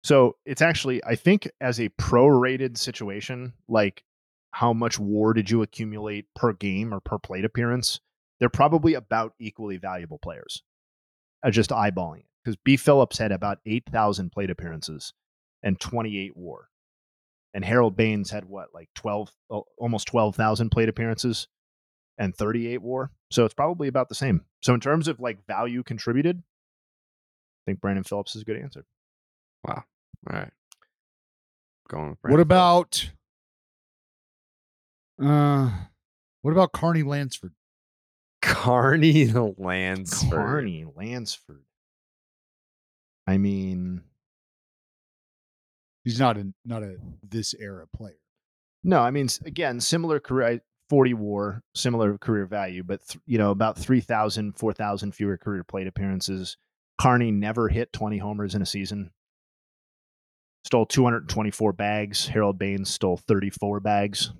So 0.04 0.36
it's 0.46 0.62
actually, 0.62 1.02
I 1.04 1.16
think, 1.16 1.50
as 1.60 1.80
a 1.80 1.88
prorated 1.90 2.78
situation, 2.78 3.52
like 3.68 4.04
how 4.52 4.72
much 4.72 4.98
war 4.98 5.34
did 5.34 5.50
you 5.50 5.62
accumulate 5.62 6.26
per 6.34 6.52
game 6.52 6.94
or 6.94 7.00
per 7.00 7.18
plate 7.18 7.44
appearance? 7.44 8.00
They're 8.38 8.48
probably 8.48 8.94
about 8.94 9.34
equally 9.40 9.78
valuable 9.78 10.18
players. 10.18 10.62
Uh, 11.42 11.50
just 11.50 11.70
eyeballing 11.70 12.20
it. 12.20 12.26
Because 12.44 12.56
B. 12.64 12.76
Phillips 12.76 13.18
had 13.18 13.32
about 13.32 13.58
8,000 13.66 14.30
plate 14.30 14.50
appearances 14.50 15.12
and 15.62 15.78
28 15.80 16.36
war. 16.36 16.68
And 17.54 17.64
Harold 17.64 17.96
Baines 17.96 18.30
had 18.30 18.44
what, 18.44 18.68
like 18.74 18.88
12, 18.94 19.30
almost 19.78 20.06
12,000 20.08 20.70
plate 20.70 20.88
appearances 20.88 21.48
and 22.18 22.34
38 22.34 22.82
war. 22.82 23.10
So 23.30 23.44
it's 23.44 23.54
probably 23.54 23.88
about 23.88 24.08
the 24.08 24.14
same. 24.14 24.42
So 24.62 24.74
in 24.74 24.80
terms 24.80 25.08
of 25.08 25.20
like 25.20 25.46
value 25.46 25.82
contributed, 25.82 26.38
I 26.38 27.62
think 27.66 27.80
Brandon 27.80 28.04
Phillips 28.04 28.36
is 28.36 28.42
a 28.42 28.44
good 28.44 28.58
answer. 28.58 28.84
Wow. 29.66 29.84
All 30.30 30.38
right. 30.38 30.50
Going. 31.88 32.16
With 32.22 32.32
What 32.32 32.40
about 32.40 33.10
uh 35.20 35.70
what 36.42 36.52
about 36.52 36.72
Carney 36.72 37.02
Lansford? 37.02 37.52
Carney 38.42 39.26
Lansford. 39.58 40.30
Carney 40.30 40.84
Lansford. 40.94 41.64
I 43.26 43.36
mean, 43.38 44.02
He's 46.08 46.18
not 46.18 46.38
a 46.38 46.46
not 46.64 46.82
a 46.82 46.96
this 47.22 47.52
era 47.52 47.86
player. 47.94 48.16
no, 48.82 48.98
I 49.00 49.10
mean, 49.10 49.28
again, 49.44 49.78
similar 49.78 50.18
career, 50.18 50.62
40 50.88 51.12
war, 51.12 51.62
similar 51.74 52.16
career 52.16 52.46
value, 52.46 52.82
but, 52.82 53.06
th- 53.06 53.20
you 53.26 53.36
know, 53.36 53.50
about 53.50 53.76
3,000, 53.76 54.56
4,000 54.56 55.12
fewer 55.12 55.36
career 55.36 55.64
plate 55.64 55.86
appearances. 55.86 56.56
Carney 56.98 57.30
never 57.30 57.68
hit 57.68 57.92
20 57.92 58.16
homers 58.16 58.54
in 58.54 58.62
a 58.62 58.66
season. 58.66 59.10
Stole 60.64 60.86
224 60.86 61.74
bags. 61.74 62.26
Harold 62.26 62.58
Baines 62.58 62.88
stole 62.88 63.18
34 63.18 63.80
bags. 63.80 64.28
A 64.28 64.32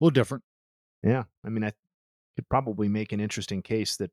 little 0.00 0.10
different. 0.10 0.42
Yeah, 1.02 1.24
I 1.44 1.50
mean, 1.50 1.64
I 1.64 1.72
could 2.36 2.48
probably 2.48 2.88
make 2.88 3.12
an 3.12 3.20
interesting 3.20 3.60
case 3.60 3.98
that 3.98 4.10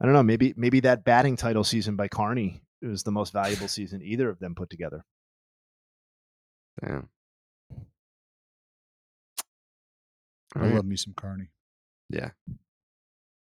I 0.00 0.06
don't 0.06 0.14
know. 0.14 0.22
Maybe 0.22 0.54
maybe 0.56 0.80
that 0.80 1.04
batting 1.04 1.36
title 1.36 1.62
season 1.62 1.94
by 1.94 2.08
Carney 2.08 2.62
was 2.88 3.02
the 3.02 3.12
most 3.12 3.32
valuable 3.32 3.68
season 3.68 4.02
either 4.02 4.28
of 4.28 4.38
them 4.38 4.54
put 4.54 4.70
together. 4.70 5.04
Damn. 6.82 7.08
I 10.56 10.60
All 10.60 10.62
right. 10.62 10.74
love 10.74 10.84
me 10.84 10.96
some 10.96 11.14
Carney. 11.14 11.48
Yeah. 12.10 12.30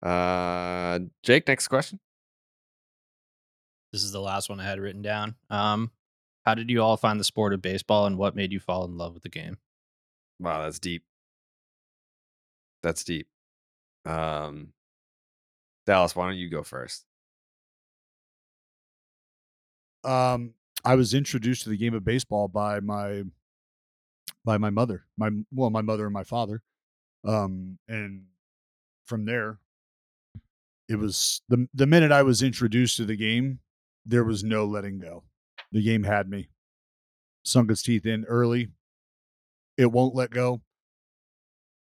Uh, 0.02 1.00
Jake, 1.22 1.48
next 1.48 1.68
question. 1.68 2.00
This 3.92 4.04
is 4.04 4.12
the 4.12 4.22
last 4.22 4.50
one 4.50 4.60
I 4.60 4.64
had 4.64 4.80
written 4.80 5.02
down. 5.02 5.36
Um, 5.50 5.92
how 6.46 6.56
did 6.56 6.70
you 6.70 6.82
all 6.82 6.98
find 6.98 7.20
the 7.20 7.24
sport 7.24 7.54
of 7.54 7.62
baseball, 7.62 8.06
and 8.06 8.18
what 8.18 8.36
made 8.36 8.52
you 8.52 8.60
fall 8.60 8.86
in 8.86 8.98
love 8.98 9.14
with 9.14 9.24
the 9.24 9.30
game? 9.30 9.58
Wow, 10.40 10.64
that's 10.64 10.80
deep. 10.80 11.04
That's 12.82 13.04
deep. 13.04 13.28
Um, 14.06 14.74
Dallas, 15.86 16.16
why 16.16 16.28
don't 16.28 16.38
you 16.38 16.50
go 16.50 16.64
first? 16.64 17.06
Um, 20.04 20.54
I 20.86 20.96
was 20.96 21.14
introduced 21.14 21.64
to 21.64 21.70
the 21.70 21.78
game 21.78 21.94
of 21.94 22.04
baseball 22.04 22.48
by 22.48 22.80
my 22.80 23.24
by 24.46 24.58
my 24.58 24.70
mother, 24.70 25.06
my 25.18 25.30
well, 25.52 25.70
my 25.70 25.82
mother 25.82 26.06
and 26.06 26.14
my 26.14 26.24
father, 26.24 26.62
um, 27.26 27.78
and 27.88 28.24
from 29.06 29.26
there, 29.26 29.60
it 30.90 30.98
was 30.98 31.42
the 31.48 31.68
the 31.74 31.88
minute 31.88 32.12
I 32.12 32.24
was 32.24 32.44
introduced 32.44 32.98
to 32.98 33.06
the 33.06 33.16
game, 33.16 33.60
there 34.06 34.24
was 34.24 34.44
no 34.44 34.66
letting 34.66 35.00
go. 35.00 35.24
The 35.72 35.84
game 35.84 36.04
had 36.04 36.30
me, 36.30 36.50
sunk 37.44 37.72
its 37.72 37.82
teeth 37.82 38.06
in 38.06 38.26
early. 38.26 38.70
It 39.78 39.92
won't 39.92 40.16
let 40.16 40.30
go. 40.30 40.62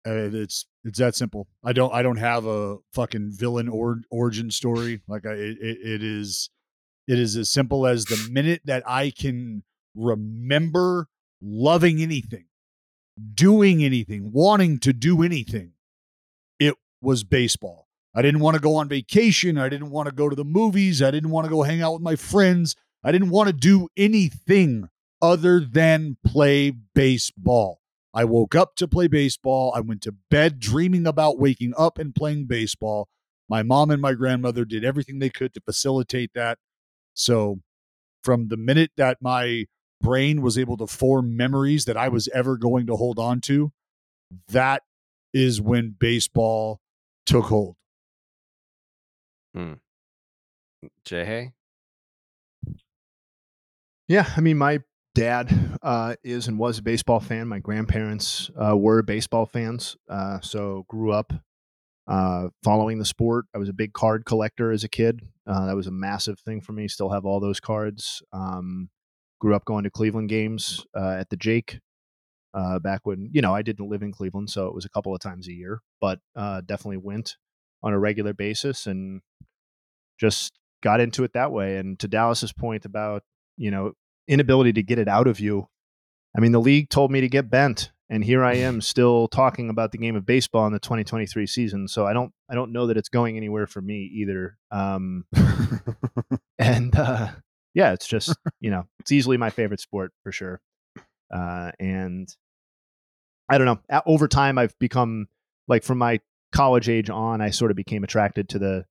It's 0.06 0.68
it's 0.84 1.00
that 1.00 1.16
simple. 1.16 1.48
I 1.64 1.74
don't 1.74 1.92
I 1.94 2.04
don't 2.04 2.18
have 2.18 2.46
a 2.46 2.78
fucking 2.94 3.32
villain 3.32 3.68
or 3.68 4.02
origin 4.12 4.52
story. 4.52 5.02
Like 5.08 5.26
I 5.26 5.32
it, 5.32 5.58
it, 5.60 5.78
it 5.82 6.04
is 6.04 6.52
it 7.08 7.20
is 7.20 7.36
as 7.36 7.50
simple 7.50 7.86
as 7.86 8.06
the 8.06 8.30
minute 8.32 8.62
that 8.66 8.84
I 8.88 9.12
can 9.12 9.64
remember 9.96 11.08
loving 11.42 12.02
anything, 12.02 12.46
doing 13.34 13.84
anything, 13.84 14.32
wanting 14.32 14.80
to 14.80 14.94
do 14.94 15.24
anything, 15.24 15.74
it 16.60 16.76
was 17.02 17.24
baseball. 17.24 17.88
I 18.14 18.22
didn't 18.22 18.40
want 18.40 18.56
to 18.56 18.62
go 18.62 18.76
on 18.76 18.88
vacation. 18.88 19.58
I 19.58 19.70
didn't 19.70 19.92
want 19.92 20.08
to 20.08 20.16
go 20.16 20.30
to 20.30 20.36
the 20.36 20.46
movies. 20.46 21.02
I 21.02 21.12
didn't 21.12 21.32
want 21.32 21.46
to 21.46 21.52
go 21.52 21.64
hang 21.64 21.82
out 21.82 21.94
with 21.94 22.02
my 22.02 22.16
friends. 22.16 22.76
I 23.04 23.12
didn't 23.12 23.30
want 23.30 23.48
to 23.48 23.54
do 23.54 23.88
anything 23.98 24.90
other 25.22 25.60
than 25.60 26.18
play 26.26 26.72
baseball. 26.72 27.82
I 28.14 28.24
woke 28.24 28.56
up 28.56 28.78
to 28.78 28.88
play 28.88 29.08
baseball. 29.08 29.74
I 29.76 29.82
went 29.82 30.02
to 30.04 30.16
bed 30.32 30.60
dreaming 30.60 31.06
about 31.06 31.38
waking 31.38 31.74
up 31.78 32.00
and 32.00 32.16
playing 32.16 32.46
baseball. 32.46 33.10
My 33.50 33.62
mom 33.62 33.92
and 33.92 34.02
my 34.02 34.14
grandmother 34.14 34.64
did 34.64 34.86
everything 34.86 35.20
they 35.20 35.30
could 35.30 35.54
to 35.54 35.62
facilitate 35.62 36.32
that. 36.34 36.58
So, 37.16 37.62
from 38.24 38.50
the 38.50 38.58
minute 38.58 38.92
that 38.98 39.18
my 39.22 39.66
brain 40.02 40.42
was 40.42 40.58
able 40.58 40.78
to 40.78 40.88
form 40.88 41.36
memories 41.36 41.86
that 41.86 41.98
I 41.98 42.10
was 42.10 42.28
ever 42.30 42.58
going 42.58 42.88
to 42.88 42.96
hold 42.96 43.18
on 43.18 43.42
to, 43.42 43.72
that 44.50 44.84
is 45.34 45.60
when 45.62 45.96
baseball 45.98 46.80
took 47.26 47.46
hold. 47.46 47.76
Jay 51.04 51.26
Hay? 51.26 51.54
Yeah, 54.08 54.30
I 54.36 54.42
mean, 54.42 54.58
my 54.58 54.82
dad 55.16 55.78
uh, 55.82 56.16
is 56.24 56.48
and 56.48 56.60
was 56.60 56.78
a 56.78 56.84
baseball 56.84 57.20
fan. 57.20 57.48
My 57.48 57.60
grandparents 57.60 58.52
uh, 58.62 58.78
were 58.78 59.02
baseball 59.02 59.46
fans, 59.46 59.96
uh, 60.10 60.40
so 60.42 60.86
grew 60.88 61.12
up 61.12 61.34
uh, 62.08 62.50
following 62.64 63.00
the 63.00 63.06
sport. 63.06 63.46
I 63.56 63.58
was 63.58 63.70
a 63.70 63.74
big 63.74 63.94
card 63.94 64.26
collector 64.26 64.72
as 64.72 64.84
a 64.84 64.90
kid. 64.90 65.22
Uh, 65.48 65.68
that 65.68 65.76
was 65.76 65.88
a 65.88 65.92
massive 65.92 66.40
thing 66.40 66.62
for 66.62 66.74
me. 66.74 66.88
Still 66.88 67.10
have 67.10 67.26
all 67.26 67.40
those 67.40 67.60
cards. 67.60 68.24
Um, 68.34 68.90
grew 69.40 69.56
up 69.56 69.66
going 69.66 69.84
to 69.84 69.90
Cleveland 69.90 70.30
games 70.30 70.86
uh, 70.96 71.16
at 71.20 71.30
the 71.30 71.38
Jake. 71.38 71.80
Uh, 72.54 72.80
back 72.80 73.02
when 73.04 73.30
you 73.34 73.42
know 73.42 73.54
I 73.54 73.62
didn't 73.62 73.90
live 73.90 74.02
in 74.02 74.14
Cleveland, 74.14 74.50
so 74.50 74.68
it 74.68 74.74
was 74.74 74.86
a 74.86 74.90
couple 74.90 75.14
of 75.14 75.20
times 75.20 75.48
a 75.48 75.52
year, 75.52 75.82
but 76.00 76.20
uh, 76.38 76.62
definitely 76.62 76.98
went 76.98 77.36
on 77.84 77.92
a 77.92 78.00
regular 78.00 78.34
basis 78.34 78.88
and 78.88 79.22
just 80.18 80.54
got 80.82 81.02
into 81.02 81.26
it 81.26 81.34
that 81.34 81.52
way. 81.52 81.76
And 81.78 82.00
to 82.00 82.08
Dallas's 82.08 82.54
point 82.54 82.86
about 82.86 83.24
you 83.58 83.72
know 83.72 83.92
inability 84.30 84.72
to 84.74 84.84
get 84.84 85.00
it 85.00 85.10
out 85.10 85.28
of 85.28 85.42
you, 85.42 85.68
I 86.36 86.40
mean 86.40 86.54
the 86.54 86.62
league 86.62 86.90
told 86.90 87.12
me 87.12 87.20
to 87.20 87.28
get 87.28 87.50
bent, 87.50 87.92
and 88.10 88.24
here 88.24 88.44
I 88.44 88.56
am 88.56 88.82
still 88.82 89.28
talking 89.28 89.70
about 89.70 89.92
the 89.92 89.98
game 89.98 90.16
of 90.16 90.26
baseball 90.26 90.68
in 90.68 90.74
the 90.74 90.80
2023 90.80 91.48
season. 91.48 91.88
So 91.88 92.06
I 92.06 92.14
don't 92.14 92.32
I 92.50 92.56
don't 92.56 92.72
know 92.72 92.88
that 92.88 92.98
it's 92.98 93.10
going 93.10 93.38
anywhere 93.38 93.68
for 93.68 93.82
me 93.82 94.10
either. 94.14 94.58
Um, 94.72 95.26
and 96.60 96.96
uh, 96.96 97.30
yeah, 97.74 97.94
it's 97.94 98.08
just 98.08 98.36
you 98.60 98.70
know 98.70 98.84
it's 99.00 99.12
easily 99.12 99.38
my 99.38 99.50
favorite 99.50 99.80
sport 99.80 100.12
for 100.24 100.32
sure. 100.32 100.62
Uh, 101.34 101.72
and 101.80 102.30
I 103.50 103.58
don't 103.58 103.66
know. 103.66 104.02
Over 104.06 104.28
time, 104.28 104.58
I've 104.58 104.78
become 104.80 105.28
like 105.68 105.84
from 105.84 105.98
my 105.98 106.20
college 106.52 106.90
age 106.90 107.10
on, 107.10 107.42
I 107.42 107.50
sort 107.50 107.72
of 107.72 107.78
became 107.78 108.04
attracted 108.04 108.50
to 108.50 108.60
the 108.60 108.86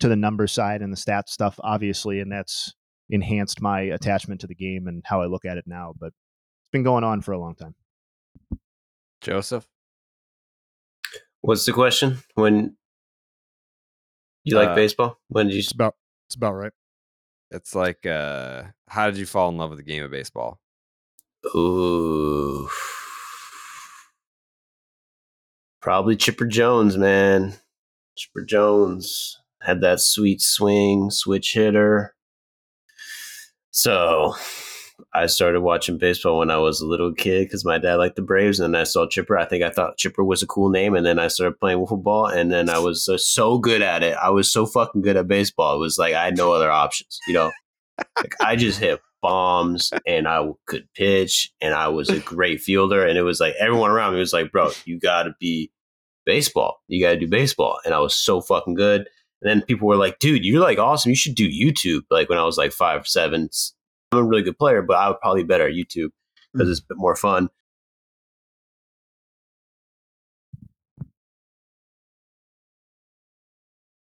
to 0.00 0.08
the 0.08 0.16
number 0.16 0.46
side 0.46 0.82
and 0.82 0.92
the 0.92 0.96
stats 0.96 1.28
stuff, 1.28 1.60
obviously, 1.62 2.20
and 2.20 2.32
that's 2.32 2.74
enhanced 3.10 3.60
my 3.60 3.82
attachment 3.82 4.40
to 4.40 4.46
the 4.46 4.54
game 4.54 4.86
and 4.86 5.02
how 5.04 5.20
I 5.20 5.26
look 5.26 5.44
at 5.44 5.58
it 5.58 5.64
now. 5.66 5.94
But 5.98 6.08
it's 6.08 6.70
been 6.72 6.82
going 6.82 7.04
on 7.04 7.20
for 7.20 7.32
a 7.32 7.38
long 7.38 7.54
time. 7.54 7.74
Joseph? 9.20 9.66
What's 11.40 11.66
the 11.66 11.72
question? 11.72 12.18
When 12.34 12.76
you 14.44 14.56
like 14.56 14.70
Uh, 14.70 14.74
baseball? 14.74 15.18
When 15.28 15.46
did 15.46 15.54
you? 15.54 15.60
It's 15.60 15.72
about 15.72 15.94
it's 16.26 16.34
about 16.34 16.52
right. 16.54 16.72
It's 17.50 17.74
like, 17.74 18.04
uh, 18.06 18.64
how 18.88 19.08
did 19.10 19.18
you 19.18 19.26
fall 19.26 19.48
in 19.50 19.56
love 19.58 19.70
with 19.70 19.78
the 19.78 19.84
game 19.84 20.02
of 20.02 20.10
baseball? 20.10 20.58
Ooh, 21.54 22.68
probably 25.80 26.16
Chipper 26.16 26.46
Jones, 26.46 26.96
man. 26.96 27.54
Chipper 28.16 28.42
Jones 28.44 29.38
had 29.62 29.80
that 29.82 30.00
sweet 30.00 30.40
swing, 30.40 31.10
switch 31.10 31.52
hitter. 31.52 32.14
So 33.70 34.34
I 35.12 35.26
started 35.26 35.60
watching 35.60 35.98
baseball 35.98 36.38
when 36.38 36.50
I 36.50 36.58
was 36.58 36.80
a 36.80 36.86
little 36.86 37.12
kid 37.12 37.46
because 37.46 37.64
my 37.64 37.78
dad 37.78 37.96
liked 37.96 38.16
the 38.16 38.22
Braves, 38.22 38.60
and 38.60 38.74
then 38.74 38.80
I 38.80 38.84
saw 38.84 39.06
Chipper. 39.06 39.36
I 39.36 39.44
think 39.44 39.62
I 39.62 39.70
thought 39.70 39.96
Chipper 39.96 40.24
was 40.24 40.42
a 40.42 40.46
cool 40.46 40.70
name, 40.70 40.94
and 40.94 41.04
then 41.04 41.18
I 41.18 41.28
started 41.28 41.58
playing 41.58 41.78
wiffle 41.78 42.02
ball, 42.02 42.26
and 42.26 42.52
then 42.52 42.70
I 42.70 42.78
was 42.78 43.08
uh, 43.08 43.18
so 43.18 43.58
good 43.58 43.82
at 43.82 44.02
it. 44.02 44.16
I 44.16 44.30
was 44.30 44.50
so 44.50 44.66
fucking 44.66 45.02
good 45.02 45.16
at 45.16 45.28
baseball. 45.28 45.74
It 45.74 45.80
was 45.80 45.98
like 45.98 46.14
I 46.14 46.24
had 46.24 46.36
no 46.36 46.52
other 46.52 46.70
options, 46.70 47.18
you 47.26 47.34
know. 47.34 47.52
like 48.16 48.34
I 48.40 48.56
just 48.56 48.80
hit 48.80 49.00
bombs, 49.22 49.90
and 50.06 50.28
I 50.28 50.46
could 50.66 50.88
pitch, 50.94 51.52
and 51.60 51.74
I 51.74 51.88
was 51.88 52.08
a 52.08 52.18
great 52.20 52.60
fielder, 52.60 53.06
and 53.06 53.18
it 53.18 53.22
was 53.22 53.40
like 53.40 53.54
everyone 53.58 53.90
around 53.90 54.14
me 54.14 54.20
was 54.20 54.32
like, 54.32 54.52
"Bro, 54.52 54.72
you 54.84 54.98
got 54.98 55.24
to 55.24 55.34
be 55.40 55.70
baseball. 56.26 56.80
You 56.88 57.04
got 57.04 57.12
to 57.12 57.18
do 57.18 57.28
baseball," 57.28 57.78
and 57.84 57.94
I 57.94 58.00
was 58.00 58.14
so 58.14 58.40
fucking 58.40 58.74
good. 58.74 59.08
And 59.44 59.60
then 59.60 59.66
people 59.66 59.86
were 59.86 59.96
like, 59.96 60.18
dude, 60.18 60.44
you're 60.44 60.60
like 60.60 60.78
awesome. 60.78 61.10
You 61.10 61.16
should 61.16 61.34
do 61.34 61.48
YouTube. 61.48 62.02
Like 62.10 62.30
when 62.30 62.38
I 62.38 62.44
was 62.44 62.56
like 62.56 62.72
five, 62.72 63.06
seven, 63.06 63.50
I'm 64.14 64.24
a 64.24 64.28
really 64.28 64.42
good 64.42 64.58
player, 64.58 64.82
but 64.82 64.96
I 64.96 65.08
would 65.08 65.20
probably 65.20 65.42
be 65.42 65.46
better 65.48 65.66
at 65.68 65.74
YouTube 65.74 66.10
because 66.52 66.70
it's 66.70 66.80
a 66.80 66.84
bit 66.88 66.98
more 66.98 67.16
fun. 67.16 67.48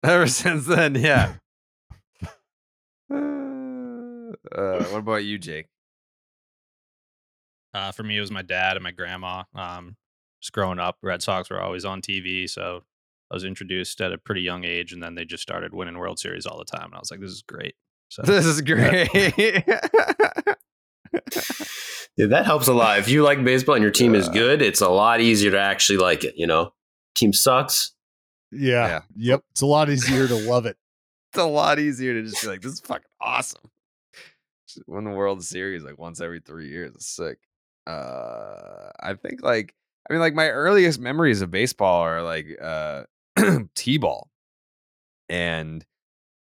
Ever 0.03 0.27
since 0.27 0.67
then, 0.67 0.95
yeah. 0.95 1.35
Uh, 4.53 4.83
what 4.85 4.99
about 4.99 5.25
you, 5.25 5.39
Jake? 5.39 5.67
Uh, 7.75 7.93
for 7.93 8.03
me, 8.03 8.17
it 8.17 8.21
was 8.21 8.31
my 8.31 8.43
dad 8.43 8.77
and 8.77 8.83
my 8.83 8.91
grandma. 8.91 9.45
Um, 9.55 9.97
just 10.41 10.53
growing 10.53 10.79
up, 10.79 10.97
Red 11.03 11.23
Sox 11.23 11.51
were 11.51 11.61
always 11.61 11.85
on 11.85 12.01
TV, 12.01 12.49
so 12.49 12.83
I 13.31 13.35
was 13.35 13.45
introduced 13.45 14.01
at 14.01 14.13
a 14.13 14.19
pretty 14.19 14.43
young 14.43 14.65
age, 14.65 14.93
and 14.93 15.03
then 15.03 15.15
they 15.15 15.25
just 15.25 15.43
started 15.43 15.75
winning 15.75 15.99
World 15.99 16.19
Series 16.19 16.47
all 16.47 16.59
the 16.59 16.65
time, 16.65 16.87
and 16.87 16.95
I 16.95 16.99
was 16.99 17.11
like, 17.11 17.21
"This 17.21 17.31
is 17.31 17.43
great." 17.43 17.75
So 18.11 18.23
This 18.23 18.45
is 18.45 18.61
great. 18.61 19.09
Yeah, 22.17 22.27
that 22.27 22.45
helps 22.45 22.69
a 22.69 22.73
lot. 22.75 22.99
If 22.99 23.09
you 23.09 23.23
like 23.23 23.43
baseball 23.45 23.75
and 23.77 23.83
your 23.83 23.91
team 23.91 24.15
is 24.15 24.29
good, 24.29 24.61
it's 24.63 24.81
a 24.81 24.89
lot 24.89 25.21
easier 25.21 25.51
to 25.53 25.59
actually 25.61 25.99
like 25.99 26.23
it. 26.25 26.35
You 26.37 26.47
know, 26.47 26.73
team 27.15 27.33
sucks. 27.33 27.93
Yeah. 28.53 28.87
Yeah. 28.87 29.01
Yep. 29.17 29.45
It's 29.53 29.61
a 29.63 29.67
lot 29.67 29.89
easier 29.91 30.29
to 30.29 30.35
love 30.35 30.67
it. 30.67 30.77
it's 31.33 31.41
a 31.41 31.47
lot 31.47 31.79
easier 31.79 32.15
to 32.15 32.23
just 32.29 32.43
be 32.43 32.49
like, 32.49 32.61
"This 32.61 32.73
is 32.73 32.81
fucking 32.81 33.07
awesome." 33.21 33.71
Just 34.69 34.87
Win 34.89 35.05
the 35.05 35.11
World 35.11 35.43
Series 35.45 35.83
like 35.83 35.99
once 35.99 36.21
every 36.21 36.41
three 36.41 36.69
years. 36.69 36.95
It's 36.95 37.07
sick. 37.07 37.39
Uh, 37.87 38.91
I 39.01 39.15
think 39.15 39.43
like 39.43 39.75
I 40.09 40.13
mean 40.13 40.21
like 40.21 40.35
my 40.35 40.49
earliest 40.49 41.01
memories 41.01 41.43
of 41.43 41.51
baseball 41.51 42.03
are 42.03 42.23
like 42.23 42.47
uh 42.61 43.05
t-ball, 43.75 44.29
and 45.29 45.85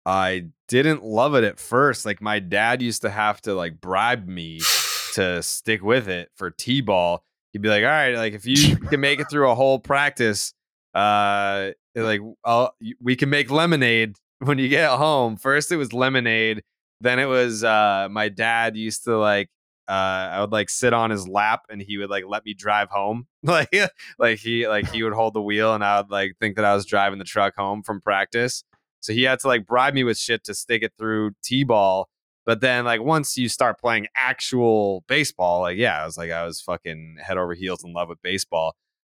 I 0.06 0.44
didn't 0.68 1.02
love 1.04 1.34
it 1.34 1.42
at 1.42 1.58
first. 1.58 2.06
Like 2.06 2.22
my 2.22 2.38
dad 2.38 2.80
used 2.80 3.02
to 3.02 3.10
have 3.10 3.40
to 3.42 3.54
like 3.54 3.80
bribe 3.80 4.26
me 4.26 4.60
to 5.14 5.42
stick 5.42 5.82
with 5.82 6.08
it 6.08 6.30
for 6.36 6.50
t-ball. 6.50 7.24
He'd 7.52 7.62
be 7.62 7.68
like, 7.68 7.82
"All 7.82 7.90
right, 7.90 8.14
like 8.14 8.32
if 8.32 8.46
you 8.46 8.76
can 8.88 9.00
make 9.00 9.18
it 9.18 9.28
through 9.28 9.50
a 9.50 9.54
whole 9.54 9.80
practice, 9.80 10.54
uh, 10.94 11.72
like 11.94 12.20
I'll, 12.44 12.74
we 13.02 13.16
can 13.16 13.30
make 13.30 13.50
lemonade 13.50 14.14
when 14.38 14.58
you 14.58 14.68
get 14.68 14.90
home." 14.90 15.36
First, 15.36 15.72
it 15.72 15.76
was 15.76 15.92
lemonade. 15.92 16.62
Then 17.00 17.18
it 17.18 17.26
was 17.26 17.64
uh, 17.64 18.08
my 18.10 18.28
dad 18.28 18.76
used 18.76 19.04
to 19.04 19.18
like. 19.18 19.50
Uh, 19.88 20.30
I 20.32 20.40
would 20.40 20.50
like 20.50 20.68
sit 20.68 20.92
on 20.92 21.10
his 21.10 21.28
lap 21.28 21.62
and 21.70 21.80
he 21.80 21.96
would 21.96 22.10
like 22.10 22.24
let 22.26 22.44
me 22.44 22.54
drive 22.54 22.90
home. 22.90 23.28
like, 23.44 23.72
like 24.18 24.40
he 24.40 24.66
like 24.66 24.90
he 24.90 25.04
would 25.04 25.12
hold 25.12 25.32
the 25.34 25.40
wheel 25.40 25.76
and 25.76 25.84
I 25.84 26.00
would 26.00 26.10
like 26.10 26.32
think 26.40 26.56
that 26.56 26.64
I 26.64 26.74
was 26.74 26.84
driving 26.84 27.20
the 27.20 27.24
truck 27.24 27.54
home 27.56 27.84
from 27.84 28.00
practice. 28.00 28.64
So 29.00 29.12
he 29.12 29.22
had 29.24 29.38
to 29.40 29.48
like 29.48 29.66
bribe 29.66 29.94
me 29.94 30.04
with 30.04 30.18
shit 30.18 30.44
to 30.44 30.54
stick 30.54 30.82
it 30.82 30.92
through 30.98 31.32
T-ball. 31.42 32.08
But 32.44 32.60
then 32.60 32.84
like 32.84 33.02
once 33.02 33.36
you 33.36 33.48
start 33.48 33.80
playing 33.80 34.06
actual 34.16 35.04
baseball, 35.08 35.62
like 35.62 35.76
yeah, 35.76 36.02
I 36.02 36.04
was 36.04 36.16
like 36.16 36.30
I 36.30 36.44
was 36.44 36.60
fucking 36.60 37.16
head 37.20 37.38
over 37.38 37.54
heels 37.54 37.84
in 37.84 37.92
love 37.92 38.08
with 38.08 38.22
baseball. 38.22 38.76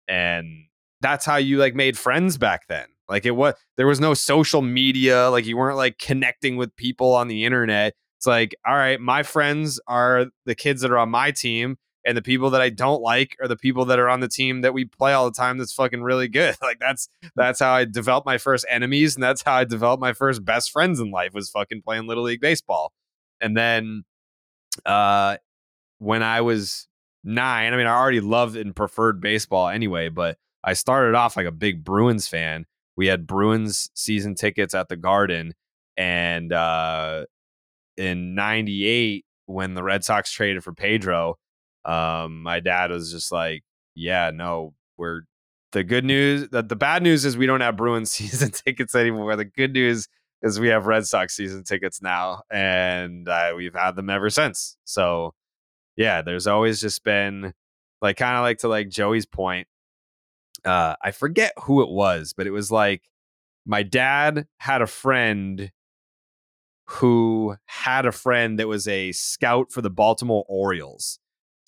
And 0.09 0.67
that's 1.01 1.27
how 1.27 1.37
you 1.37 1.59
like 1.59 1.75
made 1.75 1.99
friends 1.99 2.39
back 2.39 2.63
then. 2.69 2.87
Like 3.09 3.27
it 3.27 3.33
was 3.33 3.55
there 3.77 3.87
was 3.87 4.01
no 4.01 4.15
social 4.15 4.63
media, 4.63 5.31
like 5.31 5.47
you 5.47 5.57
weren't 5.57 5.77
like 5.77 5.99
connecting 5.99 6.57
with 6.57 6.75
people 6.77 7.15
on 7.15 7.29
the 7.29 7.45
internet. 7.45 7.95
It's 8.19 8.27
like, 8.27 8.55
all 8.67 8.75
right, 8.75 9.01
my 9.01 9.23
friends 9.23 9.79
are 9.87 10.27
the 10.45 10.55
kids 10.55 10.83
that 10.83 10.91
are 10.91 10.99
on 10.99 11.11
my 11.11 11.31
team 11.31 11.77
and 12.09 12.17
the 12.17 12.23
people 12.23 12.49
that 12.51 12.63
I 12.63 12.71
don't 12.71 13.03
like 13.03 13.37
are 13.39 13.47
the 13.47 13.57
people 13.57 13.85
that 13.85 13.99
are 13.99 14.09
on 14.09 14.21
the 14.21 14.29
team 14.29 14.63
that 14.63 14.73
we 14.73 14.87
play 14.87 15.13
all 15.13 15.27
the 15.27 15.37
time 15.37 15.59
that's 15.59 15.75
fucking 15.75 16.03
really 16.03 16.27
good. 16.27 16.57
Like 16.63 16.79
that's 16.79 17.09
that's 17.37 17.61
how 17.61 17.73
I 17.73 17.85
developed 17.85 18.27
my 18.27 18.39
first 18.39 18.65
enemies 18.69 19.15
and 19.15 19.23
that's 19.23 19.43
how 19.43 19.55
I 19.55 19.65
developed 19.65 20.01
my 20.01 20.15
first 20.15 20.43
best 20.45 20.71
friends 20.71 21.01
in 21.01 21.11
life 21.11 21.35
was 21.35 21.51
fucking 21.51 21.83
playing 21.83 22.07
little 22.07 22.25
league 22.25 22.41
baseball. 22.41 22.93
And 23.41 23.55
then 23.55 24.05
uh 24.87 25.37
when 25.99 26.23
I 26.23 26.41
was 26.41 26.89
9, 27.25 27.73
I 27.73 27.77
mean 27.77 27.87
I 27.87 27.95
already 27.95 28.21
loved 28.21 28.57
and 28.57 28.75
preferred 28.75 29.21
baseball 29.21 29.69
anyway, 29.69 30.09
but 30.09 30.39
I 30.65 30.73
started 30.73 31.15
off 31.15 31.37
like 31.37 31.47
a 31.47 31.53
big 31.53 31.85
Bruins 31.85 32.27
fan. 32.27 32.65
We 32.97 33.07
had 33.07 33.27
Bruins 33.27 33.91
season 33.95 34.35
tickets 34.35 34.75
at 34.75 34.89
the 34.89 34.97
Garden 34.97 35.53
and 35.99 36.55
uh 36.55 37.27
in 37.99 38.35
98 38.35 39.27
when 39.45 39.75
the 39.75 39.83
Red 39.83 40.05
Sox 40.05 40.33
traded 40.33 40.65
for 40.65 40.73
Pedro, 40.73 41.37
um, 41.85 42.43
my 42.43 42.61
dad 42.61 42.91
was 42.91 43.13
just 43.13 43.33
like, 43.33 43.63
"Yeah, 43.95 44.31
no, 44.35 44.75
we're 44.97 45.23
the 45.73 45.85
good 45.85 46.05
news. 46.05 46.49
That 46.51 46.69
the 46.69 46.77
bad 46.77 47.03
news 47.03 47.25
is 47.25 47.37
we 47.37 47.47
don't 47.47 47.61
have 47.61 47.77
Bruins 47.77 48.11
season 48.13 48.51
tickets 48.51 48.95
anymore. 48.95 49.37
The 49.37 49.45
good 49.45 49.73
news 49.73 50.09
is 50.43 50.61
we 50.61 50.69
have 50.69 50.87
Red 50.87 51.07
Sox 51.07 51.35
season 51.35 51.65
tickets 51.65 52.01
now, 52.03 52.43
and 52.51 53.29
uh, 53.29 53.53
we've 53.57 53.75
had 53.75 53.97
them 53.97 54.11
ever 54.11 54.31
since. 54.31 54.77
So, 54.85 55.35
yeah, 55.97 56.23
there's 56.23 56.47
always 56.47 56.81
just 56.81 57.03
been 57.05 57.53
like 58.01 58.17
kind 58.17 58.37
of 58.37 58.43
like 58.43 58.59
to 58.59 58.69
like 58.69 58.89
Joey's 58.89 59.27
point. 59.27 59.67
Uh, 60.65 60.95
I 61.03 61.13
forget 61.13 61.53
who 61.63 61.83
it 61.83 61.89
was, 61.89 62.35
but 62.37 62.47
it 62.47 62.51
was 62.51 62.71
like 62.71 63.03
my 63.67 63.83
dad 63.83 64.47
had 64.59 64.83
a 64.83 64.87
friend 64.87 65.71
who 66.87 67.57
had 67.67 68.07
a 68.07 68.13
friend 68.13 68.59
that 68.59 68.67
was 68.67 68.89
a 68.89 69.13
scout 69.13 69.71
for 69.71 69.83
the 69.83 69.91
Baltimore 69.91 70.45
Orioles. 70.49 71.19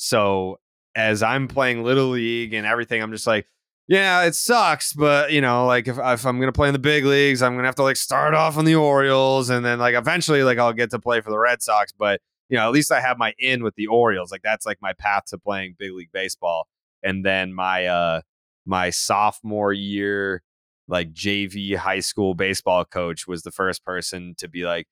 So 0.02 0.58
as 0.94 1.22
I'm 1.22 1.46
playing 1.46 1.84
little 1.84 2.08
league 2.08 2.54
and 2.54 2.66
everything, 2.66 3.02
I'm 3.02 3.12
just 3.12 3.26
like, 3.26 3.46
yeah, 3.86 4.22
it 4.22 4.34
sucks, 4.34 4.94
but 4.94 5.30
you 5.30 5.42
know, 5.42 5.66
like 5.66 5.88
if, 5.88 5.98
if 5.98 6.24
I'm 6.24 6.40
gonna 6.40 6.52
play 6.52 6.68
in 6.68 6.72
the 6.72 6.78
big 6.78 7.04
leagues, 7.04 7.42
I'm 7.42 7.54
gonna 7.54 7.68
have 7.68 7.74
to 7.74 7.82
like 7.82 7.96
start 7.96 8.32
off 8.32 8.56
on 8.56 8.64
the 8.64 8.76
Orioles, 8.76 9.50
and 9.50 9.62
then 9.62 9.78
like 9.78 9.94
eventually, 9.94 10.42
like 10.42 10.56
I'll 10.56 10.72
get 10.72 10.90
to 10.92 10.98
play 10.98 11.20
for 11.20 11.28
the 11.28 11.38
Red 11.38 11.60
Sox. 11.60 11.92
But 11.92 12.22
you 12.48 12.56
know, 12.56 12.66
at 12.66 12.72
least 12.72 12.90
I 12.90 13.00
have 13.00 13.18
my 13.18 13.34
in 13.38 13.62
with 13.62 13.74
the 13.74 13.88
Orioles. 13.88 14.32
Like 14.32 14.40
that's 14.42 14.64
like 14.64 14.78
my 14.80 14.94
path 14.94 15.26
to 15.26 15.38
playing 15.38 15.74
big 15.78 15.92
league 15.92 16.12
baseball. 16.12 16.66
And 17.02 17.22
then 17.22 17.52
my 17.52 17.84
uh 17.86 18.22
my 18.64 18.88
sophomore 18.88 19.74
year, 19.74 20.42
like 20.88 21.12
JV 21.12 21.76
high 21.76 22.00
school 22.00 22.34
baseball 22.34 22.86
coach 22.86 23.26
was 23.26 23.42
the 23.42 23.52
first 23.52 23.84
person 23.84 24.34
to 24.38 24.48
be 24.48 24.64
like, 24.64 24.86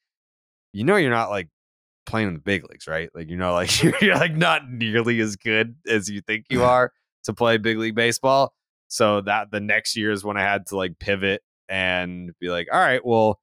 you 0.74 0.85
know, 0.85 0.97
you're 0.97 1.10
not 1.10 1.30
like 1.30 1.48
playing 2.09 2.28
in 2.28 2.35
the 2.35 2.40
big 2.40 2.68
leagues, 2.68 2.89
right? 2.89 3.10
Like, 3.14 3.28
you 3.28 3.36
know, 3.36 3.52
like 3.52 3.82
you're, 4.02 4.16
like 4.16 4.36
not 4.36 4.68
nearly 4.68 5.20
as 5.20 5.36
good 5.36 5.76
as 5.86 6.09
you 6.09 6.20
think 6.20 6.47
you 6.51 6.64
are 6.64 6.93
to 7.24 7.32
play 7.32 7.59
big 7.59 7.78
league 7.78 7.94
baseball. 7.94 8.52
So 8.89 9.20
that 9.22 9.51
the 9.51 9.60
next 9.60 9.97
year 9.97 10.10
is 10.10 10.24
when 10.24 10.36
I 10.36 10.43
had 10.43 10.66
to 10.68 10.76
like 10.76 10.98
pivot 10.98 11.43
and 11.68 12.32
be 12.40 12.48
like, 12.48 12.68
all 12.72 12.80
right, 12.80 13.05
well, 13.05 13.39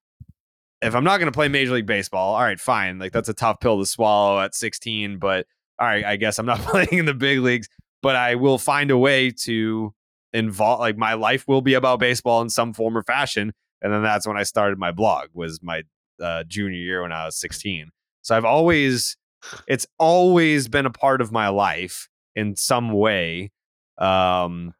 if 0.82 0.94
I'm 0.94 1.04
not 1.04 1.18
going 1.18 1.30
to 1.30 1.36
play 1.36 1.48
Major 1.48 1.72
League 1.72 1.86
Baseball, 1.86 2.34
all 2.34 2.42
right, 2.42 2.60
fine. 2.60 2.98
Like 2.98 3.12
that's 3.12 3.28
a 3.28 3.34
tough 3.34 3.60
pill 3.60 3.78
to 3.78 3.86
swallow 3.86 4.40
at 4.40 4.54
16, 4.54 5.18
but 5.18 5.46
all 5.78 5.86
right, 5.86 6.04
I 6.04 6.16
guess 6.16 6.38
I'm 6.38 6.46
not 6.46 6.58
playing 6.62 6.88
in 6.92 7.06
the 7.06 7.14
big 7.14 7.38
leagues, 7.40 7.68
but 8.02 8.16
I 8.16 8.34
will 8.34 8.58
find 8.58 8.90
a 8.90 8.98
way 8.98 9.30
to 9.44 9.94
involve 10.32 10.80
like 10.80 10.96
my 10.96 11.14
life 11.14 11.46
will 11.48 11.62
be 11.62 11.74
about 11.74 12.00
baseball 12.00 12.42
in 12.42 12.50
some 12.50 12.72
form 12.72 12.96
or 12.96 13.04
fashion. 13.04 13.52
And 13.82 13.92
then 13.92 14.02
that's 14.02 14.26
when 14.26 14.36
I 14.36 14.42
started 14.42 14.78
my 14.78 14.90
blog 14.90 15.28
was 15.32 15.60
my 15.62 15.82
uh, 16.20 16.44
junior 16.44 16.78
year 16.78 17.02
when 17.02 17.12
I 17.12 17.26
was 17.26 17.36
16. 17.36 17.90
So 18.26 18.36
I've 18.36 18.44
always, 18.44 19.16
it's 19.68 19.86
always 20.00 20.66
been 20.66 20.84
a 20.84 20.90
part 20.90 21.20
of 21.20 21.30
my 21.30 21.46
life 21.46 22.08
in 22.34 22.56
some 22.56 22.90
way. 22.90 23.52
Um, 23.98 24.74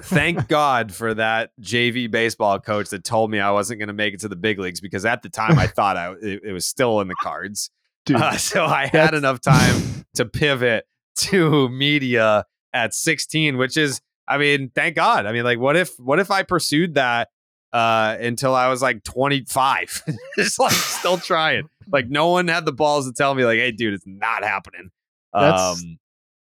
thank 0.00 0.46
God 0.48 0.94
for 0.94 1.12
that 1.14 1.50
JV 1.60 2.08
baseball 2.08 2.60
coach 2.60 2.90
that 2.90 3.02
told 3.02 3.32
me 3.32 3.40
I 3.40 3.50
wasn't 3.50 3.80
going 3.80 3.88
to 3.88 3.94
make 3.94 4.14
it 4.14 4.20
to 4.20 4.28
the 4.28 4.36
big 4.36 4.60
leagues 4.60 4.80
because 4.80 5.04
at 5.04 5.22
the 5.22 5.28
time 5.28 5.58
I 5.58 5.66
thought 5.76 5.96
I, 5.96 6.12
it, 6.22 6.42
it 6.44 6.52
was 6.52 6.68
still 6.68 7.00
in 7.00 7.08
the 7.08 7.16
cards. 7.20 7.68
Dude, 8.06 8.18
Uh, 8.18 8.36
so 8.36 8.64
I 8.64 8.86
had 8.86 9.12
enough 9.12 9.40
time 9.40 10.04
to 10.14 10.24
pivot 10.24 10.84
to 11.16 11.68
media 11.70 12.44
at 12.72 12.94
16, 12.94 13.56
which 13.56 13.76
is, 13.76 14.00
I 14.28 14.38
mean, 14.38 14.70
thank 14.72 14.94
God. 14.94 15.26
I 15.26 15.32
mean, 15.32 15.42
like, 15.42 15.58
what 15.58 15.76
if, 15.76 15.98
what 15.98 16.20
if 16.20 16.30
I 16.30 16.44
pursued 16.44 16.94
that 16.94 17.26
uh, 17.72 18.16
until 18.20 18.54
I 18.54 18.68
was 18.68 18.82
like 18.82 19.02
25, 19.02 20.04
just 20.36 20.60
like 20.60 20.72
still 20.72 21.18
trying. 21.18 21.68
Like, 21.90 22.08
no 22.08 22.28
one 22.28 22.48
had 22.48 22.64
the 22.64 22.72
balls 22.72 23.06
to 23.06 23.12
tell 23.12 23.34
me, 23.34 23.44
like, 23.44 23.58
hey, 23.58 23.72
dude, 23.72 23.94
it's 23.94 24.06
not 24.06 24.44
happening. 24.44 24.90
That's 25.32 25.82
um, 25.82 25.98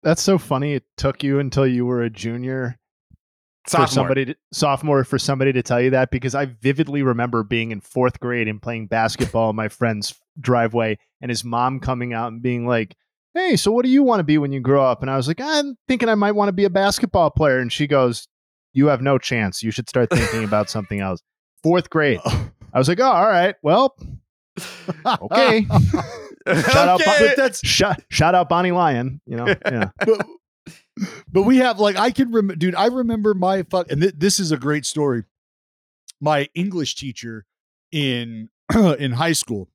that's 0.02 0.22
so 0.22 0.38
funny. 0.38 0.74
It 0.74 0.84
took 0.96 1.22
you 1.22 1.38
until 1.38 1.66
you 1.66 1.86
were 1.86 2.02
a 2.02 2.10
junior 2.10 2.78
for 3.68 3.86
somebody 3.86 4.24
to, 4.24 4.34
sophomore 4.52 5.04
for 5.04 5.18
somebody 5.18 5.52
to 5.52 5.62
tell 5.62 5.80
you 5.80 5.90
that 5.90 6.10
because 6.10 6.34
I 6.34 6.46
vividly 6.46 7.02
remember 7.02 7.44
being 7.44 7.70
in 7.70 7.80
fourth 7.80 8.18
grade 8.18 8.48
and 8.48 8.60
playing 8.60 8.88
basketball 8.88 9.50
in 9.50 9.56
my 9.56 9.68
friend's 9.68 10.14
driveway 10.40 10.98
and 11.20 11.30
his 11.30 11.44
mom 11.44 11.78
coming 11.78 12.12
out 12.12 12.32
and 12.32 12.42
being 12.42 12.66
like, 12.66 12.96
"Hey, 13.34 13.56
so 13.56 13.70
what 13.70 13.84
do 13.84 13.90
you 13.90 14.02
want 14.02 14.20
to 14.20 14.24
be 14.24 14.38
when 14.38 14.52
you 14.52 14.60
grow 14.60 14.84
up?" 14.84 15.02
And 15.02 15.10
I 15.10 15.16
was 15.16 15.28
like, 15.28 15.40
"I'm 15.40 15.76
thinking 15.86 16.08
I 16.08 16.16
might 16.16 16.32
want 16.32 16.48
to 16.48 16.52
be 16.52 16.64
a 16.64 16.70
basketball 16.70 17.30
player." 17.30 17.58
And 17.58 17.72
she 17.72 17.86
goes, 17.86 18.26
"You 18.72 18.88
have 18.88 19.00
no 19.00 19.18
chance. 19.18 19.62
You 19.62 19.70
should 19.70 19.88
start 19.88 20.10
thinking 20.10 20.42
about 20.44 20.68
something 20.68 20.98
else." 21.00 21.20
Fourth 21.62 21.88
grade. 21.88 22.20
I 22.74 22.78
was 22.78 22.88
like, 22.88 22.98
"Oh, 22.98 23.04
all 23.04 23.28
right. 23.28 23.54
Well, 23.62 23.94
okay." 25.06 25.66
shout 26.46 26.88
out, 26.88 27.00
Okay. 27.00 27.26
Bon- 27.28 27.34
that's 27.36 27.66
shout, 27.66 28.02
shout 28.08 28.34
out 28.34 28.48
Bonnie 28.48 28.72
Lyon. 28.72 29.20
You 29.26 29.36
know, 29.36 29.46
yeah. 29.46 29.90
but, 29.98 30.26
but 31.30 31.42
we 31.42 31.58
have 31.58 31.78
like 31.78 31.96
I 31.96 32.10
can 32.10 32.28
remember, 32.32 32.56
dude. 32.56 32.74
I 32.74 32.86
remember 32.86 33.34
my 33.34 33.62
fuck, 33.64 33.90
and 33.90 34.02
th- 34.02 34.14
this 34.16 34.40
is 34.40 34.52
a 34.52 34.56
great 34.56 34.86
story. 34.86 35.24
My 36.20 36.48
English 36.54 36.94
teacher 36.96 37.44
in 37.90 38.48
in 38.98 39.12
high 39.12 39.32
school 39.32 39.68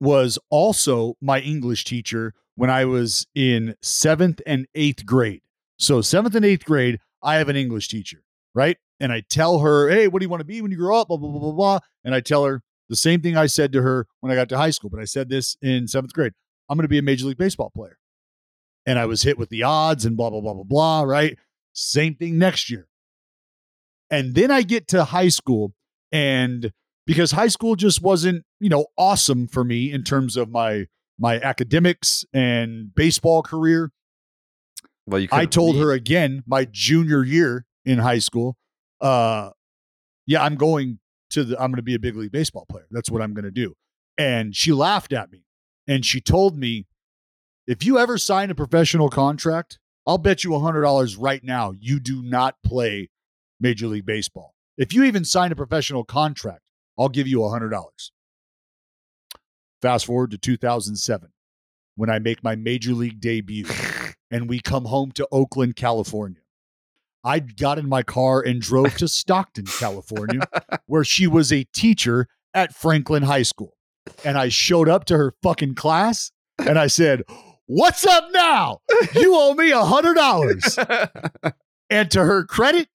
was 0.00 0.38
also 0.50 1.16
my 1.20 1.40
English 1.40 1.84
teacher 1.84 2.34
when 2.54 2.70
I 2.70 2.84
was 2.84 3.26
in 3.34 3.74
seventh 3.82 4.40
and 4.46 4.66
eighth 4.74 5.06
grade. 5.06 5.42
So 5.78 6.00
seventh 6.00 6.34
and 6.34 6.44
eighth 6.44 6.64
grade, 6.64 6.98
I 7.22 7.36
have 7.36 7.48
an 7.48 7.56
English 7.56 7.88
teacher, 7.88 8.22
right? 8.54 8.76
And 8.98 9.12
I 9.12 9.22
tell 9.28 9.60
her, 9.60 9.88
"Hey, 9.88 10.08
what 10.08 10.20
do 10.20 10.24
you 10.24 10.30
want 10.30 10.40
to 10.40 10.46
be 10.46 10.60
when 10.62 10.70
you 10.70 10.78
grow 10.78 11.00
up?" 11.00 11.08
Blah 11.08 11.18
blah 11.18 11.30
blah 11.30 11.40
blah 11.40 11.52
blah. 11.52 11.78
And 12.04 12.14
I 12.14 12.20
tell 12.20 12.44
her 12.44 12.62
the 12.88 12.96
same 12.96 13.20
thing 13.20 13.36
I 13.36 13.46
said 13.46 13.72
to 13.72 13.82
her 13.82 14.06
when 14.20 14.32
I 14.32 14.34
got 14.34 14.48
to 14.50 14.58
high 14.58 14.70
school, 14.70 14.90
but 14.90 15.00
I 15.00 15.04
said 15.04 15.28
this 15.28 15.56
in 15.62 15.88
seventh 15.88 16.12
grade. 16.12 16.32
I'm 16.68 16.76
going 16.76 16.84
to 16.84 16.88
be 16.88 16.98
a 16.98 17.02
major 17.02 17.26
league 17.26 17.38
baseball 17.38 17.70
player. 17.74 17.98
And 18.86 18.98
I 18.98 19.06
was 19.06 19.22
hit 19.22 19.38
with 19.38 19.48
the 19.48 19.64
odds 19.64 20.04
and 20.04 20.16
blah 20.16 20.30
blah 20.30 20.40
blah 20.40 20.54
blah 20.54 20.64
blah. 20.64 21.02
Right? 21.02 21.38
Same 21.72 22.14
thing 22.14 22.38
next 22.38 22.70
year. 22.70 22.86
And 24.10 24.34
then 24.34 24.50
I 24.50 24.62
get 24.62 24.86
to 24.88 25.04
high 25.04 25.28
school, 25.28 25.74
and 26.12 26.72
because 27.06 27.32
high 27.32 27.48
school 27.48 27.74
just 27.74 28.00
wasn't, 28.02 28.44
you 28.60 28.68
know, 28.68 28.86
awesome 28.96 29.48
for 29.48 29.64
me 29.64 29.90
in 29.90 30.04
terms 30.04 30.36
of 30.36 30.50
my 30.50 30.86
my 31.18 31.40
academics 31.40 32.24
and 32.32 32.94
baseball 32.94 33.42
career. 33.42 33.90
Well, 35.06 35.20
you 35.20 35.28
I 35.32 35.46
told 35.46 35.76
her 35.76 35.92
again 35.92 36.42
my 36.46 36.66
junior 36.70 37.24
year 37.24 37.64
in 37.84 37.98
high 37.98 38.18
school, 38.18 38.56
uh, 39.00 39.50
yeah, 40.26 40.42
I'm 40.42 40.56
going 40.56 40.98
to 41.30 41.44
the 41.44 41.56
I'm 41.60 41.70
going 41.70 41.76
to 41.76 41.82
be 41.82 41.94
a 41.94 41.98
big 41.98 42.16
league 42.16 42.32
baseball 42.32 42.66
player. 42.68 42.86
That's 42.90 43.10
what 43.10 43.22
I'm 43.22 43.34
going 43.34 43.44
to 43.44 43.50
do. 43.50 43.74
And 44.18 44.54
she 44.54 44.72
laughed 44.72 45.12
at 45.12 45.30
me 45.30 45.44
and 45.86 46.04
she 46.04 46.20
told 46.20 46.56
me, 46.56 46.86
if 47.66 47.84
you 47.84 47.98
ever 47.98 48.16
sign 48.16 48.50
a 48.50 48.54
professional 48.54 49.10
contract, 49.10 49.78
I'll 50.06 50.18
bet 50.18 50.44
you 50.44 50.50
$100 50.50 51.16
right 51.18 51.42
now 51.42 51.72
you 51.78 51.98
do 51.98 52.22
not 52.22 52.56
play 52.64 53.10
Major 53.60 53.88
League 53.88 54.06
Baseball. 54.06 54.54
If 54.78 54.92
you 54.92 55.04
even 55.04 55.24
sign 55.24 55.52
a 55.52 55.56
professional 55.56 56.04
contract, 56.04 56.60
I'll 56.98 57.08
give 57.08 57.26
you 57.26 57.38
$100. 57.38 57.72
Fast 59.82 60.06
forward 60.06 60.30
to 60.30 60.38
2007 60.38 61.30
when 61.96 62.10
I 62.10 62.18
make 62.18 62.44
my 62.44 62.54
Major 62.54 62.92
League 62.92 63.20
debut 63.20 63.66
and 64.30 64.48
we 64.48 64.60
come 64.60 64.84
home 64.84 65.12
to 65.12 65.26
Oakland, 65.32 65.76
California. 65.76 66.40
I 67.26 67.40
got 67.40 67.78
in 67.78 67.88
my 67.88 68.04
car 68.04 68.40
and 68.40 68.62
drove 68.62 68.96
to 68.98 69.08
Stockton, 69.08 69.66
California, 69.66 70.42
where 70.86 71.02
she 71.02 71.26
was 71.26 71.52
a 71.52 71.64
teacher 71.64 72.28
at 72.54 72.72
Franklin 72.72 73.24
High 73.24 73.42
School. 73.42 73.76
And 74.24 74.38
I 74.38 74.48
showed 74.48 74.88
up 74.88 75.04
to 75.06 75.16
her 75.16 75.34
fucking 75.42 75.74
class 75.74 76.30
and 76.58 76.78
I 76.78 76.86
said, 76.86 77.24
What's 77.66 78.06
up 78.06 78.28
now? 78.30 78.78
You 79.14 79.34
owe 79.34 79.54
me 79.54 79.72
a 79.72 79.84
hundred 79.84 80.14
dollars. 80.14 80.78
And 81.90 82.10
to 82.12 82.24
her 82.24 82.44
credit, 82.44 82.88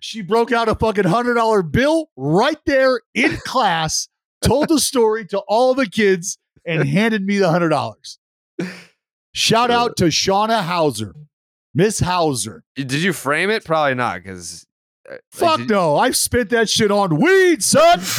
she 0.00 0.20
broke 0.20 0.50
out 0.50 0.68
a 0.68 0.74
fucking 0.74 1.04
hundred 1.04 1.34
dollar 1.34 1.62
bill 1.62 2.10
right 2.16 2.58
there 2.66 3.00
in 3.14 3.36
class, 3.44 4.08
told 4.40 4.68
the 4.68 4.80
story 4.80 5.24
to 5.26 5.38
all 5.48 5.74
the 5.74 5.86
kids, 5.86 6.38
and 6.64 6.88
handed 6.88 7.24
me 7.24 7.38
the 7.38 7.50
hundred 7.50 7.68
dollars. 7.68 8.18
Shout 9.32 9.70
out 9.70 9.96
to 9.98 10.06
Shauna 10.06 10.62
Hauser, 10.62 11.14
Miss 11.76 12.00
Hauser. 12.00 12.64
Did 12.74 12.90
you 12.94 13.12
frame 13.12 13.50
it? 13.50 13.62
Probably 13.62 13.94
not, 13.94 14.22
because 14.22 14.66
Fuck 15.30 15.60
no, 15.68 15.96
I've 15.96 16.16
spent 16.16 16.50
that 16.50 16.68
shit 16.70 16.90
on 16.90 17.20
weed, 17.20 17.62
son. 17.62 18.00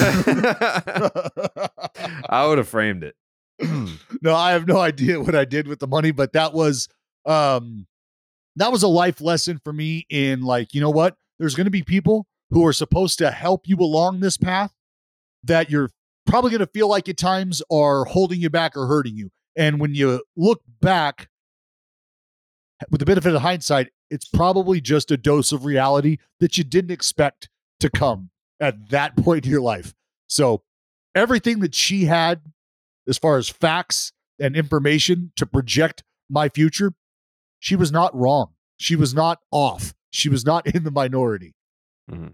I 2.30 2.46
would 2.48 2.60
have 2.60 2.70
framed 2.70 3.04
it. 3.04 3.16
no, 4.22 4.36
I 4.36 4.52
have 4.52 4.68
no 4.68 4.78
idea 4.78 5.20
what 5.20 5.36
I 5.36 5.44
did 5.44 5.68
with 5.68 5.80
the 5.80 5.88
money, 5.88 6.12
but 6.12 6.34
that 6.34 6.54
was 6.54 6.88
um 7.26 7.88
that 8.56 8.72
was 8.72 8.84
a 8.84 8.88
life 8.88 9.20
lesson 9.22 9.60
for 9.64 9.74
me 9.74 10.06
in 10.10 10.44
like, 10.44 10.76
you 10.76 10.82
know 10.82 10.92
what? 10.92 11.16
There's 11.40 11.56
going 11.56 11.66
to 11.66 11.72
be 11.72 11.82
people 11.84 12.28
who 12.52 12.66
are 12.66 12.74
supposed 12.74 13.18
to 13.18 13.32
help 13.32 13.68
you 13.68 13.78
along 13.78 14.20
this 14.20 14.38
path 14.38 14.72
that 15.44 15.70
you're 15.70 15.90
probably 16.28 16.52
going 16.52 16.60
to 16.60 16.68
feel 16.68 16.88
like 16.88 17.10
at 17.10 17.18
times 17.18 17.64
are 17.72 18.06
holding 18.06 18.40
you 18.40 18.52
back 18.52 18.78
or 18.78 18.86
hurting 18.88 19.18
you. 19.18 19.32
And 19.56 19.80
when 19.80 19.96
you 19.96 20.24
look 20.36 20.62
back 20.80 21.28
with 22.90 23.00
the 23.00 23.06
benefit 23.06 23.34
of 23.36 23.42
hindsight, 23.42 23.90
it's 24.10 24.28
probably 24.28 24.80
just 24.82 25.12
a 25.12 25.18
dose 25.18 25.52
of 25.52 25.66
reality 25.66 26.18
that 26.40 26.58
you 26.58 26.64
didn't 26.64 26.92
expect 26.92 27.50
to 27.80 27.90
come 27.90 28.30
at 28.60 28.90
that 28.90 29.16
point 29.24 29.46
in 29.46 29.52
your 29.52 29.62
life. 29.62 29.94
So, 30.28 30.64
everything 31.16 31.60
that 31.62 31.74
she 31.76 32.06
had 32.06 32.42
as 33.08 33.18
far 33.18 33.38
as 33.38 33.50
facts 33.50 34.12
and 34.40 34.56
information 34.56 35.32
to 35.38 35.46
project 35.46 36.04
my 36.30 36.50
future, 36.50 36.94
she 37.60 37.76
was 37.76 37.92
not 37.92 38.14
wrong. 38.16 38.54
She 38.78 38.96
was 38.96 39.14
not 39.14 39.40
off. 39.52 39.94
She 40.12 40.30
was 40.30 40.46
not 40.46 40.68
in 40.76 40.84
the 40.84 40.92
minority. 40.92 41.56
Mhm. 42.12 42.34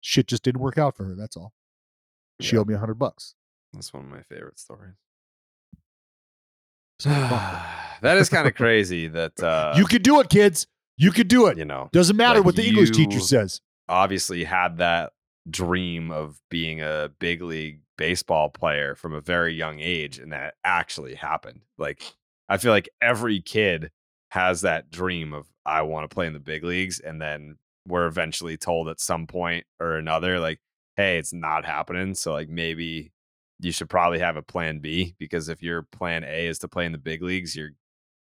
Shit 0.00 0.28
just 0.28 0.42
didn't 0.42 0.60
work 0.60 0.78
out 0.78 0.96
for 0.96 1.04
her. 1.04 1.14
That's 1.14 1.36
all. 1.36 1.52
She 2.40 2.56
Yeah. 2.56 2.60
owed 2.60 2.68
me 2.68 2.74
a 2.74 2.78
hundred 2.78 2.98
bucks. 2.98 3.34
That's 3.72 3.92
one 3.92 4.04
of 4.04 4.08
my 4.10 4.22
favorite 4.22 4.58
stories. 4.58 4.94
So 6.98 7.10
that 8.02 8.16
is 8.18 8.28
kind 8.28 8.46
of 8.46 8.54
crazy 8.54 9.08
that 9.08 9.42
uh, 9.42 9.74
you 9.76 9.86
could 9.86 10.02
do 10.02 10.20
it, 10.20 10.28
kids. 10.30 10.66
You 10.96 11.10
could 11.10 11.28
do 11.28 11.46
it. 11.46 11.58
you 11.58 11.64
know 11.64 11.88
Doesn't 11.92 12.16
matter 12.16 12.38
like 12.38 12.46
what 12.46 12.56
the 12.56 12.66
English 12.66 12.90
teacher 12.90 13.20
says. 13.20 13.60
obviously 13.88 14.44
had 14.44 14.78
that 14.78 15.12
dream 15.50 16.10
of 16.10 16.40
being 16.50 16.80
a 16.80 17.10
big 17.18 17.42
league 17.42 17.80
baseball 17.98 18.48
player 18.48 18.94
from 18.94 19.12
a 19.12 19.20
very 19.20 19.52
young 19.54 19.78
age 19.80 20.18
and 20.18 20.32
that 20.32 20.54
actually 20.64 21.14
happened 21.14 21.60
like 21.78 22.02
i 22.48 22.56
feel 22.56 22.72
like 22.72 22.88
every 23.00 23.40
kid 23.40 23.90
has 24.30 24.62
that 24.62 24.90
dream 24.90 25.32
of 25.32 25.46
i 25.64 25.80
want 25.82 26.02
to 26.08 26.12
play 26.12 26.26
in 26.26 26.32
the 26.32 26.40
big 26.40 26.64
leagues 26.64 26.98
and 26.98 27.20
then 27.22 27.56
we're 27.86 28.06
eventually 28.06 28.56
told 28.56 28.88
at 28.88 28.98
some 28.98 29.26
point 29.28 29.64
or 29.78 29.94
another 29.96 30.40
like 30.40 30.58
hey 30.96 31.18
it's 31.18 31.32
not 31.32 31.64
happening 31.64 32.14
so 32.14 32.32
like 32.32 32.48
maybe 32.48 33.12
you 33.64 33.72
should 33.72 33.88
probably 33.88 34.18
have 34.18 34.36
a 34.36 34.42
plan 34.42 34.78
b 34.78 35.14
because 35.18 35.48
if 35.48 35.62
your 35.62 35.82
plan 35.82 36.22
a 36.24 36.46
is 36.46 36.58
to 36.60 36.68
play 36.68 36.84
in 36.86 36.92
the 36.92 36.98
big 36.98 37.22
leagues 37.22 37.56
you're 37.56 37.70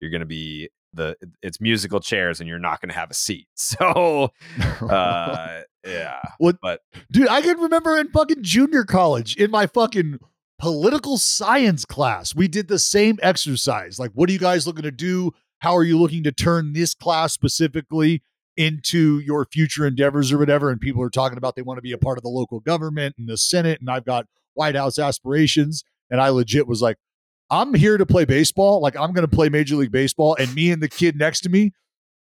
you're 0.01 0.11
going 0.11 0.21
to 0.21 0.27
be 0.27 0.69
the 0.93 1.17
it's 1.43 1.61
musical 1.61 2.01
chairs 2.01 2.41
and 2.41 2.49
you're 2.49 2.59
not 2.59 2.81
going 2.81 2.89
to 2.89 2.95
have 2.95 3.11
a 3.11 3.15
seat 3.15 3.47
so 3.55 4.31
uh 4.83 5.61
yeah 5.87 6.21
What- 6.39 6.59
but 6.61 6.81
Dude, 7.13 7.29
I 7.29 7.41
can 7.43 7.59
remember 7.59 7.97
in 7.99 8.09
fucking 8.11 8.43
junior 8.43 8.85
college 8.85 9.37
in 9.37 9.51
my 9.51 9.67
fucking 9.67 10.19
political 10.59 11.17
science 11.17 11.85
class, 11.87 12.35
we 12.35 12.47
did 12.49 12.69
the 12.69 12.79
same 12.79 13.19
exercise. 13.23 13.99
Like, 13.99 14.11
what 14.13 14.29
are 14.29 14.33
you 14.33 14.39
guys 14.39 14.67
looking 14.67 14.83
to 14.83 14.91
do? 14.91 15.33
How 15.61 15.75
are 15.75 15.83
you 15.85 15.99
looking 15.99 16.23
to 16.25 16.33
turn 16.33 16.75
this 16.75 16.95
class 16.95 17.33
specifically 17.33 18.23
into 18.59 19.21
your 19.21 19.47
future 19.47 19.87
endeavors 19.87 20.31
or 20.33 20.37
whatever? 20.39 20.71
And 20.71 20.79
people 20.81 21.03
are 21.03 21.09
talking 21.11 21.39
about 21.39 21.57
they 21.57 21.63
want 21.63 21.79
to 21.79 21.83
be 21.83 21.93
a 21.93 21.99
part 21.99 22.19
of 22.19 22.23
the 22.23 22.29
local 22.31 22.61
government 22.61 23.15
and 23.19 23.27
the 23.29 23.39
Senate, 23.39 23.81
and 23.81 23.89
I've 23.89 24.05
got 24.05 24.27
White 24.55 24.77
House 24.77 24.99
aspirations. 24.99 25.85
And 26.11 26.21
I 26.21 26.29
legit 26.29 26.67
was 26.67 26.83
like, 26.83 26.97
I'm 27.51 27.75
here 27.75 27.99
to 27.99 28.07
play 28.07 28.25
baseball. 28.25 28.81
Like, 28.81 28.97
I'm 28.97 29.13
going 29.13 29.29
to 29.29 29.37
play 29.37 29.49
Major 29.49 29.77
League 29.77 29.93
Baseball. 29.93 30.37
And 30.39 30.55
me 30.55 30.71
and 30.71 30.83
the 30.83 30.89
kid 30.89 31.17
next 31.17 31.41
to 31.41 31.49
me, 31.49 31.73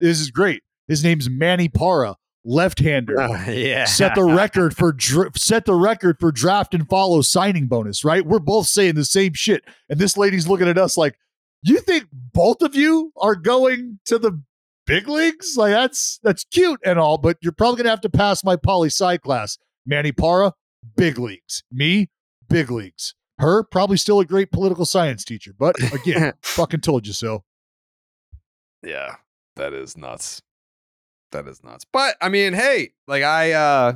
this 0.01 0.21
is 0.21 0.31
great. 0.31 0.63
His 0.87 1.03
name's 1.03 1.29
Manny 1.29 1.69
Parra, 1.69 2.17
left-hander 2.45 3.15
yeah 3.49 3.85
set 3.85 4.15
the 4.15 4.25
record 4.25 4.75
for 4.75 4.93
dr- 4.93 5.37
set 5.37 5.67
the 5.67 5.75
record 5.75 6.17
for 6.19 6.33
draft 6.33 6.73
and 6.73 6.89
follow 6.89 7.21
signing 7.21 7.67
bonus. 7.67 8.05
Right? 8.05 8.25
We're 8.25 8.39
both 8.39 8.67
saying 8.67 8.95
the 8.95 9.05
same 9.05 9.35
shit, 9.35 9.65
and 9.89 9.99
this 9.99 10.17
lady's 10.17 10.49
looking 10.49 10.69
at 10.69 10.79
us 10.79 10.97
like, 10.97 11.19
"You 11.63 11.79
think 11.81 12.07
both 12.13 12.63
of 12.63 12.75
you 12.75 13.13
are 13.17 13.35
going 13.35 13.99
to 14.07 14.19
the 14.19 14.41
big 14.87 15.09
leagues? 15.09 15.57
Like 15.57 15.73
that's 15.73 16.21
that's 16.23 16.45
cute 16.45 16.81
and 16.85 16.99
all, 16.99 17.19
but 17.19 17.37
you're 17.43 17.53
probably 17.53 17.79
gonna 17.79 17.91
have 17.91 18.01
to 18.03 18.11
pass 18.11 18.43
my 18.43 18.57
poli 18.57 18.89
sci 18.89 19.19
class." 19.19 19.59
Manny 19.85 20.13
Parra, 20.13 20.53
big 20.97 21.19
leagues. 21.19 21.63
Me, 21.71 22.09
big 22.49 22.71
leagues. 22.71 23.15
Her, 23.39 23.63
probably 23.63 23.97
still 23.97 24.19
a 24.21 24.25
great 24.25 24.51
political 24.51 24.85
science 24.85 25.25
teacher, 25.25 25.53
but 25.57 25.77
again, 25.93 26.33
fucking 26.43 26.81
told 26.81 27.07
you 27.07 27.13
so. 27.13 27.45
yeah 28.83 29.17
that 29.57 29.73
is 29.73 29.97
nuts 29.97 30.41
that 31.33 31.47
is 31.49 31.63
nuts 31.65 31.85
but 31.93 32.17
i 32.23 32.29
mean 32.29 32.53
hey 32.53 32.93
like 33.09 33.23
i 33.25 33.51
uh 33.53 33.93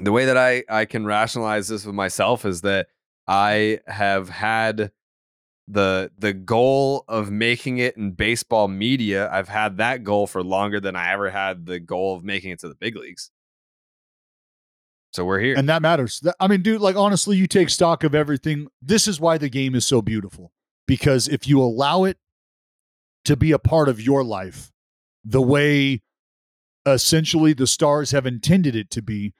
the 0.00 0.10
way 0.10 0.24
that 0.24 0.38
i 0.38 0.62
i 0.70 0.84
can 0.86 1.04
rationalize 1.04 1.68
this 1.68 1.84
with 1.84 1.94
myself 1.94 2.44
is 2.46 2.62
that 2.62 2.86
i 3.28 3.78
have 3.86 4.30
had 4.30 4.90
the 5.68 6.10
the 6.18 6.32
goal 6.32 7.04
of 7.08 7.30
making 7.30 7.76
it 7.78 7.96
in 7.98 8.12
baseball 8.12 8.68
media 8.68 9.30
i've 9.30 9.48
had 9.50 9.76
that 9.76 10.02
goal 10.02 10.26
for 10.26 10.42
longer 10.42 10.80
than 10.80 10.96
i 10.96 11.12
ever 11.12 11.28
had 11.30 11.66
the 11.66 11.78
goal 11.78 12.16
of 12.16 12.24
making 12.24 12.50
it 12.50 12.58
to 12.58 12.68
the 12.68 12.74
big 12.74 12.96
leagues 12.96 13.30
so 15.12 15.24
we're 15.24 15.40
here 15.40 15.54
And 15.56 15.68
that 15.68 15.82
matters. 15.82 16.22
I 16.40 16.48
mean, 16.48 16.62
dude, 16.62 16.80
like 16.80 16.96
honestly, 16.96 17.36
you 17.36 17.46
take 17.46 17.68
stock 17.68 18.02
of 18.02 18.14
everything. 18.14 18.68
This 18.80 19.06
is 19.06 19.20
why 19.20 19.38
the 19.38 19.48
game 19.48 19.74
is 19.74 19.86
so 19.86 20.02
beautiful. 20.02 20.52
Because 20.86 21.28
if 21.28 21.46
you 21.46 21.60
allow 21.60 22.04
it 22.04 22.18
to 23.24 23.36
be 23.36 23.52
a 23.52 23.58
part 23.58 23.88
of 23.88 24.00
your 24.00 24.24
life 24.24 24.72
the 25.24 25.42
way 25.42 26.02
essentially 26.86 27.52
the 27.52 27.66
stars 27.66 28.10
have 28.10 28.26
intended 28.26 28.74
it 28.74 28.90
to 28.90 29.02
be, 29.02 29.34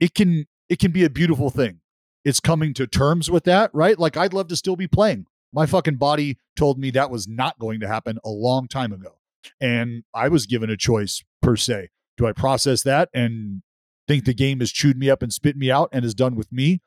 it 0.00 0.14
can 0.14 0.46
it 0.68 0.78
can 0.78 0.92
be 0.92 1.04
a 1.04 1.10
beautiful 1.10 1.50
thing. 1.50 1.80
It's 2.24 2.40
coming 2.40 2.74
to 2.74 2.86
terms 2.86 3.30
with 3.30 3.44
that, 3.44 3.70
right? 3.72 3.98
Like 3.98 4.16
I'd 4.16 4.32
love 4.32 4.48
to 4.48 4.56
still 4.56 4.76
be 4.76 4.88
playing. 4.88 5.26
My 5.52 5.66
fucking 5.66 5.96
body 5.96 6.38
told 6.56 6.78
me 6.78 6.90
that 6.90 7.10
was 7.10 7.28
not 7.28 7.58
going 7.58 7.80
to 7.80 7.88
happen 7.88 8.18
a 8.24 8.30
long 8.30 8.66
time 8.66 8.92
ago. 8.92 9.18
And 9.60 10.02
I 10.12 10.28
was 10.28 10.46
given 10.46 10.70
a 10.70 10.76
choice 10.76 11.22
per 11.40 11.56
se. 11.56 11.90
Do 12.16 12.26
I 12.26 12.32
process 12.32 12.82
that 12.82 13.08
and 13.14 13.62
think 14.06 14.24
the 14.24 14.34
game 14.34 14.60
has 14.60 14.70
chewed 14.70 14.96
me 14.96 15.10
up 15.10 15.22
and 15.22 15.32
spit 15.32 15.56
me 15.56 15.70
out 15.70 15.88
and 15.92 16.04
is 16.04 16.14
done 16.14 16.36
with 16.36 16.52
me? 16.52 16.80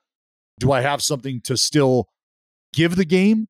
Do 0.60 0.72
I 0.72 0.82
have 0.82 1.02
something 1.02 1.42
to 1.42 1.58
still 1.58 2.08
give 2.74 2.96
the 2.96 3.06
game? 3.06 3.48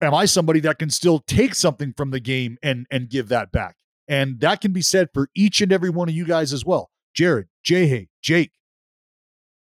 Am 0.00 0.14
I 0.14 0.24
somebody 0.26 0.60
that 0.60 0.78
can 0.78 0.90
still 0.90 1.20
take 1.20 1.54
something 1.54 1.94
from 1.96 2.10
the 2.10 2.20
game 2.20 2.58
and 2.62 2.86
and 2.90 3.08
give 3.08 3.28
that 3.28 3.52
back? 3.52 3.76
And 4.06 4.40
that 4.40 4.60
can 4.60 4.72
be 4.72 4.82
said 4.82 5.08
for 5.14 5.28
each 5.34 5.60
and 5.60 5.72
every 5.72 5.90
one 5.90 6.08
of 6.08 6.14
you 6.14 6.26
guys 6.26 6.52
as 6.52 6.64
well. 6.64 6.90
Jared, 7.14 7.46
Jay, 7.62 8.08
Jake, 8.22 8.52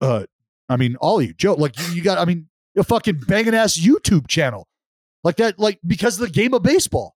uh, 0.02 0.26
I 0.70 0.78
mean, 0.78 0.96
all 0.98 1.20
of 1.20 1.26
you, 1.26 1.34
Joe, 1.34 1.54
like 1.54 1.78
you, 1.80 1.96
you 1.96 2.02
got, 2.02 2.18
I 2.18 2.26
mean, 2.26 2.48
a 2.76 2.84
fucking 2.84 3.20
banging 3.28 3.54
ass 3.54 3.78
YouTube 3.78 4.28
channel 4.28 4.68
like 5.24 5.36
that, 5.38 5.60
like 5.60 5.80
because 5.86 6.20
of 6.20 6.28
the 6.28 6.34
game 6.34 6.54
of 6.54 6.64
baseball. 6.64 7.16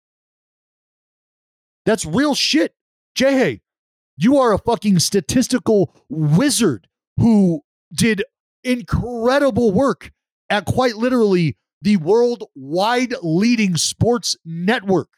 That's 1.86 2.06
real 2.06 2.36
shit. 2.36 2.74
Jay, 3.16 3.62
you 4.18 4.38
are 4.38 4.54
a 4.54 4.58
fucking 4.58 5.00
statistical 5.00 5.94
wizard 6.10 6.88
who 7.18 7.62
did 7.94 8.24
incredible 8.64 9.72
work 9.72 10.12
at 10.50 10.66
quite 10.66 10.96
literally 10.96 11.58
the 11.82 11.98
worldwide 11.98 13.14
leading 13.22 13.78
sports 13.78 14.36
network. 14.44 15.10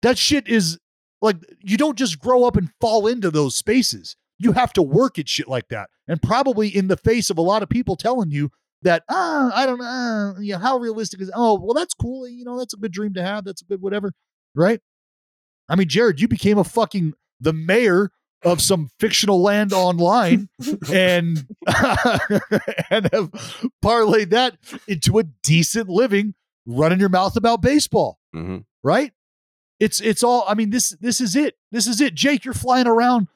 That 0.00 0.18
shit 0.18 0.48
is 0.48 0.78
like, 1.20 1.36
you 1.60 1.76
don't 1.76 1.98
just 1.98 2.18
grow 2.18 2.44
up 2.44 2.56
and 2.56 2.70
fall 2.80 3.06
into 3.06 3.30
those 3.30 3.54
spaces. 3.54 4.16
You 4.38 4.52
have 4.52 4.72
to 4.72 4.82
work 4.82 5.18
at 5.18 5.28
shit 5.28 5.46
like 5.46 5.68
that. 5.68 5.88
And 6.08 6.20
probably 6.20 6.68
in 6.68 6.88
the 6.88 6.96
face 6.96 7.30
of 7.30 7.38
a 7.38 7.42
lot 7.42 7.62
of 7.62 7.68
people 7.68 7.94
telling 7.94 8.30
you 8.30 8.50
that, 8.82 9.04
ah, 9.08 9.52
I 9.54 9.66
don't 9.66 9.78
know, 9.78 9.84
uh, 9.84 10.40
you 10.40 10.52
know, 10.54 10.58
how 10.58 10.78
realistic 10.78 11.20
is, 11.20 11.30
oh, 11.34 11.60
well, 11.60 11.74
that's 11.74 11.94
cool. 11.94 12.26
You 12.26 12.44
know, 12.44 12.58
that's 12.58 12.74
a 12.74 12.78
good 12.78 12.90
dream 12.90 13.14
to 13.14 13.22
have. 13.22 13.44
That's 13.44 13.62
a 13.62 13.64
good 13.64 13.80
whatever. 13.80 14.12
Right. 14.54 14.80
I 15.68 15.76
mean, 15.76 15.88
Jared, 15.88 16.20
you 16.20 16.28
became 16.28 16.58
a 16.58 16.64
fucking 16.64 17.14
the 17.40 17.52
mayor 17.52 18.10
of 18.44 18.60
some 18.60 18.88
fictional 18.98 19.40
land 19.40 19.72
online 19.72 20.48
and 20.92 21.46
and 22.90 23.08
have 23.12 23.30
parlayed 23.84 24.30
that 24.30 24.56
into 24.88 25.18
a 25.18 25.24
decent 25.42 25.88
living 25.88 26.34
running 26.66 27.00
your 27.00 27.08
mouth 27.08 27.36
about 27.36 27.62
baseball 27.62 28.18
mm-hmm. 28.34 28.58
right? 28.82 29.12
It's 29.80 30.00
it's 30.00 30.22
all 30.22 30.44
i 30.46 30.54
mean 30.54 30.70
this 30.70 30.90
this 31.00 31.20
is 31.20 31.34
it. 31.36 31.56
This 31.70 31.86
is 31.86 32.00
it. 32.00 32.14
Jake 32.14 32.44
you're 32.44 32.54
flying 32.54 32.86
around 32.86 33.28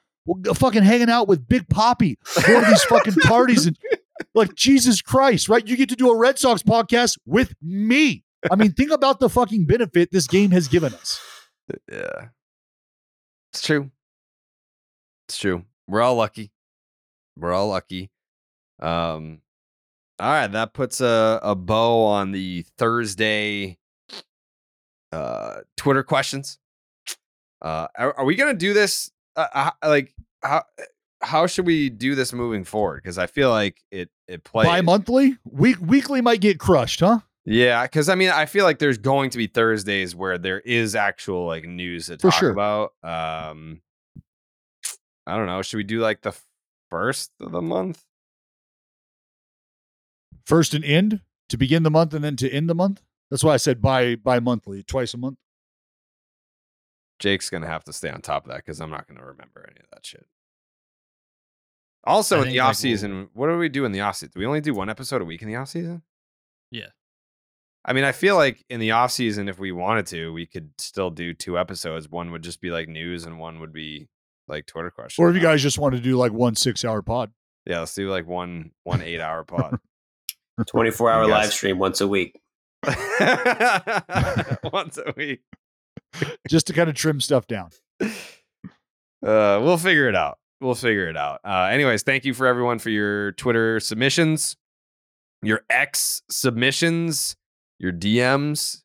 fucking 0.55 0.83
hanging 0.83 1.09
out 1.09 1.27
with 1.27 1.47
big 1.47 1.69
poppy 1.69 2.17
going 2.45 2.63
to 2.63 2.69
these 2.69 2.83
fucking 2.83 3.15
parties 3.15 3.65
and 3.65 3.77
like 4.33 4.53
jesus 4.55 5.01
christ 5.01 5.47
right? 5.47 5.67
You 5.67 5.77
get 5.77 5.89
to 5.89 5.95
do 5.95 6.09
a 6.09 6.17
red 6.17 6.37
sox 6.39 6.63
podcast 6.63 7.17
with 7.25 7.53
me. 7.61 8.23
I 8.49 8.55
mean 8.55 8.71
think 8.71 8.91
about 8.91 9.19
the 9.19 9.29
fucking 9.29 9.65
benefit 9.65 10.11
this 10.11 10.27
game 10.27 10.51
has 10.51 10.67
given 10.67 10.93
us 10.93 11.19
yeah 11.91 12.27
it's 13.53 13.61
true 13.61 13.91
it's 15.27 15.37
true. 15.37 15.65
We're 15.87 16.01
all 16.01 16.15
lucky. 16.15 16.51
We're 17.37 17.53
all 17.53 17.67
lucky. 17.67 18.09
Um, 18.79 19.41
all 20.19 20.31
right, 20.31 20.47
that 20.47 20.73
puts 20.73 21.01
a, 21.01 21.39
a 21.43 21.53
bow 21.53 22.05
on 22.05 22.31
the 22.31 22.65
Thursday 22.77 23.77
uh, 25.11 25.57
Twitter 25.75 26.03
questions. 26.03 26.59
Uh, 27.61 27.87
are, 27.97 28.19
are 28.19 28.25
we 28.25 28.35
gonna 28.35 28.53
do 28.53 28.73
this? 28.73 29.11
Uh, 29.35 29.71
like 29.83 30.13
how 30.41 30.63
how 31.21 31.45
should 31.45 31.65
we 31.65 31.89
do 31.89 32.15
this 32.15 32.31
moving 32.31 32.63
forward? 32.63 33.01
Because 33.03 33.17
I 33.17 33.27
feel 33.27 33.49
like 33.49 33.83
it 33.91 34.09
it 34.27 34.43
plays 34.43 34.67
bi-monthly. 34.67 35.37
Week 35.43 35.77
weekly 35.81 36.21
might 36.21 36.39
get 36.39 36.59
crushed, 36.59 37.01
huh? 37.01 37.19
Yeah, 37.49 37.83
because 37.83 38.09
I 38.09 38.15
mean, 38.15 38.29
I 38.29 38.45
feel 38.45 38.65
like 38.65 38.77
there's 38.77 38.97
going 38.97 39.29
to 39.29 39.37
be 39.37 39.47
Thursdays 39.47 40.13
where 40.13 40.37
there 40.37 40.59
is 40.59 40.95
actual 40.95 41.45
like 41.47 41.63
news 41.63 42.07
to 42.07 42.17
For 42.17 42.29
talk 42.29 42.39
sure. 42.39 42.51
about. 42.51 42.91
Um, 43.01 43.81
I 45.25 45.37
don't 45.37 45.45
know. 45.45 45.61
Should 45.61 45.77
we 45.77 45.85
do 45.85 46.01
like 46.01 46.23
the 46.23 46.35
first 46.89 47.31
of 47.39 47.53
the 47.53 47.61
month? 47.61 48.03
First 50.45 50.73
and 50.73 50.83
end 50.83 51.21
to 51.47 51.55
begin 51.55 51.83
the 51.83 51.89
month 51.89 52.13
and 52.13 52.21
then 52.21 52.35
to 52.35 52.51
end 52.51 52.69
the 52.69 52.75
month. 52.75 53.01
That's 53.31 53.45
why 53.45 53.53
I 53.53 53.57
said 53.57 53.81
bi 53.81 54.15
bi 54.15 54.39
monthly, 54.41 54.83
twice 54.83 55.13
a 55.13 55.17
month. 55.17 55.37
Jake's 57.19 57.49
gonna 57.49 57.67
have 57.67 57.85
to 57.85 57.93
stay 57.93 58.09
on 58.09 58.19
top 58.21 58.43
of 58.43 58.51
that 58.51 58.57
because 58.57 58.81
I'm 58.81 58.89
not 58.91 59.07
gonna 59.07 59.25
remember 59.25 59.65
any 59.69 59.79
of 59.79 59.89
that 59.93 60.05
shit. 60.05 60.25
Also, 62.03 62.41
I 62.41 62.47
in 62.47 62.49
the 62.49 62.59
off 62.59 62.75
season, 62.75 63.29
what 63.33 63.47
do 63.47 63.57
we 63.57 63.69
do 63.69 63.85
in 63.85 63.93
the 63.93 64.01
off 64.01 64.17
season? 64.17 64.31
Do 64.35 64.39
we 64.41 64.45
only 64.45 64.59
do 64.61 64.73
one 64.73 64.89
episode 64.89 65.21
a 65.21 65.25
week 65.25 65.41
in 65.41 65.47
the 65.47 65.55
off 65.55 65.69
season? 65.69 66.01
Yeah. 66.71 66.87
I 67.87 67.93
mean, 67.93 68.03
I 68.03 68.11
feel 68.11 68.35
like 68.35 68.63
in 68.69 68.81
the 68.81 68.91
off 68.91 69.11
season, 69.11 69.47
if 69.47 69.59
we 69.59 69.71
wanted 69.71 70.07
to, 70.07 70.33
we 70.33 70.45
could 70.45 70.71
still 70.77 71.09
do 71.09 71.33
two 71.33 71.57
episodes. 71.57 72.09
One 72.09 72.31
would 72.31 72.41
just 72.43 72.59
be 72.59 72.69
like 72.69 72.89
news, 72.89 73.25
and 73.25 73.39
one 73.39 73.61
would 73.61 73.71
be 73.71 74.09
like 74.49 74.65
Twitter 74.65 74.91
questions. 74.91 75.23
Or 75.23 75.29
if 75.29 75.35
you 75.35 75.41
guys 75.41 75.61
just 75.61 75.79
want 75.79 75.95
to 75.95 76.01
do 76.01 76.17
like 76.17 76.33
one 76.33 76.55
six 76.55 76.83
hour 76.83 77.01
pod. 77.01 77.31
yeah, 77.65 77.79
let's 77.79 77.95
do 77.95 78.09
like 78.09 78.27
one 78.27 78.71
one 78.83 79.01
eight 79.01 79.21
hour 79.27 79.45
pod 79.45 79.79
24 80.65 81.11
hour 81.11 81.27
live 81.27 81.53
stream 81.53 81.79
once 81.79 82.01
a 82.01 82.07
week. 82.07 82.37
once 82.83 82.97
a 84.97 85.13
week. 85.15 85.41
just 86.49 86.67
to 86.67 86.73
kind 86.73 86.89
of 86.89 86.95
trim 86.95 87.21
stuff 87.21 87.47
down. 87.47 87.69
Uh, 88.01 89.61
we'll 89.63 89.77
figure 89.77 90.09
it 90.09 90.15
out. 90.15 90.39
We'll 90.59 90.75
figure 90.75 91.07
it 91.07 91.15
out. 91.15 91.39
Uh, 91.45 91.69
anyways, 91.71 92.03
thank 92.03 92.25
you 92.25 92.33
for 92.33 92.47
everyone 92.47 92.79
for 92.79 92.89
your 92.89 93.31
Twitter 93.33 93.79
submissions, 93.79 94.57
your 95.41 95.61
X 95.69 96.21
submissions, 96.29 97.36
your 97.79 97.91
DMs. 97.91 98.81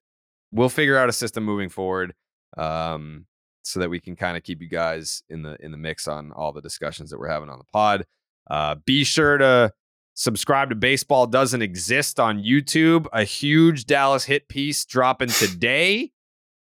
We'll 0.51 0.69
figure 0.69 0.98
out 0.98 1.09
a 1.09 1.12
system 1.12 1.44
moving 1.44 1.69
forward, 1.69 2.14
um, 2.56 3.27
so 3.64 3.81
that 3.81 3.89
we 3.89 4.01
can 4.01 4.16
kind 4.16 4.36
of 4.36 4.43
keep 4.43 4.60
you 4.60 4.69
guys 4.69 5.23
in 5.28 5.43
the 5.43 5.56
in 5.60 5.70
the 5.70 5.78
mix 5.78 6.09
on 6.09 6.32
all 6.32 6.52
the 6.52 6.60
discussions 6.60 7.10
that 7.10 7.19
we're 7.19 7.28
having 7.28 7.48
on 7.48 7.59
the 7.59 7.64
pod. 7.73 8.05
Uh, 8.51 8.74
be 8.85 9.05
sure 9.05 9.39
to 9.39 9.73
subscribe 10.14 10.69
to 10.70 10.74
Baseball 10.74 11.27
Doesn't 11.27 11.62
Exist 11.62 12.20
on 12.20 12.43
YouTube. 12.43 13.06
A 13.12 13.24
huge 13.24 13.86
Dallas 13.86 14.24
hit 14.24 14.48
piece 14.48 14.85
dropping 14.85 15.28
today. 15.28 16.10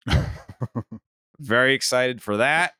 Very 1.40 1.74
excited 1.74 2.22
for 2.22 2.38
that. 2.38 2.74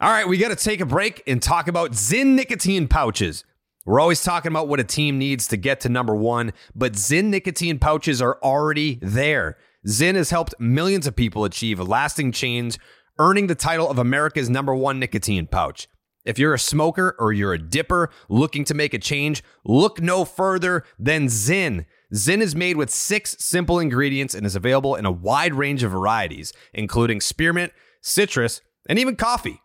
All 0.00 0.10
right, 0.10 0.28
we 0.28 0.36
got 0.36 0.48
to 0.48 0.56
take 0.56 0.80
a 0.80 0.86
break 0.86 1.22
and 1.26 1.42
talk 1.42 1.68
about 1.68 1.92
Zyn 1.92 2.34
nicotine 2.34 2.88
pouches. 2.88 3.44
We're 3.86 4.00
always 4.00 4.20
talking 4.20 4.50
about 4.50 4.66
what 4.66 4.80
a 4.80 4.84
team 4.84 5.16
needs 5.16 5.46
to 5.46 5.56
get 5.56 5.78
to 5.82 5.88
number 5.88 6.14
one, 6.14 6.52
but 6.74 6.94
Zyn 6.94 7.26
nicotine 7.26 7.78
pouches 7.78 8.20
are 8.20 8.36
already 8.42 8.98
there. 9.00 9.56
Zyn 9.86 10.16
has 10.16 10.30
helped 10.30 10.56
millions 10.58 11.06
of 11.06 11.14
people 11.14 11.44
achieve 11.44 11.78
a 11.78 11.84
lasting 11.84 12.32
change, 12.32 12.80
earning 13.20 13.46
the 13.46 13.54
title 13.54 13.88
of 13.88 13.96
America's 13.96 14.50
number 14.50 14.74
one 14.74 14.98
nicotine 14.98 15.46
pouch. 15.46 15.86
If 16.24 16.36
you're 16.36 16.52
a 16.52 16.58
smoker 16.58 17.14
or 17.20 17.32
you're 17.32 17.52
a 17.52 17.62
dipper 17.62 18.10
looking 18.28 18.64
to 18.64 18.74
make 18.74 18.92
a 18.92 18.98
change, 18.98 19.44
look 19.64 20.02
no 20.02 20.24
further 20.24 20.82
than 20.98 21.26
Zyn. 21.26 21.86
Zyn 22.12 22.40
is 22.40 22.56
made 22.56 22.76
with 22.76 22.90
six 22.90 23.36
simple 23.38 23.78
ingredients 23.78 24.34
and 24.34 24.44
is 24.44 24.56
available 24.56 24.96
in 24.96 25.06
a 25.06 25.12
wide 25.12 25.54
range 25.54 25.84
of 25.84 25.92
varieties, 25.92 26.52
including 26.74 27.20
spearmint, 27.20 27.72
citrus, 28.02 28.62
and 28.88 28.98
even 28.98 29.14
coffee. 29.14 29.60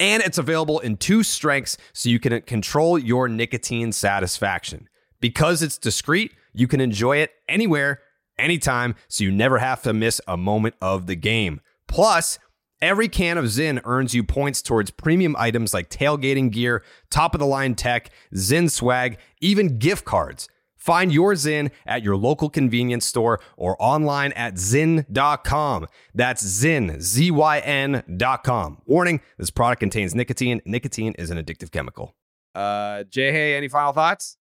And 0.00 0.22
it's 0.22 0.38
available 0.38 0.78
in 0.78 0.96
two 0.96 1.22
strengths 1.22 1.76
so 1.92 2.08
you 2.08 2.20
can 2.20 2.40
control 2.42 2.98
your 2.98 3.28
nicotine 3.28 3.92
satisfaction. 3.92 4.88
Because 5.20 5.62
it's 5.62 5.78
discreet, 5.78 6.32
you 6.52 6.68
can 6.68 6.80
enjoy 6.80 7.16
it 7.16 7.32
anywhere, 7.48 8.00
anytime, 8.38 8.94
so 9.08 9.24
you 9.24 9.32
never 9.32 9.58
have 9.58 9.82
to 9.82 9.92
miss 9.92 10.20
a 10.28 10.36
moment 10.36 10.76
of 10.80 11.06
the 11.06 11.16
game. 11.16 11.60
Plus, 11.88 12.38
every 12.80 13.08
can 13.08 13.36
of 13.38 13.46
Zyn 13.46 13.80
earns 13.84 14.14
you 14.14 14.22
points 14.22 14.62
towards 14.62 14.92
premium 14.92 15.34
items 15.36 15.74
like 15.74 15.90
tailgating 15.90 16.52
gear, 16.52 16.84
top 17.10 17.34
of 17.34 17.40
the 17.40 17.46
line 17.46 17.74
tech, 17.74 18.10
Zyn 18.34 18.70
swag, 18.70 19.18
even 19.40 19.78
gift 19.78 20.04
cards. 20.04 20.48
Find 20.78 21.12
your 21.12 21.34
Zyn 21.34 21.70
at 21.86 22.02
your 22.02 22.16
local 22.16 22.48
convenience 22.48 23.04
store 23.04 23.40
or 23.56 23.76
online 23.78 24.32
at 24.32 24.54
Zyn.com. 24.54 25.86
That's 26.14 26.42
Zyn, 26.42 27.00
Z 27.00 27.30
Y 27.30 27.58
N.com. 27.58 28.78
Warning 28.86 29.20
this 29.36 29.50
product 29.50 29.80
contains 29.80 30.14
nicotine. 30.14 30.62
Nicotine 30.64 31.12
is 31.18 31.30
an 31.30 31.36
addictive 31.36 31.70
chemical. 31.70 32.14
Uh, 32.54 33.04
Jay, 33.04 33.32
hey, 33.32 33.54
any 33.56 33.68
final 33.68 33.92
thoughts? 33.92 34.38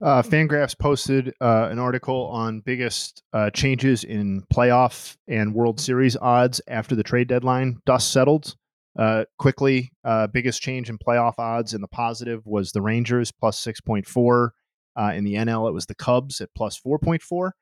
Uh, 0.00 0.22
Fangraphs 0.22 0.78
posted 0.78 1.34
uh, 1.40 1.68
an 1.70 1.78
article 1.78 2.26
on 2.28 2.60
biggest 2.60 3.22
uh, 3.32 3.50
changes 3.50 4.04
in 4.04 4.42
playoff 4.52 5.16
and 5.26 5.54
World 5.54 5.80
Series 5.80 6.16
odds 6.16 6.60
after 6.68 6.94
the 6.94 7.02
trade 7.02 7.28
deadline 7.28 7.80
dust 7.84 8.12
settled. 8.12 8.54
Uh, 8.96 9.24
quickly, 9.38 9.92
uh, 10.04 10.26
biggest 10.28 10.62
change 10.62 10.88
in 10.88 10.98
playoff 10.98 11.34
odds 11.38 11.74
in 11.74 11.80
the 11.80 11.88
positive 11.88 12.44
was 12.46 12.72
the 12.72 12.82
Rangers 12.82 13.32
plus 13.32 13.64
6.4. 13.64 14.50
Uh, 14.98 15.12
in 15.14 15.22
the 15.24 15.34
NL, 15.34 15.68
it 15.68 15.72
was 15.72 15.86
the 15.86 15.94
Cubs 15.94 16.40
at 16.40 16.48
plus 16.56 16.78
4.4. 16.80 17.52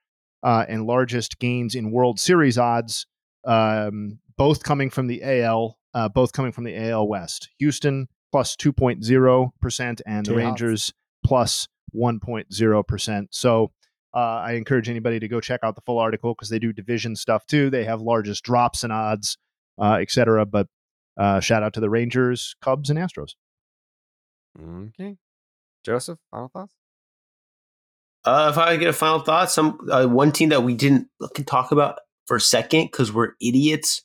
Uh, 0.42 0.64
and 0.68 0.86
largest 0.86 1.38
gains 1.38 1.74
in 1.74 1.90
World 1.90 2.18
Series 2.20 2.56
odds, 2.56 3.06
um, 3.44 4.18
both 4.36 4.62
coming 4.62 4.90
from 4.90 5.06
the 5.08 5.22
AL, 5.22 5.76
uh, 5.92 6.08
both 6.08 6.32
coming 6.32 6.52
from 6.52 6.64
the 6.64 6.76
AL 6.76 7.06
West. 7.08 7.48
Houston 7.58 8.08
plus 8.32 8.54
2.0%, 8.56 10.00
and 10.06 10.26
the 10.26 10.34
Rangers 10.36 10.92
plus 11.24 11.68
1.0%. 11.94 13.26
So 13.30 13.72
uh, 14.14 14.18
I 14.18 14.52
encourage 14.52 14.88
anybody 14.88 15.18
to 15.20 15.28
go 15.28 15.40
check 15.40 15.60
out 15.62 15.74
the 15.74 15.80
full 15.82 15.98
article 15.98 16.32
because 16.34 16.48
they 16.48 16.58
do 16.58 16.72
division 16.72 17.16
stuff 17.16 17.44
too. 17.46 17.68
They 17.70 17.84
have 17.84 18.00
largest 18.00 18.44
drops 18.44 18.84
in 18.84 18.90
odds, 18.90 19.36
uh, 19.78 19.98
et 20.00 20.10
cetera. 20.10 20.46
But 20.46 20.68
Uh, 21.18 21.40
shout 21.40 21.62
out 21.62 21.72
to 21.72 21.80
the 21.80 21.88
Rangers, 21.88 22.54
Cubs, 22.60 22.90
and 22.90 22.98
Astros. 22.98 23.36
Okay. 24.60 25.16
Joseph, 25.82 26.18
final 26.30 26.48
thoughts? 26.48 26.74
Uh, 28.27 28.48
if 28.51 28.59
I 28.59 28.77
get 28.77 28.89
a 28.89 28.93
final 28.93 29.20
thought, 29.20 29.51
some 29.51 29.78
uh, 29.90 30.07
one 30.07 30.32
team 30.32 30.48
that 30.48 30.65
we 30.65 30.74
didn't 30.74 31.09
can 31.35 31.44
talk 31.44 31.70
about 31.70 32.01
for 32.27 32.36
a 32.36 32.40
second 32.40 32.86
because 32.90 33.12
we're 33.12 33.32
idiots 33.40 34.03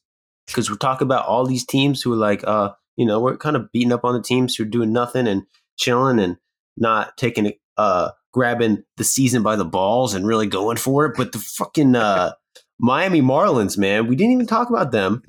because 0.48 0.70
we're 0.70 0.78
talking 0.78 1.08
about 1.08 1.26
all 1.26 1.46
these 1.46 1.66
teams 1.66 2.02
who 2.02 2.14
are 2.14 2.18
like, 2.18 2.46
uh, 2.46 2.72
you 2.98 3.06
know, 3.06 3.20
we're 3.20 3.38
kind 3.38 3.56
of 3.56 3.72
beating 3.72 3.92
up 3.92 4.06
on 4.06 4.14
the 4.14 4.22
teams 4.22 4.56
who 4.56 4.64
are 4.64 4.68
doing 4.68 4.94
nothing 4.94 5.28
and 5.28 5.44
chilling 5.78 6.20
and 6.20 6.38
not 6.78 7.18
taking 7.18 7.48
it, 7.48 7.60
uh, 7.78 8.12
grabbing 8.32 8.84
the 8.98 9.04
season 9.04 9.44
by 9.44 9.56
the 9.56 9.66
balls 9.66 10.14
and 10.14 10.28
really 10.28 10.48
going 10.48 10.78
for 10.78 11.06
it. 11.06 11.14
But 11.18 11.32
the 11.32 11.40
fucking 11.40 11.96
uh, 11.96 12.34
Miami 12.80 13.22
Marlins, 13.22 13.78
man, 13.78 14.08
we 14.08 14.16
didn't 14.16 14.34
even 14.34 14.48
talk 14.48 14.70
about 14.70 14.92
them. 14.92 15.24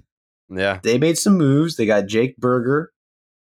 Yeah, 0.51 0.81
they 0.83 0.99
made 0.99 1.17
some 1.17 1.39
moves. 1.39 1.77
They 1.77 1.87
got 1.87 2.07
Jake 2.07 2.37
Burger, 2.37 2.93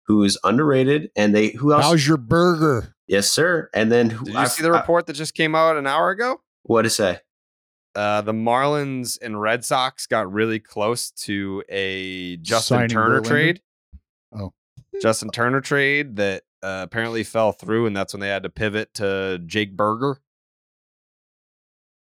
who 0.06 0.24
is 0.24 0.36
underrated, 0.43 1.10
and 1.15 1.32
they 1.32 1.51
who 1.51 1.73
else? 1.73 1.85
How's 1.85 2.06
your 2.06 2.16
burger? 2.16 2.97
Yes, 3.09 3.30
sir. 3.30 3.70
And 3.74 3.90
then 3.90 4.09
Did 4.09 4.28
you 4.35 4.47
see 4.47 4.62
the 4.62 4.70
report 4.70 5.06
that 5.06 5.14
just 5.14 5.35
came 5.35 5.55
out 5.55 5.76
an 5.76 5.86
hour 5.86 6.10
ago? 6.10 6.40
What 6.64 6.82
to 6.82 6.90
say? 6.90 7.20
Uh, 7.94 8.20
the 8.20 8.32
Marlins 8.32 9.18
and 9.20 9.40
Red 9.40 9.64
Sox 9.64 10.06
got 10.06 10.30
really 10.30 10.60
close 10.60 11.10
to 11.12 11.64
a 11.68 12.36
Justin 12.36 12.76
Signing 12.76 12.89
Turner 12.90 13.20
Verlander? 13.22 13.26
trade. 13.26 13.60
Oh. 14.32 14.52
Justin 15.01 15.30
Turner 15.30 15.60
trade 15.60 16.16
that 16.16 16.43
uh, 16.62 16.80
apparently 16.85 17.24
fell 17.24 17.52
through, 17.52 17.86
and 17.86 17.97
that's 17.97 18.12
when 18.12 18.20
they 18.20 18.28
had 18.28 18.43
to 18.43 18.51
pivot 18.51 18.93
to 18.94 19.40
Jake 19.47 19.74
Burger. 19.76 20.20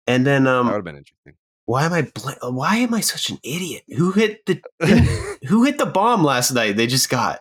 And 0.07 0.25
then 0.25 0.47
um, 0.47 0.65
That 0.67 0.73
would 0.73 0.77
have 0.79 0.85
been 0.85 0.97
interesting. 0.97 1.33
why 1.65 1.85
am 1.85 1.93
I 1.93 2.01
bl- 2.03 2.49
why 2.51 2.77
am 2.77 2.93
I 2.93 3.01
such 3.01 3.29
an 3.29 3.39
idiot? 3.43 3.83
Who 3.97 4.11
hit 4.11 4.45
the 4.45 4.61
who 5.47 5.63
hit 5.63 5.77
the 5.77 5.85
bomb 5.85 6.23
last 6.23 6.51
night? 6.51 6.75
They 6.75 6.87
just 6.87 7.09
got 7.09 7.39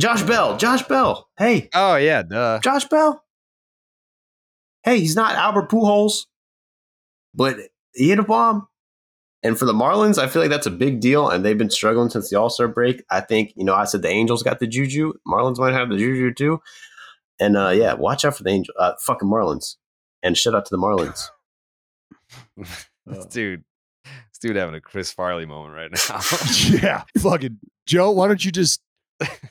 Josh 0.00 0.22
Bell. 0.22 0.56
Josh 0.56 0.82
Bell. 0.84 1.28
Hey, 1.38 1.68
Oh 1.74 1.96
yeah, 1.96 2.22
duh. 2.22 2.60
Josh 2.60 2.84
Bell. 2.86 3.24
Hey, 4.84 5.00
he's 5.00 5.16
not 5.16 5.34
Albert 5.34 5.68
Pujols, 5.70 6.26
but 7.34 7.56
he 7.94 8.08
hit 8.10 8.18
a 8.18 8.22
bomb. 8.22 8.68
And 9.42 9.58
for 9.58 9.66
the 9.66 9.72
Marlins, 9.72 10.18
I 10.18 10.26
feel 10.26 10.42
like 10.42 10.50
that's 10.50 10.66
a 10.66 10.70
big 10.70 11.00
deal, 11.00 11.28
and 11.28 11.44
they've 11.44 11.58
been 11.58 11.70
struggling 11.70 12.10
since 12.10 12.28
the 12.30 12.38
All 12.38 12.50
Star 12.50 12.68
break. 12.68 13.04
I 13.10 13.20
think 13.20 13.52
you 13.56 13.64
know 13.64 13.74
I 13.74 13.84
said 13.84 14.02
the 14.02 14.08
Angels 14.08 14.42
got 14.42 14.58
the 14.60 14.66
juju. 14.66 15.12
Marlins 15.26 15.58
might 15.58 15.74
have 15.74 15.88
the 15.90 15.96
juju 15.96 16.32
too. 16.34 16.60
And 17.40 17.56
uh, 17.56 17.68
yeah, 17.70 17.94
watch 17.94 18.24
out 18.24 18.36
for 18.36 18.42
the 18.42 18.50
Angel, 18.50 18.74
uh, 18.78 18.94
fucking 19.00 19.28
Marlins, 19.28 19.76
and 20.22 20.36
shout 20.36 20.54
out 20.54 20.64
to 20.66 20.70
the 20.70 20.78
Marlins. 20.78 21.28
This 23.06 23.24
dude, 23.24 23.64
this 24.04 24.38
dude 24.38 24.56
having 24.56 24.74
a 24.74 24.82
Chris 24.82 25.10
Farley 25.10 25.46
moment 25.46 25.74
right 25.74 25.90
now. 25.90 26.20
yeah, 26.82 27.04
fucking 27.16 27.58
Joe. 27.86 28.10
Why 28.10 28.28
don't 28.28 28.44
you 28.44 28.52
just 28.52 28.82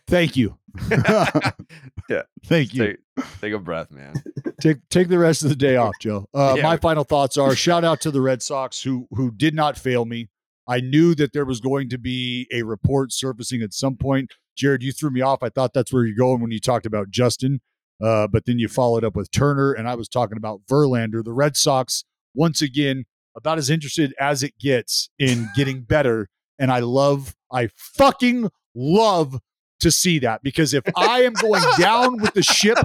thank 0.07 0.35
you? 0.35 0.57
yeah, 0.91 2.22
Thank 2.45 2.73
you. 2.73 2.85
take, 2.85 2.98
take 3.41 3.53
a 3.53 3.60
breath, 3.60 3.91
man. 3.91 4.14
take 4.61 4.77
take 4.89 5.07
the 5.07 5.18
rest 5.18 5.44
of 5.44 5.49
the 5.49 5.56
day 5.56 5.76
off, 5.76 5.94
Joe. 6.02 6.27
Uh, 6.34 6.56
Yeah. 6.57 6.64
My 6.64 6.77
final 6.77 7.03
thoughts 7.03 7.38
are: 7.38 7.56
shout 7.56 7.84
out 7.84 8.02
to 8.02 8.11
the 8.11 8.22
Red 8.22 8.41
Sox 8.41 8.81
who 8.81 9.07
who 9.11 9.31
did 9.31 9.53
not 9.53 9.77
fail 9.77 10.06
me. 10.06 10.30
I 10.68 10.81
knew 10.81 11.15
that 11.15 11.34
there 11.34 11.45
was 11.45 11.61
going 11.61 11.89
to 11.89 11.98
be 11.98 12.48
a 12.52 12.64
report 12.64 13.14
surfacing 13.14 13.61
at 13.61 13.73
some 13.73 13.95
point. 13.95 14.31
Jared, 14.57 14.84
you 14.84 14.91
threw 14.91 15.10
me 15.10 15.22
off. 15.22 15.41
I 15.41 15.49
thought 15.49 15.73
that's 15.73 15.94
where 15.94 16.06
you're 16.06 16.15
going 16.15 16.41
when 16.41 16.52
you 16.52 16.60
talked 16.60 16.85
about 16.85 17.10
Justin, 17.10 17.61
uh, 18.03 18.27
but 18.27 18.45
then 18.45 18.60
you 18.60 18.68
followed 18.68 19.03
up 19.03 19.15
with 19.15 19.31
Turner, 19.31 19.72
and 19.72 19.88
I 19.88 19.95
was 19.95 20.10
talking 20.10 20.38
about 20.38 20.61
Verlander. 20.69 21.23
The 21.23 21.34
Red 21.34 21.56
Sox 21.56 22.03
once 22.35 22.61
again 22.61 23.06
about 23.35 23.57
as 23.57 23.69
interested 23.69 24.14
as 24.19 24.44
it 24.44 24.57
gets 24.60 25.10
in 25.18 25.48
getting 25.56 25.81
better, 25.81 26.27
and 26.60 26.72
I 26.72 26.80
love, 26.80 27.35
I 27.52 27.69
fucking 27.73 28.49
love 28.76 29.39
to 29.79 29.91
see 29.91 30.19
that 30.19 30.41
because 30.43 30.73
if 30.73 30.83
I 30.95 31.21
am 31.23 31.33
going 31.33 31.63
down 31.77 32.21
with 32.21 32.33
the 32.33 32.43
ship 32.43 32.77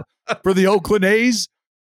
for 0.42 0.54
the 0.54 0.66
Oakland 0.66 1.04
A's, 1.04 1.48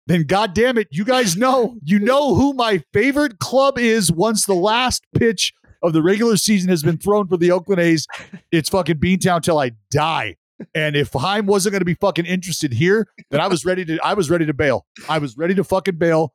then 0.07 0.23
God 0.23 0.53
damn 0.53 0.77
it, 0.77 0.87
you 0.91 1.05
guys 1.05 1.37
know, 1.37 1.77
you 1.83 1.99
know 1.99 2.35
who 2.35 2.53
my 2.53 2.83
favorite 2.93 3.39
club 3.39 3.77
is 3.77 4.11
once 4.11 4.45
the 4.45 4.55
last 4.55 5.03
pitch 5.15 5.53
of 5.81 5.93
the 5.93 6.01
regular 6.01 6.35
season 6.35 6.69
has 6.69 6.83
been 6.83 6.97
thrown 6.97 7.27
for 7.27 7.37
the 7.37 7.51
Oakland 7.51 7.81
A's. 7.81 8.07
It's 8.51 8.69
fucking 8.69 8.97
Beantown 8.97 9.41
till 9.41 9.59
I 9.59 9.71
die. 9.91 10.35
And 10.75 10.95
if 10.95 11.13
Chaim 11.13 11.45
wasn't 11.45 11.71
going 11.71 11.81
to 11.81 11.85
be 11.85 11.93
fucking 11.93 12.25
interested 12.25 12.73
here, 12.73 13.07
then 13.31 13.39
I 13.39 13.47
was 13.47 13.63
ready 13.63 13.85
to 13.85 13.99
I 14.03 14.13
was 14.13 14.29
ready 14.29 14.45
to 14.45 14.53
bail. 14.53 14.85
I 15.07 15.19
was 15.19 15.37
ready 15.37 15.55
to 15.55 15.63
fucking 15.63 15.95
bail. 15.95 16.33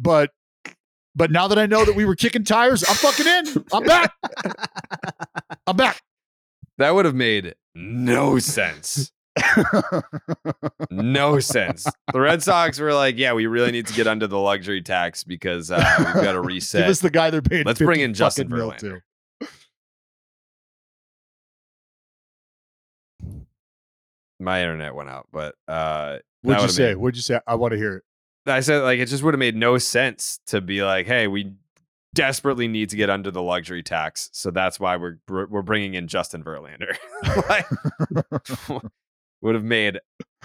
But 0.00 0.30
but 1.14 1.30
now 1.30 1.48
that 1.48 1.58
I 1.58 1.66
know 1.66 1.84
that 1.84 1.94
we 1.94 2.04
were 2.04 2.14
kicking 2.14 2.44
tires, 2.44 2.84
I'm 2.88 2.94
fucking 2.94 3.26
in. 3.26 3.64
I'm 3.72 3.84
back. 3.84 4.12
I'm 5.66 5.76
back. 5.76 6.00
That 6.78 6.94
would 6.94 7.04
have 7.04 7.14
made 7.14 7.54
no 7.74 8.38
sense. 8.38 9.12
no 10.90 11.38
sense. 11.40 11.86
The 12.12 12.20
Red 12.20 12.42
Sox 12.42 12.78
were 12.80 12.92
like, 12.94 13.18
yeah, 13.18 13.32
we 13.34 13.46
really 13.46 13.70
need 13.70 13.86
to 13.86 13.94
get 13.94 14.06
under 14.06 14.26
the 14.26 14.38
luxury 14.38 14.82
tax 14.82 15.22
because 15.24 15.70
uh, 15.70 15.76
we've 15.98 16.24
got 16.24 16.32
to 16.32 16.40
reset. 16.42 16.82
Give 16.82 16.90
us 16.90 17.00
the 17.00 17.10
guy 17.10 17.30
they're 17.30 17.42
paying. 17.42 17.64
Let's 17.64 17.78
bring 17.78 18.00
in 18.00 18.14
Justin 18.14 18.48
Verlander. 18.48 19.00
My 24.40 24.60
internet 24.62 24.94
went 24.94 25.08
out, 25.10 25.26
but 25.32 25.56
uh, 25.66 26.18
What'd 26.42 26.62
you 26.62 26.68
say? 26.68 26.88
made- 26.90 26.96
What'd 26.96 27.16
you 27.16 27.22
say? 27.22 27.40
I 27.46 27.56
want 27.56 27.72
to 27.72 27.78
hear 27.78 27.96
it. 27.96 28.04
I 28.46 28.60
said 28.60 28.82
like 28.82 28.98
it 28.98 29.06
just 29.06 29.22
would 29.22 29.34
have 29.34 29.38
made 29.38 29.56
no 29.56 29.76
sense 29.78 30.40
to 30.46 30.60
be 30.62 30.82
like, 30.82 31.06
hey, 31.06 31.26
we 31.26 31.52
desperately 32.14 32.68
need 32.68 32.90
to 32.90 32.96
get 32.96 33.10
under 33.10 33.30
the 33.30 33.42
luxury 33.42 33.82
tax, 33.82 34.30
so 34.32 34.50
that's 34.50 34.80
why 34.80 34.96
we're 34.96 35.18
we're 35.28 35.62
bringing 35.62 35.94
in 35.94 36.08
Justin 36.08 36.42
Verlander. 36.42 36.96
like, 37.48 37.66
would 39.40 39.54
have 39.54 39.64
made 39.64 40.00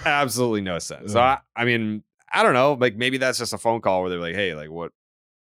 absolutely 0.06 0.62
no 0.62 0.80
sense. 0.80 1.14
So 1.14 1.20
I, 1.20 1.40
I 1.56 1.66
mean, 1.66 2.04
I 2.32 2.44
don't 2.44 2.54
know. 2.54 2.74
Like 2.74 2.96
maybe 2.96 3.18
that's 3.18 3.38
just 3.38 3.54
a 3.54 3.58
phone 3.58 3.82
call 3.82 4.02
where 4.02 4.10
they're 4.10 4.20
like, 4.20 4.36
hey, 4.36 4.54
like 4.56 4.70
what, 4.70 4.92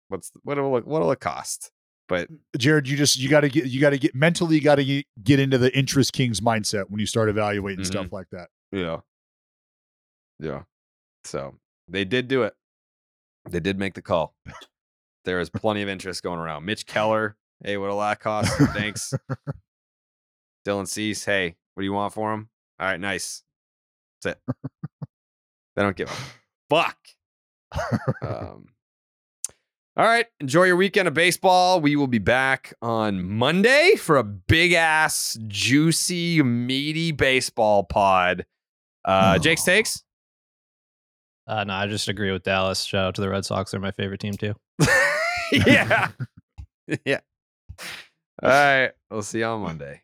what's 0.09 0.31
what'll 0.43 0.71
what'll 0.81 1.11
it 1.11 1.19
cost? 1.19 1.71
But 2.09 2.27
Jared, 2.57 2.87
you 2.87 2.97
just 2.97 3.17
you 3.17 3.29
got 3.29 3.41
to 3.41 3.49
get 3.49 3.65
you 3.65 3.79
got 3.79 3.91
to 3.91 3.97
get 3.97 4.13
mentally 4.13 4.55
you 4.55 4.61
got 4.61 4.75
to 4.75 5.03
get, 5.23 5.39
into 5.39 5.57
the 5.57 5.75
interest 5.75 6.13
kings 6.13 6.41
mindset 6.41 6.89
when 6.89 6.99
you 6.99 7.05
start 7.05 7.29
evaluating 7.29 7.83
Mhm. 7.83 7.87
stuff 7.87 8.11
like 8.11 8.27
that. 8.31 8.49
yeah, 8.71 8.99
yeah. 10.39 10.63
So 11.23 11.55
they 11.87 12.03
did 12.05 12.27
do 12.27 12.43
it. 12.43 12.53
They 13.49 13.61
did 13.61 13.79
make 13.79 13.93
the 13.93 14.01
call. 14.01 14.35
There 15.25 15.39
is 15.39 15.49
plenty 15.49 15.81
of 15.81 15.89
interest 15.89 16.23
going 16.23 16.39
around. 16.39 16.65
Mitch 16.65 16.85
Keller, 16.85 17.37
hey, 17.63 17.77
what 17.77 17.89
a 17.89 17.93
lot 17.93 18.19
cost? 18.19 18.51
Thanks. 18.73 19.13
Dylan 20.67 20.87
Cease, 20.87 21.23
hey, 21.25 21.55
what 21.73 21.81
do 21.81 21.85
you 21.85 21.93
want 21.93 22.13
for 22.13 22.33
him? 22.33 22.49
All 22.79 22.87
right, 22.87 22.99
nice. 22.99 23.43
That's 24.21 24.37
it. 24.37 24.55
they 25.75 25.81
don't 25.81 25.95
give 25.95 26.09
a 26.09 26.15
fuck. 26.69 26.97
Um, 28.21 28.67
all 29.95 30.05
right, 30.05 30.25
enjoy 30.39 30.63
your 30.63 30.75
weekend 30.75 31.07
of 31.07 31.13
baseball. 31.13 31.79
We 31.79 31.95
will 31.95 32.07
be 32.07 32.19
back 32.19 32.73
on 32.81 33.23
Monday 33.29 33.95
for 33.95 34.17
a 34.17 34.23
big 34.23 34.73
ass, 34.73 35.37
juicy, 35.47 36.41
meaty 36.41 37.11
baseball 37.11 37.83
pod. 37.83 38.45
Uh, 39.05 39.37
Jake's 39.37 39.63
takes. 39.63 40.03
Uh, 41.45 41.63
no, 41.65 41.73
I 41.73 41.87
just 41.87 42.07
agree 42.07 42.31
with 42.31 42.43
Dallas. 42.43 42.83
Shout 42.83 43.05
out 43.05 43.15
to 43.15 43.21
the 43.21 43.29
Red 43.29 43.45
Sox. 43.45 43.71
They're 43.71 43.79
my 43.79 43.91
favorite 43.91 44.19
team 44.19 44.33
too. 44.33 44.55
yeah. 45.67 46.09
yeah. 47.05 47.19
All 48.41 48.49
right. 48.49 48.91
We'll 49.11 49.23
see 49.23 49.39
you 49.39 49.45
on 49.45 49.61
Monday. 49.61 50.01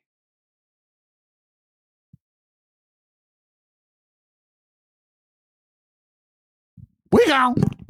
We 7.12 7.26
go. 7.28 7.56